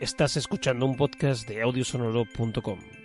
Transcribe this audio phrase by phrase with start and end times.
[0.00, 3.03] Estás escuchando un podcast de audiosonoro.com.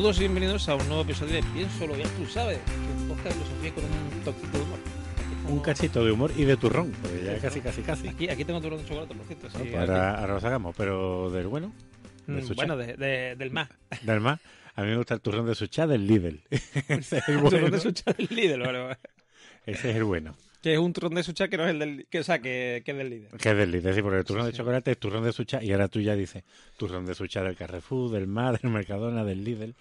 [0.00, 3.08] Saludos y bienvenidos a un nuevo episodio de Pienso lo ya tú sabes, que un
[3.08, 4.78] podcast de filosofía con un toquito de humor.
[5.50, 8.08] Un cachito de humor y de turrón, porque ya casi, casi, casi.
[8.08, 9.50] Aquí, aquí tengo turrón de chocolate, por cierto.
[9.50, 9.74] sí, No, aquí.
[9.74, 11.70] ahora, ahora lo sacamos, pero del bueno.
[12.26, 12.54] Mm, de Suchá.
[12.54, 13.68] bueno, de- de- del más.
[14.00, 14.40] Del más,
[14.74, 16.40] a mí me gusta el turrón de Suchá del Lidl.
[16.50, 17.70] Ese es el Turrón bueno.
[17.70, 18.98] de sucha del líder, vale, vale.
[19.66, 20.34] Ese es el bueno.
[20.62, 22.06] Que es un turrón de sucha que no es el del...
[22.10, 23.30] Que, o sea, que, que es del líder.
[23.38, 24.58] Que es del Lidl, sí, porque el turrón Sí, de sí.
[24.58, 26.44] chocolate es turrón de Suchá y ahora tú ya dices
[26.76, 29.74] turrón de Suchá del Carrefour, del Mar, del Mercadona, del Lidl.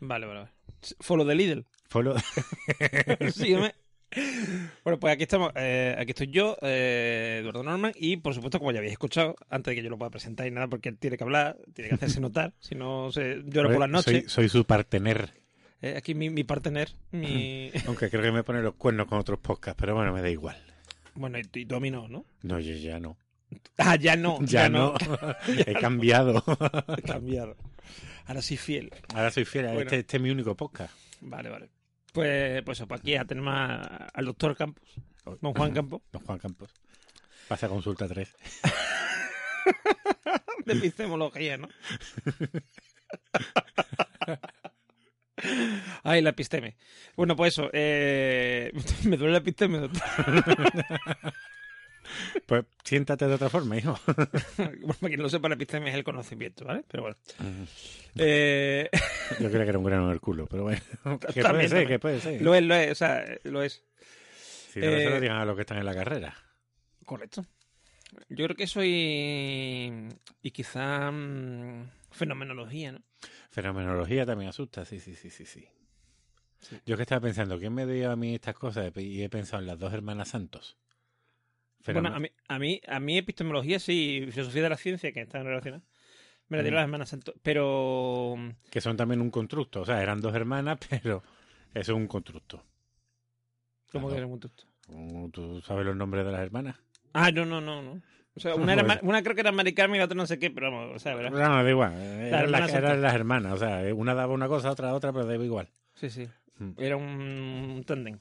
[0.00, 0.50] Vale, vale, vale.
[1.00, 1.64] Follow de Lidl.
[1.90, 2.16] Folo-
[3.32, 3.74] Sígueme.
[4.84, 8.70] Bueno, pues aquí estamos, eh, aquí estoy yo, eh, Eduardo Norman, y por supuesto, como
[8.70, 11.16] ya habéis escuchado, antes de que yo lo pueda presentar y nada, porque él tiene
[11.16, 14.24] que hablar, tiene que hacerse notar, si no se llora por las noches.
[14.24, 15.32] soy, soy su partener.
[15.82, 17.70] Eh, aquí mi, mi partener, mi...
[17.86, 20.56] Aunque creo que me pone los cuernos con otros podcasts, pero bueno, me da igual.
[21.14, 22.24] bueno, y, y tú a mí no, ¿no?
[22.42, 23.16] No, yo ya no.
[23.78, 24.94] Ah, ya no, Ya, no.
[25.66, 26.42] He cambiado.
[26.96, 27.56] He cambiado.
[28.26, 28.90] Ahora sí fiel.
[29.14, 29.64] Ahora soy fiel.
[29.66, 29.80] Bueno.
[29.80, 30.94] Este, este es mi único podcast.
[31.20, 31.68] Vale, vale.
[32.12, 34.84] Pues, pues, pues aquí ya tenemos a- al doctor Campos,
[35.40, 36.70] don Juan Campos, Don Juan Campos.
[37.48, 38.36] Pasa consulta 3.
[40.66, 41.68] de epistemología, ¿no?
[46.02, 46.76] Ay, la episteme.
[47.16, 48.72] Bueno, pues eso, eh,
[49.04, 50.02] me duele la episteme, doctor.
[52.46, 53.98] Pues siéntate de otra forma, hijo.
[54.56, 56.84] Bueno, quien no lo sepa, la episteme es el conocimiento, ¿vale?
[56.86, 57.16] Pero bueno.
[58.16, 58.90] Eh,
[59.40, 60.80] Yo creía que era un grano en el culo, pero bueno.
[61.32, 62.42] Que puede ser, que puede ser.
[62.42, 63.84] lo es, lo es, o sea, lo es.
[64.72, 66.34] Si no, se eh, lo digan a los que están en la carrera.
[67.06, 67.46] Correcto.
[68.28, 70.08] Yo creo que soy.
[70.42, 71.10] Y quizá.
[71.10, 73.02] mm, fenomenología, ¿no?
[73.52, 75.68] Fenomenología también asusta, sí, sí, sí, sí, sí.
[76.86, 78.92] Yo que estaba pensando, ¿quién me dio a mí estas cosas?
[78.96, 80.76] Y he pensado en las dos hermanas Santos.
[81.84, 85.44] Bueno, a mí, a mí, a mí epistemología sí, filosofía de la ciencia, que están
[85.44, 85.84] relacionadas.
[86.48, 86.80] Me la dieron Mm.
[86.80, 87.34] las hermanas Santos.
[87.42, 88.36] Pero.
[88.70, 89.80] Que son también un constructo.
[89.82, 91.22] O sea, eran dos hermanas, pero
[91.74, 92.64] eso es un constructo.
[93.90, 94.10] ¿Cómo Claro.
[94.10, 94.40] que era un?
[94.40, 96.76] ¿Tú- ¿Tú sabes los nombres de las hermanas?
[97.12, 98.00] Ah, no, no, no, no.
[98.34, 100.38] O sea, una, era, una creo que era Mari Carmen y la otra no sé
[100.38, 101.30] qué, pero vamos, o sea, ¿verdad?
[101.30, 101.92] No, no, da igual.
[101.94, 102.88] Eran, hermanas las, Santos.
[102.90, 103.52] eran las hermanas.
[103.52, 105.68] O sea, una daba una cosa, otra otra, pero daba igual.
[105.94, 106.28] Sí, sí.
[106.58, 106.70] Mm.
[106.78, 108.18] Era un, un tándem.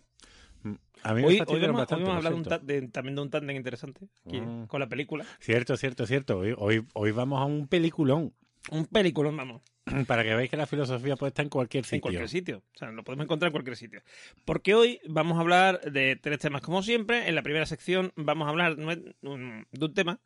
[0.64, 0.74] Mm.
[1.04, 2.50] A mí me Hoy, hoy vamos, hoy bastante, vamos a lo hablar de un siento.
[2.50, 4.66] ta- de- también de un tándem interesante aquí, Mm.
[4.68, 5.26] con la película.
[5.40, 6.38] Cierto, cierto, cierto.
[6.40, 8.34] Hoy, hoy, hoy vamos a un peliculón.
[8.70, 9.62] Un peliculón, vamos.
[10.08, 11.96] Para que veáis que la filosofía puede estar en cualquier sitio.
[11.98, 12.64] En cualquier sitio.
[12.76, 14.02] O sea, lo podemos encontrar en cualquier sitio.
[14.46, 17.28] Porque hoy vamos a hablar de tres temas, como siempre.
[17.28, 20.20] En la primera sección vamos a hablar de un tema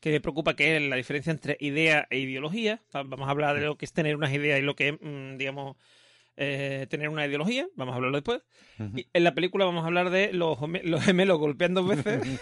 [0.00, 2.82] que me preocupa, que es la diferencia entre idea e ideología.
[2.94, 4.94] Va- Vamos a hablar de lo que es tener unas ideas y lo que es,
[5.00, 5.76] mm, digamos,
[6.38, 7.68] eh, tener una ideología.
[7.76, 8.40] Vamos a hablarlo después.
[8.96, 12.40] Y en la película vamos a hablar de los, los gemelos golpeando dos veces.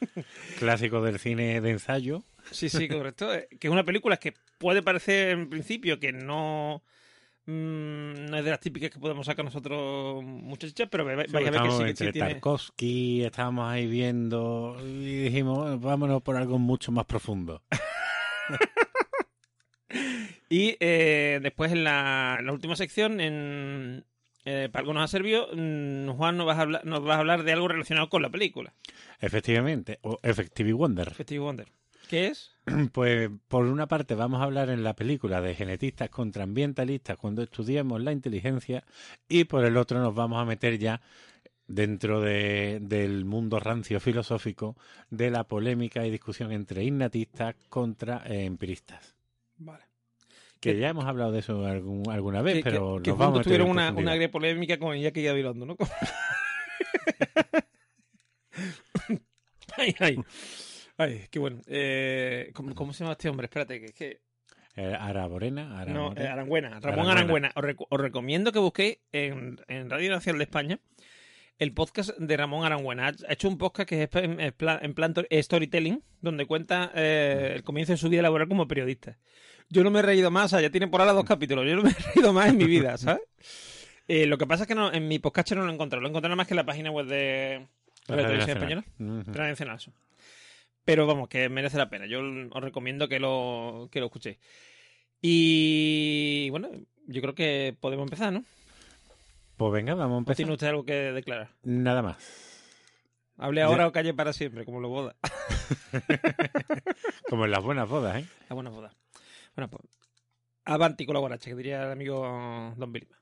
[0.58, 2.22] Clásico del cine de ensayo.
[2.50, 3.32] Sí, sí, correcto.
[3.34, 6.82] Eh, Que es una película que puede parecer en principio que no,
[7.46, 11.52] mm, no es de las típicas que podemos sacar nosotros muchachas, pero vais a ver
[11.52, 12.30] que sí, que entre sí tiene...
[12.34, 17.62] Tarkovsky, estábamos ahí viendo y dijimos, "Bueno, vámonos por algo mucho más profundo.
[20.50, 24.04] Y eh, después en la, en la última sección, en,
[24.46, 27.18] eh, para algo nos ha servido, mm, Juan nos va, a hablar, nos va a
[27.18, 28.72] hablar de algo relacionado con la película,
[29.20, 31.12] Efectivamente, o Effective Wonder.
[31.12, 31.68] Festive Wonder.
[32.08, 32.52] ¿Qué es?
[32.92, 37.42] Pues por una parte vamos a hablar en la película de genetistas contra ambientalistas cuando
[37.42, 38.84] estudiamos la inteligencia
[39.28, 41.00] y por el otro nos vamos a meter ya
[41.66, 44.76] dentro de- del mundo rancio filosófico
[45.10, 49.14] de la polémica y discusión entre innatistas contra eh, empiristas.
[49.58, 49.84] Vale.
[50.60, 53.18] Que Que- ya hemos hablado de eso algún- alguna vez, que, pero que, que nos
[53.18, 55.76] vamos a tuvieron una, una agria polémica con Iñaki Gabilondo, ¿no?
[59.76, 60.18] ay, ay.
[60.98, 61.60] Ay, qué bueno.
[61.66, 63.46] Eh, ¿cómo, cómo se llama este hombre?
[63.46, 64.20] Espérate, que es que...
[64.76, 67.48] Eh, Araborena, No, Aramore- eh, Arangüena, Ramón Arangüena.
[67.54, 67.76] Arangüena.
[67.80, 70.78] Os, os recomiendo que busquéis en, en Radio Nacional de España
[71.58, 73.08] el podcast de Ramón Arangüena.
[73.28, 77.54] Ha hecho un podcast que es en, plan, en plan to- storytelling, donde cuenta eh,
[77.56, 79.18] el comienzo de su vida laboral como periodista.
[79.68, 81.74] Yo no me he reído más, o sea, ya tiene por ahora dos capítulos, yo
[81.74, 83.22] no me he reído más en mi vida, ¿sabes?
[84.06, 86.06] Eh, lo que pasa es que no, en mi podcast no lo he encontrado, lo
[86.06, 87.66] he encontrado nada más que en la página web de
[88.06, 88.56] La Radio Televisión.
[88.56, 88.84] Española.
[88.98, 89.92] Nacional, eso.
[90.88, 92.06] Pero vamos, que merece la pena.
[92.06, 94.38] Yo os recomiendo que lo, que lo escuchéis.
[95.20, 96.70] Y bueno,
[97.06, 98.42] yo creo que podemos empezar, ¿no?
[99.58, 100.36] Pues venga, vamos a ¿O empezar.
[100.36, 101.50] tiene usted algo que declarar?
[101.62, 102.16] Nada más.
[103.36, 105.14] Hable ahora o calle para siempre, como lo boda.
[107.28, 108.26] Como en las buenas bodas, ¿eh?
[108.48, 108.96] La buena boda.
[109.54, 109.84] Bueno, pues.
[110.64, 113.17] Avanti con la guaracha, que diría el amigo Don Bilma.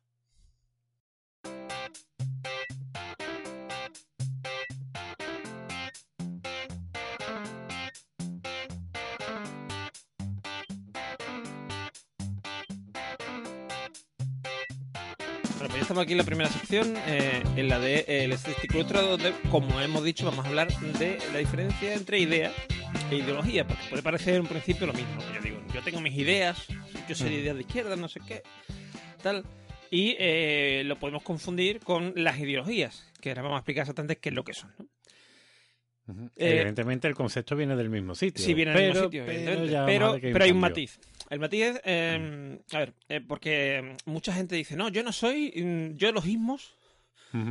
[15.87, 19.33] Estamos aquí en la primera sección, eh, en la de eh, el estético ilustrado, donde,
[19.53, 20.67] como hemos dicho, vamos a hablar
[20.99, 22.51] de la diferencia entre idea
[23.09, 25.17] e ideología, porque puede parecer en principio lo mismo.
[25.33, 26.67] Yo digo, yo tengo mis ideas,
[27.09, 28.43] yo soy de ideas de izquierda, no sé qué,
[29.23, 29.45] tal.
[29.89, 34.31] Y eh, lo podemos confundir con las ideologías, que ahora vamos a explicar exactamente qué
[34.31, 34.75] es lo que son.
[36.09, 36.27] ¿no?
[36.35, 38.45] Eh, Evidentemente el concepto viene del mismo sitio.
[38.45, 40.99] Sí, viene del mismo sitio, pero, pero, pero hay un matiz.
[41.31, 45.53] El matiz es, eh, a ver, eh, porque mucha gente dice, no, yo no soy,
[45.57, 46.75] mm, yo los ismos,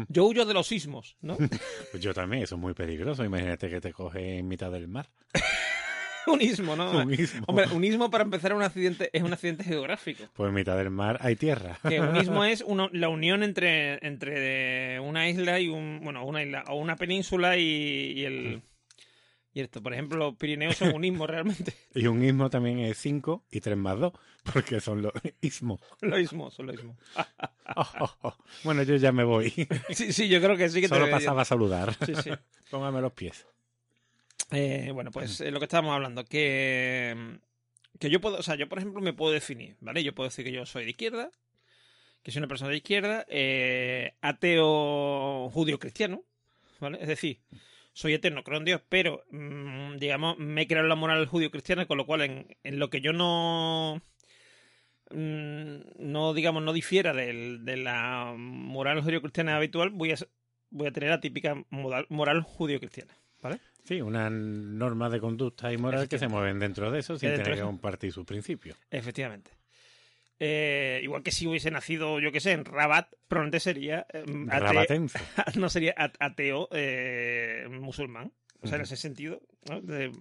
[0.07, 1.37] yo huyo de los ismos, ¿no?
[1.91, 3.23] Pues yo también, eso es muy peligroso.
[3.23, 5.09] Imagínate que te coge en mitad del mar.
[6.27, 6.89] un ismo, ¿no?
[7.03, 7.43] Un ismo.
[7.47, 10.23] Hombre, un ismo para empezar es un accidente, es un accidente geográfico.
[10.33, 11.77] Pues en mitad del mar hay tierra.
[11.87, 15.99] Que un ismo es uno- la unión entre, entre una isla y un.
[16.03, 18.61] Bueno, una isla o una península y, y el.
[19.55, 21.73] Y esto, por ejemplo, los Pirineos son un ismo realmente.
[21.95, 24.11] Y un ismo también es 5 y 3 más 2,
[24.53, 25.79] porque son los ismos.
[26.01, 26.97] Los ismos, son los ismos.
[27.77, 28.37] Oh, oh, oh.
[28.63, 29.49] Bueno, yo ya me voy.
[29.89, 31.95] Sí, sí, yo creo que sí que te Solo debería- pasaba a saludar.
[32.05, 32.29] Sí, sí.
[32.69, 33.47] Póngame los pies.
[34.51, 37.39] Eh, bueno, pues eh, lo que estábamos hablando, que,
[37.99, 40.03] que yo puedo, o sea, yo por ejemplo me puedo definir, ¿vale?
[40.03, 41.31] Yo puedo decir que yo soy de izquierda,
[42.21, 46.23] que soy una persona de izquierda, eh, ateo judío cristiano,
[46.79, 46.99] ¿vale?
[47.01, 47.39] Es decir,
[47.95, 51.85] soy eterno, creo en Dios, pero mm, digamos, me he creado la moral judío cristiana,
[51.85, 54.01] con lo cual en, en lo que yo no
[55.11, 60.15] mm, no digamos no difiera del- de la moral judío cristiana habitual, voy a
[60.71, 63.59] voy a tener la típica moral, moral judío cristiana, ¿vale?
[63.85, 67.53] Sí, una norma de conducta y moral que se mueven dentro de eso sin tener
[67.55, 68.77] que compartir sus principios.
[68.89, 69.51] Efectivamente.
[70.39, 74.59] Eh, igual que si hubiese nacido, yo que sé, en Rabat, probablemente sería eh, ate-
[74.59, 75.19] Rabatense.
[75.59, 78.33] no sería ateo eh, musulmán.
[78.61, 79.41] O sea, en ese sentido.
[79.69, 79.79] ¿no?
[79.81, 80.11] De-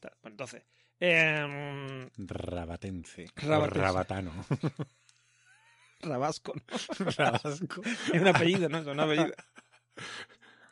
[0.00, 0.12] tal.
[0.22, 0.62] Bueno, entonces.
[0.98, 3.26] eh, Rabatense.
[3.36, 4.32] Rabatano.
[6.02, 7.06] Rabasco, ¿no?
[7.16, 7.82] Rabasco.
[8.12, 8.78] Es un apellido, ¿no?
[8.78, 9.34] Es un apellido.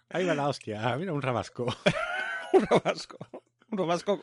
[0.08, 0.80] Ahí va la hostia.
[0.88, 1.66] Ah, mira, un rabasco.
[2.54, 3.18] Un rabasco.
[3.70, 4.22] Un rabasco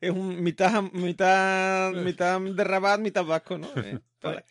[0.00, 3.68] es un mitad, mitad, mitad de Rabat, mitad vasco, ¿no?
[4.22, 4.42] Eh.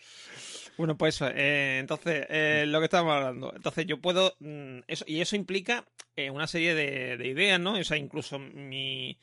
[0.77, 1.27] Bueno, pues eso.
[1.27, 3.51] eh, entonces, eh, lo que estábamos hablando.
[3.53, 4.35] Entonces, yo puedo.
[4.39, 5.85] mm, eso, y eso implica
[6.15, 7.73] eh, una serie de, de ideas, ¿no?
[7.73, 9.17] O sea, incluso mi.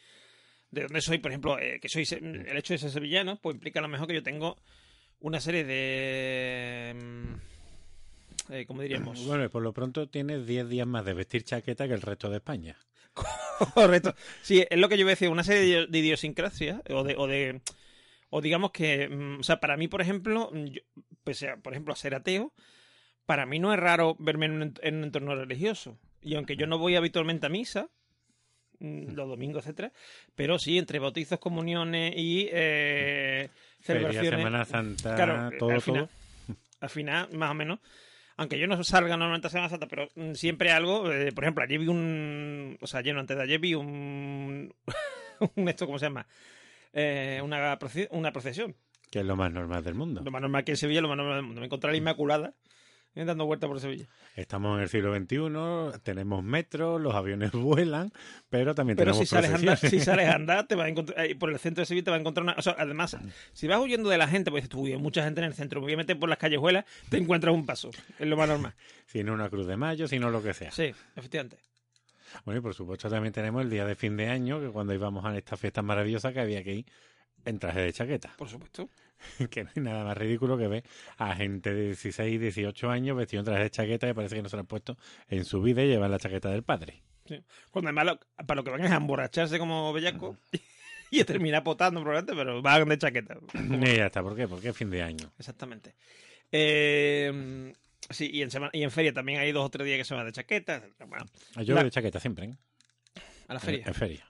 [0.70, 2.06] De dónde soy, por ejemplo, que soy.
[2.20, 4.58] El hecho de ser sevillano, pues implica a lo mejor que yo tengo
[5.20, 6.94] una serie de.
[7.00, 9.24] mm, ¿Cómo diríamos?
[9.26, 12.36] Bueno, por lo pronto tienes 10 días más de vestir chaqueta que el resto de
[12.38, 12.76] España.
[13.74, 14.14] Correcto.
[14.42, 17.26] Sí, es lo que yo voy a decir, una serie de, idiosincrasias o de, o
[17.26, 17.60] de
[18.30, 20.82] o digamos que, mm, o sea, para mí, por ejemplo, mm, yo,
[21.22, 22.52] pese a, por ejemplo, a ser ateo,
[23.26, 25.98] para mí no es raro verme en un, en un entorno religioso.
[26.22, 27.90] Y aunque yo no voy habitualmente a misa,
[28.78, 29.92] mm, los domingos, etcétera,
[30.34, 33.50] pero sí entre bautizos, comuniones y eh,
[33.80, 34.40] Feria, celebraciones.
[34.40, 36.08] Semana Santa, Claro, todo, al final,
[36.46, 36.56] todo.
[36.80, 37.80] al final, más o menos.
[38.36, 41.10] Aunque yo no salga normalmente a Semana Santa, pero mm, siempre algo.
[41.12, 42.78] eh, por ejemplo, ayer vi un.
[42.80, 44.74] O sea, ayer no, antes de ayer vi un.
[45.56, 46.26] un esto, ¿cómo se llama?
[46.92, 47.78] Eh, una,
[48.10, 48.76] una procesión.
[49.10, 50.22] Que es lo más normal del mundo.
[50.24, 51.60] Lo más normal que en Sevilla, lo más normal del mundo.
[51.60, 52.54] Me encontré a la Inmaculada eh,
[53.14, 54.06] dando vueltas por Sevilla.
[54.36, 58.12] Estamos en el siglo XXI, tenemos metro, los aviones vuelan,
[58.48, 61.26] pero también Pero tenemos si sales, andar, si sales a andar, te vas a encontrar,
[61.38, 62.54] por el centro de Sevilla te vas a encontrar una...
[62.54, 63.16] O sea, además,
[63.52, 65.80] si vas huyendo de la gente, pues tú, "Uy, hay mucha gente en el centro,
[65.80, 67.90] me voy a meter por las callejuelas, te encuentras un paso.
[68.18, 68.74] Es lo más normal.
[69.06, 70.70] Si no una cruz de mayo, sino lo que sea.
[70.70, 71.58] Sí, efectivamente.
[72.46, 75.26] Bueno, y por supuesto también tenemos el día de fin de año, que cuando íbamos
[75.26, 76.86] a estas fiestas maravillosas que había que ir
[77.44, 78.32] en traje de chaqueta.
[78.38, 78.88] Por supuesto.
[79.50, 80.84] que no hay nada más ridículo que ver
[81.18, 84.56] a gente de 16, 18 años vestido en de chaqueta que parece que no se
[84.56, 84.96] lo han puesto
[85.28, 87.02] en su vida y llevan la chaqueta del padre.
[87.26, 87.40] Sí.
[87.70, 90.36] Cuando además lo- para lo que van es a emborracharse como bellaco
[91.10, 93.36] y a terminar potando probablemente, pero van de chaqueta.
[93.54, 94.48] Y ya está, ¿por qué?
[94.48, 95.32] Porque es fin de año.
[95.38, 95.94] Exactamente.
[96.50, 97.72] Eh,
[98.10, 100.14] sí, y en, semana, y en feria también hay dos o tres días que se
[100.14, 100.82] van de chaqueta.
[101.06, 101.24] Bueno,
[101.64, 102.56] Yo La- voy de chaqueta siempre, ¿eh?
[103.48, 103.82] a la feria.
[103.82, 104.26] En, en feria.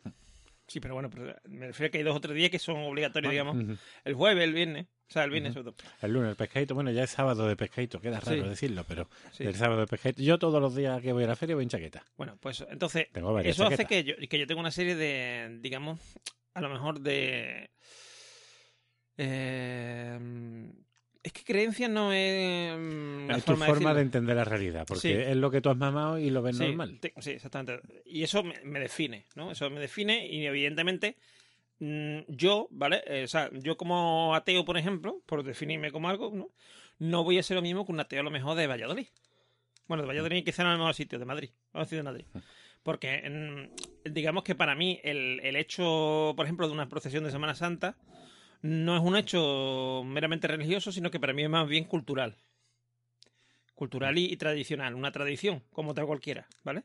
[0.72, 2.78] Sí, pero bueno, pero me refiero a que hay dos o tres días que son
[2.78, 3.78] obligatorios, digamos.
[4.04, 4.86] El jueves, el viernes.
[5.06, 5.76] O sea, el viernes sobre todo.
[6.00, 8.48] El lunes el pescadito, bueno, ya es sábado de pescadito, queda raro Sí.
[8.48, 9.44] decirlo, pero Sí.
[9.44, 10.22] el sábado de pescadito.
[10.22, 12.02] Yo todos los días que voy a la feria voy en chaqueta.
[12.16, 16.00] Bueno, pues entonces, Tengo eso hace que yo, que yo tenga una serie de, digamos,
[16.54, 17.68] a lo mejor de...
[19.18, 20.18] eh,
[21.22, 22.76] es que creencia no es.
[22.78, 23.94] mm, la es tu forma, forma decirlo.
[23.94, 25.10] de entender la realidad, porque Sí.
[25.12, 26.98] es lo que tú has mamado y lo ves Sí, normal.
[27.00, 27.80] te- sí, exactamente.
[28.04, 29.50] Y eso me, me define, ¿no?
[29.52, 31.16] Eso me define y evidentemente
[31.78, 33.02] mm, yo, ¿vale?
[33.06, 36.48] Eh, o sea, yo como ateo, por ejemplo, por definirme como algo, ¿no?
[36.98, 39.06] No voy a ser lo mismo que un ateo a lo mejor de Valladolid.
[39.88, 41.50] Bueno, de Valladolid quizá no en el mismo sitio, de Madrid.
[41.72, 42.24] Vamos a decir de Madrid.
[42.84, 47.30] Porque mm, digamos que para mí el, el hecho, por ejemplo, de una procesión de
[47.32, 47.96] Semana Santa
[48.62, 52.36] no es un hecho meramente religioso, sino que para mí es más bien cultural.
[53.74, 56.84] Cultural y, y tradicional, una tradición, como otra cualquiera, ¿vale?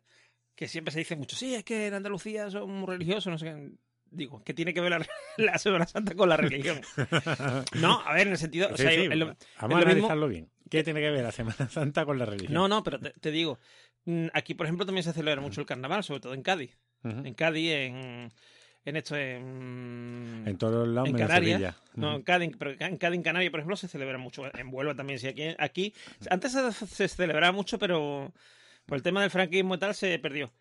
[0.55, 3.45] Que siempre se dice mucho, sí, es que en Andalucía son muy religiosos, no sé
[3.45, 3.71] qué.
[4.09, 5.05] Digo, ¿qué tiene que ver la,
[5.37, 6.81] la Semana Santa con la religión?
[7.81, 8.69] No, a ver, en el sentido.
[8.71, 10.49] o sea, sí, vamos a mismo- analizarlo bien.
[10.71, 12.53] ¿Qué tiene que ver la Semana Santa con la religión?
[12.53, 13.59] No, no, pero te, te digo,
[14.05, 16.77] mm, aquí, por ejemplo, también se celebra mucho el carnaval, sobre todo en Cádiz.
[17.03, 18.31] En Cádiz, en,
[18.87, 21.75] en esto, en, En todos lados en menos Canarias.
[21.95, 24.45] No, en Cádiz, pero en en Canarias, por ejemplo, se celebra mucho.
[24.57, 25.27] En Huelva también, sí.
[25.27, 25.93] Aquí, aquí
[26.29, 28.31] antes se, se celebraba mucho, pero
[28.85, 30.53] por el tema del franquismo y tal se perdió.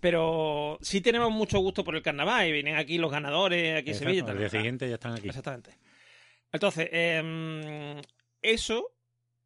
[0.00, 3.96] Pero sí tenemos mucho gusto por el carnaval y vienen aquí los ganadores, aquí en
[3.96, 4.24] Sevilla.
[4.26, 5.28] Al día siguiente ya están aquí.
[5.28, 5.78] Exactamente.
[6.50, 8.02] Entonces, em,
[8.42, 8.90] eso,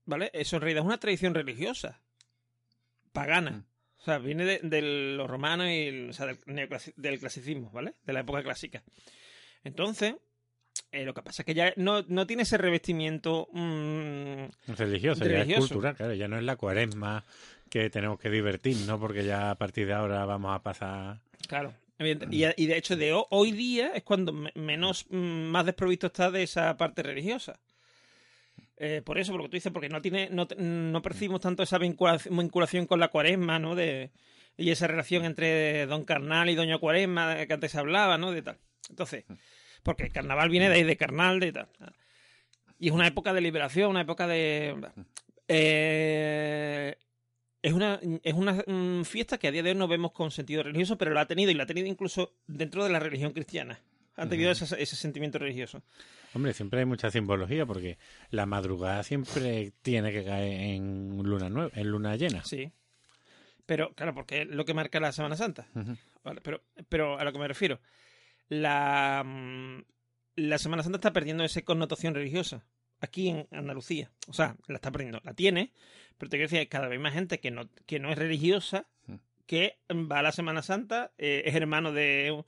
[0.06, 0.30] ¿vale?
[0.32, 2.00] Eso en realidad es una tradición religiosa,
[3.12, 3.50] pagana.
[3.50, 3.64] Mm.
[4.08, 4.80] O sea, viene de, de
[5.16, 6.34] los romanos y o sea,
[6.96, 7.92] del, clasicismo, ¿vale?
[8.06, 8.82] De la época clásica.
[9.64, 10.14] Entonces,
[10.92, 13.48] eh, lo que pasa es que ya no, no tiene ese revestimiento.
[13.52, 14.44] mm,
[14.78, 17.22] Religioso, ya es cultural, claro, ya no es la cuaresma
[17.68, 21.20] que tenemos que divertirnos porque ya a partir de ahora vamos a pasar...
[21.46, 21.74] claro.
[21.98, 22.28] evidente.
[22.56, 25.16] Y, de hecho, de ho- hoy día es cuando me- menos, mm,
[25.50, 27.60] más desprovisto está de esa parte religiosa.
[28.80, 31.64] Eh, por eso, por lo que tú dices, porque no tiene, no, no percibimos tanto
[31.64, 33.74] esa vinculación, vinculación con la cuaresma, ¿no?
[33.74, 34.12] De,
[34.56, 38.30] y esa relación entre Don Carnal y Doña Cuaresma que antes se hablaba, ¿no?
[38.30, 38.58] De tal.
[38.88, 39.24] Entonces,
[39.82, 41.68] porque el carnaval viene de ahí, de carnal, de tal.
[42.78, 44.76] Y es una época de liberación, una época de.
[45.48, 46.96] Eh,
[47.62, 50.62] es una, es una mm, fiesta que a día de hoy no vemos con sentido
[50.62, 53.80] religioso, pero la ha tenido y la ha tenido incluso dentro de la religión cristiana.
[54.16, 55.82] Han tenido ese sentimiento religioso.
[56.34, 57.98] Hombre, siempre hay mucha simbología porque
[58.30, 62.44] la madrugada siempre tiene que caer en luna nueva, en luna llena.
[62.44, 62.72] Sí.
[63.66, 65.66] Pero, claro, porque es lo que marca la Semana Santa.
[66.24, 67.80] Vale, pero, pero a lo que me refiero.
[68.48, 69.82] La, mm,
[70.36, 72.64] la Semana Santa está perdiendo esa connotación religiosa.
[73.00, 74.10] Aquí en Andalucía.
[74.26, 75.20] O sea, la está perdiendo.
[75.22, 75.72] La tiene,
[76.16, 78.86] pero te quiero decir, hay cada vez más gente que no, que no es religiosa,
[79.46, 82.44] que va a la Semana Santa, eh, es hermano de,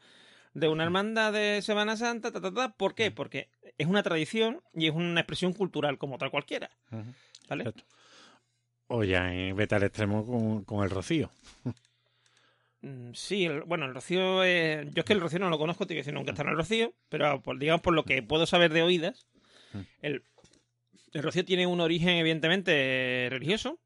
[0.54, 2.73] de una hermandad de Semana Santa, ta, ta, ta.
[2.73, 3.11] ¿Por qué?
[3.11, 6.71] Porque es una tradición y es una expresión cultural como otra cualquiera.
[7.49, 7.64] ¿Vale?
[7.64, 7.85] Exacto.
[8.88, 11.30] O ya en vete al extremo con, con el rocío.
[12.83, 15.87] Mm, Sí, el- bueno, el Rocío, eh, yo es que el Rocío no lo conozco,
[15.87, 18.73] te decir, nunca está en el Rocío, pero por, digamos por lo que puedo saber
[18.73, 19.26] de oídas,
[20.00, 20.25] el,
[21.12, 23.78] el Rocío tiene un origen evidentemente religioso,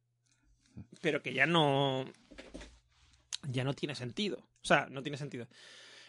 [1.01, 2.05] pero que ya no,
[3.49, 4.39] ya no tiene sentido.
[4.63, 5.49] O sea, no tiene sentido.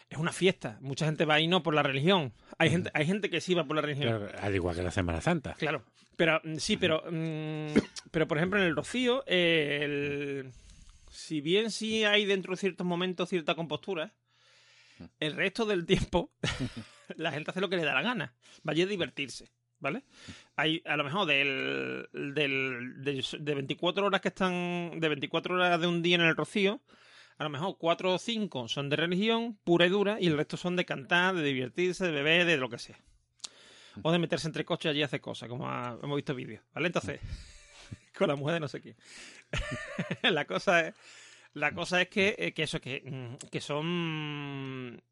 [0.08, 2.32] Es una fiesta, mucha gente va ahí no por la religión.
[2.58, 4.08] Hay gente, hay gente que sí va por la religión.
[4.08, 5.54] Claro, al igual que la Semana Santa.
[5.54, 5.84] Claro.
[6.16, 7.74] Pero mm, sí, pero mm,
[8.12, 10.52] pero por ejemplo en el Rocío, eh, el-
[11.10, 14.12] si bien sí hay dentro de ciertos momentos cierta compostura,
[15.18, 16.30] el resto del tiempo
[17.16, 18.34] la gente hace lo que le da la gana.
[18.62, 20.04] Vaya a divertirse, ¿vale?
[20.54, 25.80] Hay a lo mejor del, del, del- de 24 horas que están de 24 horas
[25.80, 26.80] de un día en el Rocío,
[27.38, 30.56] a lo mejor 4 o 5 son de religión pura y dura y el resto
[30.56, 32.98] son de cantar, de divertirse, de beber, de lo que sea
[34.02, 36.88] o de meterse entre coches allí y hacer cosas, como hemos visto vídeos, ¿vale?
[36.88, 37.20] Entonces,
[38.16, 38.96] con la mujer de no sé quién.
[40.22, 40.94] la cosa es,
[41.54, 45.02] la cosa es que, eh, eso, que, mm, que son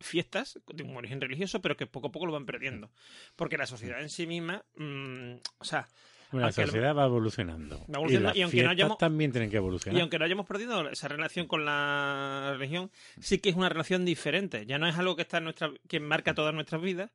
[0.00, 2.90] fiestas de un origen religioso, pero que poco a poco lo van perdiendo.
[3.34, 5.88] Porque la sociedad en sí misma, mm, o sea,
[6.32, 7.78] Bueno, la sociedad va evolucionando.
[7.88, 10.00] Va evolucionando, y las y aunque no hayamos- también tienen que y evolucionar.
[10.00, 12.90] aunque no hayamos perdido esa relación con la religión,
[13.20, 14.66] sí que es una relación diferente.
[14.66, 17.10] Ya no es algo que está en nuestra, que marca todas nuestras vidas,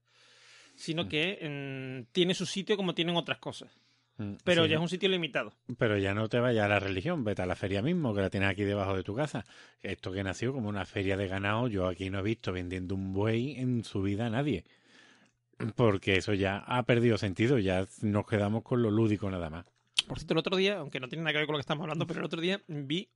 [0.75, 3.69] sino que tiene su sitio como tienen otras cosas.
[4.17, 4.69] Mm, Pero sí.
[4.69, 5.53] ya es un sitio limitado.
[5.77, 8.29] Pero ya no te vayas a la religión, vete a la feria mismo, que la
[8.29, 9.45] tienes aquí debajo de tu casa.
[9.81, 13.13] Esto que nació como una feria de ganado, yo aquí no he visto vendiendo un
[13.13, 14.63] buey en su vida a nadie.
[15.75, 19.65] Porque eso ya ha perdido sentido, ya nos quedamos con lo lúdico nada más.
[20.07, 21.83] Por cierto, el otro día, aunque no tiene nada que ver con lo que estamos
[21.83, 23.09] hablando, pero el otro día vi,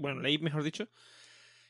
[0.00, 0.88] bueno, leí, mejor dicho,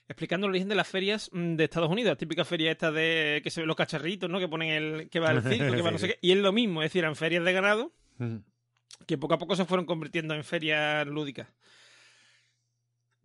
[0.07, 3.41] explicando el origen de las ferias mm, de Estados Unidos, la típica feria esta de
[3.43, 4.39] que se ven los cacharritos, ¿no?
[4.39, 6.39] Que ponen el, que va al circo, que va no sé Sí, qué, y es
[6.39, 7.93] lo mismo, es decir, eran ferias de ganado
[9.07, 11.49] que poco a poco se fueron convirtiendo en ferias lúdicas.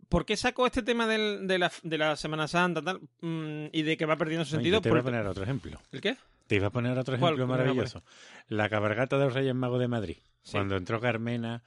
[0.08, 3.82] ¿Por qué saco este tema del- de, la, de la Semana Santa tal, mm, y
[3.82, 4.78] de que va perdiendo su sentido?
[4.78, 5.80] yo te voy a poner otro ejemplo.
[5.90, 6.16] ¿El qué?
[6.46, 8.02] Te iba a poner otro ejemplo ¿Cuál me iba a maravilloso.
[8.48, 10.16] La cabalgata de los Reyes Magos de Madrid.
[10.42, 10.52] Sí.
[10.52, 11.62] Cuando entró Carmena,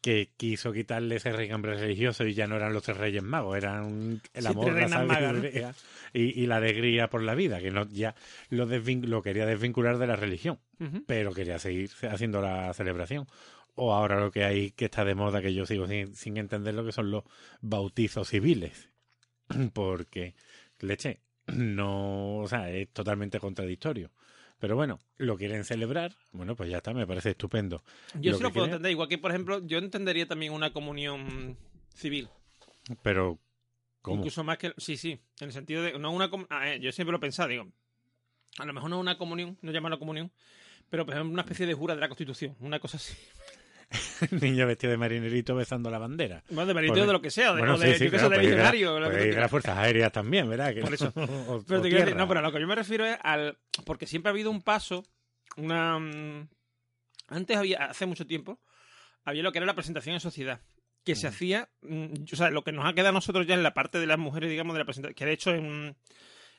[0.00, 4.22] que quiso quitarle ese regambre religioso y ya no eran los tres Reyes Magos, eran
[4.32, 5.74] el amor, la sabiduría
[6.12, 8.14] y, y la alegría por la vida, que no ya
[8.48, 8.66] lo,
[9.22, 10.58] quería desvincular de la religión,
[11.06, 13.26] pero quería seguir haciendo la celebración.
[13.74, 16.74] O ahora lo que hay que está de moda, que yo sigo sin, sin entender
[16.74, 17.24] lo que son los
[17.60, 18.90] bautizos civiles.
[19.72, 20.34] Porque,
[20.80, 21.20] leche,
[21.52, 24.10] no, o sea, es totalmente contradictorio.
[24.58, 27.82] Pero bueno, lo quieren celebrar, bueno, pues ya está, me parece estupendo.
[28.20, 28.92] Yo Lo sí lo puedo entender.
[28.92, 31.56] Igual que, por ejemplo, yo entendería también una comunión
[31.94, 32.28] civil.
[33.02, 33.38] Pero,
[34.02, 34.18] ¿cómo?
[34.18, 34.74] Incluso más que.
[34.76, 35.18] Sí, sí.
[35.40, 35.98] En el sentido de.
[35.98, 37.68] No una ah, eh, yo siempre lo he pensado, digo.
[38.58, 40.30] A lo mejor no una comunión, no llamarlo comunión,
[40.90, 43.14] pero por ejemplo una especie de jura de la Constitución, una cosa así.
[44.40, 46.42] Niño vestido de marinerito besando la bandera.
[46.50, 48.28] Bueno, de Pues- de lo que sea, de, Bueno, de, sí, sí, yo que claro,
[48.38, 49.36] de ir la- puede ir quieras.
[49.40, 50.72] las fuerzas aéreas también, ¿verdad?
[50.74, 51.12] Que Por eso.
[51.16, 52.14] no- o- Pero o te quiero decir, tierra.
[52.18, 53.58] no, pero a lo que yo me refiero es al.
[53.84, 55.04] Porque siempre ha habido un paso,
[55.56, 55.98] una.
[55.98, 56.48] mm,
[57.28, 58.60] Antes había, hace mucho tiempo,
[59.24, 60.60] había lo que era la presentación en sociedad.
[61.04, 61.68] Que se hacía.
[61.82, 64.06] mm, O sea, lo que nos ha quedado a nosotros ya en la parte de
[64.06, 65.14] las mujeres, digamos, de la presentación.
[65.14, 65.96] Que de hecho en.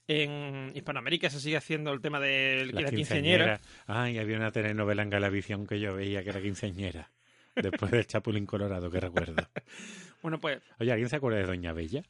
[0.07, 3.61] En Hispanoamérica se sigue haciendo el tema de Las la quinceañera.
[3.85, 7.11] Ay, había una telenovela en Galavisión que yo veía que era quinceañera.
[7.55, 9.35] Después del Chapulín Colorado, que recuerdo.
[10.21, 10.61] Bueno, pues.
[10.79, 12.03] Oye, ¿alguien se acuerda de Doña Bella?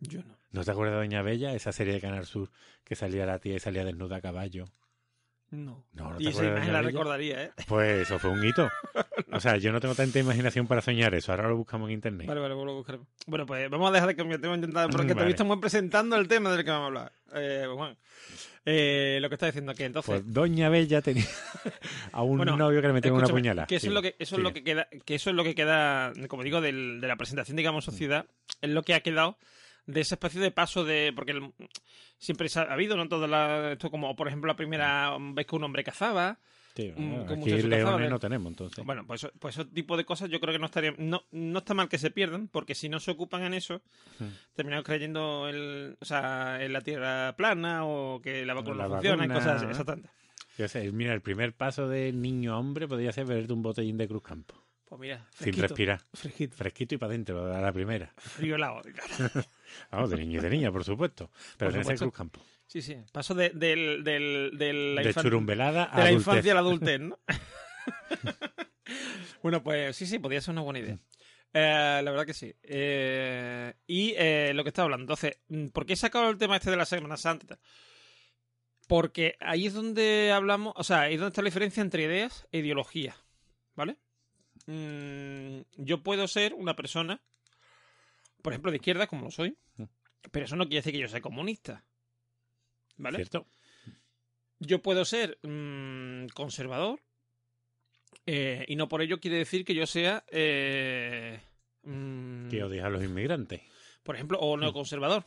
[0.00, 0.38] Yo no.
[0.52, 1.52] ¿No te acuerdas de Doña Bella?
[1.52, 2.50] Esa serie de Canal Sur
[2.82, 4.64] que salía la tía y salía desnuda a caballo.
[5.50, 5.84] No.
[5.92, 6.90] No, no te y esa imagen la Bella?
[6.92, 7.52] recordaría, ¿eh?
[7.68, 8.68] Pues eso fue un hito.
[9.32, 11.32] O sea, yo no tengo tanta imaginación para soñar eso.
[11.32, 12.26] Ahora lo buscamos en internet.
[12.26, 13.00] Vale, vale, vuelvo a buscar.
[13.26, 16.16] Bueno, pues vamos a dejar de cambiar tema intentado porque te he visto muy presentando
[16.16, 17.12] el tema del que vamos a hablar.
[17.34, 17.98] Eh, Juan,
[18.66, 20.10] eh, lo que está diciendo aquí, entonces.
[20.22, 21.24] Pues Doña Bella tenía
[22.12, 23.66] a un Bueno, novio que le metieron una puñalada.
[23.66, 24.60] Que eso, es lo que, eso es lo sigue.
[24.60, 27.84] que queda, que eso es lo que queda, como digo, del- de la presentación, digamos,
[27.84, 28.26] sociedad,
[28.60, 29.38] es lo que ha quedado
[29.86, 31.12] de esa especie de paso de.
[31.14, 31.52] Porque el-
[32.18, 33.08] siempre ha habido, ¿no?
[33.08, 36.40] Todo la- esto como, por ejemplo, la primera vez que un hombre cazaba.
[36.76, 38.84] Sí, Mm, bueno, con aquí leones no tenemos, entonces.
[38.84, 40.94] Bueno, pues, pues ese tipo de cosas yo creo que no estaría.
[40.98, 43.80] No, no está mal que se pierdan, porque si no se ocupan en eso,
[44.18, 44.26] Hmm.
[44.54, 48.90] terminamos creyendo el, o sea, en la tierra plana o que la vacuna La no
[48.94, 49.64] funciona y vacuna, cosas así.
[49.64, 49.70] ¿no?
[49.70, 50.10] Exactamente.
[50.58, 53.96] Yo sé, mira, el primer paso de niño a hombre podría ser beberte un botellín
[53.96, 54.54] de Cruz Campo.
[54.86, 56.00] Pues mira, Sin respirar.
[56.14, 58.12] Fresquito, Fresquito y para adentro, a la primera.
[58.18, 58.82] frío helado.
[59.90, 61.30] Vamos, de niño y de niña, por supuesto.
[61.58, 62.04] Pero Por supuesto.
[62.06, 62.40] Cruz Campo.
[62.66, 62.96] Sí, sí.
[63.12, 66.26] Paso de, del, del, de la, de churumbelada a de la adultez.
[66.26, 67.18] infancia a la adultez, ¿no?
[69.42, 70.98] bueno, pues sí, sí, podría ser una buena idea.
[71.52, 72.54] Eh, la verdad que sí.
[72.62, 75.04] Eh, y eh, lo que estaba hablando.
[75.04, 77.58] Entonces, mm, ¿por qué he sacado el tema este de la Semana Santa?
[78.88, 82.46] Porque ahí es donde hablamos, o sea, ahí es donde está la diferencia entre ideas
[82.52, 83.16] e ideología.
[83.74, 83.96] ¿Vale?
[84.66, 87.20] Mm, yo puedo ser una persona,
[88.42, 89.84] por ejemplo, de izquierda, como lo soy, Mm.
[90.32, 91.84] pero eso no quiere decir que yo sea comunista.
[92.96, 93.18] ¿Vale?
[93.18, 93.46] ¿Cierto?
[94.58, 97.00] Yo puedo ser mm, conservador
[98.24, 101.40] eh, y no por ello quiere decir que yo sea, eh,
[101.82, 103.60] mm, Que odias a los inmigrantes.
[104.02, 105.24] por ejemplo, o neoconservador.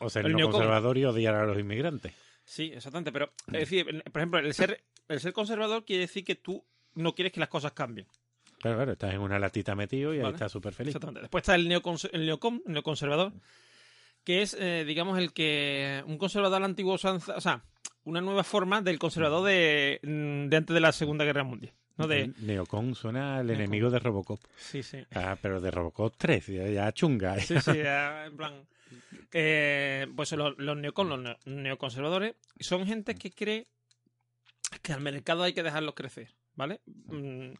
[0.00, 0.52] O ser El no neocon.
[0.52, 2.14] conservador y odiar a los inmigrantes.
[2.44, 3.12] Sí, exactamente.
[3.12, 6.64] Pero, es decir, por ejemplo, el ser, el ser conservador quiere decir que tú
[6.94, 8.06] no quieres que las cosas cambien.
[8.58, 10.90] Claro, claro, estás en una latita metido y ahí estás súper feliz.
[10.94, 11.20] Exactamente.
[11.22, 13.32] Después está el, neocons el, neocon, el neoconservador,
[14.24, 16.02] que es, eh, digamos, el que.
[16.06, 17.34] Un conservador a la antigua usanza.
[17.36, 17.64] O sea,
[18.04, 21.72] una nueva forma del conservador de, mm, de antes de la Segunda Guerra Mundial.
[21.96, 22.06] ¿no?
[22.06, 23.62] De, Neocon suena al Neocon.
[23.62, 24.40] enemigo de Robocop.
[24.56, 24.98] sí, sí.
[25.14, 27.38] Ah, pero de Robocop 3, ya, ya chunga.
[27.40, 28.66] Sí, sí, eh, en plan.
[29.32, 33.66] eh, pues los, los neocon, los neo- neoconservadores, son gente que cree
[34.82, 36.80] que al mercado hay que dejarlos crecer, ¿vale?
[36.86, 37.52] Mm,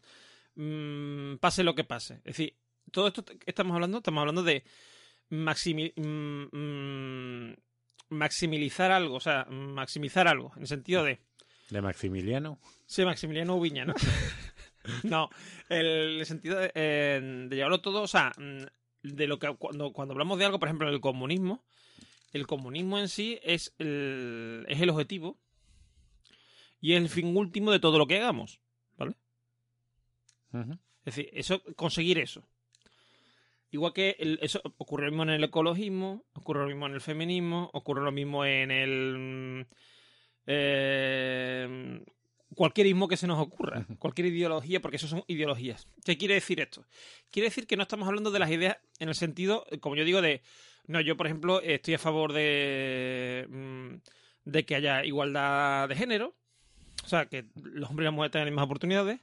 [0.55, 2.15] mm, pase lo que pase.
[2.15, 2.55] Es decir,
[2.91, 4.63] todo esto que estamos hablando, estamos hablando de
[5.31, 7.55] maximi- mm, mm,
[8.09, 11.19] maximizar algo, o sea, maximizar algo, en el sentido de
[11.69, 12.59] De Maximiliano.
[12.85, 13.93] Sí, Maximiliano Ubiña, ¿no?
[15.03, 15.29] no,
[15.69, 18.63] el sentido de, eh, de llevarlo todo, o sea, mm,
[19.03, 21.63] de lo que cuando, cuando hablamos de algo, por ejemplo, el comunismo,
[22.33, 25.37] el comunismo en sí es el, es el objetivo
[26.79, 28.59] y es el fin último de todo lo que hagamos,
[28.97, 29.15] ¿vale?
[31.05, 32.45] Es decir, eso, conseguir eso.
[33.71, 37.01] Igual que el- eso ocurre lo mismo en el ecologismo, ocurre lo mismo en el
[37.01, 39.61] feminismo, ocurre lo mismo en el mm,
[40.47, 42.03] eh,
[42.55, 45.87] cualquier ismo que se nos ocurra, cualquier ideología, porque eso son ideologías.
[46.03, 46.85] ¿Qué quiere decir esto?
[47.31, 50.21] Quiere decir que no estamos hablando de las ideas en el sentido, como yo digo,
[50.21, 50.41] de
[50.87, 53.95] no, yo por ejemplo estoy a favor de mm,
[54.43, 56.35] de que haya igualdad de género,
[57.05, 59.19] o sea, que los hombres y las mujeres tengan las mismas oportunidades.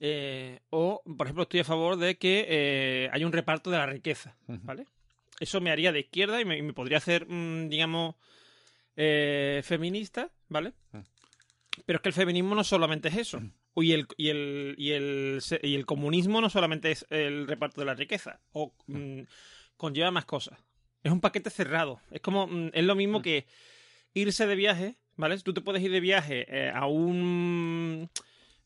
[0.00, 3.86] Eh, o, por ejemplo, estoy a favor de que eh, haya un reparto de la
[3.86, 4.36] riqueza.
[4.46, 4.86] ¿vale?
[5.38, 8.16] Eso me haría de izquierda y me, podría hacer, mm, digamos,
[8.96, 10.72] eh, feminista, ¿vale?
[10.92, 11.00] Mm.
[11.86, 13.40] Pero es que el feminismo no solamente es eso.
[13.76, 17.86] Y el, y, el, y, el, y el comunismo no solamente es el reparto de
[17.86, 18.40] la riqueza.
[18.52, 19.20] O mm,
[19.76, 20.58] conlleva más cosas.
[21.02, 22.00] Es un paquete cerrado.
[22.10, 22.46] Es como.
[22.46, 23.46] mm, es lo mismo que
[24.12, 25.38] irse de viaje, ¿vale?
[25.38, 28.10] Tú te puedes ir de viaje eh, a un.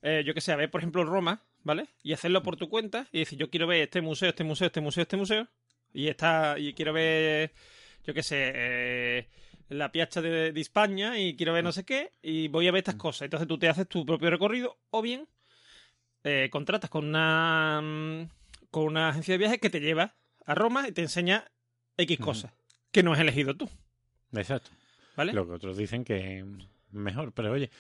[0.05, 1.89] Eh, yo qué sé, a ver, por ejemplo, Roma, ¿vale?
[2.05, 4.81] Y hacerlo por tu cuenta y decir, yo quiero ver este museo, este museo, este
[4.81, 5.49] museo, este museo.
[5.93, 6.57] Y está.
[6.59, 7.53] Y quiero ver.
[8.07, 8.53] Yo qué sé.
[8.55, 9.29] eh,
[9.71, 12.81] la piazza de, de España y quiero ver no sé qué y voy a ver
[12.81, 13.23] estas cosas.
[13.23, 15.27] Entonces tú te haces tu propio recorrido o bien
[16.23, 18.29] eh, contratas con una mm,
[18.71, 20.15] con una agencia de viajes que te lleva
[20.45, 21.51] a Roma y te enseña
[21.97, 22.53] X cosas
[22.93, 23.69] que no has elegido tú,
[24.35, 24.71] Exacto.
[25.17, 25.33] ¿vale?
[25.33, 26.45] Lo que otros dicen que
[26.95, 27.71] mejor, pero oye,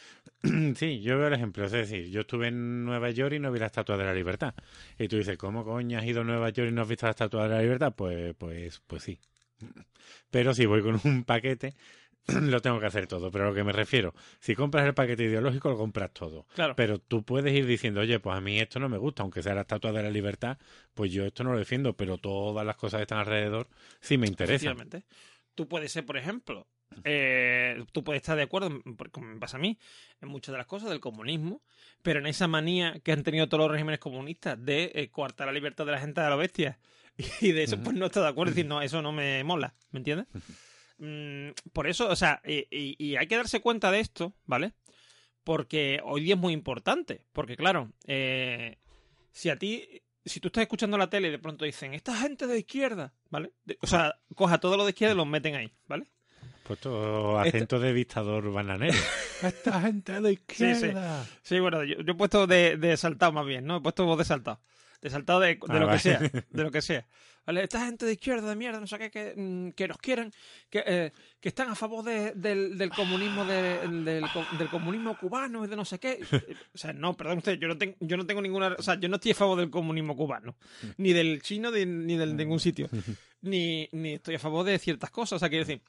[0.76, 1.64] sí, yo veo el ejemplo.
[1.64, 4.54] Es decir, yo estuve en Nueva York y no vi la Estatua de la Libertad.
[4.98, 7.10] Y tú dices, ¿cómo coño has ido a Nueva York y no has visto la
[7.10, 7.94] Estatua de la Libertad?
[7.96, 9.18] Pues, pues, pues sí.
[10.30, 11.74] Pero si voy con un paquete,
[12.26, 13.30] lo tengo que hacer todo.
[13.30, 16.46] Pero a lo que me refiero, si compras el paquete ideológico, lo compras todo.
[16.54, 16.74] Claro.
[16.76, 19.54] Pero tú puedes ir diciendo, oye, pues a mí esto no me gusta, aunque sea
[19.54, 20.58] la Estatua de la Libertad,
[20.94, 23.68] pues yo esto no lo defiendo, pero todas las cosas que están alrededor
[24.00, 24.76] sí me interesan.
[25.54, 26.66] Tú puedes ser, por ejemplo,
[27.04, 28.70] eh, tú puedes estar de acuerdo,
[29.10, 29.78] como me pasa a mí,
[30.20, 31.62] en muchas de las cosas del comunismo,
[32.02, 35.52] pero en esa manía que han tenido todos los regímenes comunistas de eh, coartar la
[35.52, 36.78] libertad de la gente a la bestia
[37.40, 39.74] y de eso pues no estoy de acuerdo, es decir, no, eso no me mola,
[39.90, 40.26] ¿me entiendes?
[40.96, 44.74] Mm, por eso, o sea, y, y- y hay que darse cuenta de esto, ¿vale?
[45.42, 48.78] Porque hoy día es muy importante, porque claro, eh,
[49.32, 49.84] si a ti
[50.24, 53.52] si tú estás escuchando la tele y de pronto dicen, esta gente de izquierda, ¿vale?
[53.64, 56.06] De- o sea, coja todo lo de izquierda y los meten ahí, ¿vale?
[56.64, 58.94] Puesto acento de dictador bananero.
[59.42, 61.26] Esta gente de izquierda.
[61.42, 63.76] Sí, bueno, yo, yo he puesto de, de saltado más bien, ¿no?
[63.76, 64.60] He pueto voz de saltado.
[65.02, 66.18] De saltado de, de Ah, lo que sea,
[66.50, 67.06] de lo que sea.
[67.46, 67.62] ¿Vale?
[67.64, 70.32] Esta gente de izquierda, de mierda, no sé qué, que, mm, que nos quieren,
[70.70, 74.24] que, eh, que están a favor de- del, del comunismo de- del,
[74.58, 76.20] del comunismo cubano y de no sé qué.
[76.74, 78.74] O sea, no, perdón usted, yo no, tengo, yo no tengo ninguna...
[78.78, 80.56] O sea, yo no estoy a favor del comunismo cubano,
[80.96, 82.88] ni del chino, de- ni del de ningún sitio.
[83.42, 85.36] Ni, ni estoy a favor de ciertas cosas.
[85.36, 85.82] O sea, quiero decir,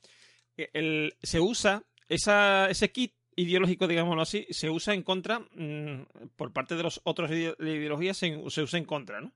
[0.57, 6.53] el, se usa esa, ese kit ideológico, digámoslo así, se usa en contra, mm, por
[6.53, 9.33] parte de los otros ide- ideologías se, se usa en contra, ¿no?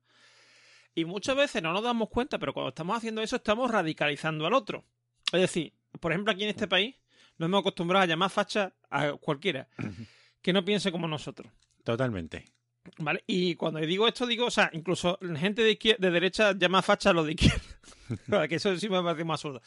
[0.96, 4.54] Y muchas veces no nos damos cuenta, pero cuando estamos haciendo eso estamos radicalizando al
[4.54, 4.84] otro.
[5.32, 6.96] Es decir, por ejemplo, aquí en este país
[7.38, 9.68] nos hemos acostumbrado a llamar facha a cualquiera
[10.42, 11.52] que no piense como nosotros.
[11.84, 12.46] Totalmente.
[12.98, 13.24] ¿Vale?
[13.28, 16.82] Y cuando digo esto, digo, o sea, incluso la gente de, izquier- de derecha llama
[16.82, 17.62] facha a lo de izquierda.
[18.50, 19.62] Que eso sí me parece más absurdo.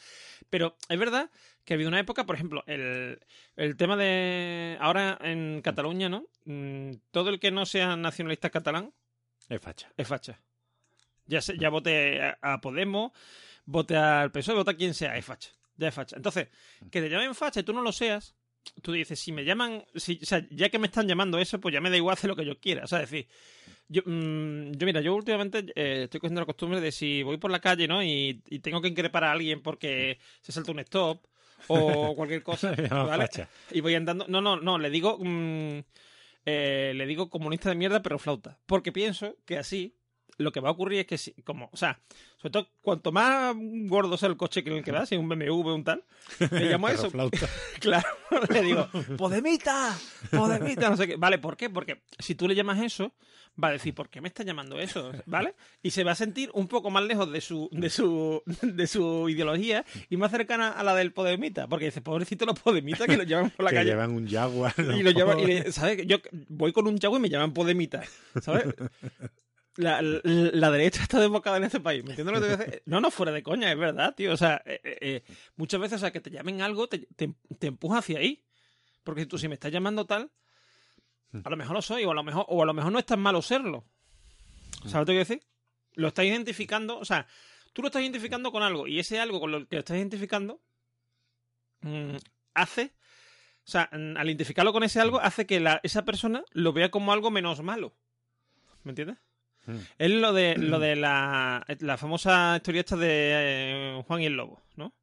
[0.49, 1.31] Pero es verdad
[1.63, 3.17] que ha habido una época, por ejemplo, el,
[3.55, 4.75] el tema de.
[4.81, 6.25] Ahora en Cataluña, ¿no?
[6.43, 8.91] Mm, Todo el que no sea nacionalista catalán
[9.47, 9.89] Es facha.
[9.95, 10.41] es facha.
[11.25, 13.13] Ya, se, ya vote a, a Podemos,
[13.65, 15.51] vote al PSOE, vote a quien sea, es facha.
[15.77, 16.17] Ya es facha.
[16.17, 16.49] Entonces,
[16.91, 18.35] que te llamen facha y tú no lo seas,
[18.81, 21.73] tú dices, si me llaman, si, o sea, ya que me están llamando eso, pues
[21.73, 22.83] ya me da igual hacer lo que yo quiera.
[22.83, 23.27] O sea, es decir,
[23.87, 27.51] yo, mm, yo mira, yo últimamente eh, estoy cogiendo la costumbre de si voy por
[27.51, 28.03] la calle, ¿no?
[28.03, 31.25] Y, y tengo que increpar a alguien porque se salta un stop
[31.67, 33.29] o cualquier cosa, ¿vale?
[33.71, 34.25] Y voy andando.
[34.27, 35.17] No, no, no, le digo.
[35.19, 35.79] mm,
[36.45, 38.59] eh, le digo comunista de mierda, pero flauta.
[38.65, 39.95] Porque pienso que así
[40.37, 41.99] lo que va a ocurrir es que si, como, o sea,
[42.37, 45.21] sobre todo cuanto más gordo sea el coche que en el que vas, si es
[45.21, 46.03] un BMW o un tal,
[46.51, 47.09] le llamo a eso.
[47.79, 48.07] Claro,
[48.49, 49.95] le digo, Podemita,
[50.31, 51.15] Podemita, no sé qué.
[51.17, 51.69] Vale, ¿por qué?
[51.69, 53.13] Porque si tú le llamas eso,
[53.61, 55.11] va a decir, ¿por qué me está llamando eso?
[55.25, 55.53] ¿Vale?
[55.83, 59.27] Y se va a sentir un poco más lejos de su, de su, de su
[59.29, 61.67] ideología y más cercana a la del Podemita.
[61.67, 63.89] Porque dice, pobrecito los Podemitas que lo llevan por la que calle.
[63.91, 64.73] llevan un jaguar.
[64.77, 66.05] Y lo llaman, y le- ¿sabes?
[66.07, 66.17] Yo
[66.47, 68.01] voy con un chavo y me llaman Podemita,
[68.41, 68.73] ¿sabes?
[69.75, 72.63] La, la, la derecha está desbocada en este país, ¿me entiendes lo que te voy
[72.63, 72.83] a decir?
[72.85, 74.31] No, no, fuera de coña, es verdad, tío.
[74.31, 75.23] O sea, eh, eh, eh,
[75.55, 78.43] muchas veces, o sea, que te llamen algo te, te, te empuja hacia ahí.
[79.03, 80.31] Porque tú, si me estás llamando tal,
[81.43, 83.05] a lo mejor lo soy, o a lo mejor, o a lo mejor no es
[83.05, 83.83] tan malo serlo.
[84.83, 85.43] ¿Sabes lo que quiero decir?
[85.95, 87.27] Lo estás identificando, o sea,
[87.73, 90.61] tú lo estás identificando con algo, y ese algo con lo que lo estás identificando
[91.81, 92.15] mm,
[92.53, 92.93] hace
[93.65, 97.13] o sea, al identificarlo con ese algo, hace que la, esa persona lo vea como
[97.13, 97.95] algo menos malo.
[98.83, 99.17] ¿Me entiendes?
[99.65, 99.77] Mm.
[99.97, 104.33] Es lo de, lo de la, la famosa historia esta de eh, Juan y el
[104.33, 104.93] Lobo, ¿no?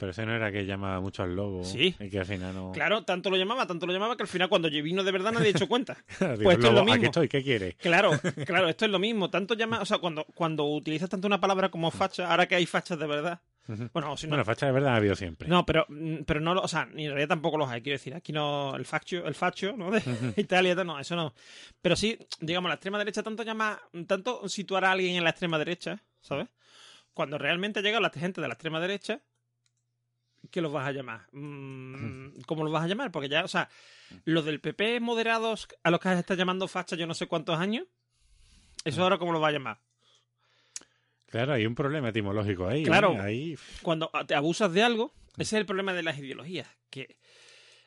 [0.00, 1.62] Pero ese no era que llamaba mucho al lobo.
[1.62, 1.94] Sí.
[2.00, 2.72] Y que al final no.
[2.72, 5.48] Claro, tanto lo llamaba, tanto lo llamaba que al final cuando vino de verdad nadie
[5.48, 5.98] ha hecho cuenta.
[6.20, 6.94] Digo, pues esto es lo mismo.
[6.94, 7.74] Aquí estoy, ¿qué quieres?
[7.74, 8.12] Claro,
[8.46, 9.28] claro, esto es lo mismo.
[9.28, 12.64] Tanto llama, o sea, cuando, cuando utilizas tanto una palabra como facha, ahora que hay
[12.64, 13.40] fachas de verdad.
[13.92, 15.48] Bueno, si no, Bueno, facha de verdad ha habido siempre.
[15.48, 18.14] No, pero, mm, pero no, o sea, ni en realidad tampoco los hay, quiero decir,
[18.14, 19.90] aquí no, el faccio, el faccio, ¿no?
[19.90, 20.02] De
[20.36, 21.34] Italia, no, eso no.
[21.80, 25.58] Pero sí, digamos, la extrema derecha tanto llama, tanto situar a alguien en la extrema
[25.58, 26.48] derecha, ¿sabes?
[27.14, 29.20] Cuando realmente llega la gente de la extrema derecha
[30.50, 31.26] ¿qué los vas a llamar?
[31.32, 33.10] Mm, ¿Cómo los vas a llamar?
[33.10, 33.68] Porque ya, o sea,
[34.24, 37.86] los del PP moderados a los que estás llamando facha yo no sé cuántos años,
[38.84, 39.78] eso ahora cómo los vas a llamar.
[41.30, 42.82] Claro, hay un problema etimológico ahí.
[42.84, 43.12] Claro.
[43.14, 43.20] ¿eh?
[43.20, 43.58] Ahí...
[43.82, 47.16] Cuando te abusas de algo, ese es el problema de las ideologías, que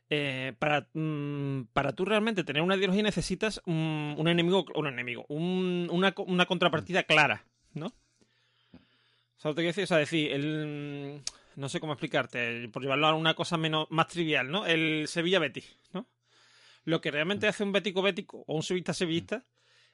[0.09, 5.25] eh, para, mm, para tú realmente tener una ideología necesitas un, un enemigo, un enemigo,
[5.27, 7.93] un- una, una contrapartida clara, ¿no?
[9.37, 9.83] ¿Sabes lo que quiero decir?
[9.83, 11.21] O sea, decir, el,
[11.57, 14.65] no sé cómo explicarte, por llevarlo a una cosa menos, más trivial, ¿no?
[14.65, 16.07] El Sevilla-Betis, ¿no?
[16.85, 19.43] Lo que realmente hace un bético-bético o un sevillista-sevillista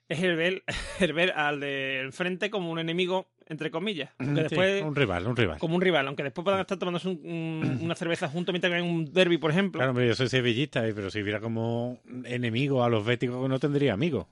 [0.09, 0.63] es el ver,
[0.99, 4.11] el ver al de enfrente como un enemigo, entre comillas.
[4.19, 5.57] Aunque Sí, después, un rival, un rival.
[5.59, 8.81] como un rival, aunque después puedan estar tomándose un- un- una cerveza juntos mientras hay
[8.81, 9.79] un derby, por ejemplo.
[9.79, 13.59] Claro, hombre, yo soy sevillista, eh, pero si viera como enemigo a los béticos no
[13.59, 14.27] tendría amigos.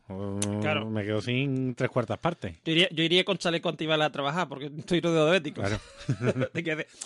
[0.62, 0.90] Claro.
[0.90, 2.56] Me quedo sin tres cuartas partes.
[2.66, 5.64] Yo iría, yo iría con chaleco antibalas a trabajar porque estoy rodeado de béticos.
[5.68, 6.50] Claro.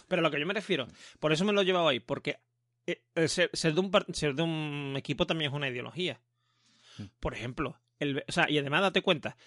[0.08, 0.88] Pero a lo que yo me refiero,
[1.20, 2.38] por eso me lo he llevado ahí, porque
[2.88, 6.20] eh, el ser, ser de un, ser de un equipo también es una ideología.
[6.98, 7.04] Mm.
[7.20, 9.38] Por ejemplo, el, o sea, y además date cuenta,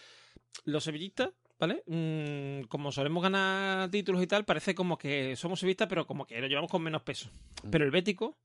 [0.64, 1.82] los sevillistas, ¿vale?
[1.86, 6.40] Mm, como solemos ganar títulos y tal, parece como que somos sevillistas, pero como que
[6.40, 7.30] lo llevamos con menos peso.
[7.62, 7.70] Mm.
[7.70, 8.38] Pero el bético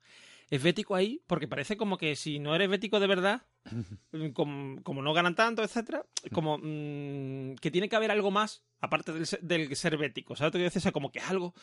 [0.51, 3.41] es bético ahí porque parece como que si no eres bético de verdad,
[4.11, 8.63] mm, como, como no ganan tanto, etcétera, como mm, que tiene que haber algo más
[8.81, 10.35] aparte del, ser- del ser bético.
[10.35, 10.79] ¿Sabes lo que quiero decir?
[10.79, 11.53] O sea, como que es algo,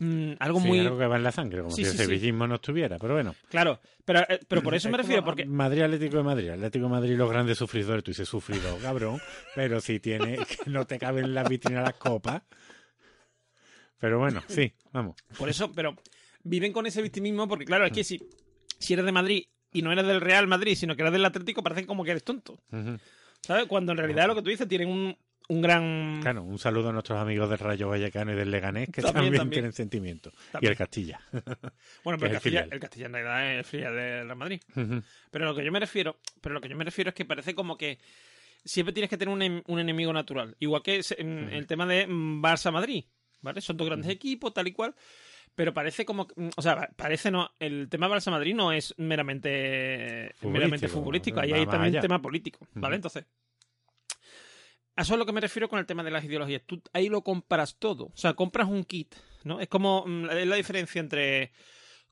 [0.00, 0.80] mm, algo Sí, muy...
[0.80, 2.98] algo que va en la sangre, como Sí, si sí, el sevillismo no estuviera.
[2.98, 3.34] Pero bueno.
[3.48, 5.46] Claro, pero, eh, pero por eso Es me refiero, porque...
[5.46, 6.48] Madrid Atlético de Madrid.
[6.50, 8.02] Atlético de Madrid, los grandes sufridores.
[8.04, 9.20] Tú dices sufrido, cabrón.
[9.54, 12.42] pero si tiene que no te caben en la vitrina las copas.
[13.98, 15.16] Pero bueno, sí, vamos.
[15.38, 15.96] Por eso, pero
[16.46, 18.20] viven con ese victimismo porque, claro, es que si,
[18.78, 21.62] si eres de Madrid y no eres del Real Madrid, sino que eres del Atlético,
[21.62, 22.58] parece como que eres tonto.
[23.42, 23.66] ¿Sabes?
[23.66, 25.16] Cuando en realidad lo que tú dices tienen un,
[25.48, 26.18] un gran...
[26.22, 29.38] Claro, un saludo a nuestros amigos del Rayo Vallecano y del Leganés que También, también,
[29.38, 29.50] también.
[29.60, 30.32] tienen sentimiento.
[30.60, 31.20] Y el Castilla.
[32.02, 34.60] Bueno, pero el Castilla, el Castilla en realidad es el filial del Real Madrid.
[35.30, 37.54] Pero lo que yo me refiero, pero lo que yo me refiero es que parece
[37.54, 37.98] como que
[38.64, 40.56] siempre tienes que tener un, em- un enemigo natural.
[40.58, 43.04] Igual que es, en el tema de mm, Barça-Madrid,
[43.42, 43.60] ¿vale?
[43.60, 44.94] Son dos grandes equipos, tal y cual.
[45.56, 50.50] Pero parece como, mm, o sea, parece no, el tema Barça-Madrid no es meramente Futbolístico,
[50.52, 52.96] meramente futbolístico, ahí hay también un tema político, ¿vale?
[52.96, 53.24] Entonces,
[54.94, 56.62] a eso es lo que me refiero con el tema de las ideologías.
[56.64, 58.04] Tú ahí lo compras todo.
[58.06, 59.14] O sea, compras un kit,
[59.44, 59.58] ¿no?
[59.60, 61.52] Es como, mm, es la diferencia entre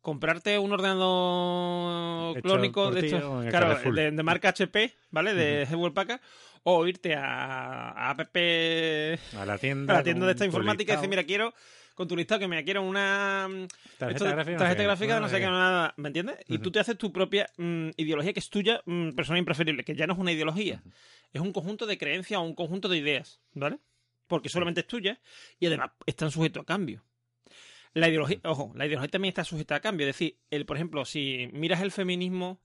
[0.01, 5.35] comprarte un ordenador clónico de estos, claro, de, de marca HP, ¿vale?
[5.35, 6.21] De Hewlett Packard,
[6.63, 8.37] o irte a, a APP,
[9.39, 9.95] A la tienda.
[9.95, 11.55] a la tienda de esta informática y decir, mira, quiero
[11.95, 13.67] con tu listado que me quiero una mm,
[13.99, 14.85] Tarjeta esto gráfica, no tarjeta sé qué.
[14.85, 16.37] gráfica no sé qué, nada, ¿me entiendes?
[16.49, 19.95] Y tú te haces tu propia mm, ideología que es tuya, mm, personal impreferible, que
[19.95, 20.83] ya no es una ideología,
[21.33, 23.79] es un conjunto de creencias o un conjunto de ideas, ¿vale?
[24.27, 25.21] Porque solamente es tuya
[25.59, 27.05] y además están sujetos a cambio.
[27.93, 30.07] La ideología, ojo, la ideología también está sujeta a cambio.
[30.09, 32.61] Es decir, el, por ejemplo, si miras el feminismo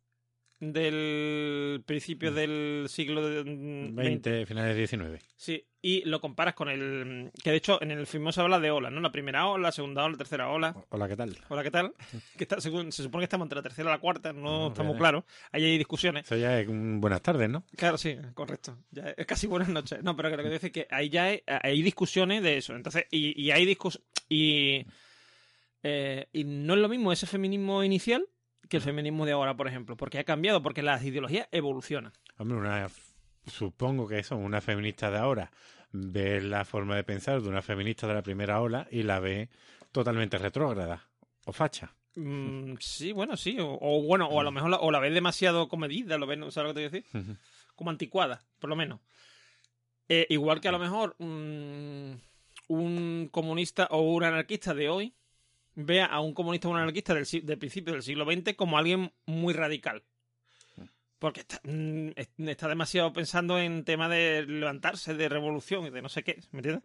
[0.59, 5.19] del principio del siglo de- mm, 20, finales 19.
[5.35, 7.31] Sí, y lo comparas con el.
[7.43, 8.99] Que de hecho en el film se habla de ola, ¿no?
[8.99, 10.75] La primera ola, la segunda ola, la tercera ola.
[10.89, 11.37] Hola, ¿qué tal?
[11.47, 11.93] Hola, ¿qué tal?
[12.37, 14.67] Que está, según, se supone que estamos entre la tercera y la cuarta, no No,
[14.67, 14.99] estamos bien.
[14.99, 15.23] claros.
[15.51, 16.25] Ahí hay discusiones.
[16.25, 17.63] Eso ya es un buenas tardes, ¿no?
[17.77, 18.77] Claro, sí, correcto.
[18.91, 20.03] Ya es casi buenas noches.
[20.03, 22.75] No, pero que lo que dice es que ahí ya hay, hay discusiones de eso.
[22.75, 24.85] Entonces, y, y hay discus y,
[25.83, 28.25] eh, y no es lo mismo ese feminismo inicial
[28.69, 32.13] que el feminismo de ahora, por ejemplo, porque ha cambiado, porque las ideologías evolucionan.
[32.37, 32.89] Hombre, una,
[33.47, 35.51] supongo que eso, una feminista de ahora
[35.91, 39.49] ve la forma de pensar de una feminista de la primera ola y la ve
[39.91, 41.07] totalmente retrógrada
[41.45, 41.93] o facha.
[42.15, 43.57] Mm, sí, bueno, sí.
[43.59, 46.39] O, o bueno, o a lo mejor la, o la ves demasiado comedida, lo ves,
[46.53, 47.37] ¿sabes lo que te voy a decir?
[47.75, 48.99] Como anticuada, por lo menos.
[50.07, 52.13] Eh, igual que a lo mejor mm,
[52.67, 55.13] un comunista o un anarquista de hoy
[55.81, 57.25] vea a un comunista o un anarquista del,
[57.57, 60.03] principio del siglo XX como alguien muy radical.
[61.19, 66.01] Porque está, mm, es- está demasiado pensando en tema de levantarse, de revolución y de
[66.01, 66.83] no sé qué, ¿me entiendes?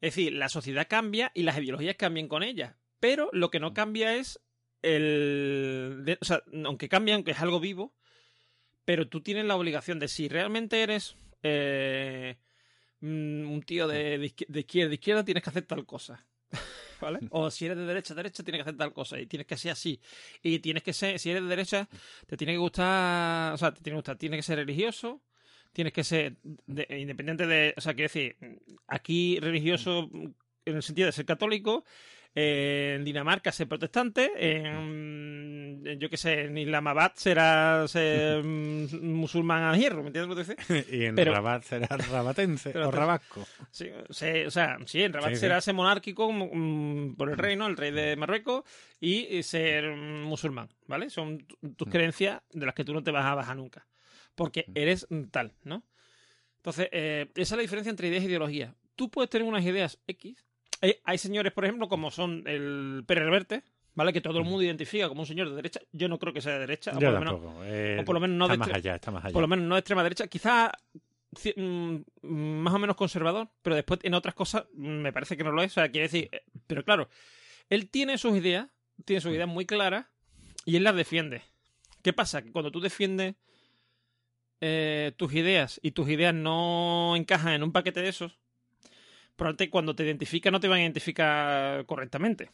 [0.00, 2.78] Es decir, la sociedad cambia y las ideologías cambian con ella.
[3.00, 4.40] Pero lo que no cambia es
[4.82, 6.02] el...
[6.04, 7.94] de- o sea, aunque cambia, aunque es algo vivo,
[8.84, 12.36] pero tú tienes la obligación de si realmente eres eh,
[13.00, 14.26] mm, un tío de, de
[14.60, 16.26] izquierda, de izquierda, tienes que hacer tal cosa.
[17.30, 19.18] O si eres de derecha, derecha, tienes que hacer tal cosa.
[19.20, 20.00] Y tienes que ser así.
[20.42, 21.88] Y tienes que ser, si eres de derecha,
[22.26, 25.22] te tiene que gustar, o sea, te tiene que gustar, tienes que ser religioso,
[25.72, 26.36] tienes que ser
[26.66, 28.36] de- independiente de, o sea, quiero decir,
[28.86, 30.10] aquí religioso
[30.64, 31.84] en el sentido de ser católico,
[32.34, 39.76] En Dinamarca ser protestante, en, yo qué sé, en Islamabad será ser mm, musulmán a
[39.76, 43.46] hierro, ¿me entiendes lo que te y en Pero- Rabat será rabatense Pero o rabasco.
[43.70, 44.12] Sí, o
[44.50, 45.40] sea, sí, en Rabat Sí, sí.
[45.40, 48.64] será ser monárquico mm, por el reino, el rey de Marruecos,
[48.98, 51.10] y ser mm, musulmán, ¿vale?
[51.10, 53.86] Son tu- tus creencias de las que tú no te vas a bajar nunca,
[54.34, 55.82] porque eres mm, tal, ¿no?
[56.56, 58.72] Entonces, eh, esa es la diferencia entre ideas e ideologías.
[58.96, 60.46] Tú puedes tener unas ideas X.
[60.82, 63.62] Hay, hay señores, por ejemplo, como son el Pérez Reverte,
[63.94, 64.12] ¿vale?
[64.12, 65.80] Que todo el mundo identifica como un señor de derecha.
[65.92, 68.20] Yo no creo que sea de derecha, o por lo menos eh, o por lo
[68.20, 69.32] menos no está de más allá, está más allá.
[69.32, 70.72] por lo menos no de extrema derecha, quizás
[71.56, 75.62] mm, más o menos conservador, pero después en otras cosas me parece que no lo
[75.62, 75.72] es.
[75.72, 77.08] O sea, quiere decir, eh, pero claro,
[77.70, 78.68] él tiene sus ideas,
[79.04, 80.06] tiene sus ideas muy claras
[80.64, 81.42] y él las defiende.
[82.02, 82.42] ¿Qué pasa?
[82.42, 83.36] Que cuando tú defiendes
[84.60, 88.38] eh, tus ideas y tus ideas no encajan en un paquete de esos,
[89.42, 92.50] probablemente cuando te identifican no te van a identificar correctamente.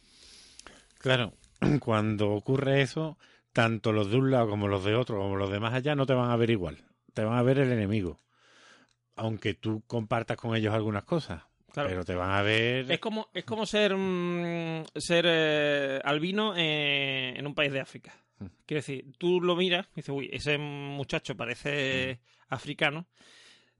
[0.98, 1.34] Claro,
[1.80, 3.18] cuando ocurre eso,
[3.52, 6.06] tanto los de un lado como los de otro, como los de más allá, no
[6.06, 6.78] te van a ver igual.
[7.14, 8.18] Te van a ver el enemigo.
[9.16, 11.42] Aunque tú compartas con ellos algunas cosas.
[11.72, 11.90] Claro.
[11.90, 12.90] Pero te van a ver.
[12.90, 18.14] Es como, es como ser, mm, ser eh, albino eh, en un país de África.
[18.38, 18.46] Mm.
[18.64, 23.06] Quiero decir, tú lo miras y dices, uy, ese muchacho parece africano,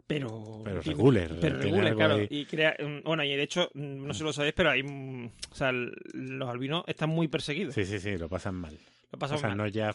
[0.08, 0.62] pero...
[0.64, 0.80] Pero
[1.40, 2.18] Pero claro.
[2.28, 4.82] Y crea, mm, bueno, y de hecho, mm, no sé si lo sabéis, pero hay...
[4.82, 7.74] mm, O sea, los albinos están muy perseguidos.
[7.76, 8.76] Sí, sí, sí, lo pasan mal.
[9.12, 9.58] Lo pasan o sea, mal.
[9.58, 9.94] no ya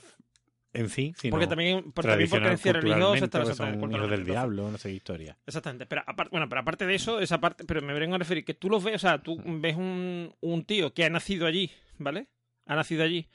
[0.76, 3.26] en sí, sino porque también, por, también por creencia religiosa...
[3.26, 5.38] está son hijos del diablo, no sé historia.
[5.46, 8.44] Exactamente, pero aparte, bueno, pero aparte de eso, esa parte, pero me vengo a referir
[8.44, 11.70] que tú los ves, o sea, tú ves un, un tío que ha nacido allí,
[12.00, 12.26] ¿vale?
[12.66, 13.28] Ha nacido allí,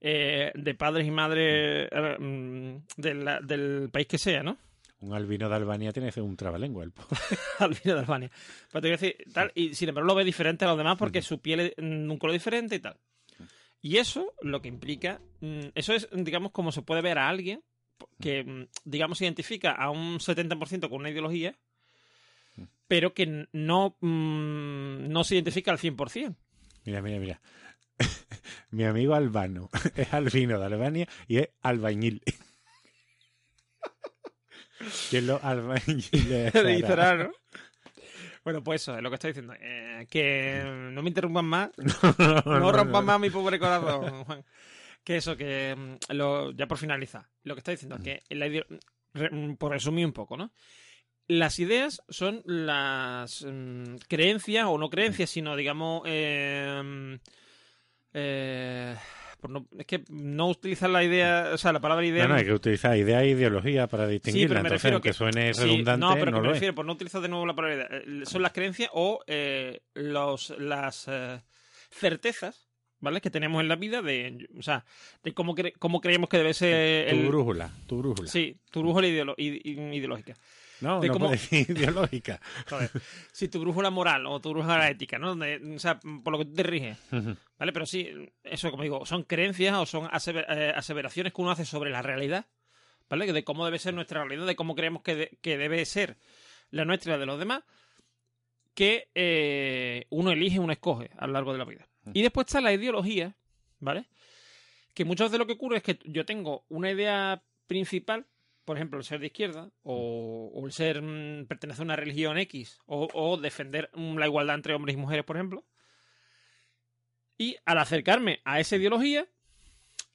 [0.00, 4.56] eh, de padres y madres eh, de la- del país que sea, ¿no?
[5.00, 6.84] Un albino de Albania tiene que ser un trabalengua.
[6.84, 7.18] El pobre.
[7.58, 8.30] Albino de Albania.
[8.72, 10.96] Pero te voy a decir, tal, y sin embargo lo ve diferente a los demás
[10.96, 12.96] porque su piel es mm, un color diferente y tal.
[13.82, 17.62] Y eso lo que implica, mm, eso es, digamos, como se puede ver a alguien
[18.20, 21.56] que, mm, digamos, se identifica a un 70% con una ideología,
[22.88, 26.36] pero que no, no se identifica al 100%.
[26.84, 27.40] Mira, mira, mira.
[28.70, 32.22] Mi amigo albano es albino de Albania y es albañil.
[35.10, 36.88] ¿Quién es lo?
[36.88, 37.32] Zara, ¿no?
[38.44, 39.54] Bueno, pues eso es lo que estoy diciendo.
[39.60, 41.70] Eh, que no me interrumpan más.
[42.46, 44.44] No rompas más mi pobre corazón, Juan.
[45.02, 49.54] Que eso, que mm, lo- ya por finalizar, lo que está diciendo, que la mm,
[49.54, 50.52] por resumir un poco, ¿no?
[51.28, 57.14] Las ideas son las mm, creencias, o no creencias, sino, digamos, eh, mm,
[58.14, 58.96] eh,
[59.46, 62.24] por no- es que no utilizar la idea, o sea, la palabra idea...
[62.24, 64.48] No, no, hay que utilizar idea e ideología para Sí, distinguirla.
[64.48, 66.56] pero me Entonces, refiero que suene Sí, redundante, no, pero que no me lo es.
[66.56, 69.80] refiero, por no utilizar de nuevo la palabra idea, eh, son las creencias o eh,
[69.94, 71.40] los, las eh,
[71.90, 72.68] certezas,
[73.00, 73.20] ¿vale?
[73.20, 74.84] Que tenemos en la vida de, o sea,
[75.22, 77.26] de cómo, cre- cómo creemos que debe ser Tu el...
[77.28, 78.28] brújula, tu brújula.
[78.28, 80.34] Sí, tu brújula ideolo- ide- ideológica.
[80.80, 82.40] No, de no cómo- ideológica.
[82.68, 82.90] Joder.
[83.32, 85.34] sí, tu brújula moral o tu brújula ética, ¿no?
[85.36, 86.98] De- o sea, por lo que tú te riges,
[87.58, 87.72] ¿vale?
[87.72, 88.08] Pero sí,
[88.44, 92.46] eso, como digo, son creencias o son eh, aseveraciones que uno hace sobre la realidad,
[93.08, 93.32] ¿vale?
[93.32, 96.18] De cómo debe ser nuestra realidad, de cómo creemos que, de- que debe ser
[96.70, 97.62] la nuestra y la de los demás,
[98.74, 101.86] que eh, uno elige, uno escoge a lo largo de la vida.
[102.12, 103.34] Y después está la ideología,
[103.80, 104.04] ¿vale?
[104.94, 108.26] Que muchas veces lo que ocurre es que yo tengo una idea principal,
[108.66, 112.36] por ejemplo, el ser de izquierda, o, o el ser mm, pertenecer a una religión
[112.36, 115.64] X, o, o defender mm, la igualdad entre hombres y mujeres, por ejemplo.
[117.38, 119.26] Y al acercarme a esa ideología,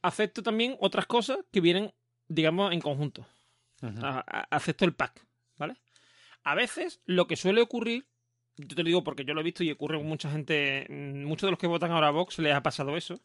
[0.01, 1.93] acepto también otras cosas que vienen,
[2.27, 3.25] digamos, en conjunto.
[3.81, 4.05] Ujú.
[4.05, 5.25] A- a- acepto el pack,
[5.57, 5.75] ¿vale?
[6.43, 8.07] A veces lo que suele ocurrir,
[8.57, 11.23] yo te lo digo porque yo lo he visto y ocurre con mucha gente, mm,
[11.23, 13.21] muchos de los que votan ahora a Vox les ha pasado eso,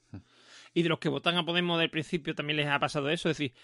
[0.74, 3.38] y de los que votan a Podemos del principio también les ha pasado eso, es
[3.38, 3.54] decir,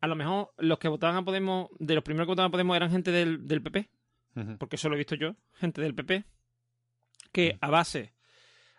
[0.00, 2.76] a lo mejor los que votaban a Podemos, de los primeros que votaban a Podemos
[2.76, 3.88] eran gente del, del PP,
[4.58, 6.24] porque eso lo he visto yo, gente del PP,
[7.32, 8.14] que a base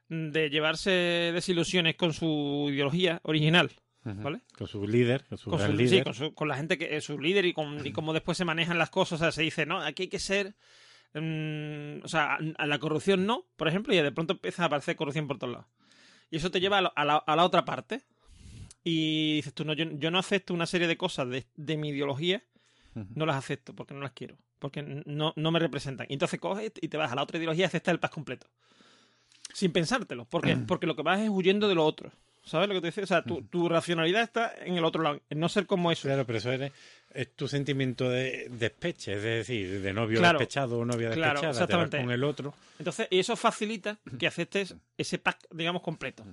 [0.09, 0.89] de llevarse
[1.33, 3.71] desilusiones con su ideología original.
[4.03, 4.41] ¿vale?
[4.57, 5.99] Con su líder, con su con, gran su- líder.
[5.99, 8.35] sí, con, su- con la gente que es su líder y, con, y cómo después
[8.37, 9.21] se manejan las cosas.
[9.21, 10.55] O sea, se dice, no, aquí hay que ser.
[11.13, 14.65] mm, o sea, a, a la corrupción no, por ejemplo, y de pronto empieza a
[14.65, 15.67] aparecer corrupción por todos lados.
[16.31, 18.01] Y eso te lleva a la, a la otra parte.
[18.83, 21.89] Y dices tú, no, yo, yo no acepto una serie de cosas de, de mi
[21.89, 22.41] ideología,
[23.15, 26.07] no las acepto porque no las quiero, porque no, no me representan.
[26.09, 28.47] Y entonces coges y te vas a la otra ideología y aceptas el paz completo.
[29.53, 32.11] Sin pensártelo, porque, porque lo que vas es huyendo de lo otro.
[32.43, 33.03] ¿Sabes lo que te dice?
[33.03, 36.07] O sea, tu, tu racionalidad está en el otro lado, en no ser como eso.
[36.07, 36.71] Claro, pero eso es,
[37.13, 40.39] es tu sentimiento de despeche, es decir, de novio Claro.
[40.39, 41.97] despechado o novia Claro, despechada, te vas exactamente.
[42.01, 42.55] con el otro.
[42.79, 46.25] Entonces, y eso facilita que aceptes ese pack, digamos, completo.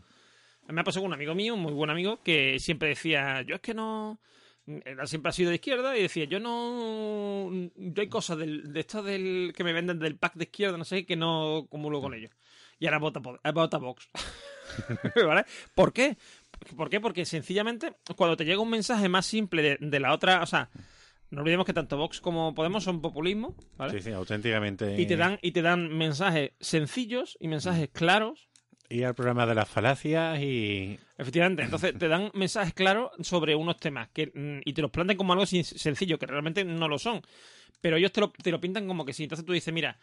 [0.68, 3.54] Me ha pasado con un amigo mío, un muy buen amigo, que siempre decía, yo
[3.56, 4.20] es que no...
[4.66, 7.50] Él siempre ha sido de izquierda y decía, yo no...
[7.74, 10.84] Yo hay cosas del, de esto del, que me venden del pack de izquierda, no
[10.84, 12.30] sé, que no comulgo con ellos.
[12.78, 14.08] Y ahora vota, eh, vota Vox.
[15.26, 15.44] ¿Vale?
[15.74, 16.18] ¿Por qué?
[16.76, 17.00] ¿Por qué?
[17.00, 20.42] Porque sencillamente, cuando te llega un mensaje más simple de, de la otra...
[20.42, 20.68] O sea,
[21.30, 23.92] no olvidemos que tanto Vox como Podemos son populismo, ¿vale?
[23.92, 25.00] Sí, sí, auténticamente.
[25.00, 28.47] y te dan y te dan mensajes sencillos y mensajes claros
[28.90, 30.98] Ir al programa de las falacias y.
[31.18, 35.18] efectivamente entonces te dan mensajes claros sobre unos temas que mm, y te los plantean
[35.18, 37.20] como algo sencillo que realmente no lo son.
[37.80, 39.24] Pero ellos te lo, te lo pintan como que sí.
[39.24, 39.98] Entonces tú dices mira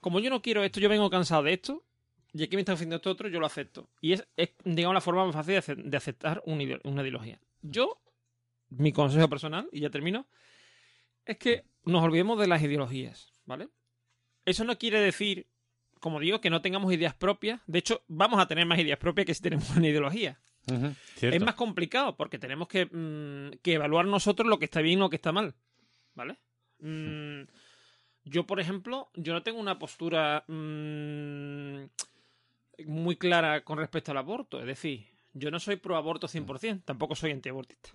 [0.00, 1.84] como yo no quiero esto yo vengo cansado de esto
[2.32, 4.26] y aquí me está ofreciendo esto otro yo lo acepto y es,
[4.64, 7.38] digamos la forma más fácil de, ace- de aceptar un ide- una ideología.
[7.62, 8.00] Yo
[8.70, 10.26] mi consejo personal y ya termino
[11.26, 13.68] es que nos olvidemos de las ideologías vale
[14.46, 15.46] eso no quiere decir
[16.04, 17.62] como digo, que no tengamos ideas propias.
[17.66, 20.38] De hecho, vamos a tener más ideas propias que si tenemos una ideología.
[21.18, 25.00] Es más complicado porque tenemos que, mm, que evaluar nosotros lo que está bien y
[25.00, 25.54] lo que está mal.
[26.14, 26.36] ¿Vale?
[26.80, 27.44] Mm,
[28.24, 31.84] yo, por ejemplo, yo no tengo una postura mm,
[32.84, 34.60] muy clara con respecto al aborto.
[34.60, 37.88] Es decir, yo no soy pro aborto 100%, tampoco soy antiabortista.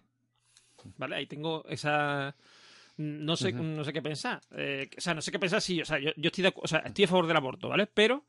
[0.98, 1.16] ¿Vale?
[1.16, 2.36] Ahí tengo esa...
[3.02, 4.42] No sé, no sé qué pensar.
[4.58, 5.82] Eh, o sea, no sé qué pensar, sí.
[5.82, 7.88] O sea, yo, yo estoy, de, o sea, estoy a favor del aborto, ¿vale?
[7.88, 8.26] Pero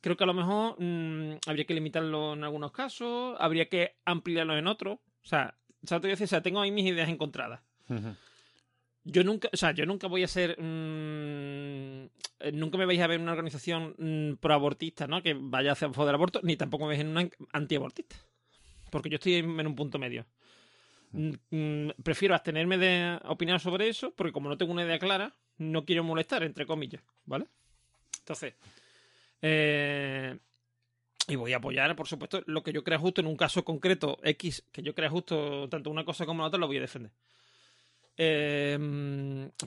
[0.00, 4.58] creo que a lo mejor mm, habría que limitarlo en algunos casos, habría que ampliarlo
[4.58, 4.98] en otros.
[4.98, 5.54] O sea,
[5.84, 6.24] ¿sabes lo que te quiero decir?
[6.24, 7.60] O sea, tengo ahí mis ideas encontradas.
[9.04, 10.60] Yo nunca, o sea, yo nunca voy a ser.
[10.60, 12.04] mm,
[12.40, 15.22] eh, nunca me vais a ver en una organización mm, proabortista, ¿no?
[15.22, 18.16] Que vaya hacia favor del aborto, ni tampoco me veis en una antiabortista.
[18.90, 20.26] Porque yo estoy en, en un punto medio.
[21.12, 25.34] Mm, mm, prefiero abstenerme de opinar sobre eso, porque como no tengo una idea clara,
[25.58, 27.46] no quiero molestar, entre comillas, ¿vale?
[28.20, 28.54] Entonces,
[29.42, 30.38] eh,
[31.28, 34.18] y voy a apoyar, por supuesto, lo que yo crea justo en un caso concreto
[34.22, 37.12] X, que yo crea justo tanto una cosa como la otra, lo voy a defender.
[38.16, 38.78] Eh,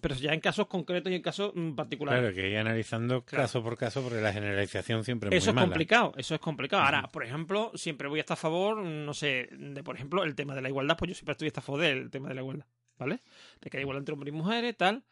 [0.01, 2.21] pero ya en casos concretos y en casos mm, particulares.
[2.21, 3.43] Claro, que ir analizando Claro.
[3.43, 5.67] caso por caso, porque la generalización siempre es Eso es mala.
[5.67, 6.83] complicado, eso es complicado.
[6.83, 10.35] Ahora, por ejemplo, siempre voy a estar a favor, no sé, de por ejemplo, el
[10.35, 12.65] tema de la igualdad, pues yo siempre estoy a favor del tema de la igualdad,
[12.97, 13.19] ¿vale?
[13.61, 15.03] De que hay igualdad entre hombres y mujeres, tal.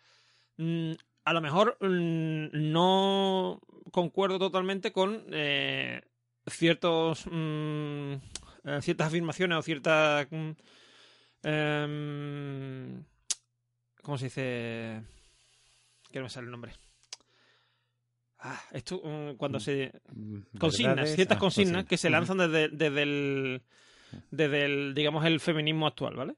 [0.57, 0.91] Mm,
[1.25, 3.59] a lo mejor mm, no
[3.91, 6.01] concuerdo totalmente con eh,
[6.47, 8.13] ciertos mm,
[8.65, 10.27] eh, ciertas afirmaciones o ciertas
[11.43, 13.03] em,
[14.01, 15.01] ¿cómo se dice?
[16.11, 16.73] que no me sale el nombre.
[18.39, 22.69] Ah, esto mm, cuando se Mm, consignas, verdades, ciertas ah, consignas que se lanzan desde,
[22.69, 23.61] desde el
[24.31, 26.35] desde el digamos el feminismo actual, ¿vale?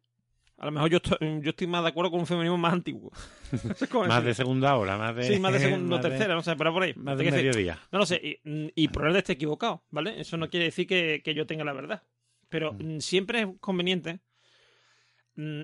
[0.57, 3.11] A lo mejor yo estoy, yo estoy más de acuerdo con un feminismo más antiguo.
[4.07, 5.23] Más de segunda hora, más de.
[5.23, 6.93] Sí, más de segundo o de- tercera, no sé, pero por ahí.
[6.95, 7.79] Más de mediodía.
[7.91, 8.39] no lo sé, y,
[8.75, 10.19] y probablemente esté equivocado, ¿vale?
[10.19, 12.03] Eso no quiere decir que, que yo tenga la verdad.
[12.49, 12.95] Pero Mm.
[12.97, 14.19] mm, siempre es conveniente mm,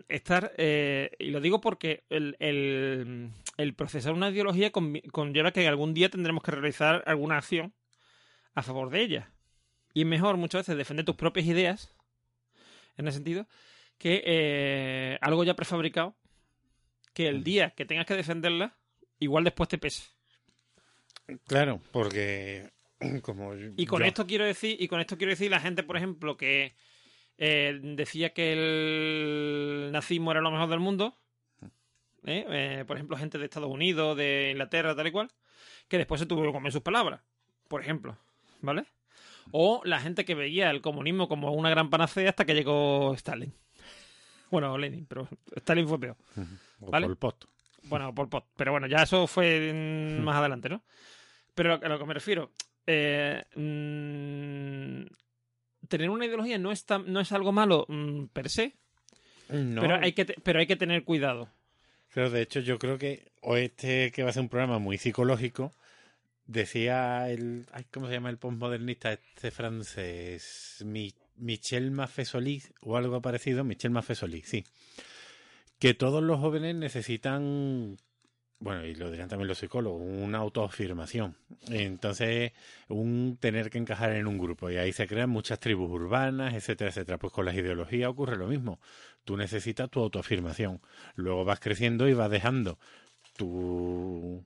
[0.07, 5.93] estar, eh, y lo digo porque el, el, el procesar una ideología conlleva que algún
[5.93, 7.74] día tendremos que realizar alguna acción
[8.55, 9.32] a favor de ella.
[9.93, 11.93] Y es mejor muchas veces defender tus propias ideas,
[12.97, 13.47] en ese sentido,
[13.97, 16.15] que eh, algo ya prefabricado,
[17.13, 18.78] que el día que tengas que defenderla,
[19.20, 20.03] igual después te pese.
[21.47, 22.72] Claro, porque.
[23.22, 25.95] Como Y con yo- esto quiero decir, y con esto quiero decir la gente, por
[25.97, 26.76] ejemplo, que
[27.42, 31.16] eh, decía que el nazismo era lo mejor del mundo.
[32.26, 32.46] ¿eh?
[32.50, 35.32] Eh, por ejemplo, gente de Estados Unidos, de Inglaterra, tal y cual,
[35.88, 37.22] que después se tuvo que comer sus palabras,
[37.70, 38.18] por ejemplo,
[38.62, 38.84] ¿vale?
[39.52, 43.54] O la gente que veía el comunismo como una gran panacea hasta que llegó Stalin.
[44.52, 46.18] Bueno, Lenin, pero Stalin fue peor.
[46.82, 47.08] O ¿vale?
[47.08, 47.46] Pol Pot.
[47.84, 48.46] Bueno, Pol Pot.
[48.58, 50.84] Pero bueno, ya eso fue más adelante, ¿no?
[51.56, 52.52] Pero a lo que me refiero,
[52.86, 55.06] eh, mm,
[55.90, 58.74] tener una ideología no es, tan- no es algo malo mm, per se,
[59.50, 61.50] No, pero, hay que pero hay que tener cuidado.
[62.14, 64.98] Pero de hecho yo creo que o este que va a ser un programa muy
[64.98, 65.74] psicológico
[66.48, 70.84] decía el ay, ¿cómo se llama el postmodernista este francés?
[70.86, 74.64] Mi- Michel Maffesoli o algo parecido, Michel Maffesoli, sí.
[75.80, 77.98] Que todos los jóvenes necesitan
[78.60, 81.36] bueno, y lo dirán también los psicólogos, una autoafirmación.
[81.70, 82.51] Entonces,
[82.89, 84.70] un tener que encajar en un grupo.
[84.70, 87.18] Y ahí se crean muchas tribus urbanas, etcétera, etcétera.
[87.18, 88.80] Pues con las ideologías ocurre lo mismo.
[89.24, 90.82] Tú necesitas tu autoafirmación.
[91.16, 92.78] Luego vas creciendo y vas dejando
[93.38, 94.43] tu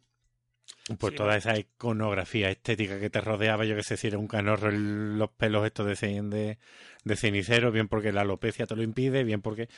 [1.00, 4.72] Sí, toda esa iconografía estética que te rodeaba, yo que sé si era un canorro
[4.72, 6.58] los pelos estos de, de,
[7.04, 9.70] de cenicero, bien porque la alopecia te lo impide, bien porque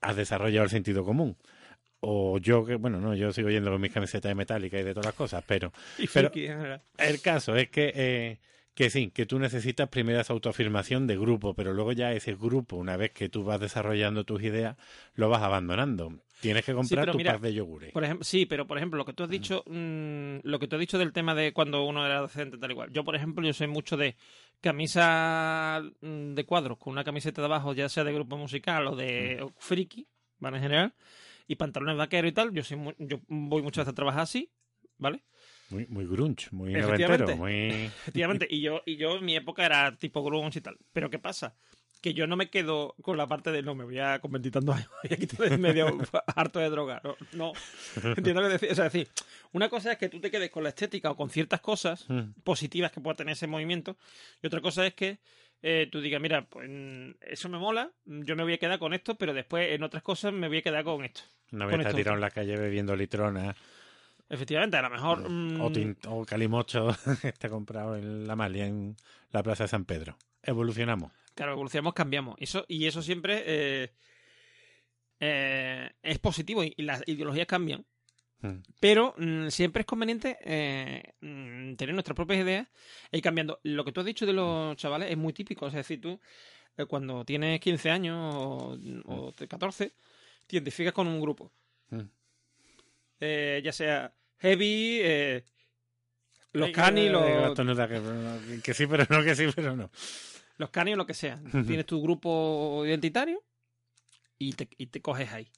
[0.00, 1.36] has desarrollado el sentido común.
[2.06, 4.92] O yo que, bueno, no, yo sigo yendo con mis camisetas de metálica y de
[4.92, 6.30] todas las cosas, pero Y Pero-
[6.98, 8.38] el caso es que, eh,
[8.74, 12.76] que sí, que tú necesitas primero esa autoafirmación de grupo, pero luego ya ese grupo,
[12.76, 14.76] una vez que tú vas desarrollando tus ideas,
[15.14, 16.12] lo vas abandonando.
[16.40, 17.92] Tienes que comprar pero tu mira, pack de yogures.
[17.92, 20.76] Por ejemplo, sí, pero por ejemplo, lo que tú has dicho, mm, lo que tú
[20.76, 22.90] has dicho del tema de cuando uno era docente tal igual.
[22.92, 24.16] Yo, por ejemplo, yo soy mucho de
[24.60, 28.96] camisa mm, de cuadros con una camiseta de abajo, ya sea de grupo musical o
[28.96, 30.06] de friki,
[30.38, 30.56] ¿vale?
[30.58, 30.94] En general,
[31.46, 32.52] y pantalones vaqueros y tal.
[32.52, 34.50] Yo soy mu- yo voy muchas veces a trabajar así,
[34.98, 35.24] ¿vale?
[35.70, 37.52] Muy, muy grunge, muy noventero, muy...
[38.02, 40.78] Efectivamente, y yo, y yo en mi época era tipo grunge y tal.
[40.92, 41.56] Pero ¿qué pasa?
[42.02, 44.74] Que yo no me quedo con la parte de no, me voy a convertir tantos
[44.76, 45.86] años, voy a quitar de medio
[46.36, 47.00] harto de droga.
[47.02, 47.52] No, no.
[48.14, 48.70] entiendo lo que decir.
[48.72, 49.08] O sea, es decir,
[49.52, 52.32] una cosa es que tú te quedes con la estética o con ciertas cosas Mm.
[52.44, 53.96] positivas que pueda tener ese movimiento,
[54.42, 55.18] y otra cosa es que
[55.66, 58.92] eh, tú digas, mira, pues mm, eso me mola, yo me voy a quedar con
[58.92, 61.22] esto, pero después en otras cosas me voy a quedar con esto.
[61.50, 61.96] Con vez está esto.
[61.96, 63.56] tirado en la calle bebiendo litrona
[64.28, 65.28] Efectivamente, a lo mejor...
[65.30, 66.88] mm, o, tin- o calimocho
[67.22, 68.96] está comprado en la Malia, en
[69.30, 70.16] la Plaza de San Pedro.
[70.42, 71.12] Evolucionamos.
[71.34, 72.36] Claro, evolucionamos, cambiamos.
[72.38, 73.90] Eso, y eso siempre eh,
[75.20, 77.84] eh, es positivo y, y las ideologías cambian.
[78.44, 78.62] Mm.
[78.78, 82.68] Pero mm, siempre es conveniente eh, mm, tener nuestras propias ideas
[83.10, 83.58] e ir cambiando.
[83.62, 85.66] Lo que tú has dicho de los chavales es muy típico.
[85.66, 86.20] Es decir, tú
[86.76, 89.92] eh, cuando tienes 15 años o, o 14,
[90.46, 91.50] te identificas con un grupo.
[91.88, 92.00] Mm.
[93.20, 95.00] Eh, ya sea heavy,
[96.52, 97.24] los cani, los,
[98.62, 99.90] que sí, pero no, que sí, pero no.
[100.58, 101.40] los cani o lo que sea.
[101.50, 103.42] Tienes tu grupo identitario
[104.38, 105.48] y te, y te coges ahí.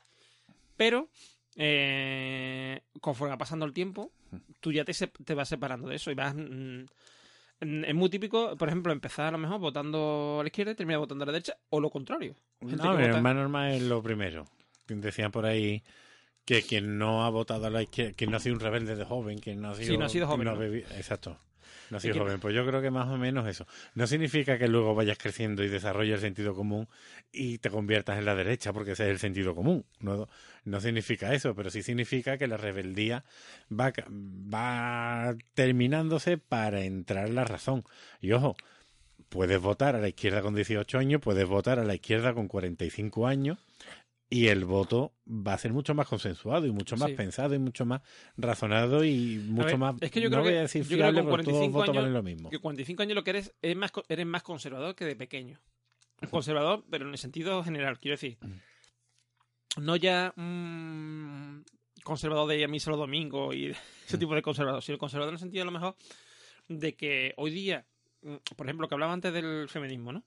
[0.76, 1.10] Pero,
[1.56, 4.12] eh, conforme va pasando el tiempo,
[4.60, 6.34] tú ya te, te vas separando de eso y vas...
[6.34, 6.84] mm,
[7.60, 10.74] mm, es muy típico, por ejemplo, empezar a lo mejor votando a la izquierda y
[10.74, 12.34] terminar votando a la derecha, o lo contrario.
[12.60, 14.44] Gente No, vota- más normal es lo primero.
[14.88, 15.82] Decían por ahí
[16.44, 19.04] que quien no ha votado a la izquierda, quien no ha sido un rebelde de
[19.04, 19.86] joven, quien no ha sido...
[19.88, 20.60] Sí, no ha sido quien joven, no ha ¿no?
[20.60, 21.38] bebi- Exacto.
[21.90, 22.40] No que- joven.
[22.40, 23.66] Pues yo creo que más o menos eso.
[23.94, 26.88] No significa que luego vayas creciendo y desarrolles el sentido común
[27.32, 29.84] y te conviertas en la derecha, porque ese es el sentido común.
[30.00, 30.28] No,
[30.64, 33.24] no significa eso, pero sí significa que la rebeldía
[33.70, 33.92] va,
[34.52, 37.84] va terminándose para entrar la razón.
[38.20, 38.56] Y ojo,
[39.28, 43.26] puedes votar a la izquierda con 18 años, puedes votar a la izquierda con 45
[43.26, 43.58] años
[44.28, 47.14] y el voto va a ser mucho más consensuado y mucho más Sí.
[47.16, 48.02] pensado y mucho más
[48.36, 50.96] razonado y mucho ver, más es que yo no creo voy que- a decir yo
[50.98, 52.50] creo que con porque todos los 45 votos años- valen lo mismo.
[52.50, 55.60] Que 45 años lo que eres, es más, eres más conservador que de pequeño.
[56.30, 58.38] Conservador, pero en el sentido general, quiero decir.
[59.78, 61.62] No ya mm,
[62.02, 63.66] conservador de ir a misa los domingos y
[64.06, 65.94] ese tipo de conservador, sino conservador en el sentido a lo mejor
[66.68, 67.86] de que hoy día,
[68.22, 70.24] mm, por ejemplo, que hablaba antes del feminismo, ¿no?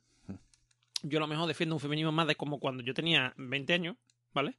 [1.04, 3.98] Yo a lo mejor defiendo un feminismo más de como cuando yo tenía 20 años,
[4.34, 4.56] ¿vale?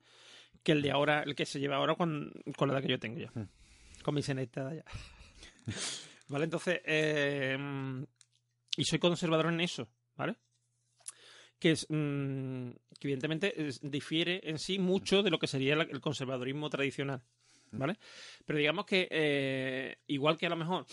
[0.63, 2.99] Que el de ahora, el que se lleva ahora con, con la edad que yo
[2.99, 3.33] tengo ya.
[4.03, 4.85] Con mi seneta ya.
[6.29, 6.45] ¿Vale?
[6.45, 8.03] Entonces, eh, mm,
[8.77, 10.37] y soy conservador en eso, ¿vale?
[11.59, 15.83] Que es, mm, que evidentemente es- difiere en sí mucho de lo que sería la-
[15.85, 17.23] el conservadurismo tradicional,
[17.73, 17.99] ¿vale?
[18.47, 20.87] Pero digamos que, eh, igual que a lo mejor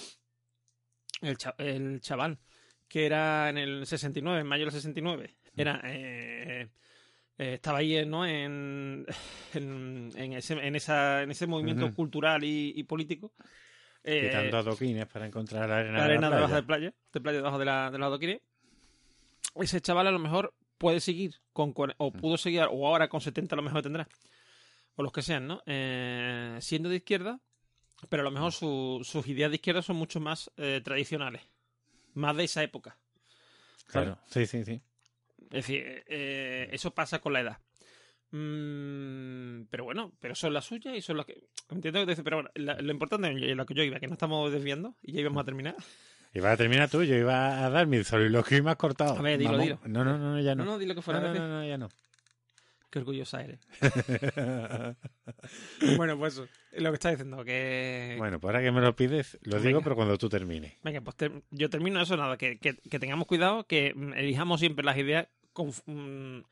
[1.22, 2.40] el, cha- el chaval
[2.88, 5.82] que era en el 69, en mayo del 69, era...
[5.86, 6.68] eh,
[7.40, 8.26] eh, estaba ahí ¿no?
[8.26, 9.06] en,
[9.54, 13.32] en, en ese, en, esa, en ese movimiento cultural y, y político.
[14.04, 16.62] Eh, Quitando adoquines para encontrar la arena, la de arena la debajo playa.
[16.62, 18.42] de playa, de playa debajo de la, de la adoquines.
[19.56, 23.56] Ese chaval a lo mejor puede seguir con o pudo seguir, o ahora con 70
[23.56, 24.08] a lo mejor tendrá,
[24.96, 25.62] o los que sean, ¿no?
[25.66, 27.40] Eh, siendo de izquierda,
[28.10, 31.42] pero a lo mejor su- sus ideas de izquierda son mucho más eh, tradicionales,
[32.18, 32.98] más de esa época.
[33.88, 34.82] Claro, sí, sí, sí.
[35.46, 37.58] Es decir, eh, eso pasa con la edad.
[38.32, 41.48] Mm, pero bueno, pero son las suyas y son las que.
[41.70, 44.08] Entiendo que te dice, pero bueno, la- lo importante es lo que yo iba, que
[44.08, 45.76] no estamos desviando y ya íbamos a terminar.
[46.34, 49.18] Iba a terminar tú, yo iba a dar mi soliloquio y me has cortado.
[49.18, 49.64] A ver, dilo, Mamón.
[49.66, 49.80] dilo.
[49.86, 50.72] No, no, no, no, ya No, no.
[50.74, 51.20] no, di lo que no, fuera.
[51.22, 51.40] no, Pepe.
[51.40, 51.88] no, no, ya no.
[52.90, 53.60] Qué orgullosa eres.
[55.98, 58.16] bueno, pues eso, lo que estás diciendo, que.
[58.18, 60.74] bueno, pues ahora que me lo pides, lo digo, pero cuando tú termines.
[60.84, 61.16] Venga, pues
[61.52, 65.28] yo termino eso, nada, que, que- que tengamos cuidado, que mm, elijamos siempre las ideas,
[65.54, 66.44] con, mm,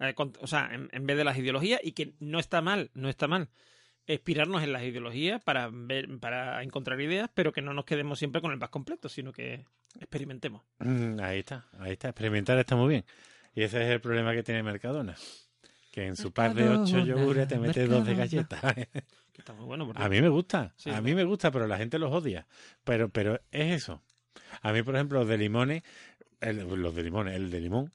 [0.00, 2.90] eh, con- o sea, en, en vez de las ideologías, y que no está mal,
[2.94, 3.48] no está mal
[4.06, 8.40] inspirarnos en las ideologías para ver, para encontrar ideas, pero que no nos quedemos siempre
[8.40, 9.66] con el pack completo, sino que
[10.00, 10.62] experimentemos.
[10.80, 12.08] Mm, ahí está, ahí está.
[12.08, 13.04] Experimentar está muy bien.
[13.54, 15.14] Y ese es el problema que tiene Mercadona.
[15.90, 18.60] Que en su par de ocho yogures te mete dos de galletas.
[18.62, 18.88] Que
[19.42, 19.90] está muy bueno.
[19.96, 22.46] A mí me gusta, Sí, a mí me gusta, pero la gente los odia.
[22.84, 24.02] Pero, pero es eso.
[24.62, 25.82] A mí, por ejemplo, los de limones,
[26.40, 27.92] el- los de limones, el de limón,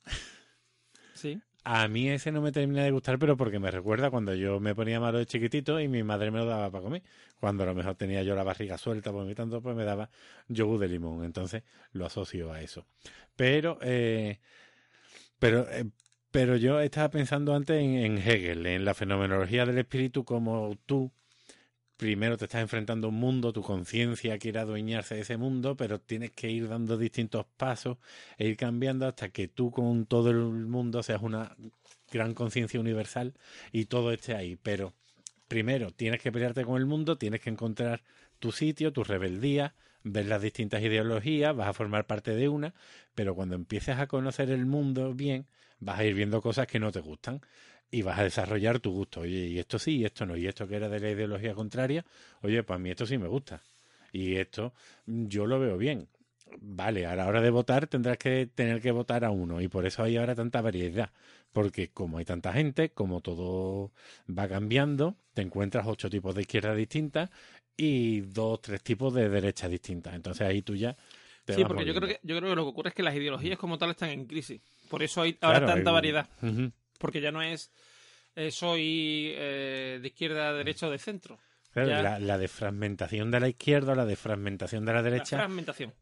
[1.13, 1.39] Sí.
[1.63, 4.75] a mí ese no me termina de gustar, pero porque me recuerda cuando yo me
[4.75, 7.03] ponía malo de chiquitito y mi madre me lo daba para comer.
[7.39, 10.09] Cuando a lo mejor tenía yo la barriga suelta vomitando, pues me daba
[10.47, 11.23] yogur de limón.
[11.23, 12.85] Entonces lo asocio a eso.
[13.35, 14.39] Pero, eh,
[15.39, 15.85] pero, eh,
[16.35, 21.09] pero yo estaba pensando antes en, Hegel, en la fenomenología del espíritu, como tú
[21.95, 26.01] primero te estás enfrentando a un mundo, tu conciencia quiere adueñarse de ese mundo, pero
[26.01, 27.99] tienes que ir dando distintos pasos
[28.37, 31.55] e ir cambiando hasta que tú con todo el mundo seas una
[32.11, 33.33] gran conciencia universal
[33.71, 34.57] y todo esté ahí.
[34.57, 34.93] Pero
[35.47, 38.03] primero tienes que pelearte con el mundo, tienes que encontrar
[38.39, 42.73] tu sitio, tu rebeldía, ver las distintas ideologías, vas a formar parte de una,
[43.15, 45.47] pero cuando empieces a conocer el mundo bien,
[45.79, 47.41] vas a ir viendo cosas que no te gustan
[47.91, 49.21] y vas a desarrollar tu gusto.
[49.21, 52.05] Oye, y esto sí, y esto no, y esto que era de la ideología contraria,
[52.41, 53.61] oye, pues a mí esto sí me gusta.
[54.11, 54.73] Y esto
[55.05, 56.07] mm, yo lo veo bien.
[56.59, 59.85] Vale, a la hora de votar tendrás que tener que votar a uno y por
[59.85, 61.09] eso hay ahora tanta variedad.
[61.51, 63.91] Porque como hay tanta gente, como todo
[64.29, 67.29] va cambiando, te encuentras ocho tipos de izquierda distintas
[67.77, 70.13] y dos, tres tipos de derecha distintas.
[70.15, 70.95] Entonces ahí tú ya...
[71.45, 73.03] te Sí, vas porque yo creo, que, yo creo que lo que ocurre es que
[73.03, 74.61] las ideologías como tal están en crisis.
[74.89, 76.29] Por eso hay ahora Claro, tanta hay- variedad.
[76.99, 77.71] Porque ya no es
[78.35, 81.39] eh, soy eh, de izquierda, derecha o de centro.
[81.71, 85.93] Claro, la, la desfragmentación de la izquierda o la desfragmentación de la La derecha, fragmentación.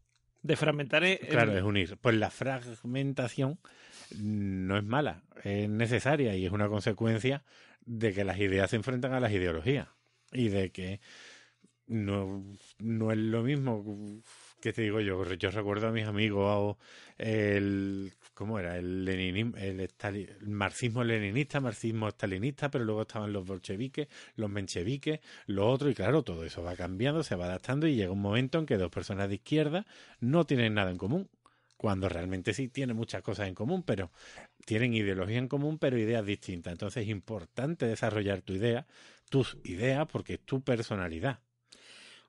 [0.44, 1.20] De fragmentar es...
[1.20, 1.96] claro, es unir.
[2.02, 3.58] Pues la fragmentación
[4.18, 7.42] no es mala, es necesaria y es una consecuencia
[7.86, 9.88] de que las ideas se enfrentan a las ideologías
[10.32, 11.00] y de que
[11.86, 12.44] no,
[12.78, 14.22] no es lo mismo
[14.60, 15.24] que te digo yo.
[15.32, 16.78] Yo recuerdo a mis amigos o
[17.16, 18.76] el ¿cómo era?
[18.76, 24.50] El leninismo, el, estali- el marxismo leninista, marxismo stalinista, pero luego estaban los bolcheviques, los
[24.50, 28.20] mencheviques, lo otro, y claro, todo eso va cambiando, se va adaptando y llega un
[28.20, 29.86] momento en que dos personas de izquierda
[30.20, 31.28] no tienen nada en común.
[31.76, 34.10] Cuando realmente sí tienen muchas cosas en común, pero
[34.64, 36.72] tienen ideología en común, pero ideas distintas.
[36.72, 38.86] Entonces es importante desarrollar tu idea,
[39.28, 41.40] tus ideas, porque es tu personalidad.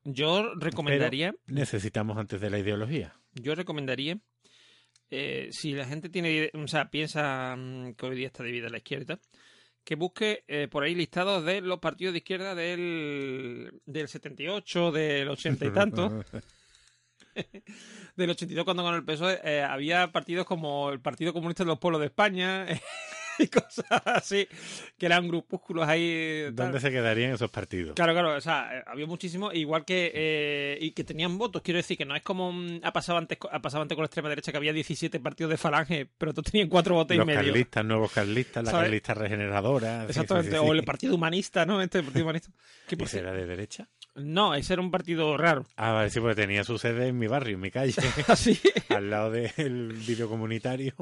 [0.03, 1.34] Yo recomendaría...
[1.47, 3.14] Necesitamos antes de la ideología.
[3.34, 4.20] Yo recomendaría,
[5.10, 8.78] eh, si la gente tiene, o sea, piensa mm, que hoy día está dividida la
[8.78, 9.20] izquierda,
[9.84, 15.30] que busque eh, por ahí listados de los partidos de izquierda del, del 78, del
[15.30, 16.24] 80 y tanto,
[18.16, 21.80] del 82 cuando con el PSOE eh, había partidos como el Partido Comunista de los
[21.80, 22.66] Pueblos de España
[23.40, 24.48] y cosas así,
[24.98, 26.44] que eran grupúsculos ahí.
[26.56, 26.68] tal.
[26.68, 27.96] ¿Dónde se quedarían esos partidos?
[27.96, 31.78] Claro, claro, o sea, eh, había muchísimo, igual que eh, y que tenían votos, quiero
[31.78, 34.30] decir que no es como mm, ha pasado antes ha pasado antes con la extrema
[34.30, 37.40] derecha que había 17 partidos de falange, pero todos tenían cuatro votos Los y medio.
[37.42, 38.86] carlistas, nuevos carlistas, la ¿Sabes?
[38.86, 40.06] carlista regeneradora.
[40.06, 40.86] Exactamente, sí, sí, o el.
[40.86, 41.82] Partido Humanista, ¿no?
[41.82, 42.52] Este Partido Humanista.
[42.90, 43.90] Por ¿Ese era de derecha?
[44.14, 45.66] No, ese era un partido raro.
[45.76, 47.94] Ah, vale, sí, porque tenía su sede en mi barrio, en mi calle,
[48.28, 48.60] Así.
[48.90, 50.94] al lado del vídeo comunitario,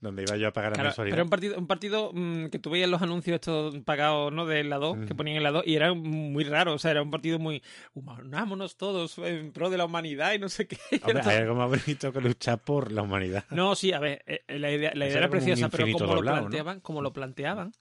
[0.00, 1.14] donde iba yo a pagar la Claro, mensualidad.
[1.14, 4.44] pero un partido, un partido mm, que tú veías los anuncios estos pagados, ¿no?
[4.44, 7.02] De la 2, que ponían en la 2, y era muy raro, o sea, era
[7.02, 7.62] un partido muy,
[7.94, 10.76] unámonos todos en pro de la humanidad y no sé qué.
[11.04, 13.44] Hombre, hay algo más bonito que luchar por la humanidad.
[13.50, 16.42] No, sí, a ver, eh, la idea, la idea era preciosa, pero como doblado, lo
[16.42, 16.48] ¿no?
[16.48, 17.72] planteaban, como lo planteaban,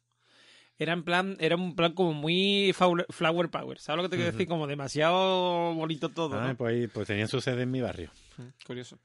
[0.77, 4.31] era en plan, era un plan como muy flower, power, ¿sabes lo que te quiero
[4.31, 4.47] decir?
[4.47, 6.55] Como demasiado bonito todo, Ah, ¿no?
[6.57, 8.09] pues, pues tenían su sede en mi barrio.
[8.65, 8.97] Curioso.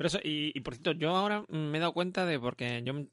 [0.00, 2.94] Pero eso, y, y por cierto, yo ahora me he dado cuenta de, porque yo,
[2.94, 3.08] mm,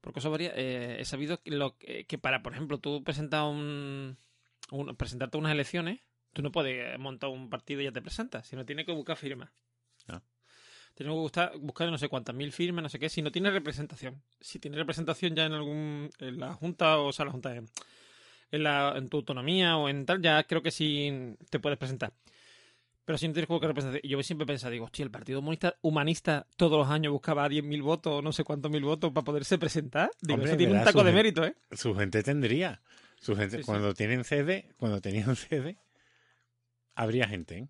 [0.00, 3.44] por cosas varias, eh, he sabido que, lo, que, que para, por ejemplo, tú presentar
[3.44, 4.16] un,
[4.72, 6.00] un- presentarte a unas elecciones,
[6.32, 9.50] tú no puedes montar un partido y ya te presentas, sino tienes que buscar firmas.
[10.08, 10.20] Ah.
[10.96, 13.52] Tienes que buscar, buscar no sé cuántas mil firmas, no sé qué, si no tienes
[13.52, 14.20] representación.
[14.40, 17.68] Si tienes representación ya en algún, en la Junta, o sea, la Junta en,
[18.52, 22.12] en, la, en tu autonomía o en tal, ya creo que sí te puedes presentar.
[23.04, 24.10] Pero si no tienes como que representación.
[24.10, 27.82] Yo siempre he pensado, digo, hostia, el Partido Humanista, humanista todos los años buscaba 10.000
[27.82, 30.10] votos, no sé cuántos mil votos para poderse presentar.
[30.22, 31.54] Digo, Hombre, eso tiene un taco de gente- mérito, ¿eh?
[31.72, 32.80] Su gente tendría.
[33.20, 33.66] Su gente, Sí, sí.
[33.66, 35.76] cuando tienen sede, cuando tenían sede,
[36.94, 37.68] habría gente, ¿eh?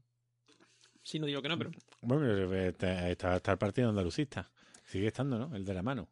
[1.02, 1.70] Sí, no digo que no, pero.
[2.00, 4.50] Bueno, eh, está, está- el partido andalucista.
[4.86, 5.54] Sigue estando, ¿no?
[5.56, 6.08] El de la mano.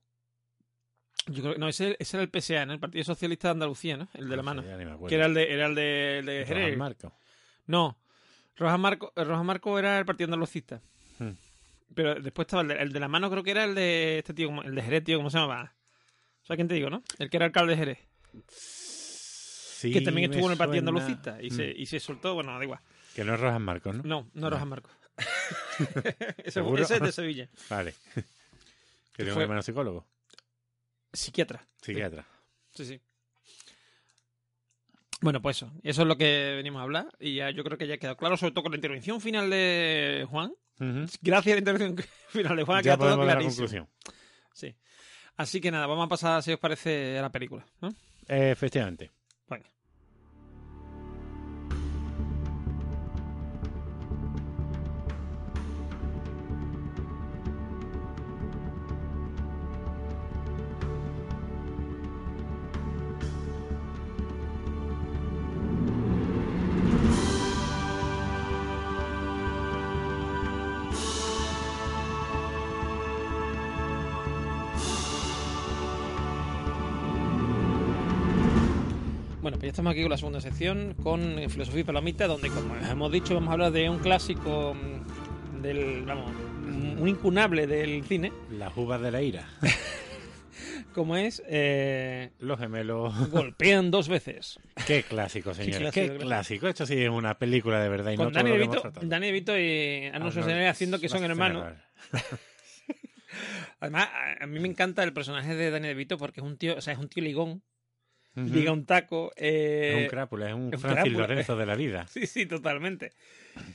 [1.28, 2.72] Yo creo que no, ese, ese era el PSA, ¿no?
[2.72, 4.08] El Partido Socialista de Andalucía, ¿no?
[4.14, 4.62] El de la sé, mano.
[5.08, 6.76] Que era el de, era el de, el de Rojas Jerez.
[6.78, 7.12] Marco.
[7.66, 7.96] No.
[8.56, 10.80] Rojas Marco, eh, Rojas Marco era el Partido Andalucista.
[11.18, 11.30] Hmm.
[11.94, 14.32] Pero después estaba el de, el de la mano, creo que era el de este
[14.34, 15.74] tío, el de Jerez, tío, ¿cómo se llamaba?
[16.42, 17.02] ¿Sabes quién te digo, no?
[17.18, 17.98] El que era alcalde de Jerez.
[18.48, 20.78] Sí, que también estuvo en el Partido.
[20.80, 21.42] Andalucista.
[21.42, 21.74] Y, se, Mm.
[21.76, 22.80] y se soltó, bueno, da igual.
[23.14, 24.02] Que no es Rojas Marcos, ¿no?
[24.04, 24.90] No, no Rojas Marco.
[26.38, 26.82] ese, ¿Seguro?
[26.82, 27.50] ese es de Sevilla.
[27.70, 27.94] Vale.
[28.14, 28.22] Que
[29.24, 30.06] tiene un hermano psicólogo.
[31.12, 31.66] Psiquiatra.
[31.82, 32.26] Psiquiatra.
[32.74, 33.00] Sí, sí.
[35.22, 35.72] Bueno, pues eso.
[35.82, 37.06] Eso es lo que venimos a hablar.
[37.18, 39.48] Y ya yo creo que ya ha quedado claro, sobre todo con la intervención final
[39.48, 40.52] de Juan.
[41.22, 41.96] Gracias a la intervención
[42.28, 43.66] final de Juan, ha Ya quedado todo podemos dar la clarísimo.
[43.68, 43.88] conclusión.
[44.52, 44.74] Sí.
[45.36, 47.64] Así que nada, vamos a pasar, si os parece, a la película.
[47.80, 47.88] ¿no?
[48.28, 49.10] Efectivamente.
[79.62, 83.34] Ya estamos aquí con la segunda sección, con Filosofía y Palomita, donde, como hemos dicho,
[83.34, 88.76] vamos a hablar de un clásico mm, del, vamos, mm, un incunable del cine, Las
[88.76, 89.48] uvas de la ira.
[90.94, 93.30] como es eh, Los gemelos.
[93.30, 94.58] Golpean dos veces.
[94.86, 95.92] Qué clásico, señores.
[95.92, 96.68] Qué clásico, clásico.
[96.68, 99.06] Esto sí es una película de verdad y Con no DeVito, tratado.
[99.06, 101.72] Danny DeVito y Arnold Schwarzenegger haciendo que son hermanos.
[103.80, 104.08] Además,
[104.40, 106.92] a- mí me encanta el personaje de Danny DeVito porque es un tío, o sea,
[106.92, 107.62] es un tío ligón,
[108.34, 109.30] Liga un taco.
[109.36, 111.12] eh, Es un crápula, es un es Francis.
[111.12, 112.06] Lorenzo de la vida.
[112.10, 113.12] Sí, sí, totalmente.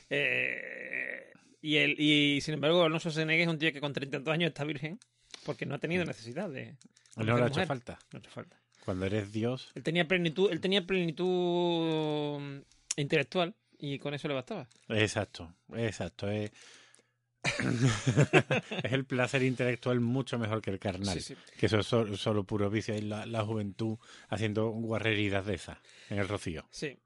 [0.09, 1.31] Eh,
[1.61, 4.63] y, el, y sin embargo, Arnold Schwarzenegger es un tío que con 30 años está
[4.63, 4.99] virgen
[5.45, 6.75] porque no ha tenido necesidad de.
[7.15, 7.99] No conocer le ha hecho falta.
[8.11, 8.57] No ha hecho falta.
[8.85, 9.71] Cuando eres Dios.
[9.75, 12.61] Él tenía plenitud, él tenía plenitud mm,
[12.97, 14.67] intelectual y con eso le bastaba.
[14.89, 16.29] Exacto, exacto.
[16.29, 16.51] Es...
[18.83, 21.13] es el placer intelectual mucho mejor que el carnal.
[21.15, 21.35] Sí, sí.
[21.57, 22.95] Que eso es solo, solo puro vicio.
[22.95, 23.97] Y la, la juventud
[24.29, 25.77] haciendo guarreridas de esas
[26.09, 26.65] en el rocío.
[26.71, 26.97] Sí,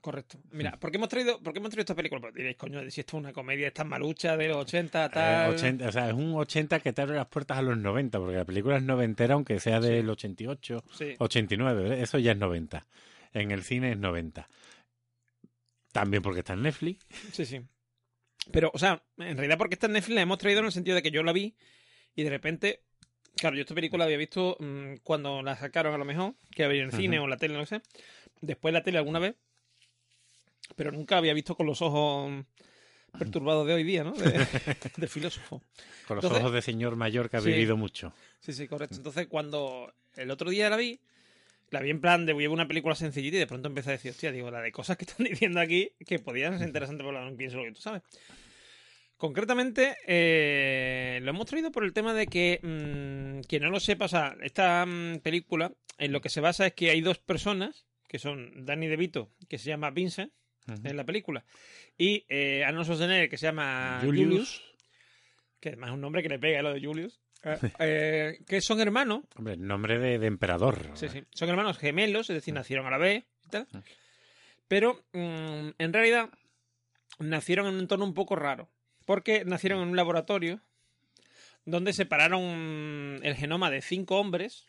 [0.00, 0.38] correcto.
[0.52, 2.20] Mira, ¿por qué hemos traído, por qué hemos traído esta película?
[2.20, 5.54] Pues diréis, coño, si esto es una comedia, esta malucha de los 80, Eh, tal.
[5.54, 8.36] 80, o sea, es un 80 que te abre las puertas a los 90, porque
[8.36, 11.14] la película es noventera, aunque sea del 88, Sí.
[11.18, 12.02] 89, ¿eh?
[12.02, 12.86] eso ya es 90.
[13.32, 14.48] En el cine es 90.
[15.92, 17.04] También porque está en Netflix.
[17.32, 17.60] Sí, sí.
[18.52, 21.02] Pero, o sea, en realidad porque esta Netflix la hemos traído en el sentido de
[21.02, 21.54] que yo la vi
[22.16, 22.82] y de repente,
[23.36, 26.64] claro, yo esta película la había visto mm, cuando la sacaron a lo mejor, que
[26.64, 27.80] había en el cine o en la tele, no sé.
[28.40, 29.36] Después la tele alguna vez,
[30.76, 32.44] pero nunca había visto con los ojos
[33.18, 34.12] perturbados de hoy día, ¿no?
[34.12, 34.22] De,
[34.96, 35.62] de filósofo.
[36.06, 37.50] Con los Entonces- ojos de señor mayor que ha Sí.
[37.50, 38.12] vivido mucho.
[38.40, 38.96] Sí, sí, correcto.
[38.96, 41.00] Entonces, cuando el otro día la vi,
[41.70, 43.90] la vi en plan de voy a ver una película sencillita y de pronto empecé
[43.90, 47.06] a decir, hostia, digo, la de cosas que están diciendo aquí que podían ser interesantes,
[47.06, 48.02] pero no pienso lo que tú sabes.
[49.16, 54.06] Concretamente, eh, lo hemos traído por el tema de que, mm, quien no lo sepa,
[54.06, 57.86] o sea, esta mm, película en lo que se basa es que hay dos personas,
[58.08, 60.32] que son Danny DeVito, que se llama Vincent
[60.84, 61.44] en la película,
[61.98, 64.28] y eh, Arnold Schwarzenegger, que se llama Julius.
[64.28, 64.62] Julius,
[65.60, 68.60] que además es un nombre que le pega a lo de Julius, eh, eh, que
[68.60, 70.90] son hermanos, Hombre, nombre de, de emperador.
[70.94, 73.82] sí, sí, son hermanos gemelos, es decir, nacieron a la vez y tal, Ah.
[74.68, 76.30] pero mm, en realidad
[77.18, 78.68] nacieron en un entorno un poco raro,
[79.06, 80.60] porque nacieron en un laboratorio
[81.64, 84.66] donde separaron el genoma de cinco hombres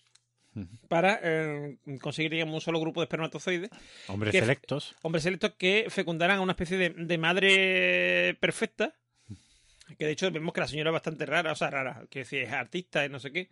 [0.90, 3.70] para eh, conseguir digamos, un solo grupo de espermatozoides
[4.08, 4.96] Hombres que- selectos.
[5.02, 8.94] hombres selectos que fecundaran a una especie de, de madre perfecta.
[10.02, 12.42] Que de hecho vemos que la señora es bastante rara, o sea, rara, que decir,
[12.42, 13.50] es artista y no sé qué.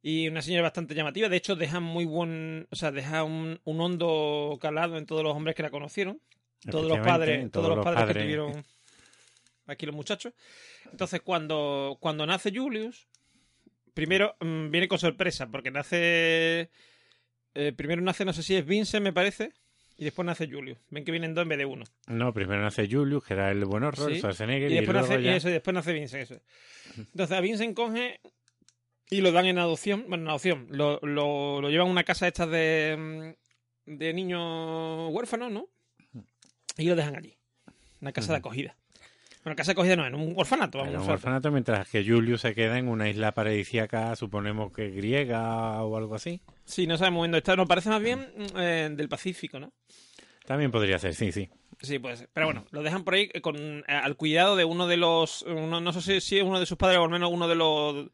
[0.00, 1.28] Y una señora bastante llamativa.
[1.28, 2.68] De hecho, deja muy buen.
[2.70, 6.20] O sea, deja un, un hondo calado en todos los hombres que la conocieron.
[6.70, 8.64] Todos los padres, todos los padres, que tuvieron
[9.66, 10.32] aquí los muchachos.
[10.92, 13.08] Entonces, cuando, cuando nace Julius,
[13.94, 16.70] primero mm, viene con sorpresa, porque nace.
[17.54, 19.54] eh, primero nace, no sé si es Vincent, me parece,
[19.96, 20.78] y después nace Julius.
[20.90, 21.84] Ven que vienen dos en vez de uno.
[22.06, 24.18] No, primero nace Julius, que era el buen horror, Sí.
[24.18, 26.22] Schwarzenegger, Y después, nace, y eso, y después nace Vincent.
[26.24, 26.40] Eso.
[26.96, 28.20] Entonces a Vincent coge
[29.10, 30.04] y lo dan en adopción.
[30.08, 30.66] Bueno, en adopción.
[30.70, 33.34] Lo, lo, lo llevan a una casa estas de,
[33.86, 35.68] mm, de niños huérfanos, ¿no?
[36.76, 37.36] Y lo dejan allí.
[38.00, 38.76] Una casa de acogida.
[39.44, 40.78] Bueno, casa de acogida no, en un orfanato.
[40.78, 45.82] Vamos un orfanato, mientras que Julius se queda en una isla paradisíaca, suponemos que griega
[45.84, 46.42] o algo así.
[46.66, 47.56] Sí, no sabemos dónde está.
[47.56, 49.72] Nos parece más bien mm, eh, del Pacífico, ¿no?
[50.44, 51.48] También podría ser, sí, sí.
[51.80, 52.28] Sí, puede ser.
[52.32, 55.42] Pero bueno, lo dejan por ahí con, eh, al cuidado de uno de los.
[55.42, 57.54] uno- no sé si- si es uno de sus padres o al menos uno de
[57.54, 58.08] los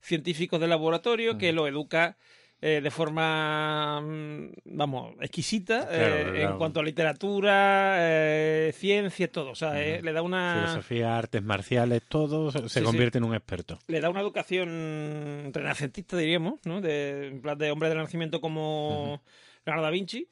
[0.00, 2.16] científicos del laboratorio que lo educa
[2.60, 6.50] eh, de forma, mm, vamos, exquisita Claro, eh, claro.
[6.52, 9.50] en cuanto a literatura, eh, ciencia, todo.
[9.50, 10.64] O sea, eh, le da una.
[10.66, 12.68] Filosofía, artes marciales, todo se, Ah.
[12.68, 13.78] Sí, convierte en un experto.
[13.86, 16.80] Le da una educación renacentista, diríamos, ¿no?
[16.80, 19.22] De, en plan de hombre del renacimiento como
[19.64, 20.28] Leonardo da Vinci.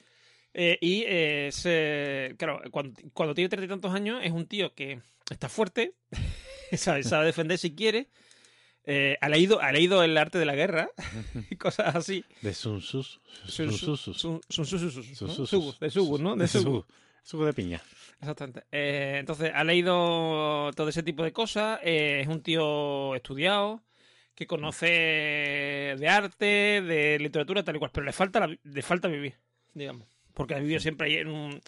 [0.55, 1.05] Y
[1.51, 5.01] se, claro, cuando, cuando tiene treinta y tantos años es un tío que
[5.31, 5.93] está fuerte,
[6.73, 8.09] sabe, sabe defender si quiere,
[8.87, 10.89] eh, ha, leído, ha leído el arte de la guerra
[11.51, 12.25] y cosas así.
[12.43, 13.03] De Sun Tzu.
[13.03, 14.41] Sun
[15.81, 16.37] de Sugu, ¿no?
[16.37, 16.49] De.
[16.49, 16.85] Sugu.
[17.23, 17.83] Sugu de piña.
[18.21, 18.63] Exactamente.
[18.73, 21.81] Eh, entonces, ha leído todo ese tipo de cosas.
[21.83, 23.83] eh, es un tío estudiado,
[24.35, 27.91] que conoce de arte, de literatura, tal y cual.
[27.93, 29.35] Pero le falta, la- le falta vivir,
[29.75, 30.07] digamos.
[30.35, 31.61] Porque ha vivido siempre ahí en un,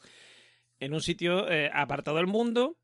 [0.81, 2.77] en un sitio apartado del mundo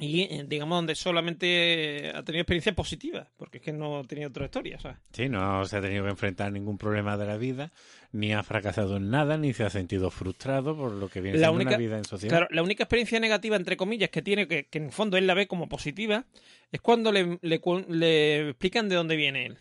[0.00, 3.28] y, eh, digamos, donde solamente ha tenido experiencias positivas.
[3.36, 4.98] Porque es que no ha tenido otra historia, ¿sabes?
[5.12, 7.70] Sí, no se ha tenido que enfrentar a ningún problema de la vida,
[8.12, 11.50] ni ha fracasado en nada, ni se ha sentido frustrado por lo que viene La
[11.50, 12.30] única- una vida en sociedad.
[12.38, 15.26] Claro, la única experiencia negativa, entre comillas, que tiene, que, que en el fondo él
[15.26, 16.24] la ve como positiva,
[16.72, 19.58] es cuando le, le le explican de dónde viene él.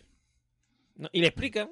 [0.95, 1.09] ¿no?
[1.11, 1.69] Y le explican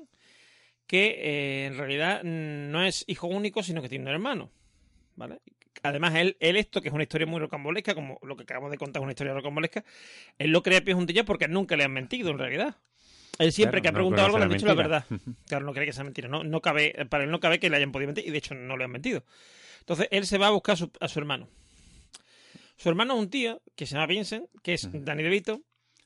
[0.85, 4.49] que eh, en realidad mm, no es hijo único, sino que tiene un hermano.
[5.15, 5.39] ¿Vale?
[5.83, 8.77] Además, él, él esto, que es una historia muy rocambolesca, como lo que acabamos de
[8.77, 9.83] contar es una historia rocambolesca,
[10.37, 12.75] él lo cree a pies juntillas porque nunca le han mentido, en realidad.
[13.39, 15.05] Él siempre Claro, que ha no preguntado algo le han dicho la la verdad.
[15.47, 16.27] Claro, no cree que sea mentira.
[16.27, 18.55] No, no cabe, para él no cabe que le hayan podido mentir y de hecho
[18.55, 19.23] no le han mentido.
[19.81, 21.47] Entonces él se va a buscar a su, a su hermano.
[22.77, 24.89] Su hermano es un tío que se llama Vincent, que es.
[24.91, 25.61] Danny DeVito,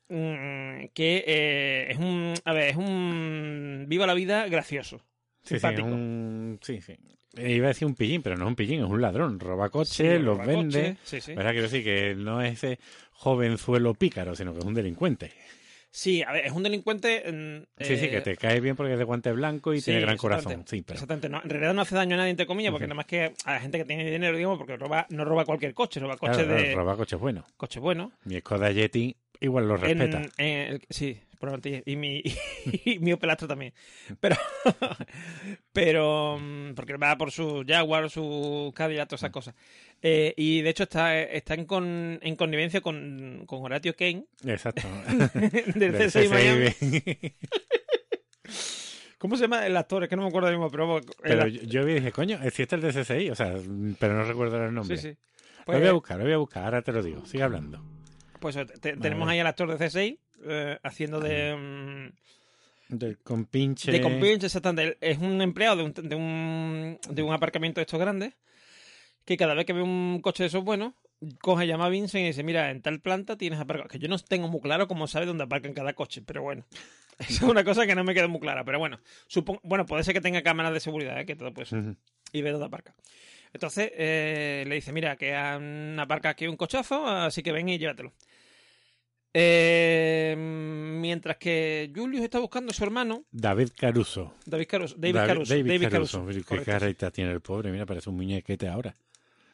[0.08, 4.98] que eh, es un, a ver, es un viva la vida gracioso.
[5.44, 5.88] Sí, sí, simpático.
[5.88, 6.60] un...
[6.62, 6.98] sí, sí.
[7.36, 9.40] Eh, Iba a decir un pillín, pero no es un pillín, es un ladrón.
[9.40, 10.98] Roba Sí, coches, los roba vende.
[11.04, 11.34] Sí, sí.
[11.34, 11.52] ¿Verdad?
[11.52, 12.80] Quiero decir que no es ese
[13.12, 15.32] jovenzuelo pícaro, sino que es un delincuente.
[15.94, 17.24] Sí, a ver, es un delincuente.
[17.30, 19.86] mm, Sí, sí, eh, que te cae bien porque es de guante blanco y sí,
[19.86, 20.64] tiene gran corazón.
[20.66, 20.96] Sí, pero...
[20.96, 22.90] Exactamente, no, en realidad no hace daño a nadie, entre comillas, porque Ujú.
[22.90, 25.74] nada más que a la gente que tiene dinero, digamos, porque roba, no roba cualquier
[25.74, 27.46] coche, roba coches claro, de roba coches buenos.
[27.58, 28.12] coches buenos.
[28.24, 30.18] Mi Skoda Yeti igual lo respeta.
[30.18, 31.84] En- en el- sí, probablemente.
[31.92, 32.24] Y mi,
[32.86, 33.74] y mi Opel Astra también.
[34.22, 34.38] Pero,
[35.74, 39.56] pero mm, porque va por su Jaguar, su Cadillac, todas esas cosas.
[40.02, 44.84] Eh, y de hecho está, está en, con, en connivencia con, con Horatio Kane Exacto.
[45.76, 46.70] del Del CSI Miami.
[49.18, 50.04] ¿Cómo se llama el actor?
[50.04, 50.98] Es que no me acuerdo mismo, pero...
[50.98, 53.54] el Pero yo, yo dije, coño, es cierto el de CSI, o sea,
[54.00, 54.98] pero no recuerdo el nombre.
[54.98, 55.18] sí, sí.
[55.60, 57.84] Lo Pues, voy a buscar, lo voy a buscar, ahora te lo digo, sigue hablando.
[58.40, 61.56] pues, te- tenemos ahí al actor de CSI eh, haciendo de...
[62.90, 63.92] mm, Del compinche.
[63.92, 64.98] De compinche, exactamente.
[65.02, 68.34] Es un empleado de un, de un, de un aparcamiento de estos grandes
[69.26, 70.94] que cada vez que ve un coche de esos buenos,
[71.42, 73.88] coge, llama a Vincent y dice, mira, en tal planta tienes aparcado.
[73.88, 76.66] Que yo no tengo muy claro cómo sabe dónde aparcan cada coche, pero bueno.
[77.20, 79.00] Es una cosa que no me queda muy clara, pero bueno.
[79.28, 81.26] Supongo, bueno, puede ser que tenga cámaras de seguridad, ¿eh?
[81.28, 81.96] que todo puede ser.
[82.34, 82.96] Y ve dónde aparca.
[83.54, 87.78] Entonces eh, le dice, mira, que han aparcado aquí un cochazo, así que ven y
[87.78, 88.12] llévatelo.
[89.34, 94.34] Eh, mientras que Julius está buscando a su hermano, David Caruso.
[94.46, 94.96] David Caruso.
[94.98, 95.54] David, David- Caruso.
[95.54, 96.26] David David Caruso.
[96.26, 98.96] Caruso, Qué carreta tiene el pobre, mira, parece un muñequete ahora.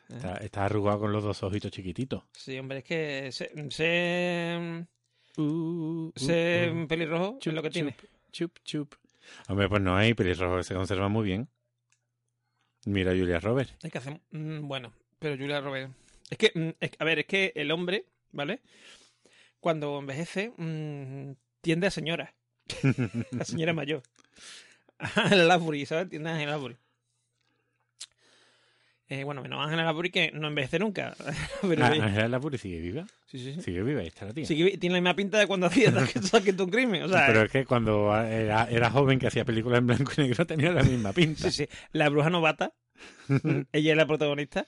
[0.10, 2.24] Está, está arrugado con los dos ojitos chiquititos.
[2.32, 4.86] Sí, hombre, es que se, se,
[5.40, 6.88] Uh, se uh, uh.
[6.88, 7.96] pelirrojo es lo que tiene.
[8.32, 8.96] Chup, chup.
[9.50, 11.48] Hombre, pues no hay pelirrojo, se conserva muy bien.
[12.86, 13.76] Mira Julia Roberts.
[13.84, 14.20] Hay que hacer.
[14.32, 15.94] mm, bueno, pero Julia Roberts.
[16.30, 18.62] Es que, mm, es- a ver, es que el hombre, ¿vale?
[19.60, 21.32] Cuando envejece, mm,
[21.62, 22.34] tiende a señora.
[23.40, 24.04] a señora mayor.
[25.16, 26.10] A la Labury, ¿sabes?
[26.10, 26.76] Tiende a Angela Labury.
[29.10, 31.16] Eh, bueno, menos Ángela Labury que no envejece nunca.
[31.80, 33.06] Ah, Ángela Lapury sigue viva.
[33.26, 33.62] sí, sí, sí.
[33.62, 34.46] Sigue viva, ahí está la tía.
[34.46, 35.92] Sí que tiene la misma pinta de cuando hacía
[36.22, 37.04] Saquete un crimen.
[37.04, 40.22] O sea, Pero es que cuando era, era joven que hacía películas en blanco y
[40.22, 41.50] negro tenía la misma pinta.
[41.52, 41.70] Sí, sí.
[41.94, 42.74] La bruja novata.
[43.72, 44.66] ella es la protagonista.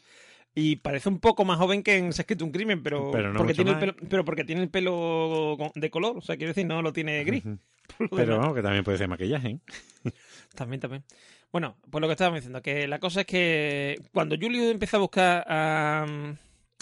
[0.56, 3.32] Y parece un poco más joven que en Se ha escrito un crimen, pero, Pero
[3.32, 6.18] no porque tiene el pelo, pero porque tiene el pelo de color.
[6.18, 7.44] O sea, quiero decir, no lo tiene gris.
[8.16, 9.50] Pero vamos, que también puede ser maquillaje.
[9.50, 9.60] ¿eh?
[10.56, 11.04] También, también.
[11.52, 15.00] Bueno, pues lo que estábamos diciendo, que la cosa es que cuando Julio empieza a
[15.00, 16.06] buscar a,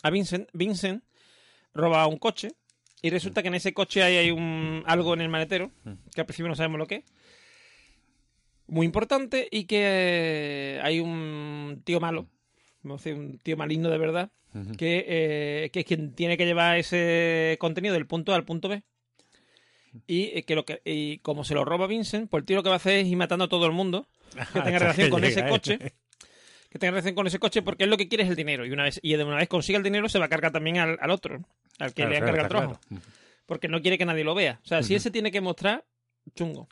[0.04, 1.04] a Vincent, Vincent
[1.74, 2.50] roba un coche
[3.02, 5.72] y resulta que en ese coche hay, hay un, algo en el maletero,
[6.14, 7.06] que al principio no sabemos lo que es.
[8.68, 12.28] Muy importante y que eh, hay un tío malo,
[12.96, 14.32] un tío maligno de verdad,
[14.78, 18.70] que, eh, que es quien tiene que llevar ese contenido del punto A al punto
[18.70, 18.82] B.
[20.06, 22.64] Y eh, que lo que y como se lo roba Vincent, pues el tío lo
[22.64, 24.08] que va a hacer es ir matando a todo el mundo
[24.54, 25.80] que tenga relación que con ese llega coche.
[26.70, 28.66] Que tenga relación con ese coche porque él lo que quiere es el dinero.
[28.66, 30.78] Y una vez, y de una vez consiga el dinero se va a cargar también
[30.80, 31.42] al, al otro,
[31.80, 32.80] al que Claro, le claro, encarga el trabajo.
[32.90, 33.04] claro.
[33.46, 34.60] Porque no quiere que nadie lo vea.
[34.64, 34.96] O sea, si Ujú.
[34.96, 35.86] él se tiene que mostrar,
[36.36, 36.68] chungo.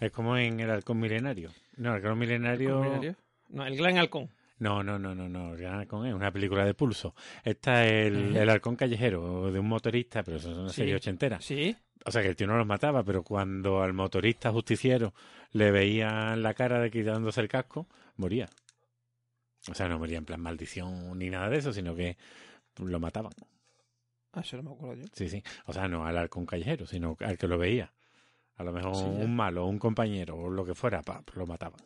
[0.00, 1.52] Es como en el halcón milenario.
[1.76, 3.14] No, el halcón milenario...
[3.50, 4.28] No, el gran halcón.
[4.58, 5.52] No, no, no, no, no.
[5.52, 7.14] Gran Halcón es una película de pulso.
[7.44, 10.76] Esta es el, el halcón callejero de un motorista, pero eso es una Sí.
[10.76, 11.40] serie ochentera.
[11.40, 11.76] Sí.
[12.04, 15.14] O sea que el tío no los mataba, pero cuando al motorista justiciero
[15.52, 17.86] le veían la cara de quitándose el casco,
[18.16, 18.48] moría.
[19.70, 22.16] O sea, no moría en plan maldición ni nada de eso, sino que
[22.78, 23.32] lo mataban.
[24.32, 25.06] Ah, eso no me acuerdo yo.
[25.12, 25.42] Sí, sí.
[25.66, 27.92] O sea, no al halcón callejero, sino al que lo veía.
[28.56, 29.08] A lo mejor Sí, ya.
[29.24, 31.80] un malo, un compañero o lo que fuera, pa, lo mataban.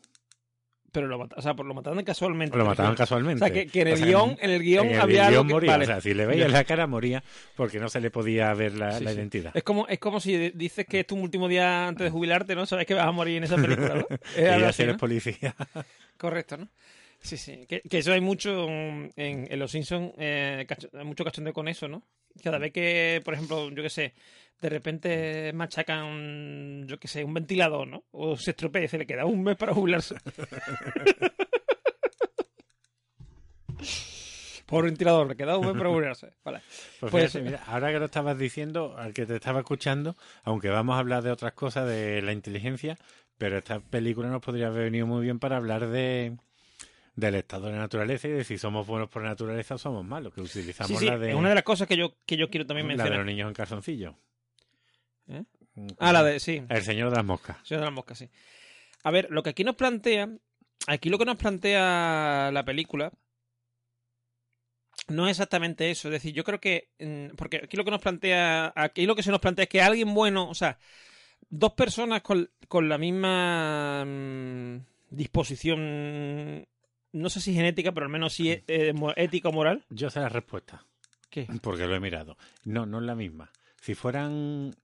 [0.93, 2.57] Pero lo, o sea, lo mataban casualmente.
[2.57, 3.39] Lo mataban O casualmente.
[3.45, 5.35] sea, que, que en el O sea, guion, en el guion en el había guion
[5.39, 5.71] algo que- moría.
[5.73, 5.85] vale.
[5.85, 7.25] O sea, si le veías la cara, moría
[7.57, 9.17] porque no se le podía ver la, Sí, la sí.
[9.17, 9.53] identidad.
[9.57, 12.67] Es como, es como si dices que es tu último día antes de jubilarte, ¿no?
[12.67, 14.07] Sabes que vas a morir en esa película, ¿no?
[14.37, 14.99] Es Y ya si eres ¿no?
[14.99, 15.57] policía.
[16.19, 16.69] Correcto, ¿no?
[17.21, 17.65] Sí, sí.
[17.69, 21.69] Que, que eso hay mucho en, en Los Simpsons, eh, cacho- hay mucho cachondeo con
[21.69, 22.03] eso, ¿no?
[22.43, 24.13] Cada vez que, por ejemplo, yo qué sé,
[24.63, 28.05] de repente machacan, yo qué sé, un ventilador, ¿no?
[28.13, 30.15] O se estropea y se le queda un mes para jubilarse.
[34.67, 36.33] Por ventilador, le queda un mes para jubilarse.
[36.45, 36.61] Vale.
[37.01, 40.71] Pues Pues, fíjate, mira, ahora que lo estabas diciendo, al que te estaba escuchando, aunque
[40.71, 42.97] vamos a hablar de otras cosas, de la inteligencia,
[43.37, 46.37] pero esta película nos podría haber venido muy bien para hablar de
[47.15, 50.33] del estado de la naturaleza y de si somos buenos por naturaleza o somos malos,
[50.33, 52.49] que utilizamos Sí, sí, la de, es una de las cosas que yo, que yo
[52.49, 53.19] quiero también la de mencionar.
[53.19, 54.17] los niños en calzoncillo.
[55.29, 55.45] ¿Eh?
[55.99, 56.63] Ah, la de, sí.
[56.69, 57.57] El señor de las moscas.
[57.65, 58.29] Señor de las moscas, sí.
[59.05, 60.29] A ver, lo que aquí nos plantea,
[60.87, 63.13] aquí lo que nos plantea la película
[65.09, 66.09] no es exactamente eso.
[66.09, 69.23] Es decir, yo creo que, mm, porque aquí lo que nos plantea, aquí lo que
[69.23, 70.79] se nos plantea es que alguien bueno, o sea,
[71.49, 74.77] dos personas con, con la misma mm,
[75.11, 76.67] disposición,
[77.13, 79.85] no sé si genética, pero al menos sí eh, ética o moral.
[79.91, 80.85] Yo sé la respuesta,
[81.31, 81.47] ¿Qué?
[81.61, 82.37] porque lo he mirado.
[82.65, 83.51] No, no es la misma.
[83.81, 84.75] Si fueran,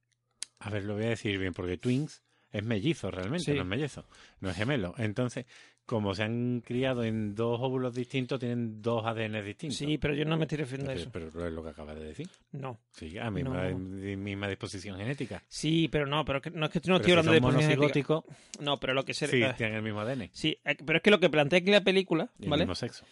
[0.61, 3.53] a ver, lo voy a decir bien, porque Twins es mellizo realmente, Sí.
[3.55, 4.05] no es mellizo,
[4.41, 4.95] no es gemelo.
[4.99, 5.45] Entonces,
[5.85, 9.79] como se han criado en dos óvulos distintos, tienen dos ADN distintos.
[9.79, 11.09] Sí, pero yo no me estoy refiriendo a eso.
[11.11, 12.29] pero es lo que acabas de decir.
[12.53, 12.79] No.
[12.91, 13.97] Sí, a misma, No.
[13.97, 15.43] di- misma disposición genética.
[15.49, 17.71] Sí, pero no, pero que, no es que no estoy pero si hablando de disposición
[17.81, 18.21] genética.
[18.61, 21.11] No, pero lo que se sí, tienen el mismo ADN Sí, eh, pero es que
[21.11, 22.65] lo que plantea aquí la película, y el ¿vale?
[22.65, 23.07] mismo sexo.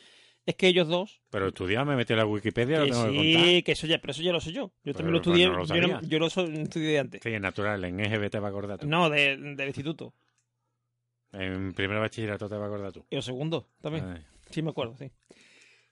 [0.47, 1.20] Es que ellos dos.
[1.30, 3.64] Pero estudiado, me metí a la Wikipedia, lo que tengo que sí, contar.
[3.64, 4.62] que eso ya, pero eso ya lo sé yo.
[4.66, 5.47] Yo Pero, también lo estudié.
[5.49, 6.09] no lo yo, no- sabía.
[6.09, 7.20] yo lo so- estudié antes.
[7.22, 8.86] Sí, es natural, en EGB te va a acordar tú.
[8.86, 10.14] No, de- del instituto.
[11.32, 13.05] En primer bachillerato te va a acordar tú.
[13.11, 14.05] Y el segundo también.
[14.07, 14.22] Ay.
[14.51, 15.11] Sí, me acuerdo, sí.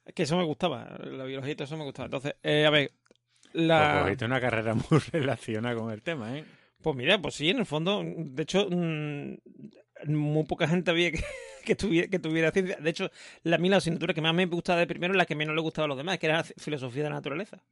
[0.04, 0.96] Es que eso me gustaba.
[1.02, 2.06] La biología y todo eso me gustaba.
[2.06, 2.92] Entonces, eh, a ver.
[3.52, 3.90] La...
[3.92, 6.44] Pues cogiste una carrera muy relacionada con el tema, ¿eh?
[6.82, 9.34] Pues mira, pues sí, en el fondo, de hecho, mm,
[10.06, 11.22] muy poca gente había que,
[11.64, 12.76] que, tuviera, que tuviera ciencia.
[12.76, 13.10] De hecho,
[13.42, 15.54] la, a mí la asignatura que más me gustaba de primero es la que menos
[15.54, 17.62] le gustaba a los demás, que era filosofía de la naturaleza,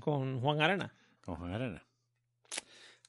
[0.00, 0.94] con Juan Arana.
[1.22, 1.82] Con Juan Arana.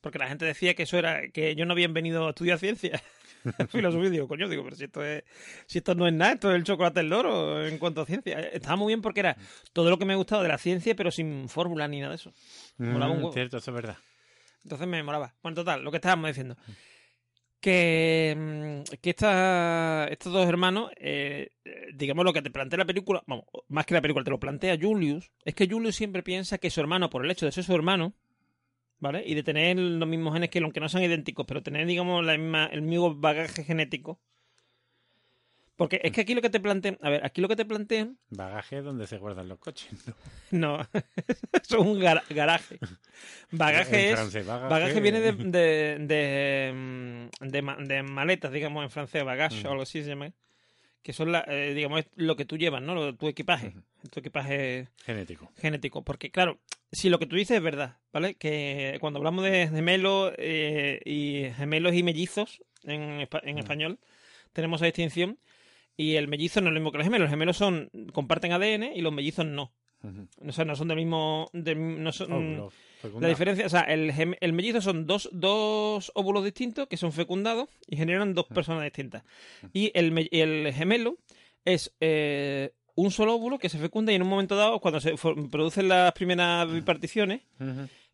[0.02, 3.02] Porque la gente decía que eso era, que yo no habían venido a estudiar ciencia.
[3.70, 5.24] filosofía, digo, coño, digo, pero si esto es,
[5.68, 8.40] si esto no es nada, esto es el chocolate del loro en cuanto a ciencia.
[8.40, 9.38] Estaba muy bien porque era
[9.74, 12.34] todo lo que me gustaba de la ciencia, pero sin fórmula ni nada de eso.
[12.78, 13.34] Molaba un Mm, huevo.
[13.34, 13.98] Cierto, eso es verdad.
[14.64, 15.34] Entonces me molaba.
[15.42, 16.56] Bueno, total, lo que estábamos diciendo.
[17.62, 21.52] Que, mm, que esta- estos dos hermanos, eh,
[21.94, 24.78] digamos lo que te plantea la película, vamos, más que la película, te lo plantea
[24.82, 27.76] Julius, es que Julius siempre piensa que su hermano, por el hecho de ser su
[27.76, 28.14] hermano,
[29.00, 29.24] ¿vale?
[29.26, 32.26] Y de tener los mismos genes que él, aunque no sean idénticos, pero tener, digamos,
[32.26, 34.20] la misma, el mismo bagaje genético.
[35.76, 38.18] Porque es que aquí lo que te plantean, a ver, aquí lo que te plantean
[38.30, 39.90] Bagaje es donde se guardan los coches.
[40.06, 40.16] ¿no?
[40.78, 40.88] no,
[41.54, 42.78] es un gar- garaje.
[43.52, 44.16] Bagaje es.
[44.16, 49.24] francés, bagaje, Bagaje viene de, de, de, mm, de ma- de maletas, digamos, en francés,
[49.24, 49.68] bagage Ujú.
[49.68, 50.32] o algo así se llama.
[51.02, 52.94] Que son, la, eh, digamos, lo que tú llevas, ¿no?
[52.94, 53.74] Lo, tu equipaje.
[54.12, 55.52] Tu equipaje Genético.
[55.60, 56.04] genético.
[56.04, 56.60] Porque, claro,
[56.92, 58.36] si lo que tú dices es verdad, ¿vale?
[58.36, 63.98] Que cuando hablamos de gemelos eh, y gemelos y mellizos en, en español,
[64.54, 65.40] tenemos esa distinción.
[66.02, 67.26] Y el mellizo no es lo mismo que los gemelos.
[67.26, 69.72] Los gemelos son comparten ADN y los mellizos no.
[70.04, 70.28] Ujú.
[70.48, 71.50] O sea, no son del mismo.
[71.54, 72.32] del- no son,
[73.04, 76.98] Óvulo la diferencia, o sea, el, gem- el mellizo son dos, dos óvulos distintos que
[76.98, 79.24] son fecundados y generan dos personas distintas.
[79.74, 81.18] Y el, me- el gemelo
[81.66, 85.18] es eh, un solo óvulo que se fecunda y en un momento dado, cuando se
[85.18, 87.42] for- producen las primeras biparticiones,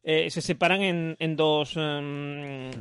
[0.03, 2.71] eh, se separan en, en dos em,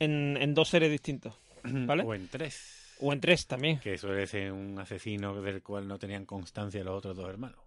[0.00, 1.34] en, en dos seres distintos.
[1.64, 2.02] ¿Vale?
[2.04, 2.75] O en tres.
[3.00, 3.78] O en tres también.
[3.80, 7.58] Que suele ser un asesino del cual no tenían constancia los otros dos hermanos.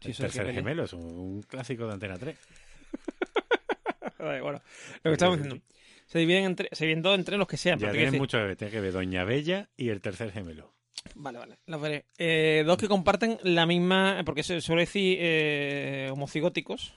[0.00, 2.36] Sí, el que tercer gemelo es un, un clásico de Antena 3.
[4.18, 4.60] Vale, bueno,
[5.02, 5.64] lo que estamos diciendo.
[6.06, 7.78] Se dividen, entre, se dividen dos entre los que sean.
[7.78, 8.56] Ya tienes decir- mucho que ver.
[8.56, 10.72] Que Doña Bella y el tercer gemelo.
[11.14, 12.06] Vale, vale, los veré.
[12.18, 14.22] Eh, dos que comparten la misma.
[14.24, 16.94] Porque se suele decir eh, homocigóticos.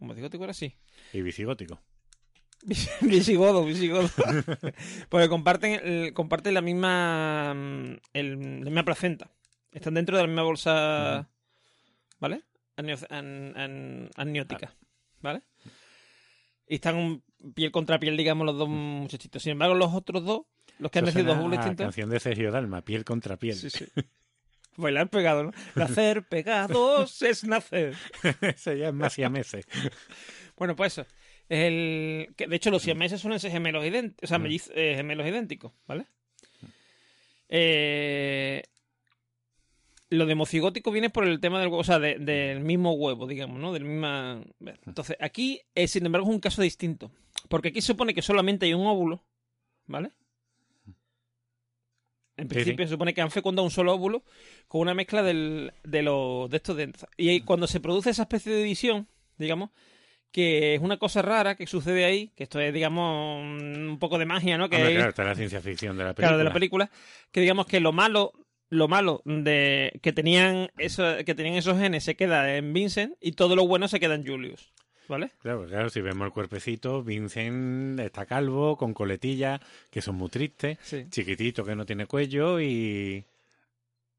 [0.00, 0.74] ¿Homocigótico era así?
[1.12, 1.80] Y visigótico.
[3.00, 4.08] visigodo, visigodo.
[5.08, 7.54] Porque comparten, el- comparten la misma.
[7.54, 9.30] mm, el- la misma placenta.
[9.72, 11.28] Están dentro de la misma bolsa.
[12.20, 12.42] ¿Vale?
[12.76, 14.74] Anio- an- an- amniótica.
[15.20, 15.42] ¿Vale?
[16.68, 17.22] Y están un-
[17.54, 19.42] piel contra piel, digamos, los dos muchachitos.
[19.42, 20.42] Sin embargo, los otros dos,
[20.78, 21.84] los que han nacido dos distintos.
[21.86, 23.56] canción de Sergio Dalma, piel contra piel.
[23.56, 23.86] Sí, sí.
[24.76, 25.52] Bailar pegado, ¿no?
[25.74, 27.96] Nacer pegados es nacer.
[28.42, 29.66] Eso ya es más siameses.
[30.56, 31.08] Bueno, pues eso.
[31.48, 32.34] El...
[32.36, 34.42] que, de hecho, los siameses suelen ser gemelos, idénticos, o sea, Mm.
[34.44, 36.06] melliz- eh, gemelos idénticos, ¿vale?
[37.48, 38.62] Eh,
[40.10, 43.26] Lo de mocigótico viene por el tema del huevo, o sea, de- del mismo huevo,
[43.26, 43.74] digamos, ¿no?
[43.74, 44.42] Del misma...
[44.86, 47.10] Entonces, aquí, eh, sin embargo, es un caso distinto.
[47.50, 49.22] Porque aquí se supone que solamente hay un óvulo,
[49.86, 50.12] ¿vale?
[52.38, 54.22] En Sí, principio se supone que han fecundado un solo óvulo
[54.66, 58.22] con una mezcla del, de los de estos de, y ahí, cuando se produce esa
[58.22, 59.70] especie de división, digamos,
[60.32, 64.26] que es una cosa rara que sucede ahí, que esto es, digamos, un poco de
[64.26, 64.68] magia, ¿no?
[64.68, 66.28] Que Hombre, claro, está la ciencia ficción de la película.
[66.28, 66.90] claro, de la película,
[67.32, 68.32] que digamos que lo malo,
[68.70, 73.32] lo malo de que tenían eso, que tenían esos genes se queda en Vincent y
[73.32, 74.72] todo lo bueno se queda en Julius,
[75.08, 75.30] ¿vale?
[75.40, 79.60] Claro, claro, si vemos el cuerpecito, Vincent está calvo, con coletillas,
[79.90, 81.06] que son muy tristes, Sí.
[81.10, 83.24] chiquitito que no tiene cuello y...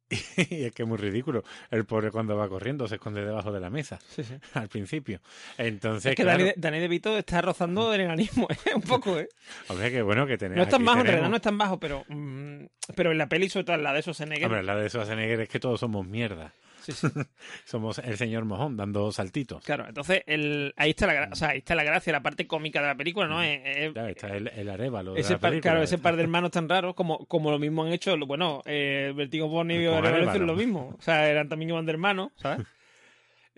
[0.49, 1.43] y es que es muy ridículo.
[1.69, 4.33] El pobre cuando va corriendo se esconde debajo de la mesa Sí, sí.
[4.53, 5.19] al principio.
[5.57, 8.73] Entonces, Es que claro, Danny, Danny DeVito está rozando el enanismo, ¿eh?
[8.75, 9.29] un poco, ¿eh?
[9.67, 10.57] hombre, que bueno que tenemos.
[10.57, 13.17] No es tan bajo, en tenemos- realidad no es tan bajo, pero mm, pero en
[13.17, 15.79] la peli, sobre todo en la de Schwarzenegger, Hombre, la de Schwarzenegger es que todos
[15.79, 16.53] somos mierda.
[16.91, 17.07] Sí, sí.
[17.65, 19.63] Somos el señor mojón dando saltitos.
[19.63, 22.81] Claro, entonces el, ahí está la o sea, ahí está la gracia, la parte cómica
[22.81, 23.41] de la película, ¿no?
[23.43, 25.71] Es- es- Claro, está el, el arévalo de ese la par, película.
[25.73, 29.13] claro, ese par de hermanos tan raros, como, como lo mismo han hecho, bueno, eh,
[29.15, 30.25] Vertigo Bonnie y Arevalo.
[30.25, 30.95] hicieron lo mismo.
[30.97, 32.65] O sea, eran también iban de hermanos, ¿sabes?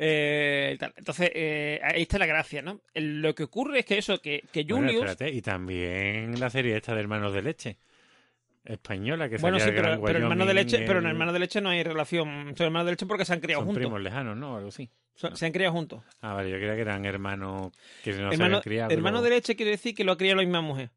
[0.03, 0.77] Eh.
[0.97, 2.81] Entonces, eh, ahí está la gracia, ¿no?
[2.95, 6.95] Lo que ocurre es que eso, que, que Bueno, espérate, y también la serie esta
[6.95, 7.77] de Hermanos de Leche.
[8.63, 11.61] Española, que bueno, sí, pero, Gran pero hermanos de leche, pero en hermanos de leche
[11.61, 12.53] no hay relación.
[12.55, 13.81] Son hermanos de leche porque se han criado Son juntos.
[13.81, 14.55] primos lejanos, ¿no?
[14.57, 14.89] Algo así.
[15.15, 16.03] Son- Se han criado juntos.
[16.21, 17.71] Ah, vale, yo creía que eran hermanos
[18.03, 18.91] que no se hermano habían criado.
[18.91, 20.91] hermano de leche quiere decir que lo ha criado la misma mujer.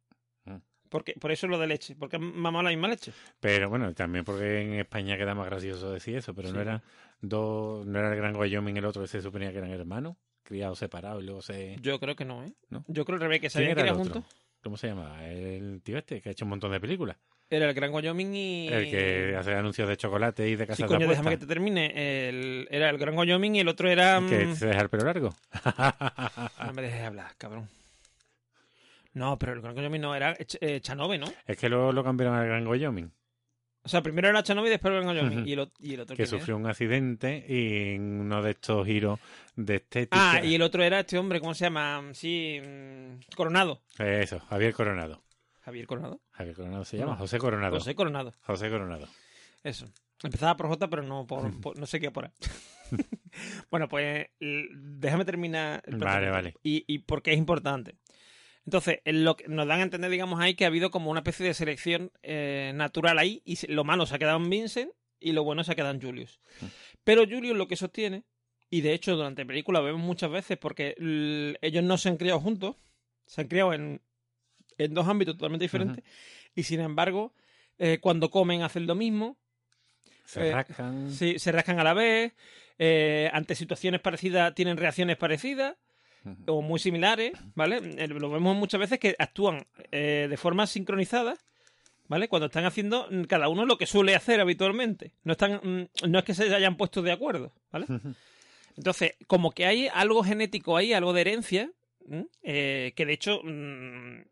[0.44, 0.56] Mm.
[0.90, 3.12] Porque, por eso es lo de leche, porque han mamado la misma leche.
[3.40, 6.82] Pero bueno, también porque en España queda más gracioso decir eso, pero no era
[7.20, 10.78] dos, no era el Gran Wyoming el otro que se suponía que eran hermanos, criados
[10.78, 11.76] separados y luego se...
[11.80, 12.52] Yo creo que no, ¿eh?
[12.68, 12.84] ¿No?
[12.88, 14.24] Yo creo al revés, que se ¿Quién habían criado juntos.
[14.62, 15.26] ¿Cómo se llamaba?
[15.26, 17.16] El tío este, que ha hecho un montón de películas.
[17.50, 18.68] Era el Gran Wyoming y...
[18.68, 21.46] El que hace anuncios de chocolate y de Sí, casas coño, de déjame que te
[21.46, 21.92] termine.
[22.28, 24.20] El- Era el Gran Wyoming y el otro era...
[24.28, 25.34] Que mm, se deja el pelo largo.
[26.66, 27.68] No me dejes hablar, cabrón.
[29.12, 31.26] No, pero el Gran Wyoming no, era Ch- eh, Chanove, ¿no?
[31.46, 33.12] es que luego lo cambiaron al Gran Wyoming,
[33.84, 35.46] O sea, primero era Chanove y después el Gran Wyoming.
[35.46, 36.30] Y, el, y el otro que era?
[36.30, 39.20] sufrió un accidente y en uno de estos giros
[39.54, 40.32] de estética...
[40.32, 42.02] Ah, y el otro era este hombre, ¿cómo se llama?
[42.14, 43.82] Sí, mm, Coronado.
[43.98, 45.22] Eso, Javier Coronado.
[45.64, 46.20] Javier Coronado.
[46.32, 47.18] Javier Coronado se llama, No.
[47.18, 47.76] José Coronado.
[47.76, 48.32] José Coronado.
[48.42, 49.08] José Coronado.
[49.62, 49.86] Eso.
[50.22, 52.30] Empezaba por J, pero no por, por- no sé qué por ahí.
[53.70, 55.82] bueno, pues déjame terminar.
[55.86, 56.54] el Vale, vale.
[56.62, 57.96] Y, y por qué es importante.
[58.66, 61.20] Entonces, en lo que nos dan a entender, digamos, ahí que ha habido como una
[61.20, 64.90] especie de selección eh, natural ahí y lo malo se ha quedado en Vincent
[65.20, 66.40] y lo bueno se ha quedado en Julius.
[66.60, 66.66] Mm.
[67.04, 68.24] Pero Julius lo que sostiene,
[68.70, 70.94] y de hecho durante la película lo vemos muchas veces porque
[71.60, 72.76] ellos no se han criado juntos,
[73.26, 74.00] se han criado en,
[74.78, 76.04] en dos ámbitos totalmente diferentes
[76.54, 77.32] y sin embargo,
[77.78, 79.36] eh, cuando comen hacen lo mismo,
[80.26, 81.10] Se Eh, rascan.
[81.12, 82.32] Sí, se rascan a la vez.
[82.78, 85.76] eh, ante situaciones parecidas tienen reacciones parecidas
[86.46, 87.80] o muy similares, ¿vale?
[88.08, 91.36] Lo vemos muchas veces que actúan de forma sincronizada,
[92.08, 92.28] ¿vale?
[92.28, 95.12] Cuando están haciendo mm, cada uno lo que suele hacer habitualmente.
[95.22, 97.86] No están, mm, no es que se hayan puesto de acuerdo, ¿vale?
[98.76, 101.70] Entonces, como que hay algo genético ahí, algo de herencia,
[102.42, 104.22] eh, que de hecho mm,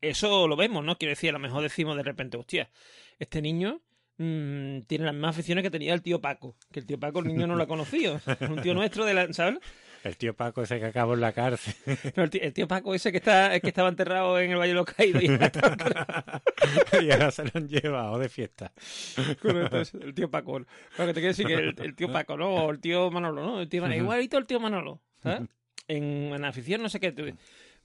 [0.00, 0.96] eso lo vemos, ¿no?
[0.96, 2.70] Quiero decir, a lo mejor decimos de repente, hostia,
[3.18, 3.80] este niño
[4.18, 7.26] mm, tiene las mismas aficiones que tenía el tío Paco, que el tío Paco el
[7.28, 9.58] niño no lo ha conocido, un tío nuestro de la, ¿sabes?
[10.04, 11.74] El tío Paco ese que acabó en la cárcel.
[12.16, 14.68] El, tío, el tío Paco ese que está el que estaba enterrado en el Valle
[14.68, 15.26] de los Caídos y
[17.04, 18.72] y ahora se lo han llevado de fiesta.
[19.16, 20.60] El tío Paco.
[20.60, 20.66] Lo
[20.98, 22.48] que te quiero decir que el, el tío Paco, ¿no?
[22.48, 23.60] O el tío Manolo, ¿no?
[23.60, 24.00] El tío Manolo.
[24.00, 25.48] Igualito el tío Manolo, ¿sabes?
[25.88, 27.12] En, en afición, no sé qué.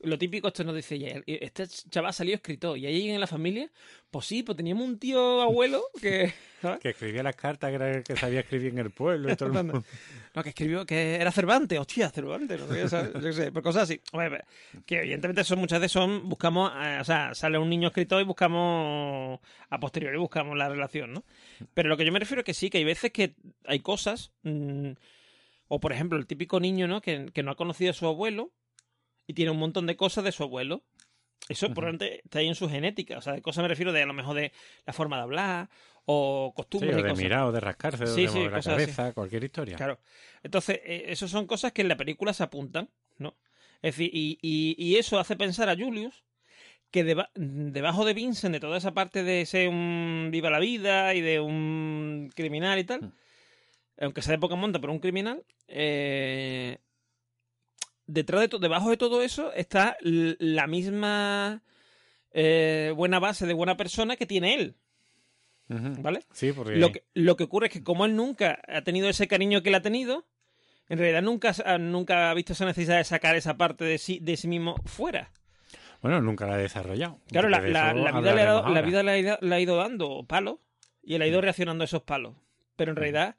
[0.03, 2.77] Lo típico, esto nos dice, ya, este chaval salió escritor.
[2.77, 3.71] ¿Y ahí en la familia?
[4.11, 6.33] Pues sí, pues teníamos un tío abuelo que...
[6.61, 6.79] ¿sabes?
[6.79, 9.47] Que escribía las cartas que era el que sabía escribir en el pueblo y todo
[9.47, 9.83] el mundo.
[10.35, 13.11] No, que escribió que era Cervantes, hostia, Cervantes, no sé.
[13.13, 14.01] Yo qué sé, pues cosas así.
[14.85, 18.25] Que evidentemente son muchas veces son, buscamos, eh, o sea, sale un niño escritor y
[18.25, 21.23] buscamos, a posteriori buscamos la relación, ¿no?
[21.73, 24.31] Pero lo que yo me refiero es que sí, que hay veces que hay cosas,
[24.43, 24.91] mm,
[25.67, 27.01] o por ejemplo, el típico niño, ¿no?
[27.01, 28.51] Que, que no ha conocido a su abuelo
[29.27, 30.83] y tiene un montón de cosas de su abuelo.
[31.49, 31.75] Eso Ujú.
[31.75, 33.17] probablemente está ahí en su genética.
[33.17, 34.51] O sea, de cosas me refiero de a lo mejor de
[34.85, 35.69] la forma de hablar
[36.05, 37.17] o Sí, costumbres y de cosas.
[37.23, 38.69] mirar, o de rascarse, Sí, de sí, mover la así.
[38.69, 39.75] cabeza, cualquier historia.
[39.77, 39.99] Claro.
[40.41, 43.35] Entonces, eh, eso son cosas que en la película se apuntan, ¿no?
[43.81, 46.23] Es decir, y, y- y eso hace pensar a Julius
[46.91, 51.13] que deba- debajo de Vincent, de toda esa parte de ser un viva la vida
[51.15, 53.13] y de un criminal y tal, Mm.
[54.01, 56.77] aunque sea de poca monta, pero un criminal, eh,
[58.07, 61.61] detrás de to- debajo de todo eso está la misma
[62.31, 64.75] eh, buena base de buena persona que tiene él.
[65.69, 66.19] ¿vale?
[66.33, 66.75] Sí, porque...
[66.75, 69.69] Lo que, lo que ocurre es que como él nunca ha tenido ese cariño que
[69.69, 70.25] él ha tenido,
[70.89, 74.19] en realidad nunca, ha- nunca ha visto esa necesidad de sacar esa parte de sí,
[74.21, 75.31] de sí mismo fuera.
[76.01, 77.19] Bueno, nunca la ha desarrollado.
[77.27, 77.71] Claro, la, vida,
[78.35, 80.57] le ha, dado- la vida le, ha ido, le ha ido dando palos
[81.01, 82.35] y él ha ido reaccionando a esos palos.
[82.75, 83.35] Pero en realidad,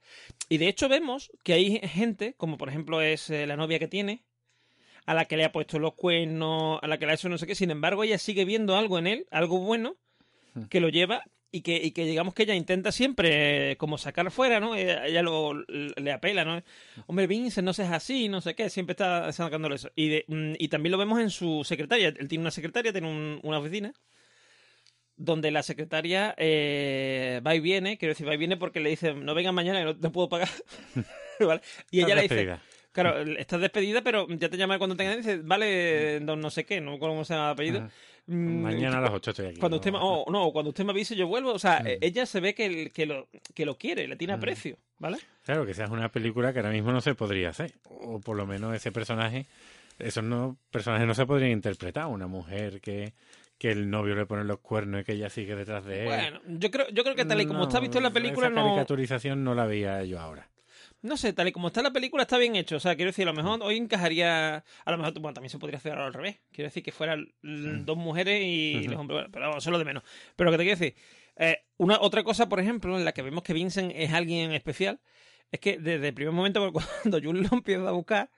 [0.48, 3.88] y de hecho vemos que hay gente, como por ejemplo es eh, la novia que
[3.88, 4.22] tiene,
[5.06, 7.38] a la que le ha puesto los cuernos, a la que le ha hecho no
[7.38, 9.96] sé qué, sin embargo ella sigue viendo algo en él, algo bueno,
[10.70, 14.28] que lo lleva y que, y que digamos que ella intenta siempre eh, como sacar
[14.30, 14.74] fuera, ¿no?
[14.74, 16.62] Ella, ella lo, le apela, ¿no?
[17.06, 19.90] Hombre, Vincent, no seas así, no sé qué, siempre está sacándole eso.
[19.94, 22.08] Y, de- mm, y también lo vemos en su secretaria.
[22.08, 23.92] Él tiene una secretaria, tiene un- una oficina
[25.16, 29.14] donde la secretaria eh, va y viene, quiero decir, va y viene porque le dice,
[29.14, 30.48] no vengas mañana que no te puedo pagar.
[31.40, 31.60] ¿Vale?
[31.90, 32.34] Y ella le dice.
[32.94, 36.80] Claro, estás despedida, pero ya te llamaré cuando tengas, dice, vale, don no sé qué,
[36.80, 37.78] no cómo se llama el apellido.
[37.80, 37.90] Ajá.
[38.26, 39.60] Mm, Mañana a las 8 estoy aquí.
[39.60, 39.80] cuando ¿no?
[39.80, 41.86] usted oh, no, cuando usted me avise yo vuelvo, o sea, Mm.
[41.88, 44.36] eh, ella se ve que, que, lo, que lo quiere, le tiene Mm.
[44.38, 45.18] aprecio, ¿vale?
[45.44, 47.74] Claro, que esa es una película que ahora mismo no se podría hacer.
[47.84, 49.44] O por lo menos ese personaje,
[49.98, 52.06] esos no, personajes no se podrían interpretar.
[52.06, 53.12] Una mujer que,
[53.58, 56.06] que el novio le pone los cuernos y que ella sigue detrás de él.
[56.06, 58.46] Bueno, yo creo, yo creo que tal y como No, está visto en la película,
[58.46, 60.48] esa no, caricaturización no la veía yo ahora.
[61.04, 63.28] No sé, tal y como está la película está bien hecho, o sea, quiero decir,
[63.28, 66.38] a lo mejor hoy encajaría, a lo mejor, bueno, también se podría hacer al revés,
[66.50, 69.78] quiero decir que fueran dos mujeres y los hombres, bueno, pero vamos, eso es lo
[69.78, 70.02] de menos.
[70.34, 70.94] Pero lo que te quiero decir,
[71.36, 74.98] eh, una otra cosa, por ejemplo, en la que vemos que Vincent es alguien especial,
[75.52, 76.72] es que desde el primer momento,
[77.02, 78.30] cuando Jules lo empieza a buscar,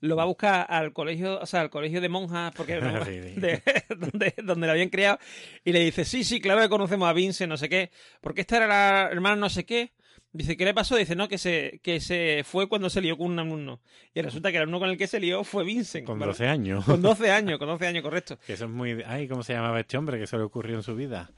[0.00, 2.74] lo va a buscar al colegio, o sea, al colegio de monjas, porque
[3.36, 3.62] de-
[3.96, 5.18] donde, donde la habían criado,
[5.64, 7.90] y le dice, sí, sí, claro que conocemos a Vincent, no sé qué,
[8.20, 9.92] porque esta era la hermana no sé qué.
[10.32, 10.96] Dice, ¿qué le pasó?
[10.96, 13.80] Dice, no, que se, que se fue cuando se lió con un alumno.
[14.14, 16.06] Y resulta que el alumno con el que se lió fue Vincent.
[16.06, 16.32] Con ¿vale?
[16.32, 16.84] 12 años.
[16.84, 18.38] Con 12 años, con 12 años, correcto.
[18.46, 19.02] Que eso es muy...
[19.06, 21.30] Ay, ¿cómo se llamaba este hombre que se le ocurrió en su vida?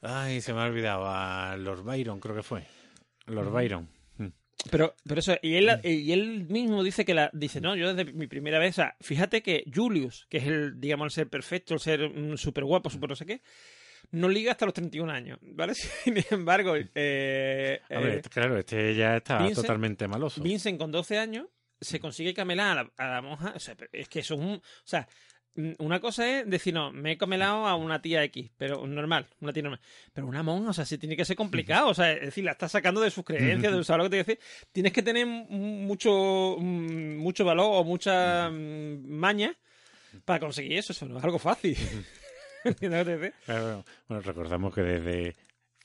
[0.00, 1.04] Ay, se me ha olvidado.
[1.06, 2.64] A Lord Byron, creo que fue.
[3.26, 3.88] Lord Byron.
[4.16, 4.28] Mm.
[4.70, 8.12] Pero, pero eso, y él, y él mismo dice que la, dice, no, yo desde
[8.12, 11.74] mi primera vez, o sea, fíjate que Julius, que es el, digamos, el ser perfecto,
[11.74, 13.42] el ser súper guapo, súper no sé qué,
[14.10, 15.74] no liga hasta los 31 años, ¿vale?
[16.04, 20.42] Sin embargo, eh, eh, este- claro, este ya está Vincent- totalmente maloso.
[20.42, 21.46] Vincent con 12 años
[21.80, 23.52] se consigue camelar a la, a la monja.
[23.54, 24.54] O sea, es que eso es un.
[24.54, 25.06] O sea,
[25.54, 29.28] mm, una cosa es decir, no, me he camelado a una tía X, pero normal,
[29.40, 29.80] una tía normal.
[30.12, 31.88] Pero una monja, o sea, sí tiene que ser complicado.
[31.88, 34.16] O sea, es decir, la estás sacando de sus creencias, de ¿sabes lo que te
[34.32, 34.38] decir?
[34.72, 39.54] Tienes que tener mucho, mm, mucho valor o mucha mm, maña
[40.24, 40.92] para conseguir eso.
[40.92, 41.76] Eso no es algo fácil.
[42.68, 43.34] ¿Entiendes lo que te quiero decir?
[43.44, 45.36] Claro, bueno, recordamos que desde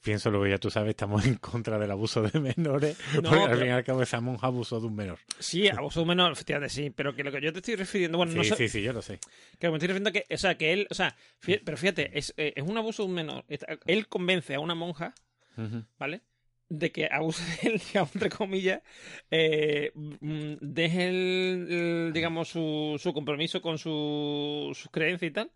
[0.03, 3.39] Pienso lo que ya tú sabes, estamos en contra del abuso de menores, No, porque
[3.45, 5.17] al fin y al cabo esa monja abusó de un menor.
[5.39, 6.89] Sí, a vos menor, efectivamente, sí.
[6.89, 8.91] Pero que lo que yo te estoy refiriendo, bueno, Sí, no sé, sí, sí, yo
[8.91, 9.19] lo sé.
[9.59, 11.15] Que me estoy refiriendo que, o sea, que él, o sea,
[11.63, 13.45] pero fíjate, es, eh, es un abuso de un menor.
[13.85, 15.13] Él convence a una monja.
[15.97, 16.21] ¿vale?
[16.67, 18.81] De que abuse de él, digamos, entre comillas,
[19.31, 25.51] eh, mm, deje el, el, digamos, su, su compromiso con su, sus creencias y tal,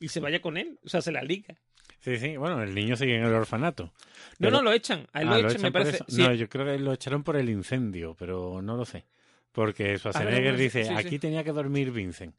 [0.00, 0.78] y se vaya con él.
[0.84, 1.54] O sea, se la liga.
[2.00, 3.84] Sí, sí, bueno, el niño sigue en el orfanato.
[3.84, 3.92] No,
[4.38, 5.06] Pero- no, lo echan.
[5.12, 5.98] A él Ah, lo ¿lo echan, me parece.
[6.08, 9.04] Sí, No, yo creo que lo echaron por el incendio, pero no lo sé.
[9.52, 10.94] Porque Schwarzenegger bueno, dice, sí, sí.
[10.96, 12.34] aquí tenía que dormir Vincent.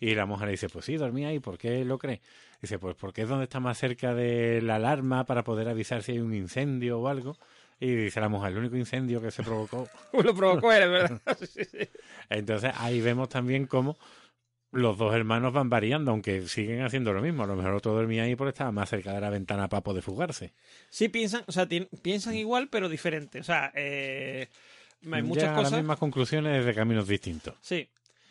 [0.00, 2.20] Y la mujer le dice, pues sí, dormía ahí, ¿por qué lo cree?
[2.60, 6.12] Dice, pues porque es donde está más cerca de la alarma para poder avisar si
[6.12, 7.36] hay un incendio o algo.
[7.80, 9.88] Y dice la mujer, el único incendio que se provocó.
[10.12, 11.20] lo provocó él, ¿verdad?
[12.30, 13.96] Entonces ahí vemos también cómo
[14.70, 17.44] los dos hermanos van variando, aunque siguen haciendo lo mismo.
[17.44, 20.02] A lo mejor otro dormía ahí porque estaba más cerca de la ventana para poder
[20.02, 20.52] fugarse.
[20.90, 21.66] Sí piensan, o sea,
[22.02, 23.40] piensan igual, pero diferente.
[23.40, 24.48] O sea, eh,
[25.10, 25.72] hay muchas Llegan a cosas.
[25.72, 27.54] las mismas conclusiones desde caminos distintos.
[27.60, 27.88] Sí.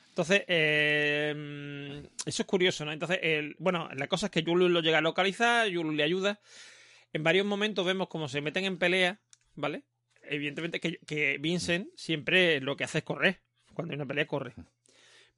[0.10, 2.92] Entonces, eh, eso es curioso, ¿no?
[2.92, 6.40] Entonces, el, bueno, la cosa es que Julius lo llega a localizar, Julius le ayuda.
[7.14, 9.20] En varios momentos vemos cómo se meten en pelea,
[9.56, 9.84] ¿vale?
[10.24, 13.40] Evidentemente que, que Vincent siempre lo que hace es correr.
[13.74, 14.54] Cuando hay una pelea, corre.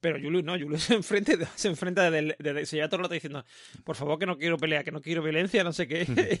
[0.00, 3.14] Pero Julius no, Julius se enfrenta, se enfrenta desde, desde- se lleva todo el rato
[3.14, 3.44] diciendo,
[3.84, 6.40] por favor que no quiero pelea, que no quiero violencia, no sé qué.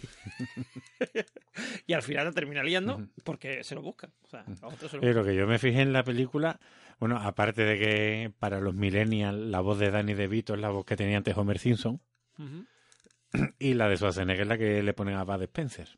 [1.86, 4.12] y al final la termina liando porque se lo buscan.
[4.22, 6.58] O sea, los otros se lo que yo me fijé en la película,
[6.98, 10.84] bueno, aparte de que para los millennials la voz de Danny DeVito es la voz
[10.84, 12.00] que tenía antes Homer Simpson
[13.58, 15.88] y la de Schwarzenegger es la que le ponen a Bud Spencer.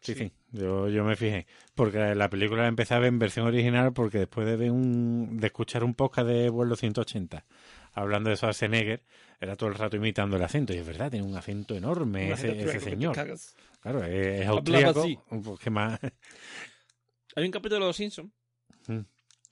[0.00, 0.32] Sí, Sí.
[0.52, 1.46] yo, yo me fijé.
[1.74, 5.38] Porque la película la empecé a ver en versión original porque después de ver un,
[5.38, 7.44] de escuchar un podcast de vuelo 180
[7.92, 9.02] hablando de Schwarzenegger,
[9.40, 10.72] era todo el rato imitando el acento.
[10.74, 13.14] Y es verdad, tiene un acento enorme ese, ese señor.
[13.80, 15.04] Claro, es, es austríaco.
[15.42, 15.98] pues, ¿Qué más?
[17.34, 18.30] Hay un capítulo de Los Simpsons
[18.88, 19.00] Mm.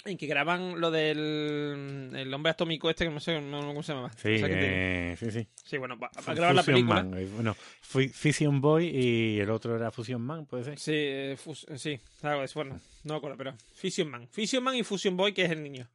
[0.06, 3.92] En que graban lo del el hombre atómico este, que no sé no- cómo se
[3.94, 4.10] llama.
[4.16, 5.46] Sí, eh, sí, sí.
[5.64, 7.02] Sí, bueno, para grabar la Fusion película.
[7.02, 7.18] Man.
[7.18, 10.78] eh, Bueno, Fu- Fission Boy y el otro era Fusion Man, puede ser.
[10.78, 14.28] Sí, eh, fus- eh, sí, algo de eso, bueno, no me acuerdo, pero Fission Man.
[14.30, 15.88] Fission Man y Fusion Boy, que es el niño.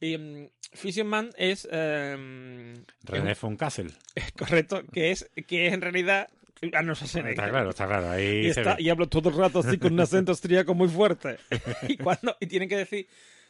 [0.00, 3.92] Y Fission Man es, eh, René von Kassel.
[4.14, 6.28] es correcto, que es, que es en realidad
[6.72, 7.30] Arnold Schwarzenegger.
[7.32, 8.10] Está claro, está claro.
[8.10, 11.38] Ahí Y, está, y hablo todo el rato así con un acento austríaco muy fuerte.
[11.88, 13.08] y cuando y tienen que decir,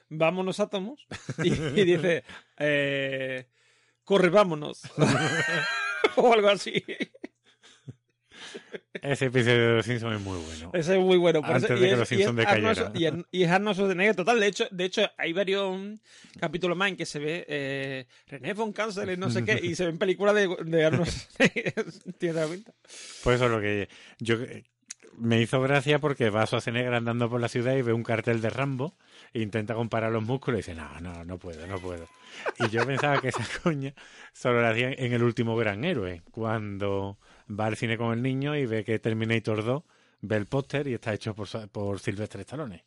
[0.09, 1.07] vámonos átomos.
[1.43, 2.25] Y, y dice,
[2.59, 3.47] eh,
[4.05, 4.83] corre, vámonos.
[6.17, 6.83] o algo así.
[9.03, 10.71] Ese episodio de Los Simpsons es muy bueno.
[10.73, 11.41] Ese es muy bueno.
[11.43, 12.93] por Antes eso- de y que es- los Simpsons decayeran.
[12.97, 14.41] Y, es- y es Arnold Schwarzenegger total.
[14.41, 15.77] De hecho, de hecho hay varios
[16.39, 19.61] capítulos más en que se ve eh, René von y no sé qué.
[19.63, 22.35] Y se ven películas de, de Arnold Schwarzenegger.
[22.35, 22.47] La.
[22.47, 23.89] Pues eso es lo que
[24.19, 24.37] yo
[25.19, 28.51] me hizo gracia porque va Schwarzenegger andando por la ciudad y ve un cartel de
[28.51, 28.97] Rambo
[29.33, 32.07] e intenta comparar los músculos y dice, no, no, no puedo, no puedo.
[32.59, 33.93] Y yo pensaba que esa coña
[34.33, 37.19] solo la hacían en el último gran héroe, cuando
[37.49, 39.83] va al cine con el niño y ve que Terminator 2
[40.23, 42.85] ve el póster y está hecho por, por Sylvester Stallone.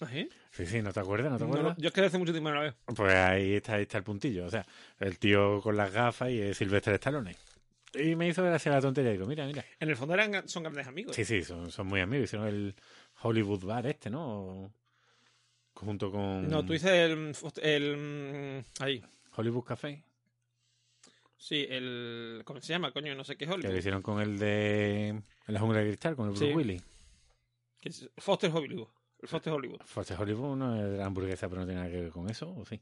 [0.00, 0.28] ¿Así?
[0.52, 1.32] Sí, sí, ¿no te acuerdas?
[1.32, 1.76] ¿No te acuerdas?
[1.76, 2.74] no, yo es que hace mucho tiempo no la veo.
[2.94, 4.46] Pues ahí está, ahí está el puntillo.
[4.46, 4.64] O sea,
[5.00, 7.34] el tío con las gafas y es Sylvester Stallone.
[7.94, 9.10] Y me hizo gracia la tontería.
[9.10, 9.64] Digo, mira, mira.
[9.80, 11.16] En el fondo eran, son grandes amigos.
[11.16, 12.24] Sí, sí, son, son muy amigos.
[12.26, 12.74] Hicieron el
[13.22, 14.72] Hollywood Bar este, ¿no?
[15.74, 17.96] Junto con No, tú dices el, el.
[17.96, 19.04] mm, Ahí.
[19.36, 20.02] Hollywood Café,
[21.38, 22.42] Sí, el.
[22.44, 23.14] ¿Cómo se llama, coño?
[23.14, 26.16] No sé qué es que lo hicieron con el de en la jungla de cristal,
[26.16, 26.52] con el Bruce Sí.
[26.54, 26.82] Willis.
[27.80, 28.88] Que es Foster Hollywood.
[29.20, 29.80] El Foster Hollywood.
[29.84, 32.64] Forte Hollywood no es la hamburguesa, pero no tiene nada que ver con eso, ¿o
[32.66, 32.80] sí?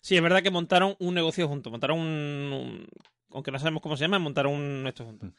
[0.00, 1.70] Sí, es verdad que montaron un negocio juntos.
[1.70, 2.52] Montaron un.
[2.52, 2.88] un-
[3.30, 5.28] aunque no sabemos cómo se llama, montaron un esto juntos.
[5.30, 5.34] Mm.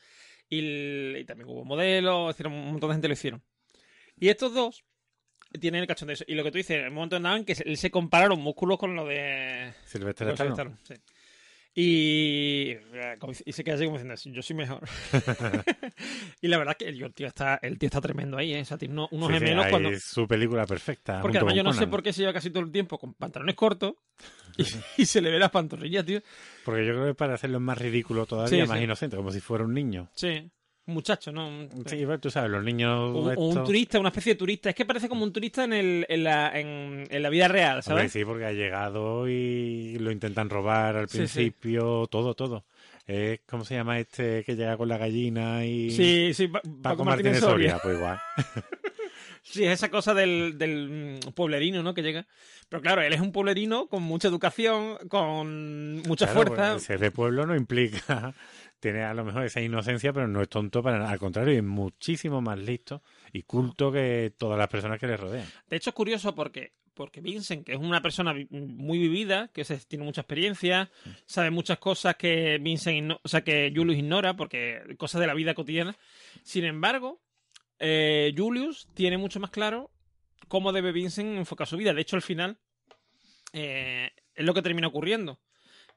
[0.49, 3.44] Y, el- y también hubo modelos, hicieron, un montón de gente lo hicieron.
[4.18, 4.84] Y estos dos
[5.60, 6.26] tienen el cachón de eso.
[6.28, 8.95] Y lo que tú dices, en un momento en que se, se compararon músculos con
[8.95, 9.74] lo de.
[9.94, 10.76] De Stallone.
[10.84, 10.95] Sí.
[11.80, 12.76] Y,
[13.45, 14.82] y se queda así como diciendo, yo soy mejor.
[16.41, 18.61] y la verdad es que el, el tío está, el tío está tremendo ahí, ¿eh?
[18.61, 21.22] O sea, tiene unos, unos Sí, sí, gemelos cuando, es su película perfecta.
[21.22, 23.53] porque además yo no sé por qué se lleva casi todo el tiempo con pantalones
[23.53, 23.94] cortos
[24.57, 24.64] y,
[25.03, 26.19] y se le ve las pantorrillas, tío.
[26.65, 29.64] Porque yo creo que para hacerlo más ridículo todavía, Sí, más inocente, como si fuera
[29.64, 30.10] un niño.
[30.15, 30.49] Sí,
[30.88, 31.68] muchacho, ¿no?
[31.85, 32.91] Sí, pero tú sabes, los niños...
[33.15, 34.69] o, o un turista, una especie de turista.
[34.69, 37.84] Es que parece como un turista en, el, en, la, en, en la vida real,
[37.84, 38.11] ¿sabes?
[38.11, 41.39] sí, porque ha llegado y lo intentan robar al Sí, sí.
[41.39, 42.65] principio, todo, todo.
[43.05, 45.91] Es, ¿Cómo se llama este que llega con la gallina y...
[45.91, 48.19] Sí, sí, Pa- Paco, Paco Martínez Martínez Soria, pues igual.
[49.49, 51.93] Sí, es esa cosa del, del mm, pueblerino, ¿no?
[51.93, 52.27] Que llega.
[52.68, 56.72] Pero claro, él es un pueblerino con mucha educación, con mucha Claro, fuerza.
[56.73, 58.34] pues, ser de pueblo no implica...
[58.88, 61.11] Tiene a lo mejor esa inocencia, pero no es tonto para nada.
[61.11, 63.03] Al contrario, es muchísimo más listo
[63.34, 65.45] y culto que todas las personas que le rodean.
[65.69, 69.76] De hecho, es curioso porque, porque Vincent, que es una persona muy vivida, que se,
[69.80, 70.89] tiene mucha experiencia,
[71.26, 75.53] sabe muchas cosas que Vincent o sea, que Julius ignora, porque cosas de la vida
[75.53, 75.97] cotidiana.
[76.43, 77.19] Sin embargo,
[77.80, 79.91] eh, Julius tiene mucho más claro
[80.47, 81.93] cómo debe Vincent enfocar su vida.
[81.93, 82.57] De hecho, al final,
[83.51, 85.41] eh, es lo que termina ocurriendo.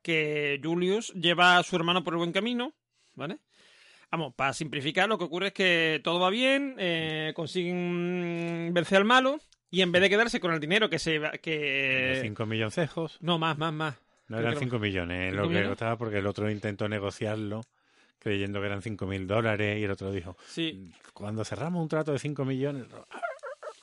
[0.02, 2.74] Que Julius lleva a su hermano por el buen camino,
[3.20, 3.38] ¿vale?
[4.10, 9.04] Vamos, para simplificar, lo que ocurre es que todo va bien, eh, consiguen vencer al
[9.04, 9.38] malo,
[9.70, 12.18] y en vez de quedarse con el dinero que se va- que...
[12.22, 13.18] Cinco milloncejos.
[13.20, 13.94] No, más, más, más.
[14.26, 16.88] No Creo eran que era- 5 millones, ¿Cinco lo que costaba porque el otro intentó
[16.88, 17.62] negociarlo
[18.18, 22.12] creyendo que eran 5 mil dólares y el otro dijo, Sí, cuando cerramos un trato
[22.12, 22.84] de 5 millones,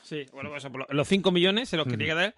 [0.04, 0.26] sí.
[0.32, 2.36] Bueno, pues los 5 millones se los quería dar.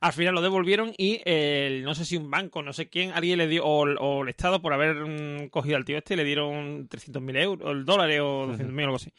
[0.00, 3.38] Al final lo devolvieron y el, no sé si un banco, no sé quién, alguien
[3.38, 6.24] le dio, o, el- o el Estado por haber mm, cogido al tío este, le
[6.24, 9.12] dieron 300.000 euros, o el dólares o 200.000 o algo así.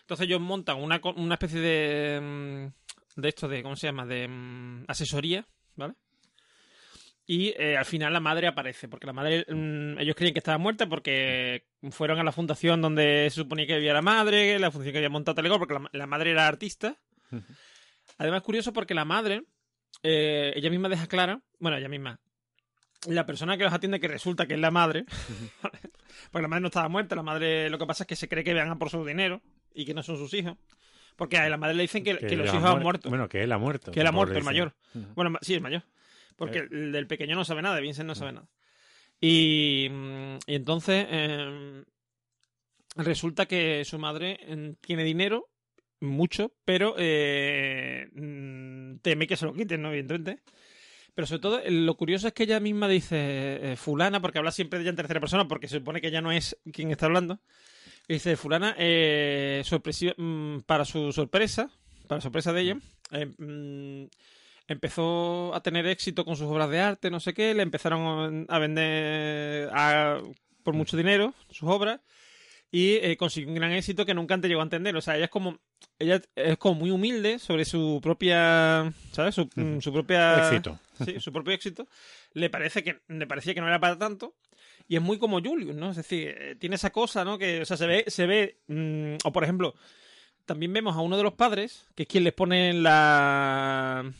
[0.00, 4.06] Entonces ellos montan una, una especie de, mm, de esto, de, ¿cómo se llama?
[4.06, 5.46] De mm, asesoría,
[5.76, 5.94] ¿vale?
[7.30, 9.44] Y eh, al final la madre aparece, porque la madre,
[9.98, 13.92] ellos creían que estaba muerta porque fueron a la fundación donde se suponía que vivía
[13.92, 16.96] la madre, la fundación que había montado Telecom, porque la, la madre era artista.
[18.16, 19.42] Además, curioso porque la madre,
[20.02, 22.20] eh, ella misma deja clara, bueno, ella misma,
[23.06, 25.04] la persona que los atiende, que resulta que es la madre,
[26.30, 28.44] porque la madre no estaba muerta, la madre lo que pasa es que se cree
[28.44, 29.40] que van a por su dinero
[29.74, 30.56] y que no son sus hijos.
[31.16, 33.08] Porque a la madre le dicen que, que los hijos han muer- muerto.
[33.08, 33.90] Bueno, que él ha muerto.
[33.90, 34.74] Que él ha muerto, el mayor.
[35.16, 35.82] Bueno, sí, el mayor.
[36.36, 36.68] Porque Eh.
[36.70, 38.48] el del pequeño no sabe nada, Vincent no sabe nada.
[39.20, 41.82] Y, mm, y entonces eh,
[42.96, 45.48] resulta que su madre mm, tiene dinero,
[46.00, 49.88] mucho, pero eh, mm, teme que se lo quiten, ¿no?
[49.88, 50.42] Evidentemente.
[51.14, 54.52] Pero sobre todo, eh, lo curioso es que ella misma dice eh, fulana, porque habla
[54.52, 57.06] siempre de ella en tercera persona, porque se supone que ella no es quien está
[57.06, 57.40] hablando.
[58.06, 59.62] Y dice fulana, eh,
[60.16, 61.70] mm, para su sorpresa,
[62.06, 62.78] para sorpresa de ella,
[63.10, 64.04] eh, mm,
[64.68, 68.58] empezó a tener éxito con sus obras de arte, no sé qué, le empezaron a
[68.58, 70.20] vender a-
[70.62, 72.00] por mucho dinero sus obras
[72.70, 74.94] y eh, consiguió un gran éxito que nunca antes llegó a entender.
[74.96, 75.58] O sea, ella es como
[75.98, 79.34] ella es como muy humilde sobre su propia, ¿sabes?
[79.34, 80.78] Su, mm, su propia Éxito.
[81.04, 81.88] Sí, su propio éxito.
[82.32, 84.34] Le parece que le parecía que no era para tanto
[84.88, 85.90] y es muy como Julius, ¿no?
[85.90, 87.38] Es decir, eh, tiene esa cosa, ¿no?
[87.38, 89.74] Que o sea, se ve se ve mm, o por ejemplo,
[90.44, 94.10] también vemos a uno de los padres, que es quien les pone la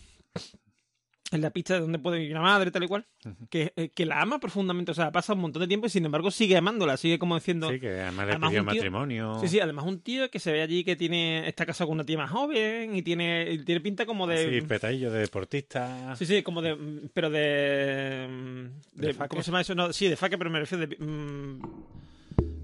[1.31, 3.05] en la pista de donde puede vivir la madre, tal y cual,
[3.51, 6.05] que, eh, que la ama profundamente, o sea, pasa un montón de tiempo y sin
[6.07, 9.39] embargo sigue amándola, sigue como diciendo, Sí, que además le Además, pidió un tío- matrimonio.
[9.41, 12.05] Sí, sí, además un tío que se ve allí que tiene está casado con una
[12.05, 14.61] tía más joven y tiene, y tiene pinta como de...
[14.61, 16.17] Sí, petadillo de deportista.
[16.17, 16.75] Sí, sí, como de...
[16.75, 18.27] mm, Pero de...
[18.31, 19.29] mm, ¿De de faque?
[19.29, 19.75] ¿Cómo se llama eso?
[19.75, 20.97] No, sí, de faque, pero me refiero de...
[20.99, 21.61] mm,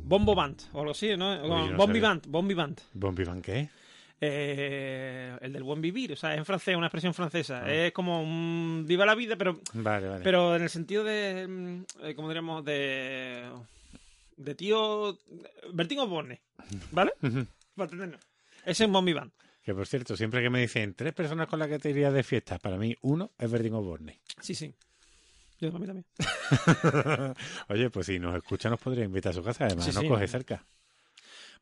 [0.06, 1.34] Bombo Band o algo así, ¿no?
[1.36, 2.08] yo no Bombi sabía.
[2.08, 2.80] Band, Bombi Band.
[2.92, 3.68] Bon vivant, ¿qué?
[4.26, 7.62] Eh, el del buen vivir, o sea, es en francés, una expresión francesa.
[7.64, 7.72] Ah.
[7.72, 10.24] Es como un viva la vida, pero Vale, vale.
[10.24, 12.64] pero en el sentido de, mm, eh, ¿cómo diríamos?
[12.64, 13.44] De,
[14.36, 15.18] de tío
[15.72, 16.40] Bertín Osborne,
[16.90, 17.12] ¿vale?
[17.76, 18.20] Para entendernos.
[18.64, 19.32] Ese es un Bombi Band.
[19.62, 22.22] Que por cierto, siempre que me dicen tres personas con las que te irías de
[22.22, 24.20] fiesta, para mí uno es Bertín Osborne.
[24.40, 24.74] Sí, sí.
[25.60, 26.04] Yo para mí también.
[27.68, 30.06] Oye, pues si nos escucha nos podría invitar a su casa, además Sí, sí.
[30.08, 30.64] coge cerca.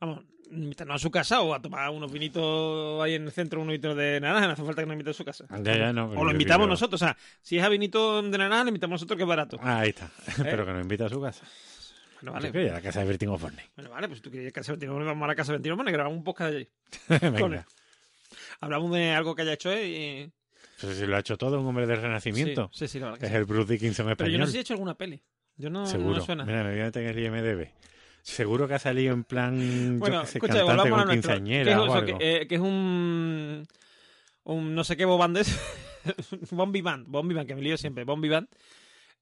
[0.03, 3.71] Vamos, invitarnos a su casa o a tomar unos vinitos ahí en el centro, unos
[3.71, 5.47] vinitos de naranja, no hace falta que nos invite a su casa.
[5.63, 6.11] Ya, ya, no.
[6.11, 9.17] O lo invitamos nosotros, o sea, si es a vinito de naranja, lo invitamos nosotros
[9.17, 9.59] que es barato.
[9.63, 10.11] Ah, ahí está.
[10.43, 11.47] Pero que nos invita a su casa.
[12.21, 12.51] Bueno, Vale.
[12.51, 12.71] vale.
[12.71, 13.63] a la casa de Bertín Osborne.
[13.77, 15.53] Bueno, vale, pues si tú quieres ir a casa de 29, vamos a la casa
[15.53, 16.69] de 29, y grabamos un podcast de allí.
[17.33, 17.67] Venga.
[18.61, 20.33] Hablamos de algo que haya hecho él y...
[20.81, 22.69] Pues si lo ha hecho todo un hombre del renacimiento.
[22.73, 23.39] Sí, sí, sí, la verdad que Es sí.
[23.39, 24.33] el Bruce Dickinson Pero español.
[24.33, 25.23] yo no sé si he hecho alguna peli.
[25.57, 26.17] Yo no, no Seguro.
[26.19, 26.45] me suena.
[26.45, 27.69] Mira, me voy a meter en el IMDB.
[28.23, 31.07] Seguro que ha salido en plan, Bueno, yo sé, escucha, cantante a nuestro.
[31.07, 31.95] ¿Qué quinceañera es, o eso?
[31.95, 32.19] algo.
[32.19, 33.67] Que, eh, que es un.
[34.45, 35.59] Un no sé qué bobandes.
[36.51, 37.07] Bombi Band.
[37.09, 38.05] Bombi Band, que me lío siempre.
[38.05, 38.49] Bombi Band.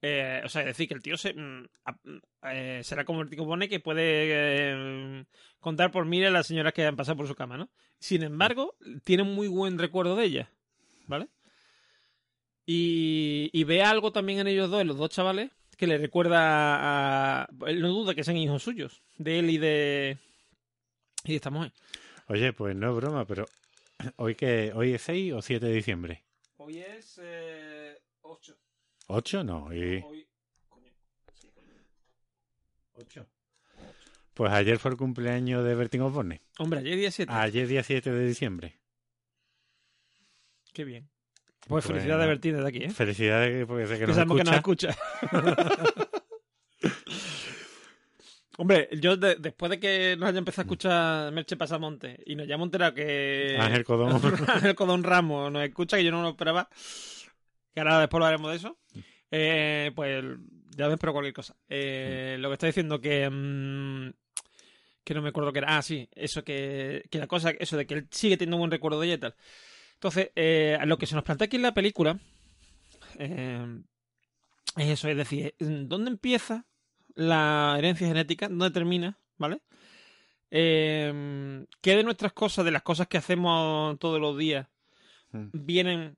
[0.02, 3.28] Eh, o sea, es decir, que el tío se, mm, a- eh, será como el
[3.28, 5.24] tío Bone que puede eh,
[5.58, 7.68] contar por mil a las señoras que han pasado por su cama, ¿no?
[7.98, 10.50] Sin embargo, tiene un muy buen recuerdo de ella,
[11.06, 11.28] ¿vale?
[12.66, 16.36] Y, y ve algo también en ellos dos, en los dos chavales, que le recuerda
[17.42, 17.48] a...
[17.66, 20.18] Él no duda que sean hijos suyos, de él y de...
[21.24, 21.72] Y de esta mujer.
[22.28, 23.46] Oye, pues no es broma, pero
[24.16, 26.22] hoy que hoy es 6 o 7 de diciembre.
[26.58, 28.58] Hoy es eh, 8.
[29.08, 29.42] ¿8?
[29.42, 30.04] No, hoy...
[30.06, 30.28] Hoy...
[32.92, 33.26] 8.
[34.34, 36.42] Pues ayer fue el cumpleaños de Bertín Osborne.
[36.58, 37.32] Hombre, ayer día 7.
[37.32, 38.78] Ayer día 7 de diciembre.
[40.74, 41.08] Qué bien.
[41.68, 42.26] Pues felicidades.
[42.26, 42.90] Bertín, desde aquí, ¿eh?
[42.90, 44.90] Felicidades porque sé que Que nos sabemos que nos escucha.
[44.90, 46.10] escucha.
[48.58, 52.44] Hombre, yo de- después de que nos haya empezado a escuchar Merche Pasamonte y nos
[52.44, 54.20] haya enterado que Ángel Codón.
[54.48, 56.68] Ángel Codón Ramos nos escucha, que yo no lo esperaba,
[57.74, 58.78] que ahora después lo haremos de eso,
[59.30, 60.24] eh, pues
[60.76, 61.56] ya me espero cualquier cosa.
[61.68, 63.30] Eh, lo que está diciendo que...
[63.30, 64.10] mm,
[65.04, 65.78] que no me acuerdo que era.
[65.78, 68.70] Ah, sí, eso que, que la cosa, eso de que él sigue teniendo un buen
[68.70, 69.34] recuerdo de ella y tal.
[70.00, 72.18] Entonces, eh, lo que se nos plantea aquí en la película
[73.18, 73.82] eh,
[74.78, 76.64] es eso, es decir, ¿dónde empieza
[77.16, 78.48] la herencia genética?
[78.48, 79.18] ¿Dónde termina?
[79.36, 79.60] ¿Vale?
[80.50, 84.66] Eh, ¿Qué de nuestras cosas, de las cosas que hacemos todos los días,
[85.32, 85.48] Mm.
[85.52, 86.16] vienen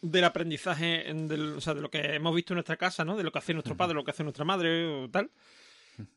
[0.00, 3.16] del aprendizaje, del- o sea, de lo que hemos visto en nuestra casa, ¿no?
[3.16, 5.30] De lo que hace nuestro padre, lo que hace nuestra madre o tal.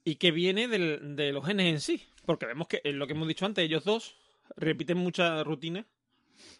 [0.05, 2.05] Y que viene del- de los genes en sí.
[2.25, 4.15] Porque vemos que, eh, lo que hemos dicho antes, ellos dos
[4.55, 5.85] repiten muchas rutinas.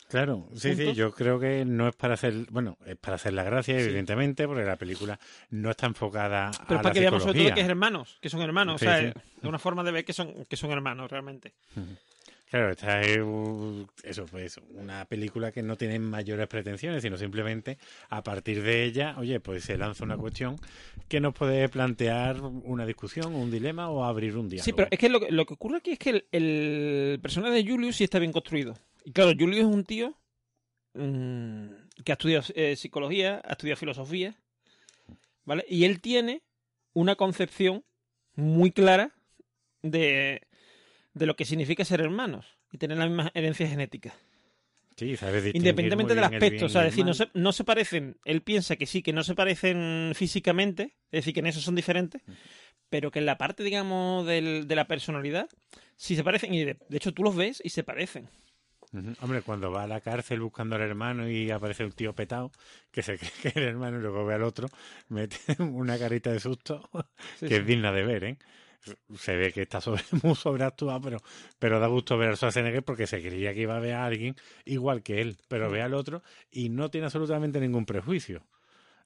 [0.10, 3.44] Claro, sí, sí, yo creo que no es para hacer, bueno, es para hacer la
[3.44, 3.86] gracia, Sí.
[3.86, 5.20] evidentemente, porque la película
[5.50, 8.18] no está enfocada Pero a es la para que veamos sobre todo que es hermanos,
[8.22, 8.80] que son hermanos.
[8.80, 9.20] Sí, o sea, sí.
[9.42, 11.54] es una forma de ver que son, que son hermanos realmente.
[12.48, 13.18] Claro, esta es
[14.04, 17.80] eso, pues una película que no tiene mayores pretensiones, sino simplemente
[18.10, 20.58] a partir de ella, oye, pues se lanza una cuestión
[21.08, 24.66] que nos puede plantear una discusión, un dilema o abrir un diálogo.
[24.66, 27.56] Sí, pero es que lo, que lo que ocurre aquí es que el, el personaje
[27.56, 28.76] de Julius sí está bien construido.
[29.04, 30.18] Y claro, Julius es un tío
[30.94, 31.68] mm,
[32.04, 34.36] que ha estudiado eh, psicología, ha estudiado filosofía,
[35.46, 35.66] ¿vale?
[35.70, 36.42] Y él tiene
[36.94, 37.84] una concepción
[38.36, 39.14] muy clara
[39.82, 40.42] de,
[41.14, 44.14] de lo que significa ser hermanos y tener la misma herencia genética.
[45.52, 48.86] Sí, Independientemente del aspecto, o sea, decir, no se, no se parecen, él piensa que
[48.86, 52.22] sí, que no se parecen físicamente, es decir, que en eso son diferentes,
[52.90, 55.50] pero que en la parte, digamos, del- de la personalidad,
[55.96, 58.30] sí se parecen, y de, de hecho tú los ves y se parecen.
[59.22, 62.52] Hombre, cuando va a la cárcel buscando al hermano y aparece un tío petado,
[62.92, 64.68] que se cree que es el hermano y luego ve al otro,
[65.10, 66.90] mete una carita de susto
[67.40, 68.38] que es digna de ver, ¿eh?
[69.16, 71.18] Se ve que está sobre, muy sobreactuado, pero,
[71.58, 74.36] pero da gusto ver a Schwarzenegger porque se creía que iba a ver a alguien
[74.66, 76.22] igual que él, pero ve al otro
[76.52, 78.46] y no tiene absolutamente ningún prejuicio.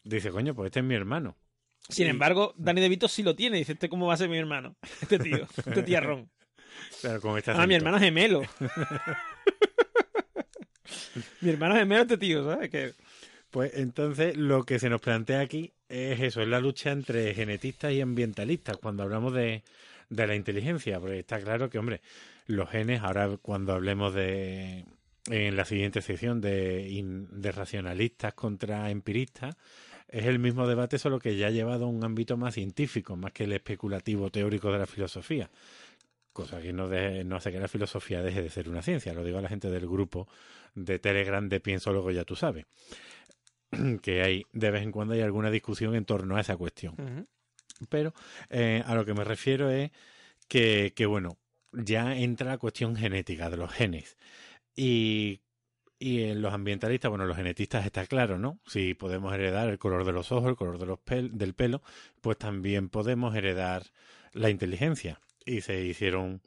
[0.03, 1.37] Dice, coño, pues este es mi hermano.
[1.89, 3.57] Sin embargo, Danny DeVito sí lo tiene.
[3.57, 4.75] Dice, ¿este cómo va a ser mi hermano?
[5.01, 6.29] Este tío, este tiarrón.
[7.01, 8.41] Claro, con este Ah, mi hermano gemelo.
[11.41, 12.69] mi hermano gemelo este tío, ¿sabes?
[12.69, 12.93] Que...
[13.49, 17.93] Pues entonces lo que se nos plantea aquí es eso, es la lucha entre genetistas
[17.93, 19.63] y ambientalistas cuando hablamos de,
[20.09, 22.01] de la inteligencia, porque está claro que, hombre,
[22.45, 24.85] los genes, ahora cuando hablemos de
[25.29, 29.55] en la siguiente sección de, de racionalistas contra empiristas,
[30.07, 33.33] es el mismo debate, solo que ya ha llevado a un ámbito más científico, más
[33.33, 35.49] que el especulativo teórico de la filosofía.
[36.31, 39.13] Cosa que no, de, no hace que la filosofía deje de ser una ciencia.
[39.13, 40.29] Lo digo a la gente del grupo
[40.77, 42.65] de Telegram de Pienso Luego Ya Tú Sabes.
[44.01, 46.95] Que hay, de vez en cuando hay alguna discusión en torno a esa cuestión.
[46.97, 47.27] Uh -huh.
[47.89, 48.13] Pero
[48.49, 49.91] eh, a lo que me refiero es
[50.47, 51.37] que, que, bueno,
[51.73, 54.17] ya entra la cuestión genética de los genes.
[54.75, 55.41] Y
[55.99, 58.59] y en los ambientalistas, bueno, los genetistas está claro, ¿no?
[58.67, 61.81] Si podemos heredar el color de los ojos, el color de los pel del pelo,
[62.21, 63.83] pues también podemos heredar
[64.33, 65.19] la inteligencia.
[65.45, 66.41] Y se hicieron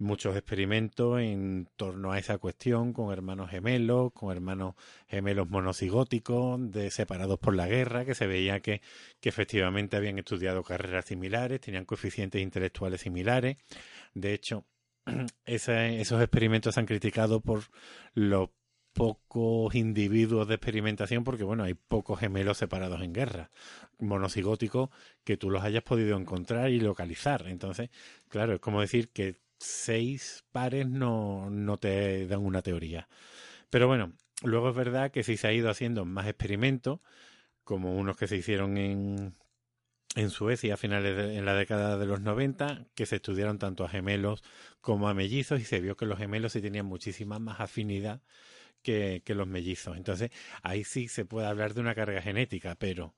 [0.00, 4.74] muchos experimentos en torno a esa cuestión con hermanos gemelos, con hermanos
[5.08, 8.80] gemelos monocigóticos, de, separados por la guerra, que se veía que,
[9.20, 13.58] que efectivamente habían estudiado carreras similares, tenían coeficientes intelectuales similares.
[14.14, 14.64] De hecho,
[15.44, 17.64] esos experimentos se han criticado por
[18.14, 18.48] los
[18.92, 23.50] pocos individuos de experimentación porque bueno hay pocos gemelos separados en guerra
[24.00, 24.90] monocigóticos
[25.22, 27.90] que tú los hayas podido encontrar y localizar entonces
[28.28, 33.08] claro es como decir que seis pares no, no te dan una teoría
[33.70, 34.12] pero bueno
[34.42, 37.00] luego es verdad que sí se ha ido haciendo más experimentos
[37.64, 39.34] como unos que se hicieron en
[40.16, 43.84] en Suecia a finales de en la década de los 90 que se estudiaron tanto
[43.84, 44.42] a gemelos
[44.80, 48.22] como a mellizos y se vio que los gemelos sí tenían muchísima más afinidad
[48.82, 49.96] que, que, los mellizos.
[49.96, 50.30] Entonces,
[50.62, 53.14] ahí sí se puede hablar de una carga genética, pero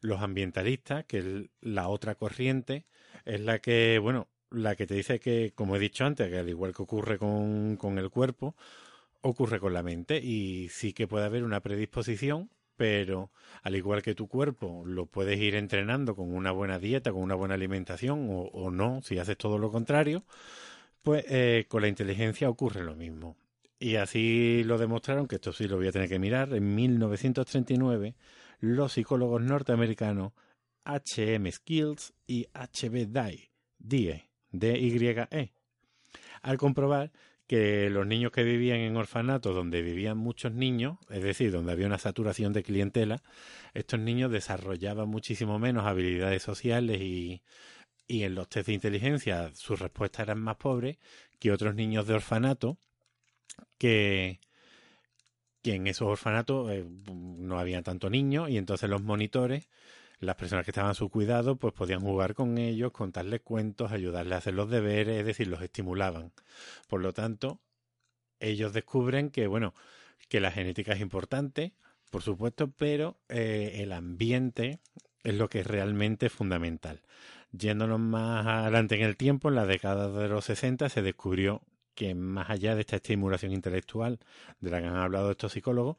[0.00, 1.26] los ambientalistas, que es
[1.60, 2.86] la otra corriente,
[3.24, 6.48] es la que, bueno, la que te dice que, como he dicho antes, que al
[6.48, 8.54] igual que ocurre con, con el cuerpo,
[9.22, 13.30] ocurre con la mente y sí que puede haber una predisposición, pero
[13.62, 17.34] al igual que tu cuerpo lo puedes ir entrenando con una buena dieta, con una
[17.34, 20.24] buena alimentación o, no, si haces todo lo contrario,
[21.02, 23.36] pues eh, con la inteligencia ocurre lo mismo.
[23.78, 28.14] Y así lo demostraron, que esto sí lo voy a tener que mirar, en 1939
[28.60, 30.32] los psicólogos norteamericanos
[30.84, 31.50] H.M.
[31.50, 33.06] Skills y H.B.
[33.06, 35.52] Dye, Die, D-Y-E,
[36.42, 37.12] al comprobar
[37.46, 41.86] que los niños que vivían en orfanatos donde vivían muchos niños, es decir, donde había
[41.86, 43.22] una saturación de clientela,
[43.72, 47.42] estos niños desarrollaban muchísimo menos habilidades sociales y,
[48.08, 50.98] y en los test de inteligencia sus respuestas eran más pobres
[51.38, 52.78] que otros niños de orfanato
[53.78, 54.40] que,
[55.62, 59.68] que en esos orfanatos eh, no había tanto niños y entonces los monitores,
[60.18, 64.32] las personas que estaban a su cuidado, pues podían jugar con ellos, contarles cuentos, ayudarles
[64.34, 66.32] a hacer los deberes, es decir, los estimulaban.
[66.88, 67.60] Por lo tanto,
[68.40, 69.74] ellos descubren que, bueno,
[70.28, 71.74] que la genética es importante,
[72.10, 74.80] por supuesto, pero eh, el ambiente
[75.22, 77.02] es lo que es realmente fundamental.
[77.52, 81.62] Yéndonos más adelante en el tiempo, en la década de los 60, se descubrió
[81.94, 84.20] que más allá de esta estimulación intelectual
[84.60, 85.96] de la que han hablado estos psicólogos,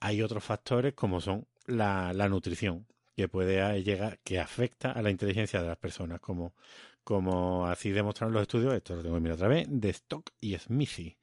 [0.00, 2.86] hay otros factores como son la, la nutrición,
[3.18, 6.54] que puede llegar, que afecta a la inteligencia de las personas, como,
[7.02, 10.56] como así demostraron los estudios, esto lo tengo que mirar otra vez, de Stock y
[10.56, 11.16] Smithy,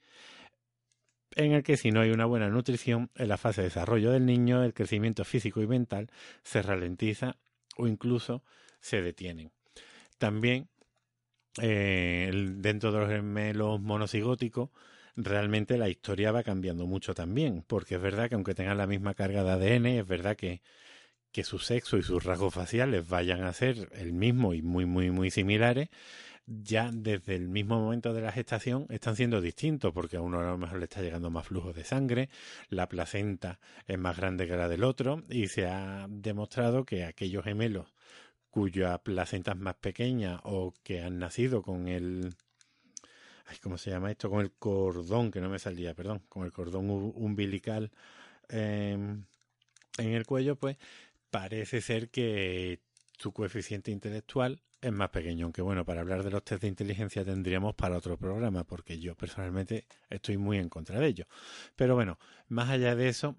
[1.38, 4.26] en el que si no hay una buena nutrición en la fase de desarrollo del
[4.26, 6.12] niño, el crecimiento físico y mental
[6.44, 7.38] se ralentiza
[7.78, 8.44] o incluso
[8.82, 9.54] se detienen.
[10.18, 10.68] También
[11.62, 14.70] eh, dentro de los gemelos monocigóticos,
[15.16, 19.14] realmente la historia va cambiando mucho también, porque es verdad que aunque tengan la misma
[19.14, 20.62] carga de ADN, es verdad que,
[21.36, 25.12] que su sexo y sus rasgos faciales vayan a ser el mismo y muy, muy,
[25.12, 25.90] muy similares,
[26.48, 30.46] ya desde el mismo momento de la gestación están siendo distintos, porque a uno a
[30.46, 32.30] lo mejor le está llegando más flujo de sangre,
[32.70, 37.44] la placenta es más grande que la del otro, y se ha demostrado que aquellos
[37.44, 37.94] gemelos
[38.50, 42.34] cuya placenta es más pequeña o que han nacido con el
[43.48, 44.30] ay, ¿cómo se llama esto?
[44.30, 47.92] con el cordón que no me salía, perdón, con el cordón umbilical
[48.48, 49.18] eh,
[49.98, 50.78] en el cuello, pues
[51.36, 52.80] parece ser que
[53.18, 57.26] su coeficiente intelectual es más pequeño, aunque bueno, para hablar de los test de inteligencia
[57.26, 61.26] tendríamos para otro programa, porque yo personalmente estoy muy en contra de ello.
[61.76, 63.36] Pero bueno, más allá de eso,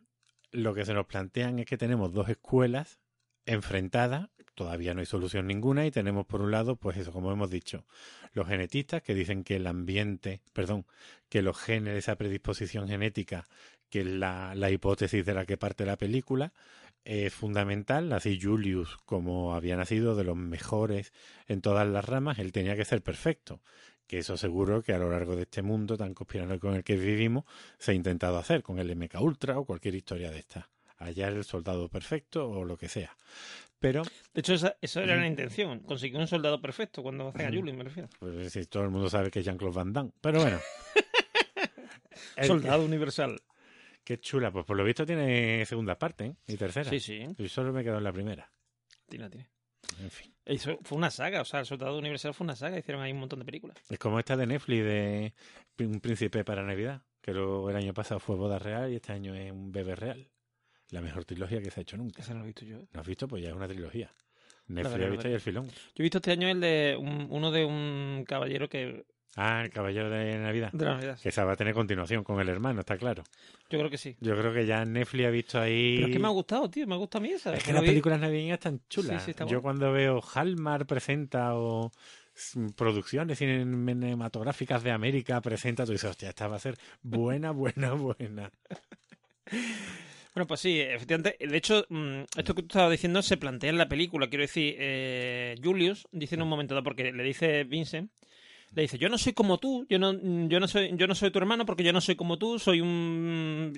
[0.51, 3.01] lo que se nos plantean es que tenemos dos escuelas
[3.47, 7.49] enfrentadas, todavía no hay solución ninguna, y tenemos por un lado, pues eso, como hemos
[7.49, 7.87] dicho,
[8.35, 10.85] los genetistas que dicen que el ambiente, perdón,
[11.31, 13.47] que los genes, esa predisposición genética,
[13.89, 16.53] que es la, la hipótesis de la que parte la película,
[17.07, 18.13] es fundamental.
[18.13, 21.13] Así Julius, como había nacido de los mejores
[21.47, 23.61] en todas las ramas, él tenía que ser perfecto.
[24.07, 26.97] Que eso seguro que a lo largo de este mundo tan conspiranoico en el que
[26.97, 27.45] vivimos
[27.79, 30.69] se ha intentado hacer con el MK Ultra o cualquier historia de esta.
[30.99, 33.17] Hallar el soldado perfecto o lo que sea.
[33.79, 34.03] Pero.
[34.33, 35.81] De hecho, esa, eso era la intención.
[35.81, 38.09] Conseguir un soldado perfecto cuando hacen a Julius, me refiero.
[38.19, 40.13] Pues si todo el mundo sabe que es Jean-Claude Van Damme.
[40.21, 40.59] Pero bueno.
[42.43, 43.41] soldado universal.
[44.07, 46.37] Qué chula, pues por lo visto tiene segunda parte, ¿eh?
[46.47, 46.89] Y tercera.
[46.89, 47.27] Sí, sí.
[47.39, 48.49] Y solo me quedo en la primera.
[49.09, 49.49] Tiene, tiene.
[50.01, 50.33] En fin.
[50.45, 53.19] Eso fue una saga, o sea, el Soldado Universal fue una saga, hicieron ahí un
[53.19, 53.77] montón de películas.
[53.91, 55.35] Es como esta de Netflix de
[55.81, 59.35] Un Príncipe para Navidad, que lo, el año pasado fue Boda Real y este año
[59.35, 60.31] es un Bebé Real.
[60.91, 62.23] La mejor trilogía que se ha hecho nunca.
[62.23, 62.79] Esa no lo he visto yo.
[62.93, 63.27] ¿No has visto?
[63.27, 64.15] Pues ya es una trilogía.
[64.69, 65.67] Netflix veré, ha visto ahí el filón.
[65.69, 69.05] Yo he visto este año el de un- uno de un caballero que
[69.35, 70.71] Ah, el Caballero de Navidad.
[70.73, 71.19] de Navidad.
[71.23, 73.23] Que esa va a tener continuación con el hermano, está claro.
[73.69, 74.17] Yo creo que sí.
[74.21, 75.97] Yo creo que ya Netflix ha visto ahí.
[75.97, 77.55] Pero es que me ha gustado, tío, me ha gustado a mí esa.
[77.55, 79.21] Es que las vi- películas navideñas están chulas.
[79.23, 81.93] Sí, sí, está Yo cuando veo Hallmark presenta o
[82.77, 88.51] producciones cinematográficas de América presenta, tú dices, hostia, esta va a ser buena, buena, buena.
[90.35, 91.37] Bueno, pues sí, efectivamente.
[91.47, 94.29] De hecho, mm, esto que tú estabas diciendo se plantea en la película.
[94.29, 98.11] Quiero decir, eh, Julius dice en un momento dado, porque le dice Vincent,
[98.77, 100.13] le dice, yo no soy como tú, yo no,
[100.49, 102.81] yo no soy, yo no soy tu hermano porque yo no soy como tú, soy
[102.81, 103.73] un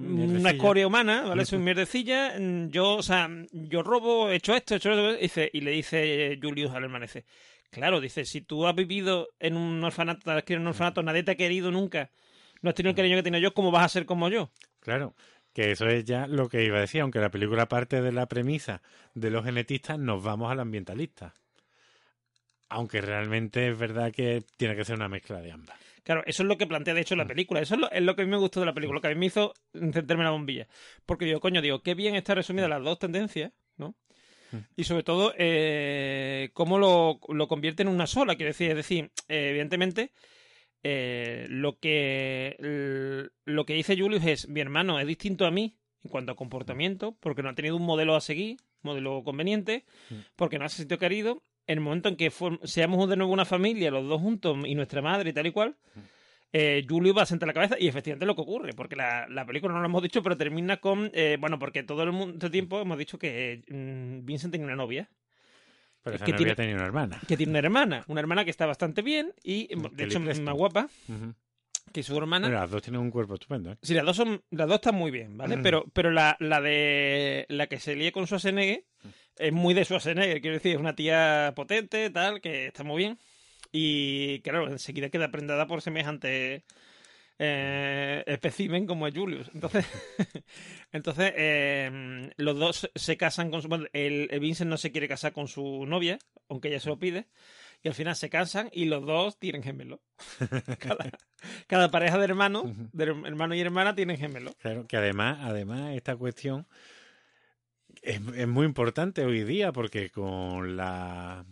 [0.00, 1.44] Mm, una escoria humana, ¿vale?
[1.44, 2.34] Soy un mierdecilla.
[2.38, 5.18] mm, Yo, o sea, yo robo, he hecho esto, he hecho eso.
[5.20, 7.24] Dice, y le dice Julius al hermano, dice,
[7.70, 11.36] claro, dice, si tú has vivido en un orfanato, en un orfanato, nadie te ha
[11.36, 12.10] querido nunca,
[12.62, 14.50] no has tenido el cariño que tengo yo, ¿cómo vas a ser como yo?
[14.80, 15.14] Claro,
[15.52, 18.26] que eso es ya lo que iba a decir, aunque la película parte de la
[18.26, 18.82] premisa
[19.14, 21.34] de los genetistas, nos vamos al ambientalista.
[22.68, 25.76] Aunque realmente es verdad que tiene que ser una mezcla de ambas.
[26.02, 27.60] Claro, eso es lo que plantea de hecho la película.
[27.60, 29.08] Eso es lo, es lo que a mí me gustó de la película, lo que
[29.08, 30.66] a mí me hizo encenderme la bombilla.
[31.04, 33.94] Porque digo, coño, digo, qué bien está resumida las dos tendencias, ¿no?
[34.76, 38.36] Y sobre todo, eh, cómo lo, lo convierte en una sola.
[38.36, 40.12] Quiero decir, es decir, eh, evidentemente,
[40.82, 42.56] eh, lo que
[43.44, 47.16] lo que dice Julius es, mi hermano es distinto a mí en cuanto a comportamiento,
[47.20, 49.84] porque no ha tenido un modelo a seguir, modelo conveniente,
[50.36, 51.42] porque no ha sentido querido.
[51.68, 52.32] En el momento en que
[52.64, 55.76] seamos de nuevo una familia, los dos juntos, y nuestra madre y tal y cual,
[56.52, 59.44] eh, Julius va a sentar la cabeza y efectivamente lo que ocurre, porque la, la
[59.44, 62.48] película no lo hemos dicho, pero termina con, eh, bueno, porque todo el mundo, este
[62.50, 65.10] tiempo hemos dicho que mm, Vincent tiene una novia,
[66.02, 67.20] Pero Es esa que no tiene- una hermana.
[67.28, 70.44] que tiene una hermana, una hermana que está bastante bien y, de Kelly hecho, Preston.
[70.46, 71.34] más guapa Ujú.
[71.92, 72.46] Que su hermana.
[72.46, 73.78] Pero las dos tienen un cuerpo estupendo, ¿eh?
[73.82, 75.56] Sí, las dos son, las dos están muy bien, ¿vale?
[75.56, 75.62] Mm.
[75.62, 78.84] Pero, pero la, la de la que se líe con Schwarzenegger
[79.36, 83.18] es muy de Schwarzenegger, quiero decir, es una tía potente, tal, que está muy bien.
[83.72, 86.64] Y claro, enseguida queda prendada por semejante
[87.38, 89.50] eh, espécimen como es Julius.
[89.54, 89.86] Entonces,
[90.92, 93.68] entonces eh, los dos se casan con su.
[93.68, 96.98] Bueno, el, el Vincent no se quiere casar con su novia, aunque ella se lo
[96.98, 97.28] pide.
[97.82, 100.00] Y al final se casan y los dos tienen gemelos.
[100.78, 101.10] Cada,
[101.68, 104.56] cada pareja de hermanos, de hermano y hermana, tienen gemelos.
[104.56, 106.66] Claro, que además, además esta cuestión
[108.02, 111.44] es, es muy importante hoy día porque con la...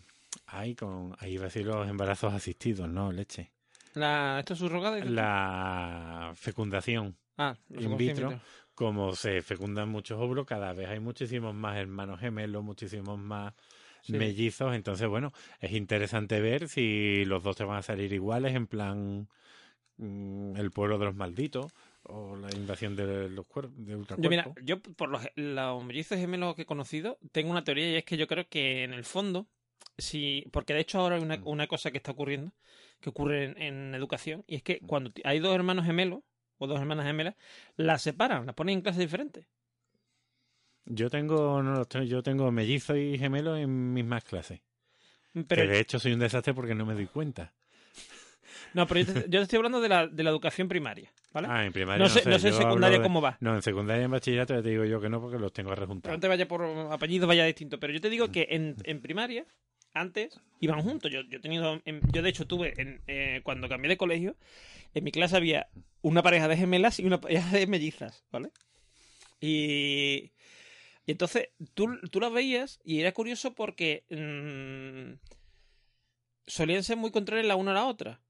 [0.47, 1.15] Ay, con...
[1.19, 3.13] Ahí iba a decir los embarazos asistidos, ¿no?
[3.13, 3.53] Leche.
[3.95, 4.69] La, ¿Esto es tú?
[5.11, 7.17] La fecundación.
[7.39, 8.41] Ah, in vitro.
[8.75, 13.55] Como se fecundan muchos óvulos, cada vez hay muchísimos más hermanos gemelos, muchísimos más
[14.07, 14.13] Sí.
[14.13, 14.75] mellizos.
[14.75, 19.29] Entonces, bueno, es interesante ver si los dos te van a salir iguales, en plan
[19.97, 21.73] mm, el pueblo de los malditos
[22.05, 26.55] o la invasión de los cuerpos de Yo, mira, yo por los, los mellizos gemelos
[26.55, 29.47] que he conocido, tengo una teoría y es que yo creo que en el fondo,
[29.99, 31.25] si, porque de hecho ahora hay Mm.
[31.25, 32.53] una, una cosa que está ocurriendo,
[33.01, 34.87] que ocurre en, en educación, y es que Mm.
[34.87, 36.21] cuando hay dos hermanos gemelos
[36.59, 37.35] o dos hermanas gemelas,
[37.77, 39.47] las separan, las ponen en clases diferentes.
[40.87, 44.61] Yo tengo, no los tengo, yo tengo mellizos y gemelos en mismas clases.
[45.49, 47.53] Pero, que de hecho soy un desastre porque no me doy cuenta.
[48.73, 51.49] no, pero yo te, yo te estoy hablando de la, de la educación primaria, ¿vale?
[51.51, 53.37] Ah, en primaria no no, sé, no sé en secundaria de- cómo va.
[53.41, 55.75] No, en secundaria y en bachillerato ya te digo yo que no porque los tengo
[55.75, 56.19] rejuntados.
[56.19, 57.79] Probablemente vaya por apellido, vaya distinto.
[57.81, 59.45] Pero yo te digo que en, en primaria,
[59.93, 61.11] antes, iban juntos.
[61.11, 64.37] Yo, yo he tenido, en- yo de hecho tuve, en, eh, cuando cambié de colegio,
[64.95, 65.67] en mi clase había
[66.03, 68.51] una pareja de gemelas y una pareja de mellizas, ¿vale?
[69.41, 70.33] Y
[71.07, 75.19] Y entonces tú, tú las veías y era curioso porque mm,
[76.47, 78.21] solían ser muy contrarias la una a la otra.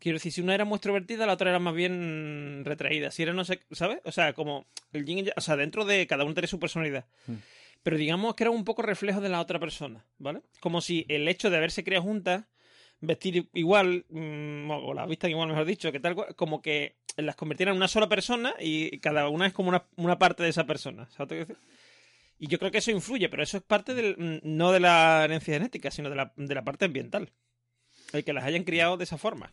[0.00, 3.10] Quiero decir, si una era muy extrovertida, la otra era más bien retraída.
[3.10, 4.00] Si era no sé, ¿sabes?
[4.04, 6.58] O sea, como el yin y yang- o sea, dentro de cada uno tiene su
[6.58, 7.06] personalidad.
[7.26, 7.34] Mm.
[7.82, 10.40] Pero digamos que era un poco reflejo de la otra persona, ¿vale?
[10.60, 12.44] Como si el hecho de haberse criado juntas,
[13.00, 17.74] vestir igual, mm, o las vistan igual, mejor dicho, que tal, como que las convirtieran
[17.74, 21.08] en una sola persona y cada una es como una, una parte de esa persona.
[21.10, 21.46] ¿Sabes
[22.38, 25.24] Y yo creo que eso influye, pero eso es parte del, mm, no de la
[25.24, 27.32] herencia genética, sino de la, de la parte ambiental.
[28.12, 29.52] El que las hayan criado de esa forma.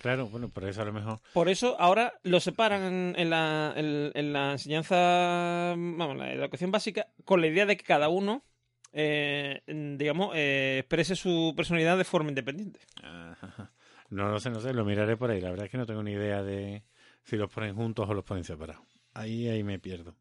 [0.00, 1.18] Claro, bueno, por eso a lo mejor.
[1.32, 7.08] Por eso ahora lo separan en la, en, en la enseñanza, vamos, la educación básica,
[7.24, 8.44] con la idea de que cada uno,
[8.92, 12.80] eh, digamos, eh, exprese su personalidad de forma independiente.
[13.02, 13.72] Ajá.
[14.10, 15.40] No lo sé, no sé, lo miraré por ahí.
[15.40, 16.82] La verdad es que no tengo ni idea de
[17.24, 18.84] si los ponen juntos o los ponen separados.
[19.14, 20.14] Ahí, ahí me pierdo.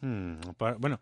[0.00, 1.00] Hmm, pa- bueno,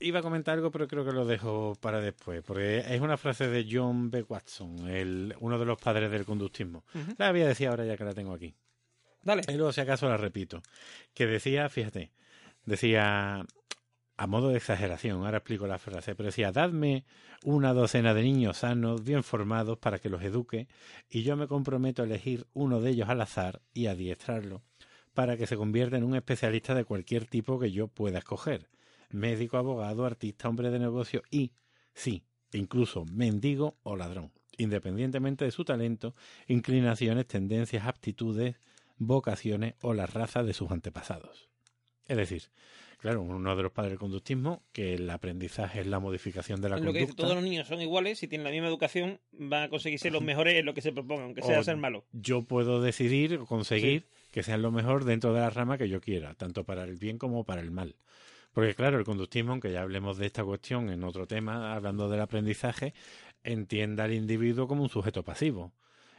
[0.00, 3.48] iba a comentar algo, pero creo que lo dejo para después, porque es una frase
[3.48, 4.22] de John B.
[4.28, 6.84] Watson, el, uno de los padres del conductismo.
[6.94, 7.14] Ujú.
[7.18, 8.54] La voy a decir ahora ya que la tengo aquí.
[9.22, 9.42] Dale.
[9.48, 10.62] Y luego, si acaso, la repito.
[11.14, 12.12] Que decía, fíjate,
[12.64, 13.44] decía,
[14.16, 17.04] a modo de exageración, ahora explico la frase, pero decía, dadme
[17.44, 20.68] una docena de niños sanos, bien formados, para que los eduque,
[21.10, 24.62] y yo me comprometo a elegir uno de ellos al azar y adiestrarlo,
[25.18, 28.68] para que se convierta en un especialista de cualquier tipo que yo pueda escoger.
[29.10, 31.50] Médico, abogado, artista, hombre de negocio y,
[31.92, 32.22] sí,
[32.52, 36.14] incluso mendigo o ladrón, independientemente de su talento,
[36.46, 38.60] inclinaciones, tendencias, aptitudes,
[38.96, 41.48] vocaciones o la raza de sus antepasados.
[42.06, 42.44] Es decir,
[42.98, 46.76] claro, uno de los padres del conductismo, que el aprendizaje es la modificación de la
[46.76, 47.22] Es lo que dice, conducta.
[47.24, 50.22] todos los niños son iguales, si tienen la misma educación, van a conseguir ser los
[50.30, 52.04] mejores en lo que se propongan, aunque sea O- ser malo.
[52.12, 54.06] Yo puedo decidir o conseguir
[54.38, 57.18] que sean lo mejor dentro de la rama que yo quiera, tanto para el bien
[57.18, 57.96] como para el mal.
[58.52, 62.20] Porque claro, el conductismo, aunque ya hablemos de esta cuestión en otro tema, hablando del
[62.20, 62.94] aprendizaje,
[63.42, 65.72] entienda al individuo como un sujeto pasivo,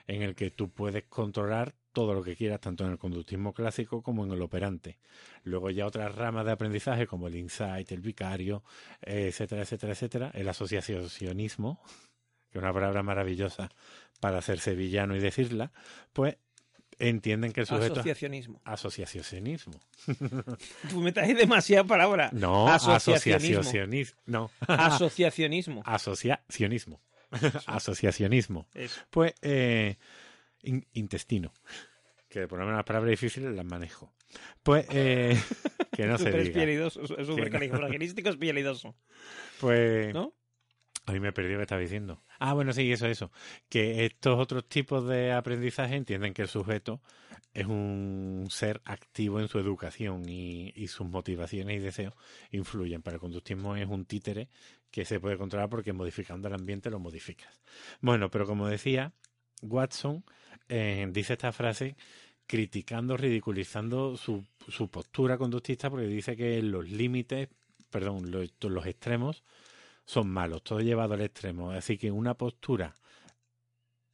[0.06, 4.04] en el que tú puedes controlar todo lo que quieras, tanto en el conductismo clásico
[4.04, 5.00] como en el operante.
[5.46, 8.66] Luego ya otras ramas de aprendizaje como el insight, el vicario,
[9.02, 11.82] eh, etcétera, etcétera, etcétera, el asociacionismo,
[12.52, 13.70] que es una palabra maravillosa
[14.20, 15.72] para hacer sevillano y decirla,
[16.12, 16.36] pues
[17.00, 17.94] entienden que el sujeto...
[17.94, 18.62] Asociacionismo.
[18.66, 19.80] Asociacionismo.
[20.90, 22.32] Tú me traes demasiadas palabras.
[22.34, 23.60] No, Asociacionismo.
[23.62, 24.20] asociacionismo.
[24.26, 25.82] No, Asociacionismo.
[25.86, 27.02] asociacionismo.
[27.68, 28.68] Asociacionismo.
[28.74, 29.02] Eso.
[29.10, 29.98] Pues eh,
[30.64, 31.54] in- intestino.
[32.28, 34.14] Que por lo menos las palabras difíciles las manejo.
[34.62, 35.40] Pues eh,
[35.92, 36.44] que no se diga.
[36.44, 38.96] espialidoso, es súper califragilístico, espialidoso.
[39.60, 40.34] Pues ¿No?
[41.10, 42.22] A mí me perdí que estaba diciendo.
[42.40, 43.32] Ah, bueno, sí, eso, eso.
[43.68, 47.02] Que estos otros tipos de aprendizaje entienden que el sujeto
[47.54, 52.14] es un ser activo en su educación y, sus motivaciones y deseos
[52.52, 53.02] influyen.
[53.02, 54.50] Para el conductismo es un títere
[54.92, 57.60] que se puede controlar porque modificando el ambiente lo modificas.
[58.02, 59.14] Bueno, pero como decía,
[59.62, 60.24] Watson
[60.68, 61.96] eh, dice esta frase
[62.48, 67.50] criticando, ridiculizando su, su postura conductista porque dice que los límites,
[67.90, 69.44] perdón, los extremos
[70.10, 71.70] son malos, todo llevado al extremo.
[71.70, 72.96] Así que una postura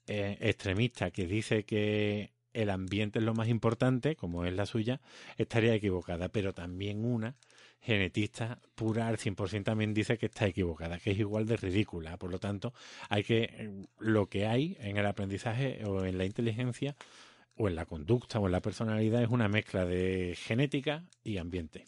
[0.08, 5.00] eh, extremista que dice que el ambiente es lo más importante, como es la suya,
[5.38, 6.28] estaría equivocada.
[6.28, 7.38] Pero también una
[7.80, 12.18] genetista pura al 100% también dice que está equivocada, que es igual de ridícula.
[12.18, 12.74] Por lo tanto,
[13.08, 16.98] hay que lo que hay en el aprendizaje o en la inteligencia
[17.56, 21.86] o en la conducta o en la personalidad es una mezcla de genética y ambiente.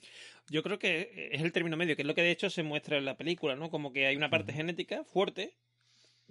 [0.50, 2.98] Yo creo que es el término medio, que es lo que de hecho se muestra
[2.98, 3.70] en la película, ¿no?
[3.70, 5.54] Como que hay una parte genética fuerte,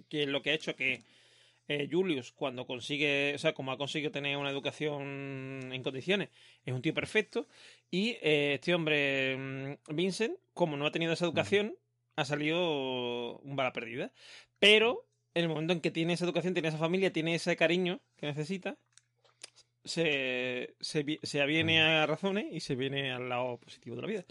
[0.09, 1.03] que es lo que ha hecho que
[1.67, 6.29] eh, Julius, cuando consigue, o sea, como ha conseguido tener una educación en condiciones,
[6.65, 7.47] es un tío perfecto.
[7.91, 11.75] Y eh, este hombre, mm, Vincent, como no ha tenido esa educación,
[12.15, 14.11] ha salido un bala perdida.
[14.59, 18.01] Pero en el momento en que tiene esa educación, tiene esa familia, tiene ese cariño
[18.17, 18.77] que necesita,
[19.87, 24.23] se, se, se aviene a razones y se viene al lado positivo de la vida.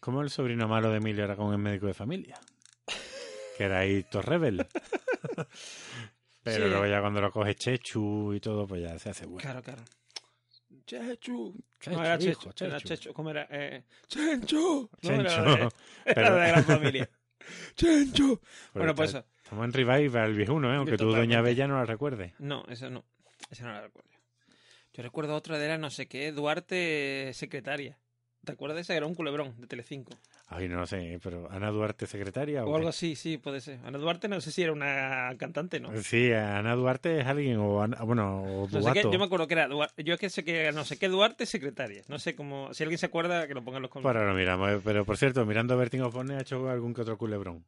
[0.00, 2.38] Como el sobrino malo de Emilio Aragón es médico de familia.
[3.58, 4.64] Que era ahí Torrebel.
[6.44, 6.70] Pero Sí.
[6.70, 9.40] luego ya cuando lo coge Chechu y todo, pues ya se hace bueno.
[9.42, 9.82] Claro, claro.
[10.86, 11.54] Chechu.
[11.80, 12.64] Chechu, no, era hijo, Chechu.
[12.64, 13.12] Era Chechu.
[13.12, 13.46] ¿Cómo era?
[13.50, 14.88] Eh, Chencho.
[15.02, 15.42] No, Chencho.
[15.42, 15.70] Era, de,
[16.06, 17.10] era de la familia.
[17.74, 18.40] Chencho.
[18.72, 19.24] Pero bueno, pues eso.
[19.42, 20.76] Estamos en revival, viejuno, ¿eh?
[20.76, 21.10] aunque tú.
[21.10, 22.34] Doña Bella, no la recuerdes.
[22.38, 23.04] No, esa no.
[23.50, 24.08] Esa no la recuerdo.
[24.98, 27.96] Yo recuerdo otra de la no sé qué, Duarte Secretaria.
[28.44, 28.96] ¿Te acuerdas de esa?
[28.96, 30.10] Era un culebrón de Telecinco.
[30.48, 33.78] Ay, no lo sé, pero Ana Duarte secretaria O o, algo así, sí, puede ser.
[33.84, 35.96] Ana Duarte no sé si era una cantante, ¿no?
[36.02, 39.46] Sí, Ana Duarte es alguien o Ana- bueno, o No sé qué, yo me acuerdo
[39.46, 42.02] que era Duarte, yo es que sé que no sé qué Duarte secretaria.
[42.08, 44.20] No sé cómo, si alguien se acuerda que lo ponga en los comentarios.
[44.20, 47.16] Para lo miramos, eh, pero por cierto, mirando Bertín Osborne ha hecho algún que otro
[47.16, 47.64] culebrón.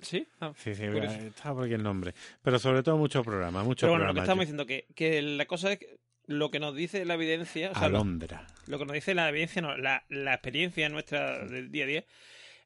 [0.00, 0.28] ¿Sí?
[0.40, 0.52] Ah.
[0.56, 2.14] Sí, sí, estaba por aquí el nombre.
[2.40, 5.46] Pero sobre todo muchos programas, muchos Pero bueno, lo que estamos diciendo que, que la
[5.46, 5.98] cosa es que
[6.28, 8.46] lo que nos dice la evidencia, o sea, lo, Alondra.
[8.66, 12.04] lo que nos dice la evidencia, no, la, la experiencia nuestra del día a día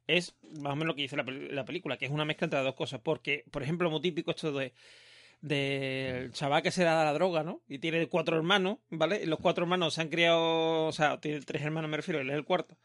[0.09, 2.59] es más o menos lo que dice la, la película, que es una mezcla entre
[2.59, 3.01] las dos cosas.
[3.01, 4.73] Porque, por ejemplo, muy típico esto de
[5.41, 7.63] del chaval que se da la droga, ¿no?
[7.69, 9.23] Y tiene cuatro hermanos, ¿vale?
[9.23, 12.31] Y los cuatro hermanos se han criado, o sea, tiene tres hermanos, me refiero, él
[12.31, 12.77] es el cuarto.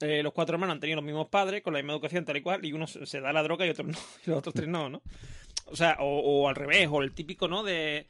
[0.00, 2.42] Eh, los cuatro hermanos han tenido los mismos padres, con la misma educación, tal y
[2.42, 3.96] cual, y uno se se da la droga y otro no,
[4.26, 5.02] y los otros tres no, ¿no?
[5.66, 7.62] O sea, o, o al revés, o el típico, ¿no?
[7.62, 8.06] De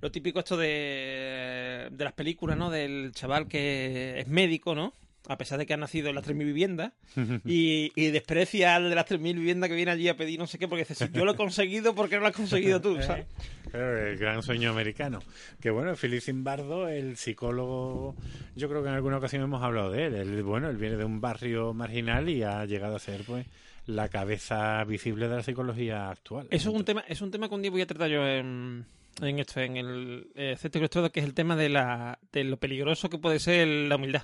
[0.00, 2.70] lo típico esto de, de las películas, ¿no?
[2.70, 4.92] Del chaval que es médico, ¿no?
[5.28, 6.92] A pesar de que ha nacido en las 3.000 viviendas
[7.44, 10.58] y, y desprecia al de las 3.000 viviendas que viene allí a pedir no sé
[10.58, 12.96] qué, porque dice, si yo lo he conseguido, ¿por qué no lo has conseguido tú?
[13.02, 13.26] ¿sabes?
[13.70, 15.20] Claro, el gran sueño americano.
[15.60, 18.14] Que bueno, Philip Zimbardo, el psicólogo,
[18.54, 20.14] yo creo que en alguna ocasión hemos hablado de él.
[20.14, 23.46] Él, bueno, él viene de un barrio marginal y ha llegado a ser, pues,
[23.86, 26.46] la cabeza visible de la psicología actual.
[26.50, 28.84] Eso es un tema, es un tema que un día voy a tratar yo en,
[29.22, 32.56] en esto, en el eh, Centro Electrodo, que es el tema de la de lo
[32.58, 34.22] peligroso que puede ser la humildad.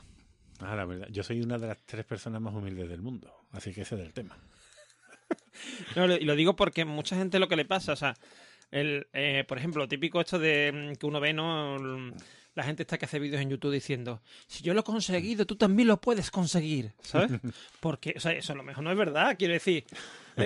[0.60, 1.08] Ah, la verdad.
[1.10, 4.00] Yo soy una de las tres personas más humildes del mundo, así que ese es
[4.02, 4.36] el tema.
[5.96, 8.14] No, y lo digo porque mucha gente lo que le pasa, o sea,
[8.70, 11.76] el, eh, por ejemplo, lo típico esto de mm, que uno ve, ¿no?
[11.76, 12.14] El-
[12.54, 15.56] La gente está que hace vídeos en YouTube diciendo, si yo lo he conseguido, tú
[15.56, 17.30] también lo puedes conseguir, ¿sabes?
[17.80, 19.84] Porque, o sea, eso a lo mejor no es verdad, quiero decir.
[20.36, 20.44] ¿Me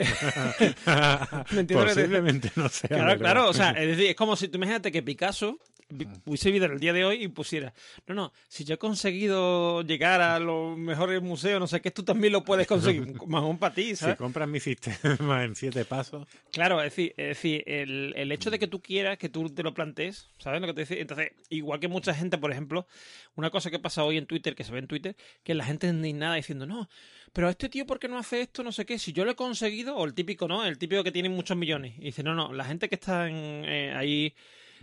[1.51, 2.89] lo que te- Posiblemente no sea.
[2.89, 3.19] Claro, verdad.
[3.19, 5.59] claro, o sea, es decir, es como si tú imagínate que Picasso
[5.89, 7.73] vi- hubiese vivido en el día de hoy y pusiera,
[8.07, 12.03] no, no, si yo he conseguido llegar a los mejores museos, no sé qué, tú
[12.03, 14.17] también lo puedes conseguir, más aún para ti, Si ¿sabes?
[14.17, 18.59] compras mi sistema en siete pasos, Claro, es decir, es decir el, el hecho de
[18.59, 20.99] que tú quieras que tú te lo plantees, ¿sabes lo que te decía?
[21.01, 22.87] Entonces, igual que mucha gente, por ejemplo,
[23.35, 25.87] una cosa que pasa hoy en Twitter, que se ve en Twitter, que la gente
[25.87, 26.89] indignada diciendo, no,
[27.33, 28.63] pero este tío, ¿por qué no hace esto?
[28.63, 30.65] No sé qué, si yo lo he conseguido, o el típico, ¿no?
[30.65, 31.95] El típico que tiene muchos millones.
[31.99, 33.35] Y dice, no, no, la gente que está en,
[33.67, 34.35] eh, ahí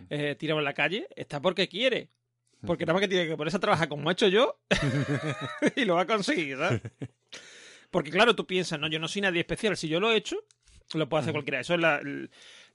[0.10, 2.10] eh, tirado en la calle está porque quiere.
[2.66, 4.58] Porque nada más que tiene que ponerse a trabajar como he hecho yo
[5.76, 6.82] y lo va a conseguir, ¿sabes?
[7.92, 9.76] Porque claro, tú piensas, no, yo no soy nadie especial.
[9.76, 10.38] Si yo lo he hecho,
[10.94, 11.60] lo puede hacer cualquiera.
[11.60, 12.02] Eso es la,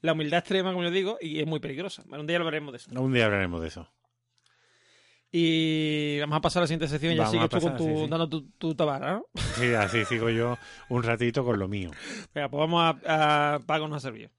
[0.01, 2.03] la humildad extrema, como yo digo, y es muy peligrosa.
[2.07, 2.90] Bueno, un día hablaremos de eso.
[3.01, 3.90] un día hablaremos de eso.
[5.31, 7.95] Y vamos a pasar a la siguiente sección y ya sigues tú con tu, sí,
[7.97, 8.07] sí.
[8.09, 9.27] dando tu, tu tabara, ¿no?
[9.57, 10.57] Sí, así sigo yo
[10.89, 11.90] un ratito con lo mío.
[12.35, 14.31] Venga, pues vamos a, a Pago nos ha servido.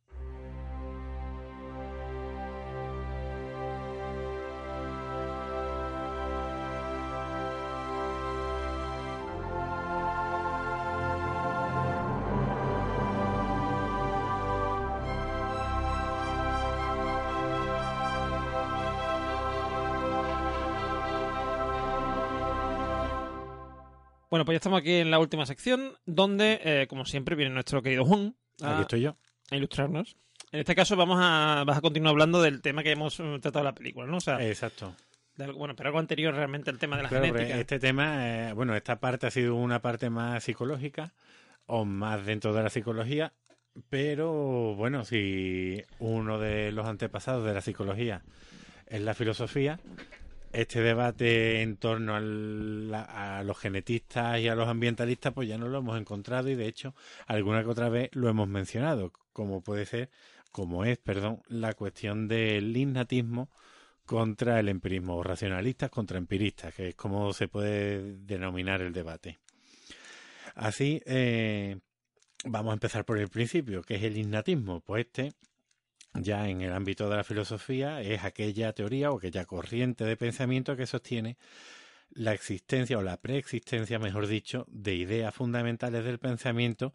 [24.30, 27.82] Bueno, pues ya estamos aquí en la última sección, donde, eh, como siempre, viene nuestro
[27.82, 29.18] querido Juan a, Aquí estoy yo.
[29.50, 30.16] a ilustrarnos.
[30.52, 33.60] En este caso vamos a, vas a continuar hablando del tema que hemos eh, tratado
[33.60, 34.18] en la película, ¿no?
[34.18, 34.96] O sea, Exacto.
[35.36, 37.58] de algo- bueno, pero algo anterior realmente al tema de la Claro, genética.
[37.60, 41.14] este tema, eh, bueno, esta parte ha sido una parte más psicológica
[41.66, 43.34] o más dentro de la psicología,
[43.90, 48.24] pero bueno, si uno de los antepasados de la psicología
[48.88, 49.80] es la filosofía,
[50.52, 55.68] este debate en torno al- a los genetistas y a los ambientalistas, pues ya no
[55.68, 56.96] lo hemos encontrado y de hecho
[57.28, 60.10] alguna que otra vez lo hemos mencionado, como puede ser,
[60.52, 63.50] como es, perdón, la cuestión del innatismo
[64.06, 69.38] contra el empirismo, o racionalistas contra empiristas, que es como se puede denominar el debate.
[70.56, 71.78] Así, eh,
[72.44, 74.82] vamos a empezar por el principio, que es el innatismo.
[74.82, 75.34] Pues este,
[76.24, 80.76] ya en el ámbito de la filosofía, es aquella teoría o aquella corriente de pensamiento
[80.76, 81.38] que sostiene
[82.12, 86.94] la existencia o la preexistencia, mejor dicho, de ideas fundamentales del pensamiento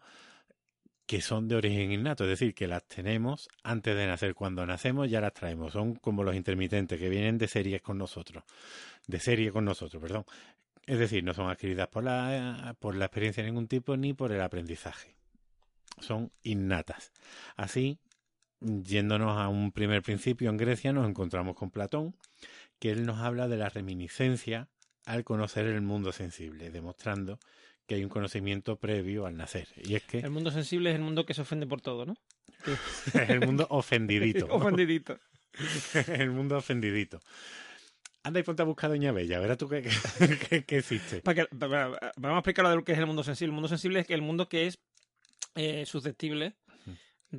[1.05, 4.33] que son de origen innato, es decir, que las tenemos antes de nacer.
[4.33, 5.73] Cuando nacemos ya las traemos.
[5.73, 8.43] Son como los intermitentes que vienen de series con nosotros.
[9.05, 10.25] De serie con nosotros, perdón.
[10.85, 14.31] Es decir, no son adquiridas por la, por la experiencia de ningún tipo ni por
[14.31, 15.15] el aprendizaje.
[15.99, 17.11] Son innatas.
[17.55, 17.99] Así,
[18.83, 22.15] yéndonos a un primer principio en Grecia, nos encontramos con Platón,
[22.79, 24.67] que él nos habla de la reminiscencia
[25.05, 27.39] al conocer el mundo sensible, demostrando
[27.87, 29.67] que hay un conocimiento previo al nacer.
[29.83, 32.15] Y es que El mundo sensible es el mundo que se ofende por todo, ¿no?
[33.13, 34.47] es el mundo ofendidito.
[34.47, 34.55] ¿no?
[34.55, 35.19] Ofendidito.
[36.07, 37.19] el mundo ofendidito.
[38.23, 39.87] Anda y ponte a buscar a Doña Bella, verás tú qué,
[40.49, 41.21] qué, qué existe.
[41.21, 43.49] Para que- para- para- vamos a explicar lo que es el mundo sensible.
[43.49, 44.79] El mundo sensible es que el mundo que es
[45.53, 46.55] eh, susceptible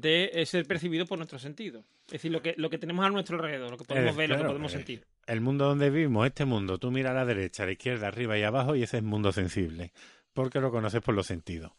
[0.01, 1.85] de eh, ser percibido por nuestros sentidos.
[2.07, 4.31] Es decir, lo que, lo que tenemos a nuestro alrededor, lo que podemos Eh, ver,
[4.31, 5.07] lo que podemos eh, sentir.
[5.27, 8.39] El mundo donde vivimos, este mundo, tú miras a la derecha, a la izquierda, arriba
[8.39, 9.93] y abajo y ese es mundo sensible,
[10.33, 11.73] porque lo conoces por los sentidos.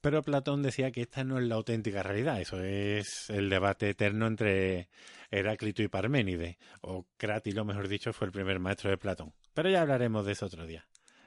[0.00, 4.26] Pero Platón decía que esta no es la auténtica realidad, eso es el debate eterno
[4.26, 4.88] entre
[5.30, 9.32] Heráclito y Parménides, o Crátilo, mejor dicho, fue el primer maestro de Platón.
[9.54, 10.86] Pero ya hablaremos de eso otro día.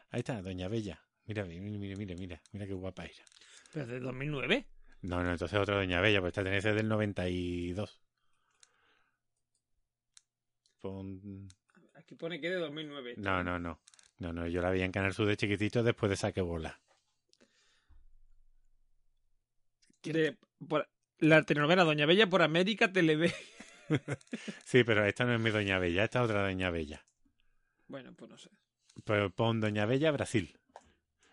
[0.10, 1.02] Ahí está, Doña Bella.
[1.26, 3.24] Mira, mira, mira, mira, mira, mira qué guapa ella.
[3.72, 4.66] Pero desde 2009.
[5.04, 8.02] No, no, entonces otra Doña Bella, pues esta que ser del 92.
[10.82, 11.48] Pon...
[11.96, 13.16] Aquí pone que es de 2009.
[13.18, 13.80] No, no, no.
[14.20, 16.80] No, no, yo la vi en Canal Sur de chiquitito después de Saque Bola.
[20.04, 20.90] De- por-
[21.20, 23.34] la telenovela Doña Bella por América Televé.
[24.66, 27.06] Sí, pero esta no es mi Doña Bella, esta es otra Doña Bella.
[27.88, 28.50] Bueno, pues no sé.
[29.04, 30.58] Pero pon Doña Bella Brasil.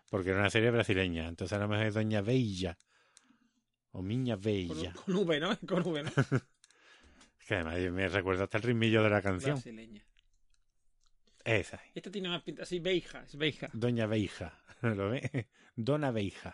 [0.09, 1.27] Porque era una serie brasileña.
[1.27, 2.77] Entonces a lo mejor es Doña Bella.
[3.91, 4.93] O Miña Con, Bella.
[4.93, 5.57] con V, ¿no?
[5.67, 6.09] Con V, ¿no?
[7.39, 9.55] Es que además me recuerda hasta el ritmillo de la canción.
[9.55, 10.05] Brasileña.
[11.43, 11.81] Esa.
[11.93, 13.69] Esta tiene más pinta así, Beija, es Beija.
[13.73, 14.57] Doña Beija.
[14.81, 15.49] ¿Lo ve?
[15.75, 16.53] Dona Beija.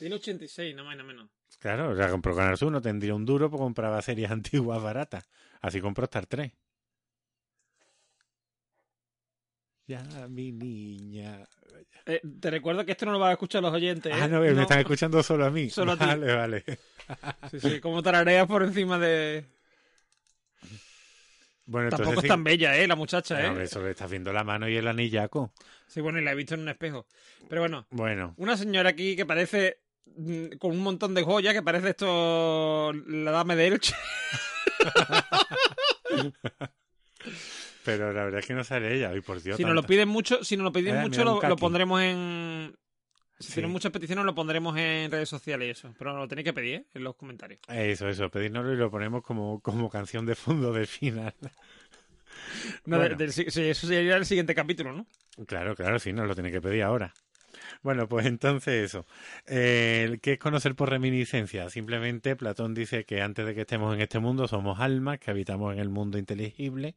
[0.00, 1.30] Del 86, no más, no menos.
[1.58, 5.28] Claro, o sea, compró Canal Sur, no tendría un duro, pues compraba series antiguas baratas.
[5.60, 6.52] Así compró Star 3.
[9.86, 11.46] Ya, mi niña.
[12.06, 14.12] Eh, te recuerdo que esto no lo van a escuchar los oyentes.
[14.14, 14.28] Ah, ¿eh?
[14.28, 15.68] no, me están escuchando solo a mí.
[15.70, 16.04] Solo a ti.
[16.06, 16.64] Vale, vale.
[17.50, 19.44] Sí, sí, como tarareas por encima de.
[21.66, 22.86] Bueno, entonces Tampoco sí- es tan bella, ¿eh?
[22.86, 23.48] La muchacha, No, ¿eh?
[23.48, 25.52] hombre, solo le estás viendo la mano y el anillaco.
[25.86, 27.06] Sí, bueno, y la he visto en un espejo.
[27.48, 29.80] Pero bueno, Bueno, una señora aquí que parece.
[30.16, 32.92] mm, con un montón de joyas, que parece esto.
[33.06, 33.94] La dame de Elche.
[37.84, 39.10] pero la verdad es que no sale ella.
[39.10, 39.56] Ay, por Dios.
[39.56, 42.74] Si nos lo piden mucho, si nos lo piden Eh, mucho, lo, pondremos en.
[43.38, 43.52] Si Sí.
[43.54, 45.94] tienen muchas peticiones, lo pondremos en redes sociales y eso.
[45.98, 46.86] Pero lo tenéis que pedir, ¿eh?
[46.94, 47.60] En los comentarios.
[47.68, 51.34] Eso, eso, pedírnoslo y lo ponemos como, como canción de fondo del final.
[52.84, 53.16] No, Bueno.
[53.30, 55.06] sí, sí, eso sería el siguiente capítulo, ¿no?
[55.46, 57.12] Claro, claro, sí, nos lo tiene que pedir ahora.
[57.82, 59.06] Bueno, pues entonces eso.
[59.46, 61.68] Eh, ¿Qué es conocer por reminiscencia?
[61.70, 65.72] Simplemente Platón dice que antes de que estemos en este mundo somos almas que habitamos
[65.74, 66.96] en el mundo inteligible,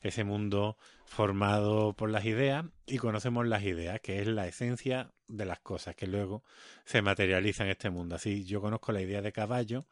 [0.00, 0.76] ese mundo
[1.06, 5.94] formado por las ideas y conocemos las ideas, que es la esencia de las cosas
[5.94, 6.42] que luego
[6.84, 8.14] se materializan en este mundo.
[8.16, 9.86] Así yo conozco la idea de caballo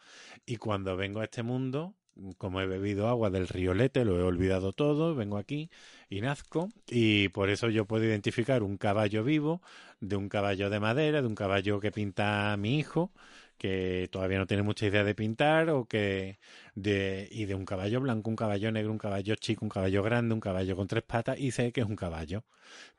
[0.46, 1.94] y cuando vengo a este mundo,
[2.38, 5.70] como he bebido agua del río Lete, lo he olvidado todo, vengo aquí
[6.08, 9.62] y nazco y por eso yo puedo identificar un caballo vivo
[10.00, 13.12] de un caballo de madera, de un caballo que pinta mi hijo
[13.60, 16.38] que todavía no tiene mucha idea de pintar o que
[16.74, 20.32] de y de un caballo blanco, un caballo negro, un caballo chico, un caballo grande,
[20.34, 22.44] un caballo con tres patas y sé que es un caballo,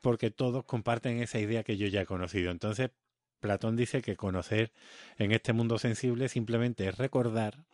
[0.02, 2.52] porque todos comparten esa idea que yo ya he conocido.
[2.52, 2.92] Entonces,
[3.40, 4.72] Platón dice que conocer
[5.18, 7.66] en este mundo sensible simplemente es recordar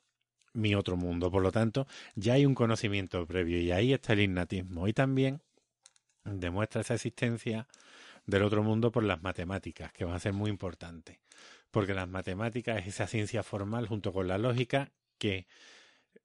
[0.58, 1.32] mi otro mundo.
[1.32, 4.88] Por lo tanto, ya hay un conocimiento previo y ahí está el innatismo.
[4.88, 5.42] Y también
[6.26, 7.68] demuestra esa existencia
[8.26, 11.20] del otro mundo por las matemáticas, que van a ser muy importantes.
[11.72, 15.48] Porque las matemáticas es esa ciencia formal junto con la lógica que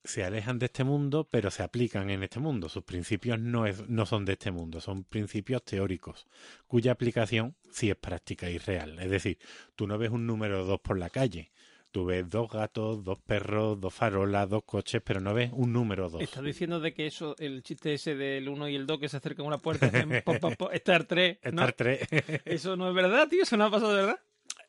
[0.04, 2.68] se alejan de este mundo, pero se aplican en este mundo.
[2.68, 6.26] Sus principios no, es, no son de este mundo, son principios teóricos,
[6.66, 8.98] cuya aplicación sí es práctica y real.
[8.98, 9.38] Es decir,
[9.76, 11.52] tú no ves un número 2 por la calle,
[11.93, 16.10] tú ves dos gatos, dos perros, dos farolas, dos coches, pero no ves un número
[16.10, 16.23] 2.
[16.23, 19.19] Estás diciendo de que eso, el chiste ese del 1 y el 2 que se
[19.19, 21.62] acercan a una puerta, hacen pop, pop, pop, Star 3, ¿no?
[21.62, 22.01] Star 3.
[22.47, 24.20] Eso no es verdad, tío, eso no ha pasado de verdad.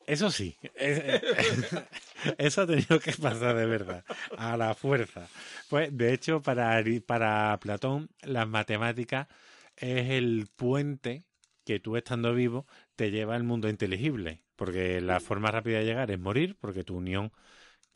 [0.06, 1.02] Eso sí, es-
[2.38, 4.04] eso ha tenido que pasar de verdad,
[4.36, 5.28] a la fuerza.
[5.68, 9.28] Pues, de hecho, para, para Platón, las matemáticas
[9.76, 11.24] es el puente
[11.64, 16.10] que tú estando vivo te lleva al mundo inteligible, porque la forma rápida de llegar
[16.10, 17.32] es morir, porque tu unión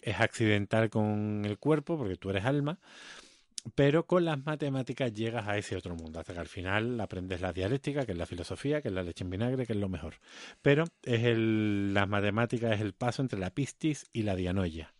[0.02, 2.78] es accidental con el cuerpo, porque tú eres alma,
[3.74, 7.52] pero con las matemáticas llegas a ese otro mundo, hasta que al final aprendes la
[7.52, 10.14] dialéctica, que es la filosofía, que es la leche en vinagre, que es lo mejor.
[10.62, 14.94] Pero es el, las matemáticas es el paso entre la pistis y la dianoia,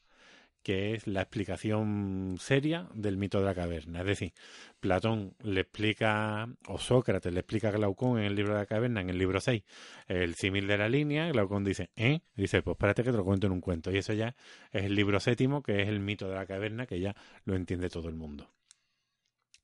[0.63, 4.01] que es la explicación seria del mito de la caverna.
[4.01, 4.33] Es decir,
[4.81, 9.01] Platón le explica, o Sócrates le explica a Glaucón en el libro de la caverna,
[9.01, 9.63] en el libro 6,
[10.09, 11.31] el símil de la línea.
[11.31, 12.21] Glaucón dice, ¿eh?
[12.35, 13.91] Dice, pues espérate que te lo cuento en un cuento.
[13.91, 14.35] Y eso ya
[14.71, 17.15] es el libro séptimo, que es el mito de la caverna, que ya
[17.45, 18.51] lo entiende todo el mundo.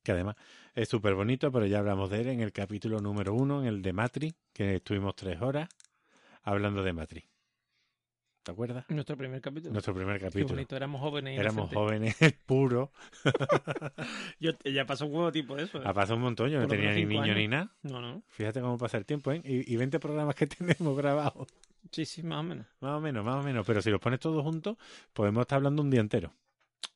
[0.03, 0.35] Que además
[0.75, 3.81] es súper bonito, pero ya hablamos de él en el capítulo número uno, en el
[3.81, 5.69] de Matri, que estuvimos tres horas
[6.43, 7.25] hablando de Matri.
[8.45, 8.85] ¿Te acuerdas?
[8.89, 9.73] Nuestro primer capítulo.
[9.73, 10.53] Nuestro primer Qué capítulo.
[10.53, 11.39] bonito, éramos jóvenes.
[11.39, 12.15] Éramos jóvenes,
[12.45, 12.89] puros.
[14.39, 15.79] Yo, ya pasó un huevo tipo de eso.
[15.79, 15.83] ¿eh?
[15.83, 17.37] Ha pasado un montón, yo no Por tenía ni niño años.
[17.37, 17.71] ni nada.
[17.81, 18.21] No, no.
[18.29, 19.41] Fíjate cómo pasa el tiempo, ¿eh?
[19.43, 21.47] Y, y 20 programas que tenemos grabados.
[21.91, 22.67] Sí, sí, más o menos.
[22.81, 23.65] Más o menos, más o menos.
[23.65, 24.77] Pero si los pones todos juntos,
[25.11, 26.31] podemos estar hablando un día entero.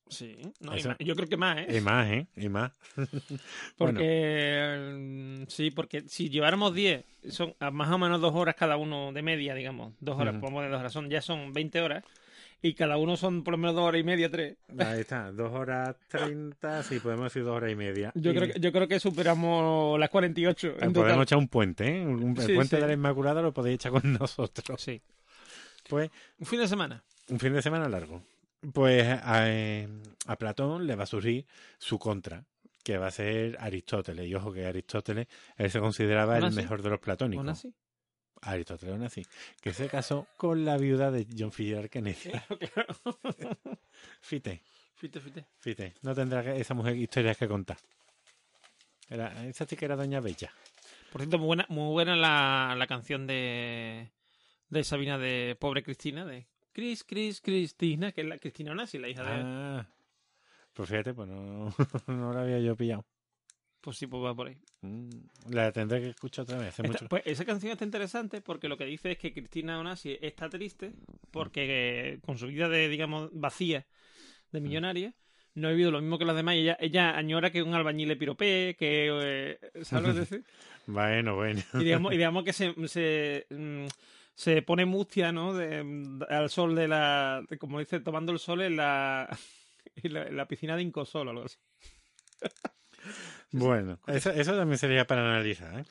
[0.09, 0.37] Sí.
[0.59, 0.95] No, Eso-.
[0.99, 1.77] Yo creo que más, ¿eh?
[1.77, 2.27] Y más, ¿eh?
[2.35, 2.71] Y más.
[3.77, 9.11] Porque mm, sí, porque si lleváramos 10, son más o menos dos horas cada uno
[9.13, 9.93] de media, digamos.
[9.99, 10.41] Dos horas, Ujú.
[10.41, 12.03] podemos de dos horas, son, ya son 20 horas.
[12.61, 14.57] Y cada uno son por lo menos dos horas y media, tres.
[14.79, 18.11] Ahí está, dos horas treinta, sí, podemos decir dos horas y media.
[18.15, 20.93] Yo Y- creo, que, yo creo que superamos las 48 en Eh, total.
[20.93, 22.05] Podemos echar un puente, ¿eh?
[22.05, 22.81] Un- el puente sí.
[22.81, 24.81] de la Inmaculada lo podéis echar con nosotros.
[24.81, 25.01] Sí.
[25.87, 27.01] Pues Un fin de semana.
[27.29, 28.21] un fin de semana largo.
[28.73, 29.87] Pues a, eh,
[30.27, 31.45] a Platón le va a surgir
[31.77, 32.43] su contra,
[32.83, 34.27] que va a ser Aristóteles.
[34.27, 35.27] Y ojo que Aristóteles,
[35.57, 36.57] él se consideraba ¿Aún el así?
[36.57, 37.41] mejor de los platónicos.
[37.43, 37.73] ¿Aún así?
[38.41, 39.25] Aristóteles aún así.
[39.61, 42.15] Que se casó con la viuda de John Fitzgerald Kennedy.
[42.31, 43.57] Claro, claro.
[44.21, 44.63] Fite,
[44.95, 45.45] Fíjate, fíjate.
[45.59, 45.93] fite.
[46.01, 47.77] No tendrá que- esa mujer historias que contar.
[49.09, 50.51] Era, esa sí que era Doña Bella.
[51.11, 54.11] Por cierto, muy buena, muy buena la, la canción de,
[54.69, 56.45] de Sabina de Pobre Cristina, de
[56.79, 59.29] Cris, Cris, Cristina, que es la Cristina Onassi, la hija de...
[59.43, 59.87] Ah,
[60.71, 61.73] pues fíjate, pues no,
[62.07, 63.05] no la había yo pillado.
[63.81, 64.57] Pues sí, pues va por ahí.
[64.81, 65.09] Mm,
[65.49, 66.69] La tendré que escuchar otra vez.
[66.69, 67.09] Hace Esta- mucho.
[67.09, 70.93] pues esa canción está interesante porque lo que dice es que Cristina Onassi está triste
[71.31, 73.85] porque eh, con su vida de, digamos, vacía
[74.51, 74.51] Mm.
[74.53, 75.13] de millonaria
[75.55, 78.07] no ha vivido lo mismo que los demás y ella, ella añora que un albañil
[78.07, 79.09] le piropee, que...
[79.21, 80.43] eh, ¿Sabes lo que decir?
[80.87, 81.61] Bueno, bueno.
[81.73, 83.85] Y digamos, y digamos que se, se, mm,
[84.39, 85.53] se pone mustia, ¿no?
[85.53, 85.83] De-
[86.29, 87.43] al sol de la...
[87.49, 89.27] de- como dice, tomando el sol en la,
[89.97, 91.57] en la, en la piscina de Incosol o algo así.
[93.51, 95.83] Bueno, eso, eso también sería para analizar, ¿eh?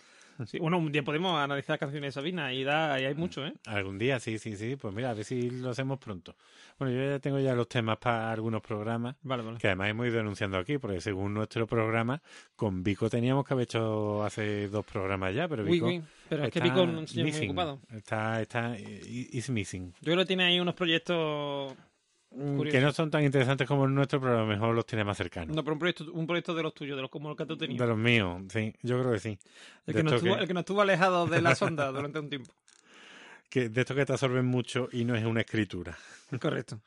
[0.47, 3.52] Sí, bueno, un día podemos analizar canciones de Sabina y, da, y hay mucho, ¿eh?
[3.66, 4.77] Algún día, sí, sí, sí.
[4.77, 6.36] Pues mira, a ver si lo hacemos pronto.
[6.78, 9.59] Bueno, yo ya tengo ya los temas para algunos programas, Vale, vale.
[9.59, 12.23] que además hemos ido anunciando aquí, porque según nuestro programa,
[12.55, 16.51] con Vico teníamos que haber hecho hace dos programas ya, pero Vico uy, pero es
[16.52, 17.81] que Vico es un señor muy ocupado.
[17.90, 19.93] Está, está, is missing.
[20.01, 21.74] Yo creo que tiene ahí unos proyectos...
[22.31, 22.77] Mm, Curioso.
[22.79, 25.17] Que no son tan interesantes como el nuestro, pero a lo mejor los tiene más
[25.17, 25.57] cercanos.
[25.57, 27.57] No, pero un proyecto, un proyecto de los tuyos, de los como los que tú
[27.57, 27.89] De tenías.
[27.89, 29.39] los míos, sí, yo creo que sí.
[29.87, 31.91] El de que, nos esto estuvo, que- el que nos estuvo alejado de la sonda
[31.93, 32.53] durante un tiempo.
[33.49, 35.97] que de esto que te absorben mucho y no es una escritura.
[36.41, 36.81] Correcto.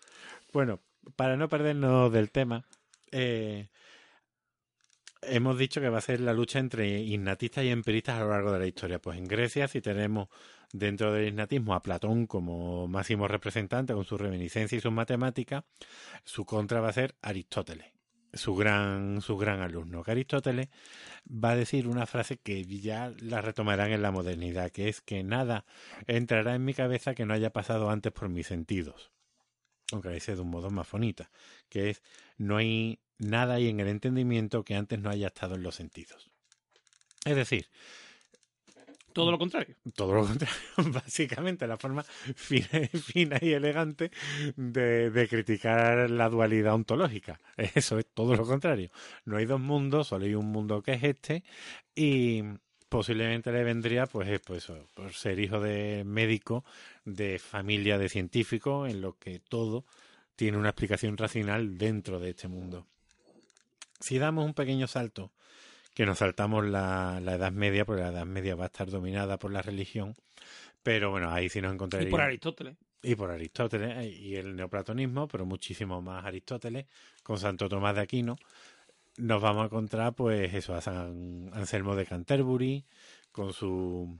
[0.53, 0.79] Bueno,
[1.15, 2.63] para no perdernos del tema,
[3.11, 3.67] eh,
[5.23, 8.51] hemos dicho que va a ser la lucha entre innatistas y empiristas a lo largo
[8.51, 8.99] de la historia.
[8.99, 10.29] Pues en Grecia, si tenemos
[10.73, 15.63] dentro del innatismo a Platón como máximo representante con su reminiscencia y sus matemáticas,
[16.23, 17.87] su contra va a ser Aristóteles,
[18.33, 20.03] su gran, su gran alumno.
[20.03, 20.69] Que Aristóteles
[21.27, 25.23] va a decir una frase que ya la retomarán en la modernidad, que es que
[25.23, 25.65] nada
[26.07, 29.11] entrará en mi cabeza que no haya pasado antes por mis sentidos
[29.93, 31.31] aunque lo dice de un modo más bonita,
[31.69, 32.01] que es
[32.37, 36.31] no hay nada ahí en el entendimiento que antes no haya estado en los sentidos.
[37.25, 37.69] Es decir,
[39.13, 39.75] Todo lo contrario.
[39.95, 40.55] todo lo contrario,
[40.93, 44.11] básicamente la forma fina, y elegante
[44.55, 47.39] de, criticar la dualidad ontológica.
[47.57, 48.89] Eso es todo lo contrario.
[49.25, 51.43] No hay dos mundos, solo hay un mundo que es este
[51.95, 52.43] y
[52.89, 56.65] posiblemente le vendría pues, eh, pues por ser hijo de médico,
[57.05, 59.85] de familia de científico, en lo que todo
[60.35, 62.87] tiene una explicación racional dentro de este mundo.
[63.99, 65.31] Si damos un pequeño salto,
[65.93, 69.37] que nos saltamos la, la Edad Media, porque la Edad Media va a estar dominada
[69.37, 70.15] por la religión,
[70.83, 72.77] pero bueno, ahí sí nos Y encontraríamos por Aristóteles.
[73.03, 76.85] y por Aristóteles eh, y el neoplatonismo, pero muchísimo más Aristóteles,
[77.23, 78.35] con Santo Tomás de Aquino,
[79.17, 82.85] nos vamos a encontrar, pues, eso, a San Anselmo de Canterbury,
[83.31, 84.17] con su.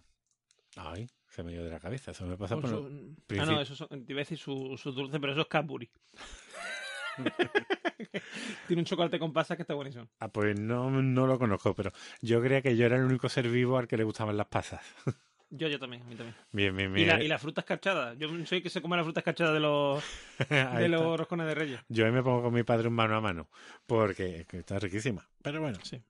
[0.75, 2.69] Ay, se me dio de la cabeza, eso me pasa Con por.
[2.69, 5.47] su- Ah, no, eso son, te iba a decir su, su dulce, pero eso es
[5.47, 5.89] Cadbury.
[8.67, 10.07] Tiene un chocolate con pasas que está buenísimo.
[10.19, 11.91] Ah, pues no, no lo conozco, pero
[12.21, 14.81] yo creía que yo era el único ser vivo al que le gustaban las pasas.
[15.53, 16.33] Yo, yo también, a mí también.
[16.53, 17.07] bien, bien, Y, bien.
[17.09, 18.17] la, y las frutas cachadas.
[18.17, 20.01] Yo soy que se come las frutas cachadas de los,
[20.49, 21.81] de los roscones de reyes.
[21.89, 23.49] Yo ahí me pongo con mi padre un mano a mano,
[23.85, 25.27] porque es que está riquísima.
[25.41, 26.01] Pero bueno, Sí.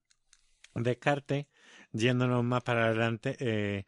[0.75, 1.47] Descartes,
[1.91, 3.85] yéndonos más para adelante, eh,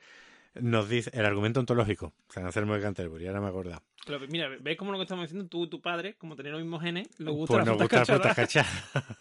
[0.55, 3.81] nos dice el argumento ontológico, San Anselmo de Canterbury, ahora me acordado.
[4.05, 5.47] Pero mira, ¿ves como lo que estamos diciendo?
[5.49, 8.05] Tú y tu padre, como tenían los mismos genes, les Pues gustan nos las gustan
[8.05, 8.67] frutas las cachadas.
[8.67, 9.17] frutas cachadas.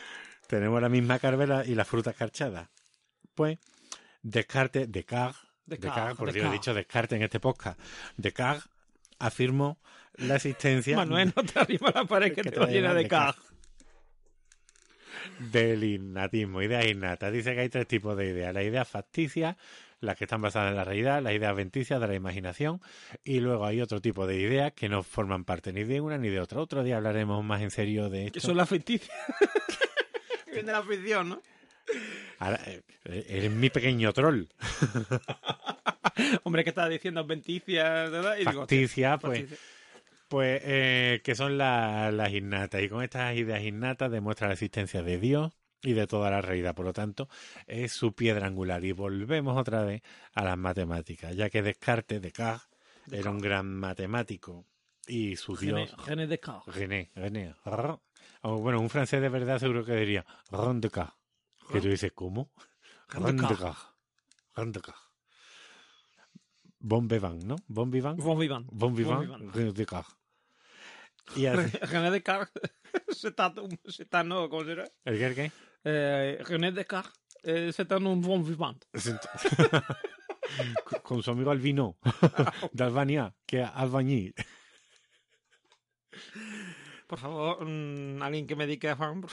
[0.46, 2.68] Tenemos la misma carvela y las frutas cachadas.
[3.34, 3.58] Pues,
[4.22, 6.60] Descartes, Descartes, Descartes, Descartes, por Dios, he Descartes.
[6.60, 7.80] dicho Descartes en este podcast.
[8.16, 8.68] Descartes
[9.18, 9.78] afirmó
[10.14, 12.94] la existencia Manuel, no te arriba la pared que Que te va te llena llena
[12.94, 13.36] de de cajas.
[15.38, 17.32] del innatismo, ideas innatas.
[17.32, 18.52] Dice que hay tres tipos de ideas.
[18.52, 19.56] La idea facticia,
[20.00, 22.80] las que están basadas en la realidad, las ideas adventicias de la imaginación,
[23.24, 26.28] y luego hay otro tipo de ideas que no forman parte ni de una ni
[26.28, 26.60] de otra.
[26.60, 28.34] Otro día hablaremos más en serio de esto.
[28.34, 29.10] Que son las ficticias.
[30.46, 31.42] Viene de la ficción, ¿no?
[32.38, 32.82] Ahora, eh,
[33.28, 34.44] eres mi pequeño troll.
[36.44, 38.36] Hombre, que estaba diciendo adventicias, ¿verdad?
[38.36, 39.18] Y digo, pues, facticia.
[40.28, 42.82] pues eh, que son la- las innatas.
[42.82, 46.74] Y con estas ideas innatas demuestra la existencia de Dios y de toda la realidad.
[46.74, 47.28] Por lo tanto,
[47.66, 48.84] es su piedra angular.
[48.84, 50.02] Y volvemos otra vez
[50.34, 52.68] a las matemáticas, ya que Descartes, Descartes,
[53.10, 54.66] era un gran matemático
[55.06, 56.06] y su René, Dios...
[56.06, 56.74] René Descartes.
[56.74, 57.54] René, René.
[57.64, 57.98] Rrr.
[58.42, 61.14] O, bueno, un francés de verdad seguro que diría Ron Descartes.
[61.70, 62.50] Que tú dices, ¿cómo?
[63.08, 63.58] Ron Descartes.
[63.58, 63.84] Descartes.
[64.54, 65.04] Ron Descartes.
[66.78, 67.56] Bon vivant, ¿no?
[67.68, 68.18] Bon vivant.
[68.18, 68.66] Bon vivant.
[68.72, 69.20] Bon vivant.
[69.20, 69.54] vivant.
[69.54, 70.19] René Descartes.
[71.36, 72.62] Y así, René Descartes.
[73.08, 74.84] c'est un, no, ¿cómo será?
[75.04, 75.52] ¿El qué, el qué?
[75.84, 77.20] Eh, René Descartes.
[77.42, 78.78] Eh, c'est un un bon vivant.
[81.02, 81.96] Con su amigo Albino,
[82.72, 84.34] de Albania, que es albañil.
[87.06, 89.24] Por favor, mm, alguien que me dedique a Juan.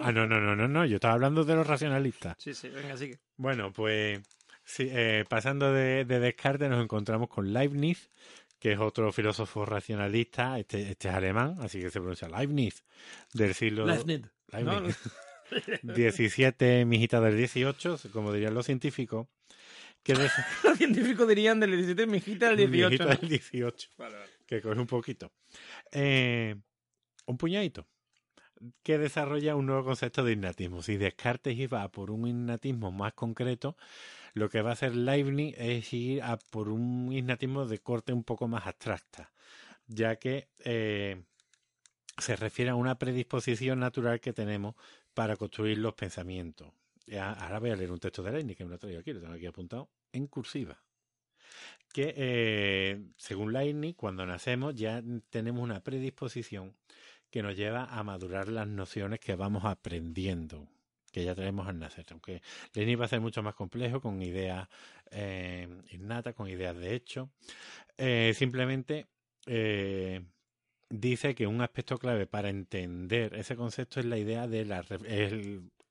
[0.00, 0.86] Ah, no, no, no, no, no.
[0.86, 2.36] Yo estaba hablando de los racionalistas.
[2.38, 3.18] Sí, sí, venga, sigue.
[3.36, 4.20] Bueno, pues
[4.64, 8.10] sí, eh, pasando de, de Descartes nos encontramos con Leibniz,
[8.60, 12.84] que es otro filósofo racionalista, este, este es alemán, así que se pronuncia Leibniz,
[13.32, 14.20] del siglo Leibniz.
[14.20, 14.30] ¿no?
[14.52, 14.98] Leibniz.
[15.82, 19.26] 17, mijita del 18, como dirían los científicos,
[20.02, 20.28] que de
[20.64, 22.88] Los científicos dirían del 17, mijita del 18.
[22.88, 23.10] mijita ¿no?
[23.10, 24.30] del 18, Vale, vale.
[24.46, 25.32] que coge un poquito.
[25.92, 26.54] Eh,
[27.26, 27.86] un puñadito.
[28.82, 30.82] Que desarrolla un nuevo concepto de innatismo.
[30.82, 33.76] Si Descartes iba por un innatismo más concreto,
[34.34, 38.24] lo que va a hacer Leibniz es ir a por un innatismo de corte un
[38.24, 39.32] poco más abstracta,
[39.86, 41.22] ya que eh,
[42.18, 44.74] se refiere a una predisposición natural que tenemos
[45.14, 46.72] para construir los pensamientos.
[47.18, 49.34] Ahora voy a leer un texto de Leibniz que me lo traigo aquí, lo tengo
[49.34, 50.78] aquí apuntado en cursiva.
[51.92, 56.76] Que eh, según Leibniz, cuando nacemos ya tenemos una predisposición
[57.30, 60.68] que nos lleva a madurar las nociones que vamos aprendiendo,
[61.10, 62.06] que ya tenemos al nacer.
[62.10, 62.42] Aunque
[62.74, 64.68] Leibniz va a ser mucho más complejo, con ideas
[65.10, 67.30] eh, innatas, con ideas de hecho.
[67.96, 69.06] Eh, simplemente
[69.46, 70.22] eh,
[70.88, 74.84] dice que un aspecto clave para entender ese concepto es la idea de la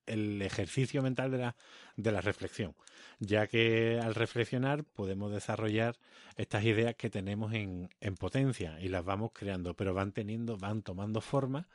[0.09, 1.55] el ejercicio mental de la,
[1.95, 2.75] de la reflexión,
[3.19, 5.97] ya que al reflexionar podemos desarrollar
[6.35, 10.81] estas ideas que tenemos en, en potencia y las vamos creando, pero van teniendo, van
[10.81, 11.67] tomando forma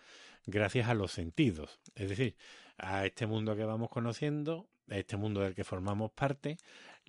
[0.46, 1.80] gracias a los sentidos.
[1.94, 2.34] Es decir,
[2.78, 6.56] a este mundo que vamos conociendo, a este mundo del que formamos parte,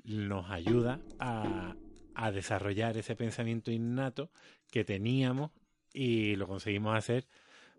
[0.03, 1.75] nos ayuda a,
[2.13, 4.31] a desarrollar ese pensamiento innato
[4.71, 5.51] que teníamos
[5.93, 7.27] y lo conseguimos hacer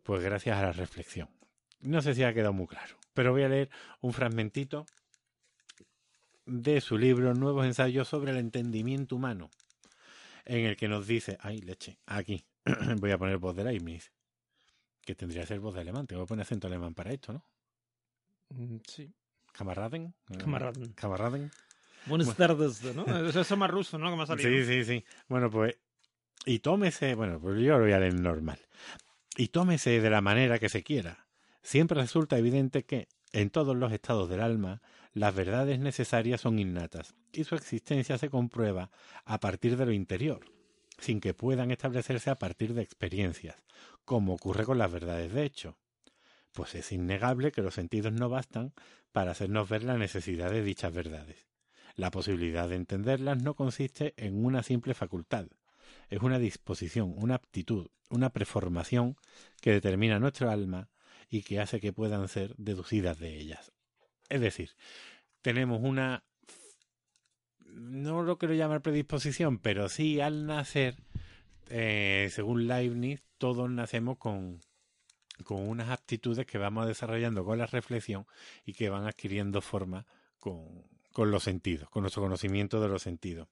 [0.02, 1.28] pues gracias a la reflexión.
[1.80, 4.86] No sé si ha quedado muy claro, pero voy a leer un fragmentito
[6.46, 9.50] de su libro Nuevos ensayos sobre el entendimiento humano,
[10.44, 12.44] en el que nos dice, ay leche, aquí,
[12.98, 14.12] voy a poner voz de Leibniz,
[15.02, 17.44] que tendría que ser voz de alemán, tengo que poner acento alemán para esto, ¿no?
[18.51, 19.12] Mm, Sí.
[19.52, 20.14] Camaraden.
[20.39, 20.93] Camaraden.
[20.93, 21.51] Camaraden.
[22.06, 23.05] Buenas tardes, ¿no?
[23.28, 24.10] Eso es más ruso, ¿no?
[24.10, 24.51] Que me ha salido.
[24.51, 25.05] Sí, sí, sí.
[25.28, 25.77] Bueno, pues.
[26.44, 27.14] Y tómese.
[27.14, 28.59] Bueno, pues yo lo voy a leer normal.
[29.36, 31.27] Y tómese de la manera que se quiera.
[31.62, 34.82] Siempre resulta evidente que, en todos los estados del alma,
[35.14, 38.90] las verdades necesarias son innatas y su existencia se comprueba
[39.24, 40.40] a partir de lo interior,
[40.98, 43.56] sin que puedan establecerse a partir de experiencias,
[44.05, 45.77] como ocurre con las verdades de hecho.
[46.57, 48.73] Pues es innegable que los sentidos no bastan
[49.12, 51.47] para hacernos ver la necesidad de dichas verdades.
[51.97, 55.49] La posibilidad de entenderlas no consiste en una simple facultad,
[56.09, 59.19] es una disposición, una aptitud, una preformación
[59.61, 60.89] que determina nuestro alma
[61.28, 63.70] y que hace que puedan ser deducidas de ellas.
[64.31, 64.70] Es decir,
[65.43, 66.24] tenemos una
[67.66, 70.97] no lo quiero llamar predisposición, pero sí al nacer,
[71.69, 74.62] eh, según Leibniz, todos nacemos con,
[75.44, 78.26] con unas aptitudes que vamos desarrollando con la reflexión
[78.64, 80.06] y que van adquiriendo forma
[80.38, 83.48] con, con los sentidos, con nuestro conocimiento de los sentidos.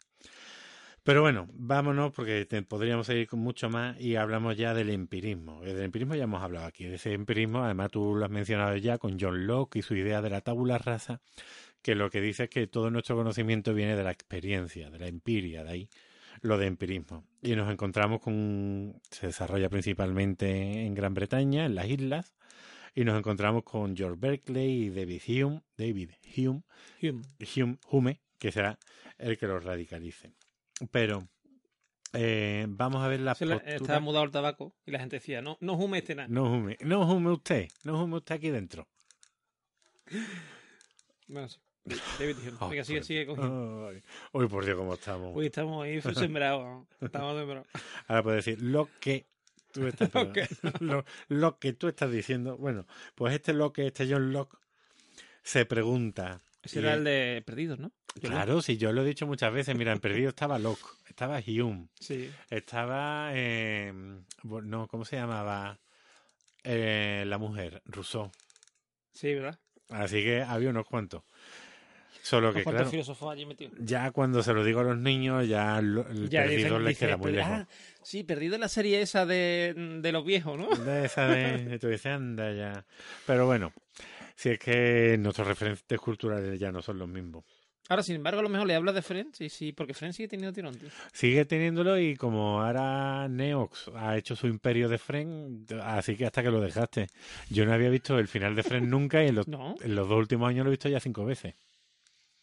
[1.05, 5.61] Pero bueno, vámonos porque podríamos seguir con mucho más y hablamos ya del empirismo.
[5.61, 6.85] Del empirismo ya hemos hablado aquí.
[6.85, 10.23] De ese empirismo, además tú lo has mencionado ya con John Locke y su idea
[10.23, 11.20] de la tabula rasa,
[11.82, 15.06] que lo que dice es que todo nuestro conocimiento viene de la experiencia, de la
[15.06, 15.89] empiria, de ahí
[16.45, 17.25] lo de empirismo.
[17.43, 22.35] Y nos encontramos con, se desarrolla principalmente en Gran Bretaña, en las islas,
[22.95, 26.62] y nos encontramos con George Berkeley y David Hume, David Hume,
[27.03, 27.23] Hume.
[27.57, 28.79] Hume, Hume, que será
[29.19, 30.33] el que lo radicalice.
[30.91, 31.27] Pero
[32.12, 35.41] eh, vamos a ver la Se postura- estaba mudado el tabaco y la gente decía,
[35.41, 36.29] no, no hume este nada.
[36.29, 38.87] No hume, no hume usted, no hume usted aquí dentro.
[41.27, 41.59] Bueno, sí.
[41.85, 42.36] David.
[42.61, 43.90] Oh, Venga, sigue, por sigue cogiendo.
[44.32, 45.36] Uy, por Dios, cómo estamos.
[45.36, 46.86] Uy, estamos ahí sembrados.
[47.01, 47.66] Estamos sembrados.
[48.09, 49.27] Ahora puedes decir lo que
[49.73, 50.48] tú estás Lo que-
[50.81, 52.56] lo, lo que tú estás diciendo.
[52.56, 54.56] Bueno, pues este Locke, este John Locke,
[55.43, 56.40] se pregunta.
[56.62, 57.93] Ese era el de Perdidos, ¿no?
[58.15, 60.86] Yo lo- Claro, si yo lo he dicho muchas veces, mira, en Perdido estaba Locke,
[61.09, 62.31] estaba Hume, Sí.
[62.48, 63.93] estaba, eh,
[64.43, 65.78] bueno, no, ¿cómo se llamaba?
[66.62, 68.31] Eh, la mujer, Rousseau.
[69.12, 69.59] Sí, ¿verdad?
[69.90, 71.23] Así que había unos cuantos.
[72.27, 73.03] Solo que, claro, allí
[73.81, 75.97] ya cuando se lo digo a los niños, ya el
[76.31, 77.53] Ya perdido dicen- les dicen, queda muy "Pero- lejos.
[77.53, 77.69] ah,
[78.03, 80.69] sí, perdido en la serie esa de, de los viejos, ¿no?
[80.75, 82.87] De esa de, tú dices, anda ya.
[83.27, 83.75] Pero bueno,
[84.37, 87.45] si es que nuestros referentes culturales ya no son los mismos.
[87.91, 90.29] Ahora, sin embargo, a lo mejor le hablas de Friends, y sí, porque Friends sigue
[90.29, 90.89] teniendo tirón, tío.
[91.13, 96.43] Sigue teniéndolo y como ahora Neox ha hecho su imperio de Friends, así que hasta
[96.43, 97.09] que lo dejaste.
[97.51, 100.09] Yo no había visto el final de Friends nunca y en los, No, en los
[100.09, 101.55] dos últimos años lo he visto ya cinco veces.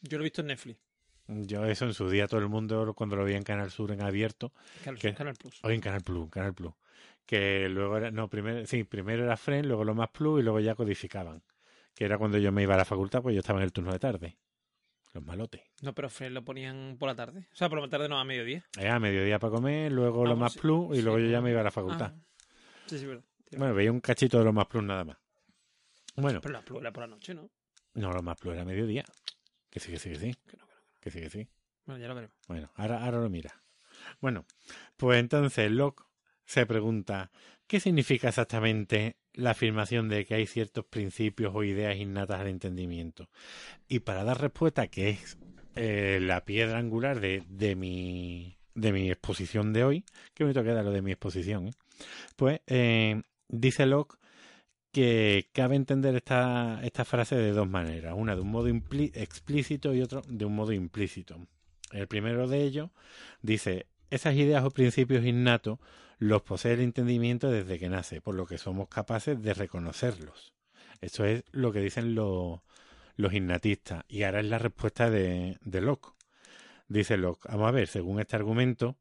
[0.02, 0.80] Yo lo he visto en Netflix,
[1.28, 4.02] Yo eso en su día todo el mundo cuando lo veía en Canal Sur en
[4.02, 4.52] abierto
[4.84, 5.14] Canal, ¿Qué?
[5.14, 5.60] Canal Plus.
[5.64, 6.74] o en Canal Plus, Canal Plus.
[7.26, 10.60] Que luego era, no, primero, sí, primero era Friends, luego lo más Plus y luego
[10.60, 11.42] ya codificaban.
[11.96, 13.92] Que era cuando yo me iba a la facultad, pues yo estaba en el turno
[13.94, 14.38] de tarde.
[15.14, 15.62] Los malotes.
[15.82, 17.48] No, pero Friends lo ponían por la tarde.
[17.52, 18.66] O sea, por la tarde no, a mediodía.
[18.78, 21.20] Allá a mediodía para comer, luego Ah, lo bueno, más sí, plus y sí, luego
[21.20, 22.14] yo ya me iba a la facultad.
[22.16, 22.22] Ah,
[22.88, 23.24] sí, sí, verdad.
[23.58, 25.18] Bueno, veía un cachito de lo más plus nada más.
[26.16, 27.50] Bueno, Pero la Plus era por la noche, ¿no?
[27.94, 29.04] no, lo más plus era mediodía.
[29.72, 30.34] Que sí, que sí, que sí.
[30.46, 30.82] Que no, que no.
[31.00, 31.48] Que sí, que sí.
[31.86, 32.38] Bueno, ya lo veremos.
[32.48, 33.56] Bueno, ahora, ahora lo mira.
[34.20, 34.46] Bueno,
[34.98, 36.04] pues entonces Locke
[36.46, 37.32] se pregunta,
[37.68, 43.30] ¿qué significa exactamente la afirmación de que hay ciertos principios o ideas innatas al entendimiento?
[43.88, 45.38] Y para dar respuesta, que es
[45.76, 50.82] eh, la piedra angular de, de mi de mi exposición de hoy, qué bonito queda
[50.82, 51.74] lo de mi exposición, ¿eh?
[52.38, 54.18] pues eh, dice Locke
[54.92, 60.02] que cabe entender esta, esta frase de dos maneras, una de un modo explícito y
[60.02, 61.48] otro de un modo implícito.
[61.92, 62.90] El primero de ellos
[63.42, 65.80] dice, esas ideas o principios innatos
[66.20, 70.54] los posee el entendimiento desde que nace, por lo que somos capaces de reconocerlos.
[71.00, 72.60] Eso es lo que dicen los,
[73.16, 74.04] los innatistas.
[74.08, 76.14] Y ahora es la respuesta de, de Locke.
[76.88, 78.98] Dice Locke, vamos a ver, según este argumento,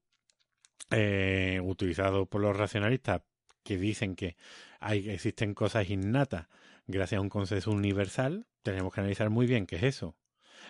[0.91, 3.23] eh, utilizado por los racionalistas,
[3.63, 4.37] que dicen que
[4.81, 6.47] hay, existen cosas innatas
[6.91, 10.17] gracias a un consenso universal, tenemos que analizar muy bien qué es eso.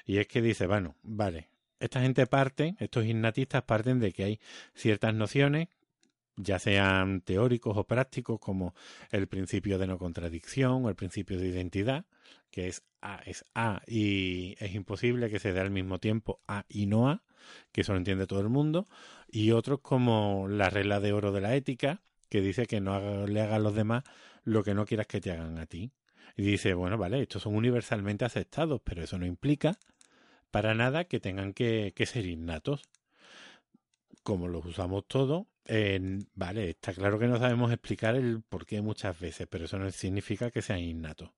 [0.05, 4.41] Y es que dice, bueno, vale, esta gente parte, estos innatistas parten de que hay
[4.75, 5.69] ciertas nociones,
[6.37, 8.75] ya sean teóricos o prácticos, como
[9.11, 12.07] el principio de no contradicción o el principio de identidad,
[12.51, 16.65] que es A es A y es imposible que se dé al mismo tiempo A
[16.69, 17.23] y no A,
[17.73, 18.87] que eso lo entiende todo el mundo,
[19.29, 23.27] y otros como la regla de oro de la ética, que dice que no haga-
[23.27, 24.05] le hagas a los demás
[24.45, 25.93] lo que no quieras que te hagan a ti.
[26.37, 29.79] Y dice, bueno, vale, estos son universalmente aceptados, pero eso no implica
[30.51, 32.83] para nada que tengan que, que ser innatos.
[34.23, 35.47] Como los usamos todos,
[36.35, 39.91] vale, está claro que no sabemos explicar el por qué muchas veces, pero eso no
[39.91, 41.31] significa que sean innatos.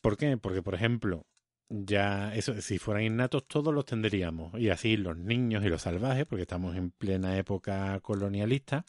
[0.00, 0.36] ¿Por qué?
[0.36, 1.26] Porque, por ejemplo,
[1.68, 4.58] ya eso, si fueran innatos todos los tendríamos.
[4.58, 8.84] Y así los niños y los salvajes, porque estamos en plena época colonialista,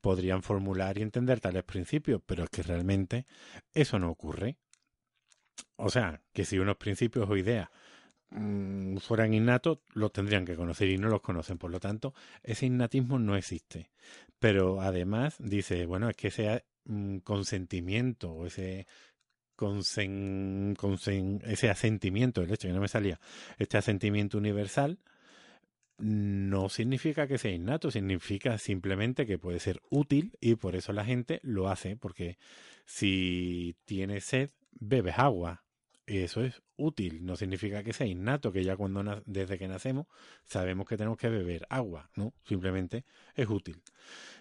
[0.00, 3.26] podrían formular y entender tales principios, pero es que realmente
[3.72, 4.56] eso no ocurre.
[5.76, 7.68] O sea, que si unos principios o ideas
[8.30, 11.58] mm, fueran innatos, los tendrían que conocer y no los conocen.
[11.58, 13.90] Por lo tanto, ese innatismo no existe.
[14.38, 18.86] Pero además dice, bueno, es que ese mm, consentimiento o ese
[19.58, 23.20] consen- ese asentimiento, el hecho que no me salía,
[23.58, 24.98] este asentimiento universal,
[25.98, 31.04] no significa que sea innato, significa simplemente que puede ser útil y por eso la
[31.04, 32.38] gente lo hace, porque
[32.86, 35.64] si tienes sed, bebes agua.
[36.06, 40.06] Eso es útil, no significa que sea innato, que ya cuando desde que nacemos
[40.44, 42.32] sabemos que tenemos que beber agua, ¿no?
[42.44, 43.04] Simplemente
[43.34, 43.82] es útil.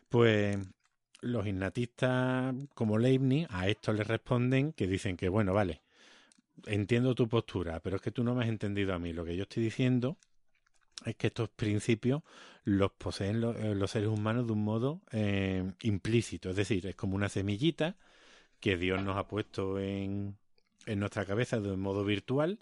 [0.07, 0.57] Pues
[1.21, 5.81] los innatistas como Leibniz a esto le responden que dicen que, bueno, vale,
[6.65, 9.13] entiendo tu postura, pero es que tú no me has entendido a mí.
[9.13, 10.17] Lo que yo estoy diciendo
[11.05, 12.23] es que estos principios
[12.63, 17.15] los poseen eh, los, seres humanos de un modo eh, implícito, es decir, es como
[17.15, 17.95] una semillita
[18.59, 20.37] que Dios nos ha puesto en,
[20.85, 22.59] en nuestra cabeza de un modo virtual,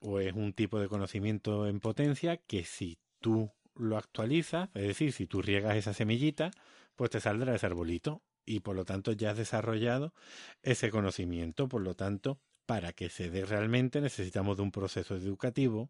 [0.00, 5.12] o es un tipo de conocimiento en potencia que si tú lo actualizas, es decir,
[5.12, 6.50] si tú riegas esa semillita,
[6.96, 10.12] pues te saldrá ese arbolito y por lo tanto ya has desarrollado
[10.62, 15.88] ese conocimiento, por lo tanto, para que se dé realmente necesitamos de un proceso educativo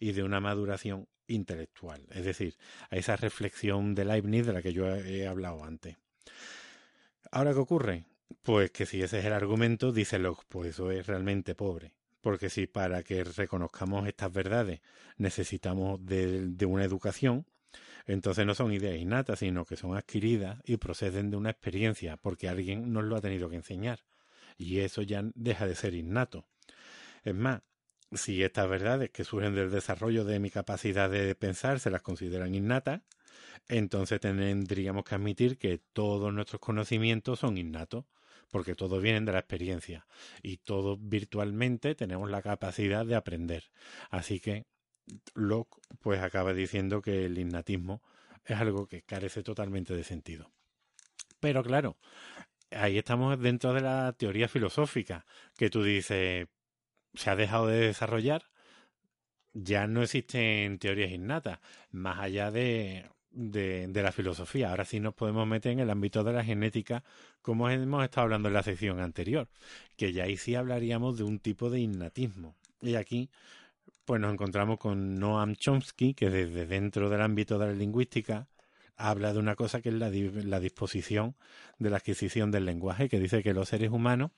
[0.00, 2.56] y de una maduración intelectual, es decir,
[2.90, 5.96] a esa reflexión de Leibniz de la que yo he hablado antes.
[7.30, 8.04] Ahora, ¿qué ocurre?
[8.42, 11.94] Pues que si ese es el argumento, dice Locke, pues eso es realmente pobre.
[12.20, 14.80] porque si para que reconozcamos estas verdades
[15.16, 17.46] necesitamos de, de una educación,
[18.08, 22.48] entonces no son ideas innatas, sino que son adquiridas y proceden de una experiencia, porque
[22.48, 24.00] alguien nos lo ha tenido que enseñar.
[24.56, 26.46] Y eso ya deja de ser innato.
[27.22, 27.60] Es más,
[28.12, 32.54] si estas verdades que surgen del desarrollo de mi capacidad de pensar se las consideran
[32.54, 33.02] innatas,
[33.68, 38.06] entonces tendríamos que admitir que todos nuestros conocimientos son innatos,
[38.50, 40.06] porque todos vienen de la experiencia
[40.42, 43.64] y todos virtualmente tenemos la capacidad de aprender.
[44.08, 44.64] Así que
[45.34, 48.02] Locke pues acaba diciendo que el innatismo
[48.44, 50.50] es algo que carece totalmente de sentido.
[51.40, 51.96] Pero claro,
[52.70, 55.24] ahí estamos dentro de la teoría filosófica,
[55.56, 56.48] que tú dices,
[57.14, 58.44] se ha dejado de desarrollar,
[59.52, 61.60] ya no existen teorías innatas,
[61.90, 64.70] más allá de, de, de, la filosofía.
[64.70, 67.04] Ahora sí nos podemos meter en el ámbito de la genética,
[67.42, 69.48] como hemos estado hablando en la sección anterior,
[69.96, 72.54] que ya ahí sí hablaríamos de un tipo de innatismo.
[72.80, 73.30] Y aquí
[74.08, 78.48] pues nos encontramos con Noam Chomsky, que desde dentro del ámbito de la lingüística
[78.96, 80.08] habla de una cosa que es la,
[80.60, 81.36] disposición
[81.78, 84.30] de la adquisición del lenguaje, que dice que los seres humanos,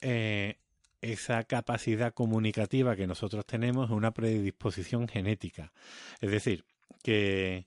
[0.00, 0.56] eh,
[1.02, 5.74] esa capacidad comunicativa que nosotros tenemos es una predisposición genética.
[6.22, 6.64] Es decir,
[7.02, 7.66] que,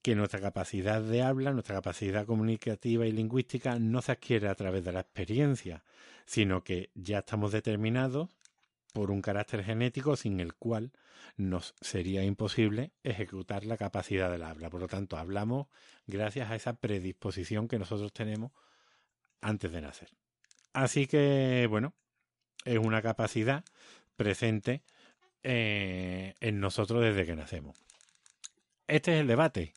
[0.00, 4.82] que nuestra capacidad de habla, nuestra capacidad comunicativa y lingüística no se adquiere a través
[4.82, 5.84] de la experiencia,
[6.24, 8.30] sino que ya estamos determinados
[8.92, 10.92] por un carácter genético sin el cual
[11.36, 14.70] nos sería imposible ejecutar la capacidad del habla.
[14.70, 15.68] Por lo tanto, hablamos
[16.06, 18.52] gracias a esa predisposición que nosotros tenemos
[19.40, 20.10] antes de nacer.
[20.72, 21.94] Así que, bueno,
[22.64, 23.64] es una capacidad
[24.16, 24.82] presente
[25.42, 27.76] eh, en nosotros desde que nacemos.
[28.86, 29.72] Este es el debate.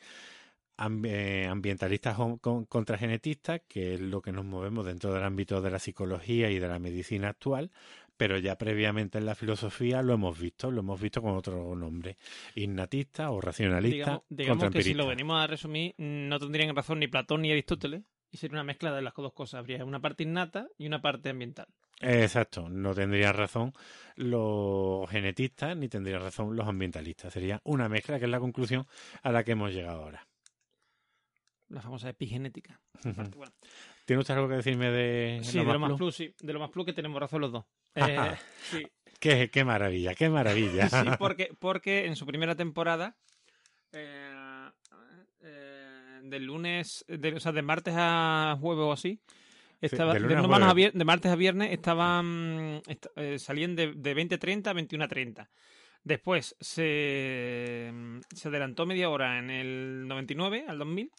[0.78, 5.80] Eh, ambientalistas contra genetistas, que es lo que nos movemos dentro del ámbito de la
[5.80, 7.72] psicología y de la medicina actual,
[8.18, 12.18] pero ya previamente en la filosofía lo hemos visto, lo hemos visto con otro nombre,
[12.56, 13.98] innatista o racionalista.
[13.98, 18.04] Digamos, digamos que si lo venimos a resumir, no tendrían razón ni Platón ni Aristóteles,
[18.32, 19.60] y sería una mezcla de las dos cosas.
[19.60, 21.68] Habría una parte innata y una parte ambiental.
[22.02, 23.74] Exacto, no tendría razón
[24.16, 27.32] los genetistas ni tendrían razón los ambientalistas.
[27.32, 28.86] Sería una mezcla que es la conclusión
[29.24, 30.28] a la que hemos llegado ahora.
[31.70, 32.80] La famosa epigenética.
[33.36, 33.54] bueno.
[34.06, 36.16] ¿Tiene usted algo que decirme de, sí, lo de lo más plus?
[36.16, 37.66] Sí, de lo más plus que tenemos razón los dos.
[37.96, 38.36] Eh,
[38.70, 38.86] sí.
[39.20, 40.90] qué, qué, maravilla, qué maravilla.
[40.90, 43.16] sí, porque, porque en su primera temporada,
[43.94, 44.70] eh,
[45.42, 49.22] eh, del lunes, de, o sea, de martes a jueves o así,
[49.80, 53.08] estaba, sí, de, de, a de, martes a viernes estaban est
[53.40, 55.48] salían de, de 20.30 a 21.30.
[56.04, 57.92] Después se,
[58.36, 61.12] se adelantó media hora en el 99 al 2000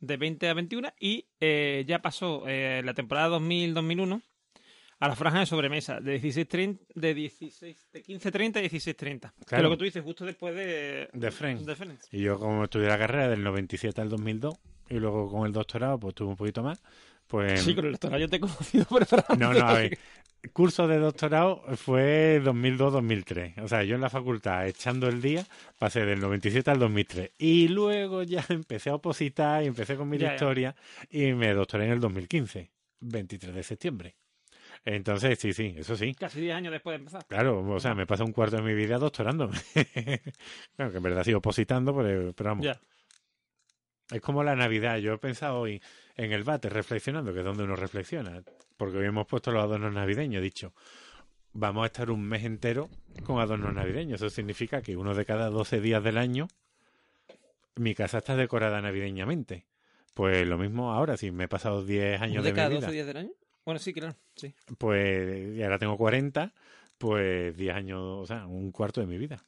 [0.00, 4.22] de 20 a 21 y eh, ya pasó eh, la temporada 2000-2001
[5.00, 9.32] a la franja de sobremesa de 16 de 16 de 15.30 a 16.30 claro.
[9.46, 11.66] que es lo que tú dices justo después de de Friends.
[11.66, 12.08] de Friends.
[12.12, 14.54] y yo como estudié la carrera del 97 al 2002
[14.90, 16.82] y luego con el doctorado pues tuve un poquito más
[17.28, 19.06] pues sí con el doctorado yo te he conocido por
[19.38, 19.98] no no a ver
[20.52, 23.62] curso de doctorado fue 2002-2003.
[23.62, 25.44] O sea, yo en la facultad, echando el día,
[25.78, 27.32] pasé del 97 al 2003.
[27.38, 30.74] Y luego ya empecé a opositar y empecé con mi ya, historia
[31.10, 31.26] ya.
[31.28, 32.70] y me doctoré en el 2015,
[33.00, 34.16] 23 de septiembre.
[34.84, 36.14] Entonces, sí, sí, eso sí.
[36.14, 37.26] Casi 10 años después de empezar.
[37.26, 39.58] Claro, o sea, me pasé un cuarto de mi vida doctorándome.
[40.76, 42.64] claro, que en verdad sigo opositando, pero, pero vamos.
[42.64, 42.80] Ya.
[44.10, 44.98] Es como la Navidad.
[44.98, 45.82] Yo he pensado hoy
[46.16, 48.42] en el bate, reflexionando, que es donde uno reflexiona.
[48.78, 50.40] Porque hoy hemos puesto los adornos navideños.
[50.40, 50.72] He dicho,
[51.52, 52.88] vamos a estar un mes entero
[53.24, 54.22] con adornos navideños.
[54.22, 56.48] Eso significa que uno de cada 12 días del año,
[57.74, 59.66] mi casa está decorada navideñamente.
[60.14, 62.86] Pues lo mismo ahora, si me he pasado 10 años de, de cada mi vida.
[62.86, 63.30] 12 días del año?
[63.64, 64.16] Bueno, sí, claro.
[64.36, 64.54] Sí.
[64.78, 66.54] Pues, y ahora tengo 40,
[66.96, 69.44] pues 10 años, o sea, un cuarto de mi vida.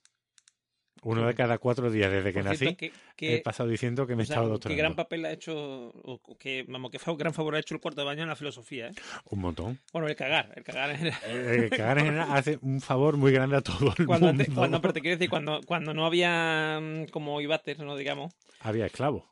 [1.02, 4.22] Uno de cada cuatro días desde que nací que, que, he pasado diciendo que me
[4.22, 4.77] he estado doctorando.
[4.77, 8.02] Qué gran papel ha hecho, o que, vamos, qué gran favor ha hecho el cuarto
[8.02, 8.93] de baño en la filosofía, ¿eh?
[9.31, 9.78] Un montón.
[9.93, 11.20] Bueno, el cagar, el cagar en general.
[11.31, 14.44] El cagar en general hace un favor muy grande a todo el cuando mundo.
[14.44, 18.35] Te, cuando, pero te quiero decir, cuando, cuando no había mm, como ibates, no digamos.
[18.60, 19.24] Había esclavos.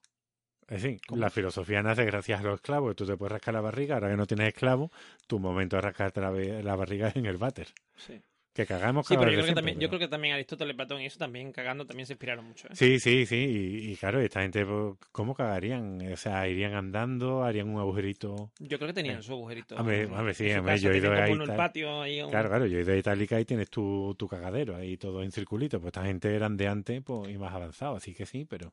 [0.69, 1.21] Es decir, ¿Cómo?
[1.21, 2.95] la filosofía nace gracias a los esclavos.
[2.95, 4.91] Tú te puedes rascar la barriga, ahora que no tienes esclavos,
[5.27, 7.69] tu momento de rascarte la, la barriga es en el váter.
[7.97, 8.21] Sí.
[8.59, 9.83] Que cagamos Sí, pero yo creo, siempre, que también, pero...
[9.83, 12.67] yo creo que también Aristóteles, Platón y eso también cagando también se inspiraron mucho.
[12.67, 12.71] ¿eh?
[12.73, 13.37] Sí, sí, sí.
[13.37, 16.03] Y, y, claro, esta gente, pues, ¿cómo cagarían?
[16.13, 18.51] O sea, irían andando, harían un agujerito.
[18.59, 19.23] Yo creo que tenían eh.
[19.23, 19.77] su agujerito.
[19.77, 21.57] Hombre, hombre sí, hombre, yo he ido a Itálica.
[21.57, 22.31] patio ahí un...
[22.31, 25.31] Claro, claro, yo he ido a Itálica y tienes tu, tu cagadero ahí todo en
[25.31, 25.79] circulito.
[25.79, 28.73] Pues esta gente eran de antes pues, y más avanzado, así que sí, pero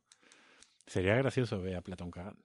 [0.87, 2.41] sería gracioso ver a Platón cagando.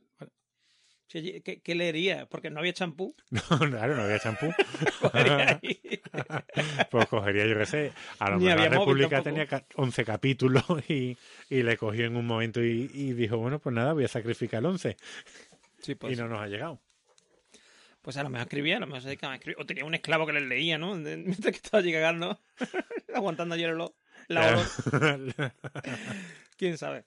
[1.10, 2.26] ¿Qué, qué leería?
[2.26, 3.14] Porque no había champú.
[3.30, 4.46] No, claro, no había champú.
[6.90, 7.92] Pues cogería, yo qué sé.
[8.18, 11.16] A lo Ni mejor la República tenía ca- 11 capítulos y,
[11.48, 14.60] y le cogió en un momento y, y dijo, bueno, pues nada, voy a sacrificar
[14.60, 14.96] el 11.
[15.80, 16.80] Sí, y pues, no nos ha llegado.
[18.02, 19.60] pues a lo mejor escribía, a lo mejor se dedicaba a escribir.
[19.60, 20.94] O tenía un esclavo que les leía, ¿no?
[20.94, 22.38] Mientras que estaba allí cagando,
[23.14, 23.78] aguantando ayer el,
[24.28, 24.62] la.
[26.56, 27.04] ¿Quién sabe?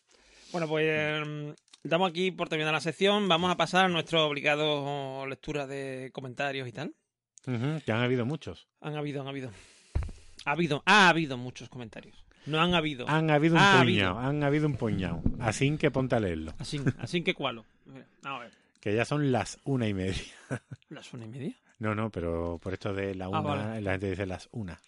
[0.52, 1.54] Bueno, pues eh,
[1.84, 3.28] damos aquí por terminar la sección.
[3.28, 6.94] Vamos a pasar a nuestro obligado lectura de comentarios y tal.
[7.46, 8.68] Que han habido muchos.
[8.82, 9.52] Han habido, han habido.
[10.46, 12.24] Ha habido, ha habido muchos comentarios.
[12.46, 13.08] No han habido.
[13.10, 14.20] Han habido un Ha puñado, habido.
[14.20, 15.22] han habido un puñado.
[15.40, 16.54] Así que ponte a leerlo.
[16.60, 17.66] Así, así que cualo.
[18.24, 18.52] A ver.
[18.82, 20.22] Que ya son las una y media.
[20.90, 21.56] ¿Las una y media?
[21.80, 23.82] No, no, pero por esto de la una, Ah, vale.
[23.82, 24.80] la gente dice las una.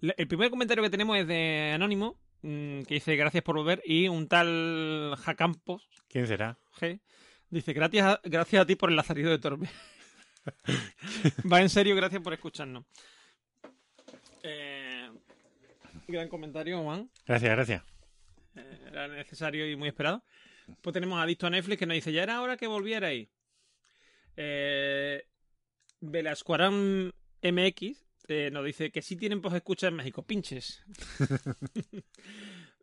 [0.00, 4.08] El primer comentario que tenemos es de Anónimo, mm, que dice gracias por volver, y
[4.08, 6.58] un tal Jacampos, ¿Quién será?
[6.78, 7.00] G,
[7.50, 9.68] dice gracias a, gracias a ti por el lazarillo de Torbe.
[11.52, 12.84] Va en serio, gracias por escucharnos.
[14.42, 15.10] Eh,
[16.06, 17.10] gran comentario, Juan.
[17.26, 17.82] Gracias, gracias.
[18.54, 20.22] Eh, era necesario y muy esperado.
[20.80, 23.28] Pues tenemos Adicto a Netflix que nos dice, ya era hora que volvierais.
[24.36, 25.26] Eh,
[26.00, 30.22] Velascuarán MX eh, nos dice que sí tienen escucha en México.
[30.22, 30.82] Pinches.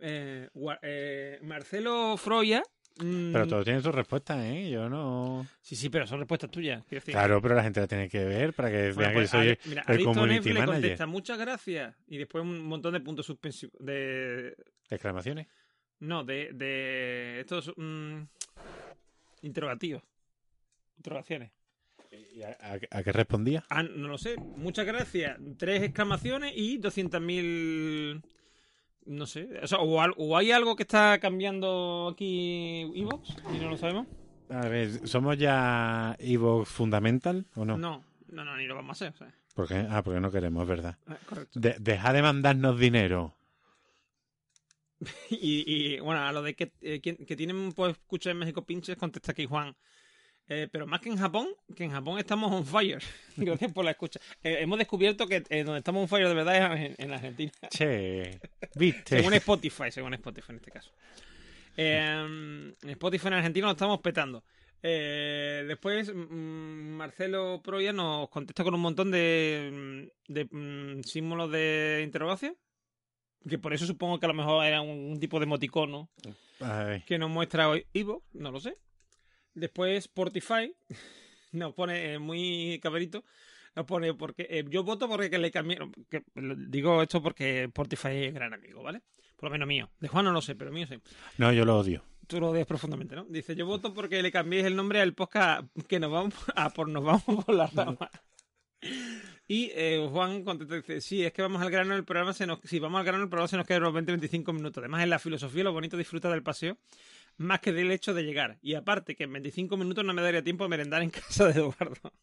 [0.06, 0.50] Eh,
[0.82, 2.62] eh, Marcelo Froya.
[2.98, 4.70] mm, Pero todo tiene su respuesta, ¿eh?
[4.70, 5.48] Yo no...
[5.62, 6.84] Sí, sí, pero son respuestas tuyas.
[6.90, 7.14] decir.
[7.14, 9.48] Claro, pero la gente la tiene que ver para que Bueno, vean pues, que soy
[9.48, 11.96] Adi- mira, el community le contesta muchas gracias.
[12.08, 13.76] Y después un montón de puntos suspensivos.
[13.80, 14.58] De,
[14.90, 15.48] Exclamaciones.
[16.00, 17.72] No, de, de estos
[19.42, 20.04] interrogativos.
[20.98, 21.52] Interrogaciones.
[22.34, 23.64] ¿Y a, a- a qué respondía?
[23.70, 24.36] Ah, no lo sé.
[24.58, 25.38] Muchas gracias.
[25.58, 28.24] Tres exclamaciones y 200.000...
[29.06, 29.50] No sé.
[29.62, 33.78] O, sea, o, al- o hay algo que está cambiando aquí Evox y no lo
[33.78, 34.08] sabemos.
[34.50, 37.78] A ver, ¿somos ya Evox Fundamental o no?
[37.78, 39.18] No, no, no, ni lo vamos a hacer.
[39.18, 39.34] sea.
[39.56, 39.86] ¿Por qué?
[39.90, 40.98] Ah, porque no queremos, es verdad.
[41.08, 41.60] Ah, correcto.
[41.60, 43.36] De- deja de mandarnos dinero.
[45.30, 48.66] Y, y, bueno, a lo de que, eh, que, que tienen pues escucha en México
[48.66, 49.76] pinches, contesta aquí Juan.
[50.50, 53.02] Eh, pero más que en Japón, que en Japón estamos on fire.
[53.38, 54.20] Gracias por la escucha.
[54.44, 57.52] Eh, hemos descubierto que eh, donde estamos on fire de verdad es en, en Argentina.
[57.70, 58.40] Che,
[58.76, 59.18] ¿viste?
[59.18, 60.92] Según Spotify, según Spotify en este caso.
[61.78, 64.44] Eh, en Spotify en Argentina lo estamos petando.
[64.82, 72.58] Después mm, Marcelo Proya nos contesta con un montón de, de mm, símbolos de interrogación.
[73.48, 76.10] Que por eso supongo que a lo mejor era un, un tipo de emoticono
[76.62, 78.78] A ver, que nos muestra hoy Ivo, no lo sé.
[79.54, 80.74] Después Spotify
[81.52, 83.24] nos pone eh, muy caberito.
[83.76, 85.92] Nos pone porque eh, yo voto porque que le cambiaron.
[86.10, 89.02] que- digo esto porque Spotify es gran amigo, ¿vale?
[89.36, 89.90] Por lo menos mío.
[90.00, 90.96] De Juan no lo sé, pero mío sí.
[91.38, 92.04] No, yo lo odio.
[92.28, 93.26] Tú lo odias profundamente, ¿no?
[93.26, 96.88] Dice, yo voto porque le cambiéis el nombre al podcast que nos vamos a por
[96.88, 98.10] nos vamos por la rama.
[99.48, 102.60] Y eh, Juan contesta dice, sí, es que vamos al grano del programa, se nos,
[102.64, 104.78] si vamos al grano del programa se nos quedan unos 20-25 minutos.
[104.82, 106.78] Además, en la filosofía lo bonito disfruta del paseo
[107.38, 108.58] más que del hecho de llegar.
[108.62, 111.60] Y aparte, que en 25 minutos no me daría tiempo de merendar en casa de
[111.60, 112.14] Eduardo.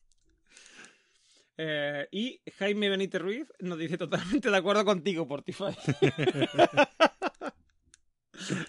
[1.63, 5.77] Eh, y Jaime Benítez Ruiz nos dice totalmente de acuerdo contigo, Portify.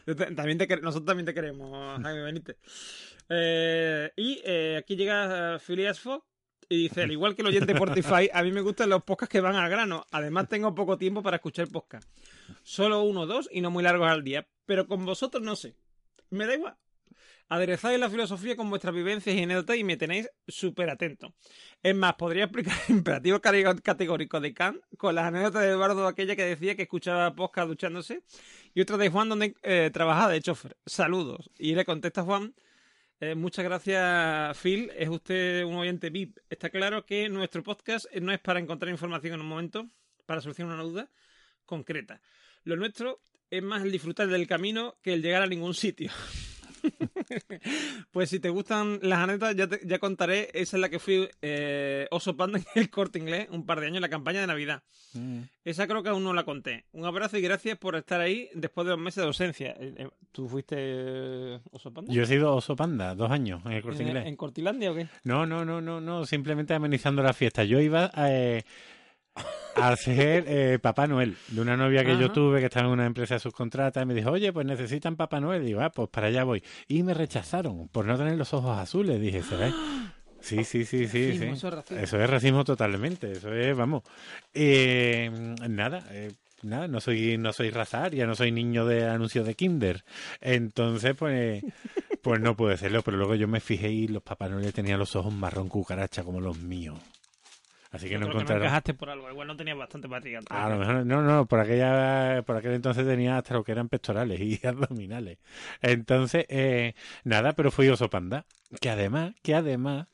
[0.36, 2.58] también te nosotros también te queremos, Jaime Benítez.
[3.30, 6.26] Eh, y eh, aquí llega Phileas Fogg
[6.68, 9.42] y dice, al igual que el oyente Portify, a mí me gustan los podcasts que
[9.42, 10.06] van al grano.
[10.12, 12.10] Además tengo poco tiempo para escuchar podcast.
[12.64, 14.48] Solo uno o dos y no muy largos al día.
[14.66, 15.76] Pero con vosotros no sé.
[16.32, 16.76] Me da igual.
[17.50, 21.36] Aderezáis la filosofía con vuestras vivencias y anécdotas y me tenéis súper atento.
[21.84, 26.38] Es más, podría explicar el imperativo categórico de Kant con las anécdotas de Eduardo, aquella
[26.38, 28.24] que decía que escuchaba podcast duchándose,
[28.74, 30.78] y otra de Juan donde eh, trabajaba de chofer.
[30.86, 31.52] Saludos.
[31.58, 32.56] Y le contesta Juan,
[33.20, 36.38] eh, muchas gracias Phil, es usted un oyente VIP.
[36.50, 39.90] Está claro que nuestro podcast no es para encontrar información en un momento,
[40.26, 41.12] para solucionar una duda
[41.66, 42.22] concreta.
[42.64, 43.20] Lo nuestro
[43.52, 46.10] es más el disfrutar del camino que el llegar a ningún sitio.
[48.12, 50.50] pues si te gustan las anécdotas, ya, te- ya contaré.
[50.54, 53.86] Esa es la que fui eh, oso panda en el corte inglés un par de
[53.88, 54.82] años en la campaña de Navidad.
[55.14, 55.42] Mm.
[55.64, 56.86] Esa creo que aún no la conté.
[56.94, 59.76] Un abrazo y gracias por estar ahí después de dos meses de ausencia.
[59.80, 62.12] Eh, eh, ¿Tú fuiste eh, oso panda?
[62.14, 64.26] Yo he sido oso panda dos años en el corte ¿En, inglés.
[64.26, 65.08] en Cortilandia o qué?
[65.24, 67.64] No, no, no, no, no, simplemente amenizando la fiesta.
[67.64, 68.64] Yo iba eh,
[69.76, 73.06] a ser eh, Papá Noel de una novia que yo tuve que estaba en una
[73.06, 75.64] empresa subcontrata y me dijo, oye, pues necesitan Papá Noel.
[75.64, 76.64] Y digo, ah, pues para allá voy.
[76.88, 79.20] Y me rechazaron por no tener los ojos azules.
[79.20, 79.74] Dije, ¿se ve?
[80.44, 81.52] Sí, sí, sí, sí, Racismo, sí.
[81.54, 82.04] eso es racismo.
[82.04, 83.32] Eso es racismo totalmente.
[83.32, 84.02] Eso es, vamos.
[84.56, 85.30] Eh,
[85.70, 86.32] nada, eh,
[86.64, 90.04] nada, no soy, no soy razaria, no soy niño de anuncios de Kinder.
[90.40, 91.64] Entonces, pues,
[92.22, 95.16] Pues no puede serlo, pero luego yo me fijé y los Papá Noel tenían los
[95.16, 97.00] ojos marrón cucaracha como los míos.
[97.92, 98.64] Así que Yo no que encontraron.
[98.64, 99.30] encajaste por algo.
[99.30, 100.40] Igual no tenías bastante barriga.
[100.50, 103.90] A lo mejor, no, no, por aquella, por aquel entonces tenía hasta lo que eran
[103.90, 105.40] pectorales y abdominales.
[105.82, 106.96] Entonces, eh,
[107.26, 108.46] nada, pero fui oso panda.
[108.80, 110.08] Que además, que además,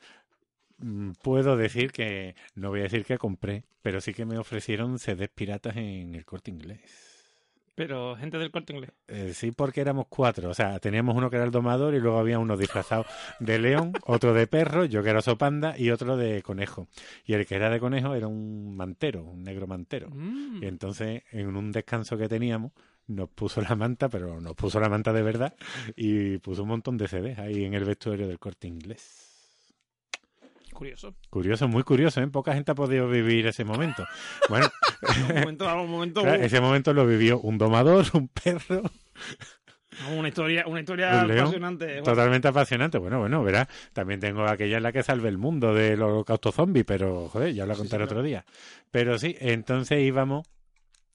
[0.79, 4.97] mm, puedo decir que, no voy a decir que compré, pero sí que me ofrecieron
[4.97, 6.81] CDs piratas en el corte inglés.
[7.77, 8.89] Pero gente del corte inglés.
[9.07, 10.49] Eh, sí, porque éramos cuatro.
[10.49, 13.05] O sea, teníamos uno que era el domador y luego había uno disfrazado
[13.39, 16.87] de león, otro de perro, yo que era oso panda y otro de conejo.
[17.23, 20.09] Y el que era de conejo era un mantero, un negro mantero.
[20.09, 20.63] Mm.
[20.63, 22.71] Y entonces, en un descanso que teníamos,
[23.05, 25.53] nos puso la manta, pero nos puso la manta de verdad
[25.95, 29.26] y puso un montón de CDs ahí en el vestuario del corte inglés.
[30.77, 31.15] Curioso.
[31.31, 32.27] Curioso, muy curioso, ¿eh?
[32.27, 34.05] Poca gente ha podido vivir ese momento.
[34.47, 34.67] Bueno,
[35.27, 36.21] un momento, un momento.
[36.21, 38.83] claro, uh, ese momento lo vivió un domador, un perro,
[40.15, 41.93] una historia, una historia león, apasionante.
[41.93, 42.03] Juan.
[42.03, 42.99] totalmente apasionante.
[42.99, 46.83] Bueno, bueno, verás, también tengo aquella en la que salve el mundo del holocausto zombie,
[46.83, 48.45] pero joder, ya lo Sí, contaré sí, otro día.
[48.91, 50.47] Pero sí, entonces íbamos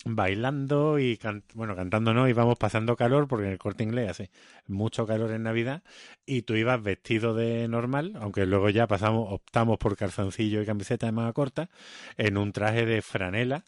[0.04, 1.18] bailando y
[1.54, 4.30] bueno, cantando no, íbamos pasando calor porque en el corte inglés hace
[4.66, 5.82] mucho calor en Navidad
[6.26, 11.06] y tú ibas vestido de normal, aunque luego ya pasamos, optamos por calzoncillo y camiseta
[11.06, 11.70] de manga corta,
[12.16, 13.64] en un traje de franela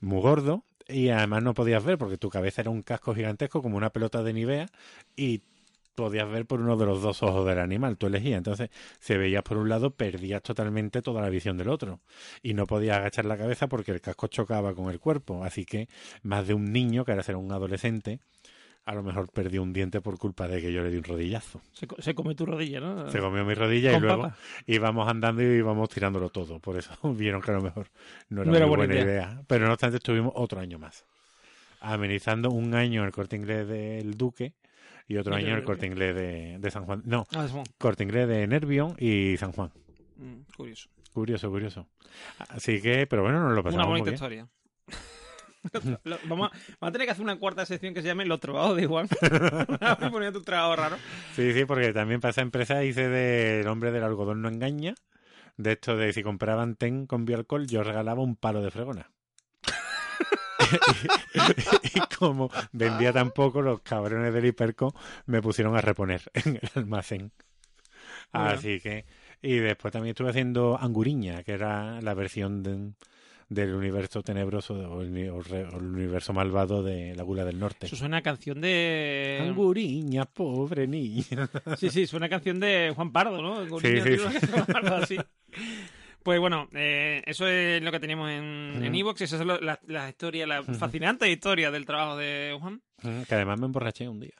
[0.00, 3.76] muy gordo y además no podías ver porque tu cabeza era un casco gigantesco como
[3.76, 4.66] una pelota de Nivea
[5.16, 5.42] y
[5.94, 8.38] podías ver por uno de los dos ojos del animal, tú elegías.
[8.38, 12.00] Entonces, si veías por un lado, perdías totalmente toda la visión del otro.
[12.42, 15.44] Y no podías agachar la cabeza porque el casco chocaba con el cuerpo.
[15.44, 15.88] Así que
[16.22, 18.20] más de un niño, que ahora será un adolescente,
[18.86, 21.62] a lo mejor perdió un diente por culpa de que yo le di un rodillazo.
[21.72, 23.10] Se, se come tu rodilla, ¿no?
[23.10, 24.36] Se comió mi rodilla y luego papa.
[24.66, 26.58] íbamos andando y íbamos tirándolo todo.
[26.58, 27.86] Por eso vieron que a lo mejor
[28.28, 29.04] no era, No era muy buena idea.
[29.04, 29.42] idea.
[29.46, 31.04] Pero no obstante, estuvimos otro año más.
[31.80, 34.52] Amenizando un año en el corte inglés del Duque
[35.06, 37.02] y otro año el corte inglés de, de San Juan.
[37.04, 37.46] No, Ah,
[37.78, 39.70] corte inglés de Nervión y San Juan.
[40.16, 40.88] Mm, curioso.
[41.12, 41.88] Curioso, curioso.
[42.48, 44.14] Así que, pero bueno, nos lo pasamos Una muy bonita bien.
[44.14, 44.48] historia.
[46.04, 48.40] Lo- vamos, a, vamos a tener que hacer una cuarta sección que se llame Los
[48.40, 49.08] trabajos de Juan.
[50.00, 50.96] Voy poniendo tu trabajo raro.
[51.34, 54.94] Sí, sí, porque también para esa empresa hice del hombre del algodón no engaña.
[55.56, 59.10] De esto de si compraban ten con bioalcohol, yo regalaba un palo de fregona.
[61.94, 64.94] y, como vendía tan poco, los cabrones del Hiperco
[65.26, 67.32] me pusieron a reponer en el almacén.
[68.32, 69.04] Así que.
[69.42, 72.92] Y después también estuve haciendo Anguriña, que era la versión de-
[73.50, 77.44] del universo tenebroso o el, uni- o re- o el universo malvado de la Gula
[77.44, 77.86] del Norte.
[77.86, 79.38] Eso suena a canción de.
[79.42, 81.50] Anguriña, pobre niña.
[81.76, 83.66] Sí, sí, suena a canción de Juan Pardo, ¿no?
[83.80, 85.18] Sí, sí, tío, Juan Pardo, así.
[86.24, 88.96] Pues bueno, eh, eso es lo que tenemos en en Ujú.
[89.00, 89.20] Evox.
[89.20, 92.82] Esa es lo- la, la historia, la fascinante historia del trabajo de Juan.
[93.28, 94.34] Que además me emborraché un día.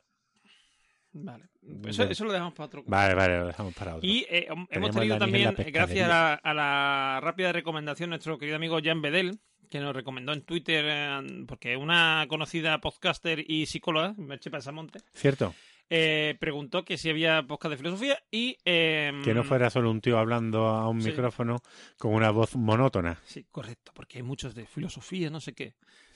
[1.13, 1.45] Vale.
[1.83, 2.83] Pues eso, lo dejamos para otro.
[2.87, 4.07] Vale, vale, lo dejamos para otro.
[4.09, 6.09] Y eh, hemos Teníamos tenido en también, gracias a pescadería.
[6.09, 9.39] la, a la rápida recomendación, nuestro querido amigo Jan Bedel,
[9.71, 15.55] que nos recomendó en Twitter, eh, porque una conocida podcaster y psicóloga, Merche Pasamonte, ¿Cierto?
[15.91, 18.57] Eh, preguntó que si había podcast de filosofía y...
[18.65, 21.11] eh, Que no fuera solo un tío hablando a un Sí.
[21.11, 21.59] micrófono
[21.99, 23.19] con una voz monótona.
[23.25, 25.75] Sí, correcto, porque hay muchos de filosofía, no sé qué.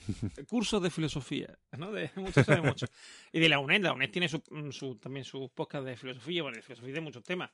[0.49, 1.93] Cursos de filosofía, ¿no?
[1.93, 2.87] De, muchos saben mucho.
[3.31, 6.57] Y de la UNED, la UNED tiene su, su- también sus podcasts de filosofía, bueno,
[6.57, 7.51] de filosofía de muchos temas.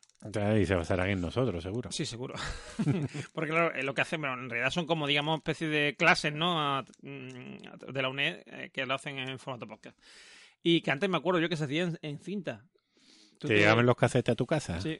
[0.57, 1.91] Y se basarán en nosotros, seguro.
[1.91, 2.35] Sí, seguro.
[3.35, 6.33] Porque claro, eh, lo que hacen, bueno, en realidad son como, digamos, especies de clases,
[6.33, 6.83] ¿no?
[7.03, 9.99] Mm, de la UNED eh, que lo hacen en formato podcast.
[10.65, 12.65] Y que antes me acuerdo yo que se hacía en, en cinta.
[13.39, 14.81] ¿Te te- llegaban los casetes a tu casa?
[14.81, 14.99] Sí.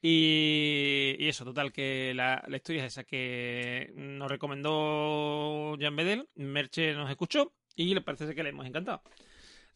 [0.00, 6.28] Y, y eso, total, que la, la historia es esa, que nos recomendó Jan Bedel,
[6.36, 9.02] Merche nos escuchó y le parece que le hemos encantado.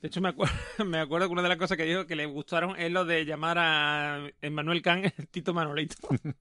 [0.01, 0.55] De hecho, me acuerdo,
[0.86, 3.25] me acuerdo que una de las cosas que dijo que le gustaron es lo de
[3.25, 5.97] llamar a Emmanuel Kant el Tito Manolito.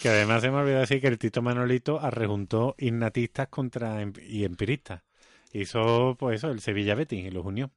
[0.00, 4.44] Que además se me olvidó decir que el Tito Manolito arrejuntó innatistas contra em- y
[4.44, 5.02] empiristas.
[5.52, 7.70] Hizo, pues eso, el Sevilla Betis y los unió.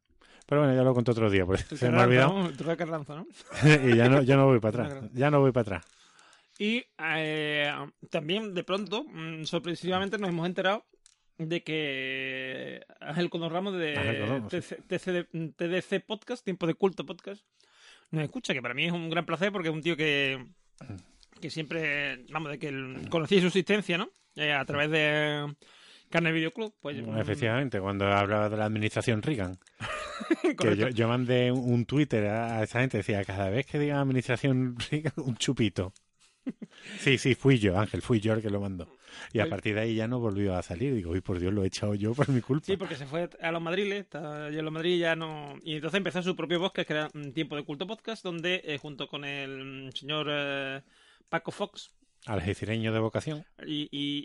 [0.45, 2.51] Pero bueno, ya lo conté otro día, porque se me ha olvidado.
[2.51, 3.27] de Carranza, ¿no?
[3.89, 5.09] y ya no, ya no voy para atrás.
[5.13, 5.85] Ya no voy para atrás.
[6.59, 7.71] Y eh,
[8.09, 10.85] también, de pronto, mm, sorpresivamente nos hemos enterado
[11.37, 14.43] de que Ángel Condor Ramos de.
[14.87, 17.43] TC TDC Podcast, Tiempo de Culto Podcast,
[18.11, 20.45] nos escucha, que para mí es un gran placer porque es un tío que,
[21.39, 24.09] que siempre, vamos, de que conocía su existencia, ¿no?
[24.35, 25.55] Eh, a través de
[26.11, 26.73] Carne Video Club.
[26.81, 29.57] Pues, mm, Efectivamente, cuando hablaba de la administración Reagan.
[30.59, 33.99] que yo, yo mandé un, un Twitter a, esa gente, decía, cada vez que diga
[33.99, 35.93] administración Reagan, un chupito.
[36.99, 38.87] Sí, sí, fui yo, Ángel, fui yo el que lo mandó.
[39.31, 40.93] Y a Pues- partir de ahí ya no volvió a salir.
[40.95, 42.65] Digo, uy, por Dios, lo he echado yo por mi culpa.
[42.65, 45.55] Sí, porque se fue a los Madriles, está allí en los Madrid ya no...
[45.63, 48.77] Y entonces empezó su propio podcast, que era mm, Tiempo de Culto Podcast, donde eh,
[48.79, 50.81] junto con el mm, señor eh,
[51.29, 51.91] Paco Fox
[52.27, 53.45] Algecireño de vocación.
[53.65, 54.23] y, y,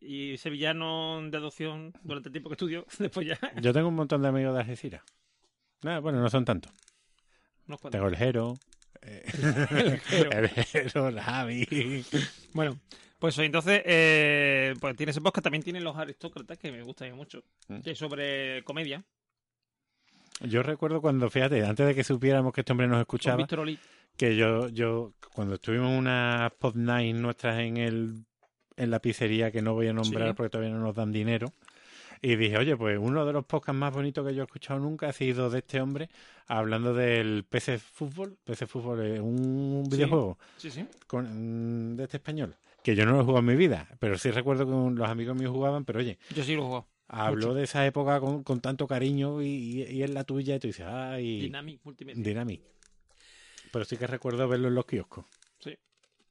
[0.00, 3.94] y, y sevillano de adopción durante el tiempo que estudió, después ya Yo tengo un
[3.94, 5.02] montón de amigos de Algeciras.
[5.84, 6.72] Ah, bueno, no son tantos.
[7.66, 7.90] cuantos.
[7.90, 8.54] Tengo el Jero.
[9.02, 9.22] eh,
[10.04, 10.30] Jero.
[10.38, 12.04] el Jero, el Javi.
[12.52, 12.78] Bueno,
[13.18, 17.44] pues entonces, eh, pues tiene ese podcast, también tiene Los Aristócratas, que me gusta mucho,
[17.68, 17.80] Mm.
[17.80, 19.04] que es sobre comedia,
[20.40, 23.60] Yo recuerdo cuando, fíjate, antes de que supiéramos que este hombre nos con escuchaba, Víctor
[23.60, 23.78] Olí.
[24.16, 28.24] Que yo, yo cuando estuvimos unas pod night nuestras en el
[28.76, 30.34] en la pizzería que no voy a nombrar Sí.
[30.34, 31.52] porque todavía no nos dan dinero
[32.22, 35.08] y dije oye pues uno de los podcasts más bonitos que yo he escuchado nunca
[35.08, 36.08] ha sido de este hombre
[36.46, 40.86] hablando del PC Fútbol PC Fútbol es un videojuego Sí, sí.
[41.06, 44.30] con- de este español que yo no lo he jugado en mi vida pero sí
[44.30, 46.86] recuerdo que los amigos míos jugaban pero oye Yo sí lo he jugado.
[47.08, 47.54] habló Mucho.
[47.58, 50.68] de esa época con, con tanto cariño y, y, y es la tuya y tú
[50.68, 52.22] dices ay Dynamic Multimedia.
[52.22, 52.62] Dynamic
[53.72, 55.24] pero sí que recuerdo verlo en los kioscos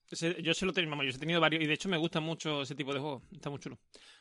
[0.09, 2.63] Ese- yo se lo tengo, yo he tenido varios y de hecho me gusta mucho
[2.63, 3.23] ese tipo de juegos.
[3.31, 3.79] Está muy chulo.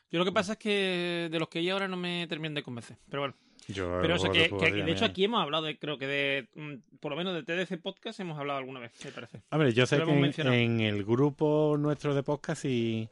[0.09, 2.63] Yo lo que pasa es que de los que hay ahora no me terminan de
[2.63, 2.97] convencer.
[3.09, 3.35] Pero bueno.
[3.67, 6.99] Yo Pero eso, que, que de hecho aquí hemos hablado de, creo que de, mm,
[7.01, 9.43] por lo menos de TDC Podcast hemos hablado alguna vez, me parece.
[9.51, 13.09] Hombre, yo sé que en el grupo nuestro de podcast sí,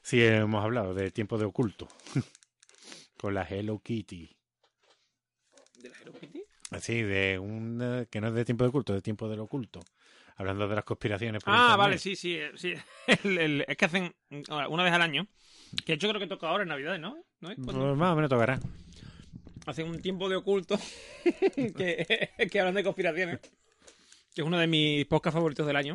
[0.00, 1.88] sí hemos hablado de tiempo de oculto.
[3.18, 4.30] Con la Hello Kitty.
[5.82, 6.39] ¿De la Hello Kitty?
[6.70, 9.80] Así, de un eh, que no es de tiempo de oculto, de tiempo del oculto.
[10.36, 11.42] Hablando de las conspiraciones.
[11.42, 11.78] por Ah, internet.
[11.78, 12.36] vale, sí, sí.
[12.36, 12.74] eh, sí.
[13.24, 15.26] El- el- es que hacen mm, una vez al año,
[15.84, 17.22] que yo creo que toca ahora en Navidad, ¿no?
[17.40, 17.56] ¿No es?
[17.62, 18.58] Pues más o menos tocará.
[19.66, 20.78] hacen un tiempo de oculto
[21.54, 23.40] que, que hablan de conspiraciones,
[24.34, 25.94] que es uno de mis podcasts favoritos del año,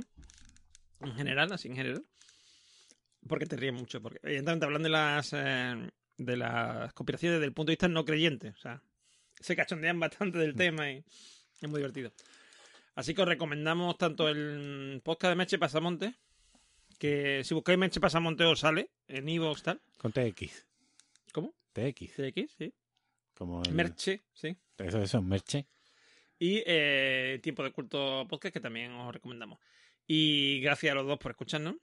[1.02, 2.04] en general, así en general.
[3.28, 7.54] Porque te ríes mucho, porque evidentemente hablan de las eh, de las conspiraciones desde el
[7.54, 8.82] punto de vista no creyente, o sea,
[9.40, 11.04] se cachondean bastante del tema y
[11.62, 12.12] es muy divertido.
[12.96, 16.14] Así que os recomendamos tanto el podcast de Meche Pasamonte,
[16.98, 19.82] que si buscáis Meche Pasamonte os sale en Evox tal.
[19.98, 20.66] Con TX.
[21.34, 21.54] ¿Cómo?
[21.74, 22.14] TX.
[22.16, 22.74] CX, sí.
[23.34, 24.56] Como el- Merche, sí.
[24.78, 25.66] Eso, eso, Merche.
[26.40, 29.60] Y eh, Tiempo de Culto Podcast, que también os recomendamos.
[30.08, 31.76] Y gracias a los dos por escucharnos.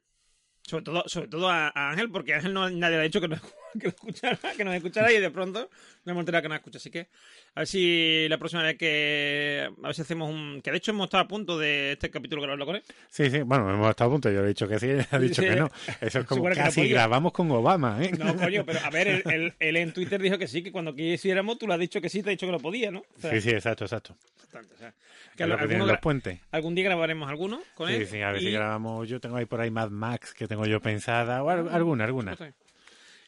[0.62, 3.20] Sobre todo, sobre todo a, a Ángel, porque a Ángel no, nadie le ha dicho
[3.20, 3.40] que nos,
[3.81, 5.60] que nos escuchara, que nos escuchara y de pronto
[6.05, 6.78] nos hemos enterado que nos escucha.
[6.78, 7.09] Así que
[7.55, 9.68] a ver si la próxima vez que.
[9.83, 10.60] A ver si hacemos un.
[10.62, 12.83] Que de hecho hemos estado a punto de este capítulo grabarlo con él.
[13.10, 14.31] Sí, sí, bueno, hemos estado a punto.
[14.31, 15.49] Yo le he dicho que sí, él ha dicho Sí.
[15.49, 15.70] que no.
[16.01, 18.12] Eso es como casi grabamos con Obama, ¿eh?
[18.18, 20.94] No, coño, pero a ver, él, él- él en Twitter dijo que sí, que cuando
[20.94, 23.01] quisiéramos tú le has dicho que sí, te ha dicho que no podía, ¿no?
[23.01, 24.17] O sea, Sí, sí, exacto, exacto.
[24.39, 24.92] bastante, o sea,
[25.36, 26.41] que lo que alguno los puentes.
[26.51, 28.07] algún día grabaremos alguno con Sí, él.
[28.07, 29.09] sí, a ver y- si grabamos.
[29.09, 32.36] Yo tengo ahí por ahí Mad Max que tengo yo pensada, o al- alguna, alguna.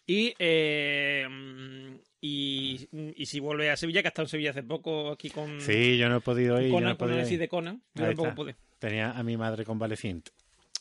[0.07, 1.27] Y, eh,
[2.21, 5.61] y, y si vuelve a Sevilla, que ha estado en Sevilla hace poco aquí con
[5.61, 6.69] Sí, yo no he podido ir.
[6.69, 7.39] yo no Conan, he con podido el ir.
[7.39, 7.83] de Conan.
[7.95, 8.57] Yo tampoco pude.
[8.79, 10.33] Tenía a mi madre convaleciente.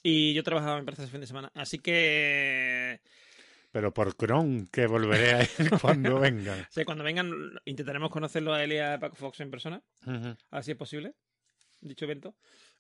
[0.02, 1.52] Y yo trabajaba, me parece, ese fin de semana.
[1.56, 3.00] Así que
[3.72, 5.50] Pero por Cron, que volveré a ir
[5.82, 6.60] cuando vengan.
[6.60, 7.32] o sea, cuando vengan,
[7.66, 9.82] intentaremos conocerlo a él y a Paco Fox en persona,
[10.52, 11.14] así es posible,
[11.80, 12.36] dicho evento.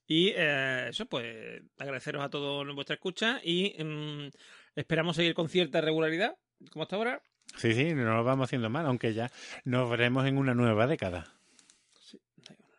[0.06, 4.28] Y eh, eso, pues, agradeceros a todos vuestra escucha y mm,
[4.76, 6.36] esperamos seguir con cierta regularidad,
[6.72, 7.22] como hasta ahora.
[7.58, 9.32] Sí, sí, no lo vamos haciendo mal, aunque ya
[9.64, 11.34] nos veremos en una nueva década.
[12.02, 12.20] Sí,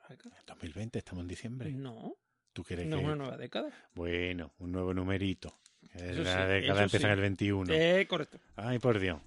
[0.08, 1.70] En 2020, estamos en diciembre.
[1.72, 2.16] No,
[2.52, 3.06] ¿Tú crees no es que.?
[3.06, 3.70] una nueva década.
[3.94, 5.58] Bueno, un nuevo numerito.
[5.94, 7.04] Eso la sí, década empieza sí.
[7.06, 7.72] en el 21.
[7.72, 8.38] Eh, correcto.
[8.56, 9.20] Ay, por Dios.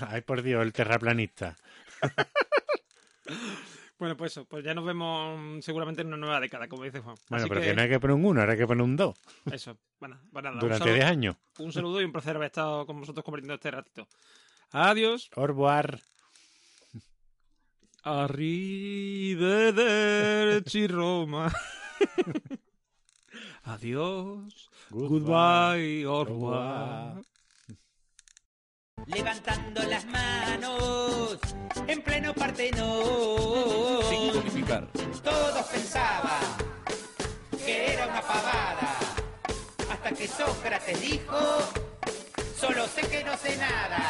[0.00, 1.56] Ay, por Dios, el terraplanista.
[4.04, 7.00] Bueno, pues eso, pues ya nos vemos mm, seguramente en una nueva década, como dice
[7.00, 7.16] Juan.
[7.30, 7.68] Bueno, Así pero que...
[7.68, 9.14] que, no hay que poner un 1, ahora hay que poner un 2.
[9.50, 11.36] eso, bueno, bueno, nada, un, Durante saludo, 10 años.
[11.58, 14.06] un saludo y un placer haber estado con vosotros compartiendo este ratito.
[14.72, 15.30] Adiós.
[15.36, 16.00] Au revoir.
[18.02, 19.46] Arrivederci
[20.86, 21.50] Roma.
[23.64, 24.68] Adiós.
[24.90, 26.04] Goodbye.
[26.04, 27.24] Au revoir.
[29.06, 31.38] Levantando las manos
[31.86, 34.02] en pleno Partenón.
[34.08, 34.64] Sin.
[35.22, 36.40] Todos pensaban
[37.64, 38.96] que era una pavada.
[39.90, 41.38] Hasta que Sócrates dijo:
[42.58, 44.00] Solo sé que no sé nada.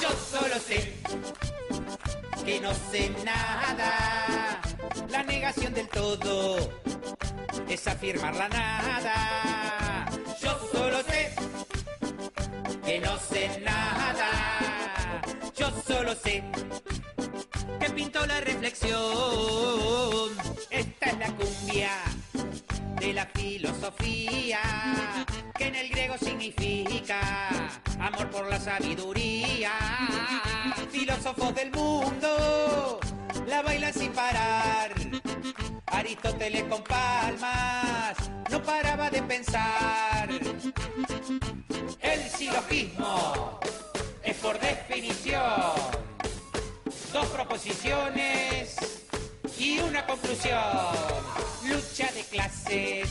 [0.00, 0.94] Yo solo sé
[2.44, 4.60] que no sé nada.
[5.10, 6.56] La negación del todo
[7.68, 10.08] es afirmar la nada.
[10.40, 11.34] Yo solo sé
[12.88, 14.30] que no sé nada.
[15.54, 16.42] Yo solo sé
[17.80, 20.30] que pintó la reflexión.
[20.70, 21.90] Esta es la cumbia
[22.98, 24.60] de la filosofía.
[25.58, 27.20] que en el griego significa
[28.00, 29.72] amor por la sabiduría.
[30.90, 33.00] Filósofos del mundo
[33.46, 34.94] la bailan sin parar.
[35.86, 38.16] Aristóteles con palmas
[38.50, 40.28] no paraba de pensar.
[42.10, 43.60] El silogismo
[44.22, 45.74] es por definición
[47.12, 48.76] dos proposiciones
[49.58, 50.58] y una conclusión.
[51.64, 53.10] Lucha de clases,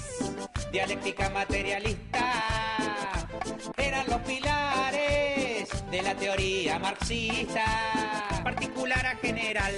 [0.72, 3.28] dialéctica materialista,
[3.78, 8.42] eran los pilares de la teoría marxista.
[8.44, 9.76] Particular a general,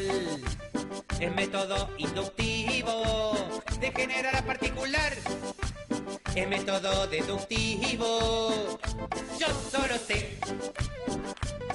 [1.20, 3.36] es método inductivo,
[3.82, 5.14] de general a particular.
[6.36, 8.80] Es método deductivo.
[9.40, 10.38] Yo solo sé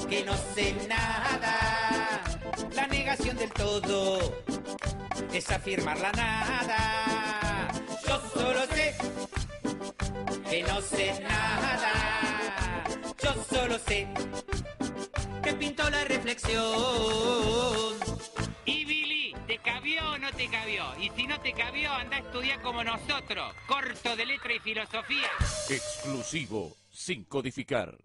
[0.09, 2.23] que no sé nada.
[2.75, 4.19] La negación del todo
[5.33, 7.69] es afirmar la nada.
[8.07, 8.95] Yo solo sé
[10.49, 12.85] que no sé nada.
[13.23, 14.09] Yo solo sé
[15.43, 16.63] que pintó la reflexión.
[18.65, 18.85] Y
[19.55, 20.85] ¿te cabió o no te cabió?
[20.99, 25.31] Y si no te cabió, anda a estudiar como nosotros, corto de letra y filosofía.
[25.71, 27.97] Exclusivo, sin codificar.